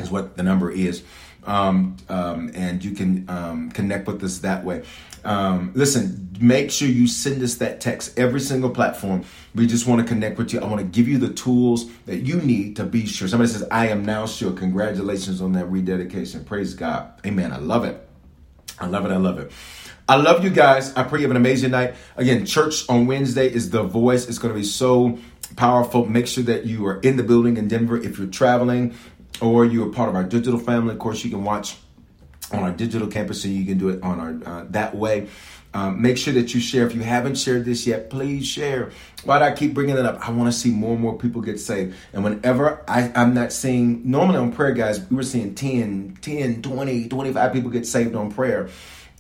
is 0.01 0.11
what 0.11 0.37
the 0.37 0.43
number 0.43 0.71
is. 0.73 1.05
Um, 1.45 1.97
um, 2.09 2.53
and 2.55 2.85
you 2.85 2.93
can 2.93 3.29
um, 3.29 3.71
connect 3.73 4.07
with 4.07 4.23
us 4.23 4.39
that 4.39 4.65
way. 4.65 4.85
Um, 5.25 5.73
listen, 5.75 6.37
make 6.41 6.71
sure 6.71 6.89
you 6.89 7.07
send 7.07 7.43
us 7.43 7.57
that 7.57 7.81
text 7.81 8.19
every 8.19 8.41
single 8.41 8.71
platform. 8.71 9.25
We 9.55 9.67
just 9.67 9.87
want 9.87 10.01
to 10.01 10.07
connect 10.07 10.39
with 10.39 10.53
you. 10.53 10.61
I 10.61 10.65
want 10.67 10.81
to 10.81 10.87
give 10.87 11.09
you 11.09 11.19
the 11.19 11.33
tools 11.33 11.91
that 12.07 12.19
you 12.19 12.41
need 12.41 12.77
to 12.77 12.85
be 12.85 13.07
sure. 13.07 13.29
Somebody 13.29 13.51
says, 13.51 13.65
I 13.71 13.89
am 13.89 14.05
now 14.05 14.27
sure. 14.27 14.53
Congratulations 14.53 15.41
on 15.41 15.53
that 15.53 15.67
rededication. 15.67 16.45
Praise 16.45 16.75
God. 16.75 17.13
Amen. 17.25 17.53
I 17.53 17.59
love 17.59 17.85
it. 17.85 18.09
I 18.81 18.87
love 18.87 19.05
it. 19.05 19.13
I 19.13 19.17
love 19.17 19.39
it. 19.39 19.53
I 20.09 20.17
love 20.17 20.43
you 20.43 20.51
guys. 20.51 20.93
I 20.95 21.05
pray 21.05 21.21
you 21.21 21.25
have 21.25 21.31
an 21.31 21.37
amazing 21.37 21.71
night. 21.71 21.95
Again, 22.17 22.45
church 22.45 22.89
on 22.89 23.07
Wednesday 23.07 23.47
is 23.47 23.71
the 23.71 23.85
voice. 23.85 24.29
It's 24.29 24.39
going 24.39 24.53
to 24.53 24.59
be 24.59 24.67
so 24.67 25.19
powerful. 25.57 26.07
Make 26.07 26.27
sure 26.27 26.45
that 26.45 26.67
you 26.67 26.85
are 26.87 26.99
in 27.01 27.17
the 27.17 27.23
building 27.23 27.57
in 27.57 27.69
Denver. 27.69 27.97
If 27.97 28.19
you're 28.19 28.27
traveling 28.27 28.95
or 29.43 29.65
you're 29.65 29.91
part 29.91 30.09
of 30.09 30.15
our 30.15 30.25
digital 30.25 30.59
family, 30.59 30.95
of 30.95 30.99
course, 30.99 31.25
you 31.25 31.31
can 31.31 31.45
watch 31.45 31.77
on 32.53 32.61
our 32.61 32.71
digital 32.71 33.09
campus, 33.09 33.43
so 33.43 33.49
you 33.49 33.65
can 33.65 33.79
do 33.79 33.89
it 33.89 34.03
on 34.03 34.21
our 34.21 34.61
uh, 34.61 34.65
that 34.71 34.95
way. 34.95 35.29
Um, 35.75 36.03
make 36.03 36.19
sure 36.19 36.35
that 36.35 36.53
you 36.53 36.61
share. 36.61 36.87
If 36.87 36.95
you 36.95 37.03
haven't 37.03 37.37
shared 37.37 37.65
this 37.65 37.87
yet, 37.87 38.11
please 38.11 38.47
share. 38.47 38.91
Why 39.25 39.39
do 39.39 39.47
I 39.47 39.53
keep 39.53 39.73
bringing 39.73 39.97
it 39.97 40.05
up? 40.05 40.27
I 40.27 40.31
want 40.31 40.53
to 40.53 40.59
see 40.59 40.71
more 40.71 40.93
and 40.93 41.01
more 41.01 41.17
people 41.17 41.41
get 41.41 41.59
saved. 41.59 41.95
And 42.13 42.23
whenever 42.23 42.85
I, 42.87 43.11
I'm 43.15 43.33
not 43.33 43.53
seeing, 43.53 44.03
normally 44.11 44.37
on 44.37 44.53
prayer, 44.53 44.73
guys, 44.73 45.01
we 45.09 45.17
were 45.17 45.23
seeing 45.23 45.55
10, 45.55 46.19
10, 46.21 46.61
20, 46.61 47.09
25 47.09 47.53
people 47.55 47.71
get 47.71 47.87
saved 47.87 48.15
on 48.15 48.31
prayer. 48.31 48.69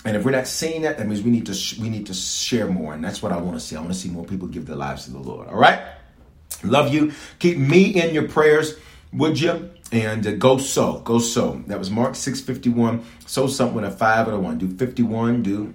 And 0.05 0.17
if 0.17 0.25
we're 0.25 0.33
not 0.33 0.47
seeing 0.47 0.83
that, 0.83 0.99
that 0.99 1.07
means 1.07 1.23
we 1.23 1.31
need 1.31 1.47
to 1.47 1.55
sh- 1.55 1.79
we 1.79 1.89
need 1.89 2.07
to 2.07 2.15
share 2.15 2.67
more, 2.67 2.93
and 2.93 3.05
that's 3.05 3.23
what 3.23 3.31
I 3.33 3.37
want 3.37 3.55
to 3.55 3.61
see. 3.61 3.77
I 3.77 3.81
want 3.81 3.93
to 3.93 3.99
see 3.99 4.09
more 4.11 4.25
people 4.25 4.49
give 4.49 4.67
their 4.67 4.77
lives 4.77 5.05
to 5.05 5.13
the 5.13 5.21
Lord. 5.21 5.49
All 5.49 5.55
right, 5.55 5.81
love 6.65 6.93
you. 6.93 7.13
Keep 7.39 7.59
me 7.59 8.03
in 8.03 8.13
your 8.13 8.27
prayers, 8.27 8.75
would 9.13 9.39
you? 9.39 9.71
And 9.93 10.27
uh, 10.27 10.33
go 10.33 10.57
sow 10.57 11.01
go 11.01 11.19
sow 11.19 11.63
that 11.67 11.79
was 11.79 11.91
mark 11.91 12.17
651 12.17 13.05
so 13.27 13.47
something 13.47 13.77
with 13.77 13.85
a 13.85 13.91
five 13.91 14.27
and 14.27 14.37
a 14.37 14.41
one. 14.41 14.57
Do 14.57 14.69
51 14.75 15.43
do 15.43 15.75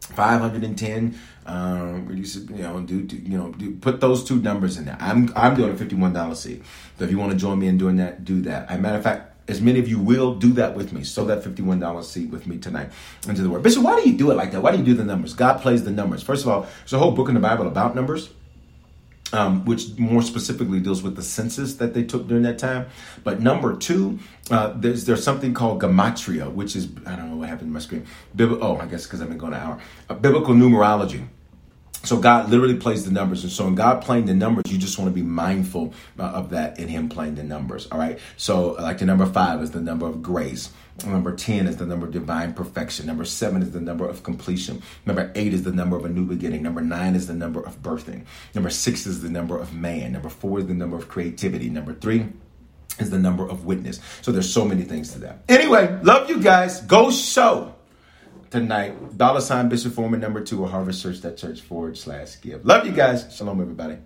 510 0.00 1.18
um 1.46 2.10
you 2.10 2.62
know 2.62 2.80
do, 2.80 3.02
do 3.02 3.16
you 3.16 3.38
know 3.38 3.52
do, 3.52 3.76
put 3.76 4.00
those 4.00 4.24
two 4.24 4.40
numbers 4.42 4.76
in 4.76 4.86
there. 4.86 4.96
I'm 4.98 5.32
i'm 5.36 5.54
doing 5.54 5.70
a 5.70 5.76
51 5.76 6.12
dollar 6.12 6.34
seed 6.34 6.64
so 6.98 7.04
if 7.04 7.10
you 7.10 7.18
want 7.18 7.32
to 7.32 7.38
join 7.38 7.58
me 7.58 7.68
in 7.68 7.78
doing 7.78 7.96
that 7.96 8.24
do 8.24 8.40
that. 8.42 8.70
As 8.70 8.80
matter 8.80 8.98
of 8.98 9.04
fact 9.04 9.30
as 9.46 9.60
many 9.60 9.78
of 9.78 9.86
you 9.86 10.00
will 10.00 10.34
do 10.34 10.52
that 10.54 10.74
with 10.74 10.92
me. 10.92 11.04
Sow 11.04 11.26
that 11.26 11.44
$51 11.44 12.02
seed 12.02 12.32
with 12.32 12.46
me 12.46 12.56
tonight 12.56 12.90
into 13.28 13.42
the 13.42 13.50
word. 13.50 13.62
Bishop 13.62 13.84
why 13.84 14.02
do 14.02 14.08
you 14.08 14.16
do 14.16 14.30
it 14.30 14.34
like 14.34 14.50
that? 14.52 14.62
Why 14.62 14.72
do 14.72 14.78
you 14.78 14.84
do 14.84 14.94
the 14.94 15.04
numbers? 15.04 15.32
God 15.32 15.60
plays 15.60 15.84
the 15.84 15.92
numbers. 15.92 16.24
First 16.24 16.44
of 16.44 16.48
all 16.48 16.62
there's 16.62 16.92
a 16.92 16.98
whole 16.98 17.12
book 17.12 17.28
in 17.28 17.34
the 17.34 17.40
bible 17.40 17.68
about 17.68 17.94
numbers 17.94 18.30
um, 19.34 19.64
which 19.64 19.98
more 19.98 20.22
specifically 20.22 20.78
deals 20.78 21.02
with 21.02 21.16
the 21.16 21.22
census 21.22 21.74
that 21.76 21.92
they 21.92 22.04
took 22.04 22.28
during 22.28 22.44
that 22.44 22.58
time. 22.58 22.86
But 23.24 23.40
number 23.40 23.76
two, 23.76 24.20
uh, 24.50 24.72
there's 24.76 25.04
there's 25.04 25.24
something 25.24 25.52
called 25.52 25.82
gematria, 25.82 26.50
which 26.52 26.76
is 26.76 26.88
I 27.04 27.16
don't 27.16 27.30
know 27.30 27.36
what 27.36 27.48
happened 27.48 27.68
to 27.70 27.72
my 27.72 27.80
screen. 27.80 28.06
Bib- 28.36 28.58
oh, 28.62 28.76
I 28.76 28.86
guess 28.86 29.04
because 29.04 29.20
I've 29.20 29.28
been 29.28 29.38
going 29.38 29.52
an 29.52 29.60
hour. 29.60 29.80
Uh, 30.08 30.14
biblical 30.14 30.54
numerology. 30.54 31.26
So 32.04 32.18
God 32.18 32.50
literally 32.50 32.76
plays 32.76 33.06
the 33.06 33.10
numbers, 33.10 33.44
and 33.44 33.52
so 33.52 33.66
in 33.66 33.74
God 33.74 34.02
playing 34.02 34.26
the 34.26 34.34
numbers, 34.34 34.64
you 34.68 34.76
just 34.76 34.98
want 34.98 35.10
to 35.10 35.14
be 35.14 35.22
mindful 35.22 35.94
uh, 36.18 36.22
of 36.22 36.50
that 36.50 36.78
in 36.78 36.86
Him 36.86 37.08
playing 37.08 37.34
the 37.34 37.42
numbers. 37.42 37.88
All 37.90 37.98
right. 37.98 38.18
So 38.36 38.72
like 38.72 38.98
the 38.98 39.06
number 39.06 39.26
five 39.26 39.62
is 39.62 39.72
the 39.72 39.80
number 39.80 40.06
of 40.06 40.22
grace. 40.22 40.70
Number 41.02 41.34
10 41.34 41.66
is 41.66 41.76
the 41.76 41.86
number 41.86 42.06
of 42.06 42.12
divine 42.12 42.54
perfection. 42.54 43.06
Number 43.06 43.24
7 43.24 43.62
is 43.62 43.72
the 43.72 43.80
number 43.80 44.08
of 44.08 44.22
completion. 44.22 44.80
Number 45.04 45.32
8 45.34 45.52
is 45.52 45.64
the 45.64 45.72
number 45.72 45.96
of 45.96 46.04
a 46.04 46.08
new 46.08 46.24
beginning. 46.24 46.62
Number 46.62 46.80
9 46.80 47.14
is 47.14 47.26
the 47.26 47.34
number 47.34 47.60
of 47.60 47.82
birthing. 47.82 48.24
Number 48.54 48.70
6 48.70 49.06
is 49.06 49.20
the 49.20 49.28
number 49.28 49.58
of 49.58 49.74
man. 49.74 50.12
Number 50.12 50.28
4 50.28 50.60
is 50.60 50.66
the 50.66 50.74
number 50.74 50.96
of 50.96 51.08
creativity. 51.08 51.68
Number 51.68 51.94
3 51.94 52.26
is 53.00 53.10
the 53.10 53.18
number 53.18 53.46
of 53.46 53.64
witness. 53.64 53.98
So 54.22 54.30
there's 54.30 54.52
so 54.52 54.64
many 54.64 54.82
things 54.82 55.12
to 55.12 55.18
that. 55.20 55.42
Anyway, 55.48 55.98
love 56.02 56.30
you 56.30 56.40
guys. 56.40 56.80
Go 56.82 57.10
show 57.10 57.74
tonight. 58.50 59.18
Dollar 59.18 59.40
sign 59.40 59.68
Bishop 59.68 59.94
Foreman 59.94 60.20
number 60.20 60.40
2 60.40 60.62
or 60.62 60.68
Harvest 60.68 61.02
Church, 61.02 61.20
that 61.22 61.36
church 61.36 61.60
forward 61.60 61.98
slash 61.98 62.40
give. 62.40 62.64
Love 62.64 62.86
you 62.86 62.92
guys. 62.92 63.34
Shalom, 63.34 63.60
everybody. 63.60 63.98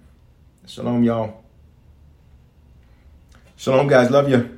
Shalom, 0.67 1.05
y'all. 1.05 1.45
Shalom, 3.57 3.89
guys. 3.89 4.11
Love 4.11 4.31
you. 4.31 4.58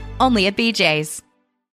only 0.21 0.45
at 0.47 0.55
BJ's. 0.55 1.21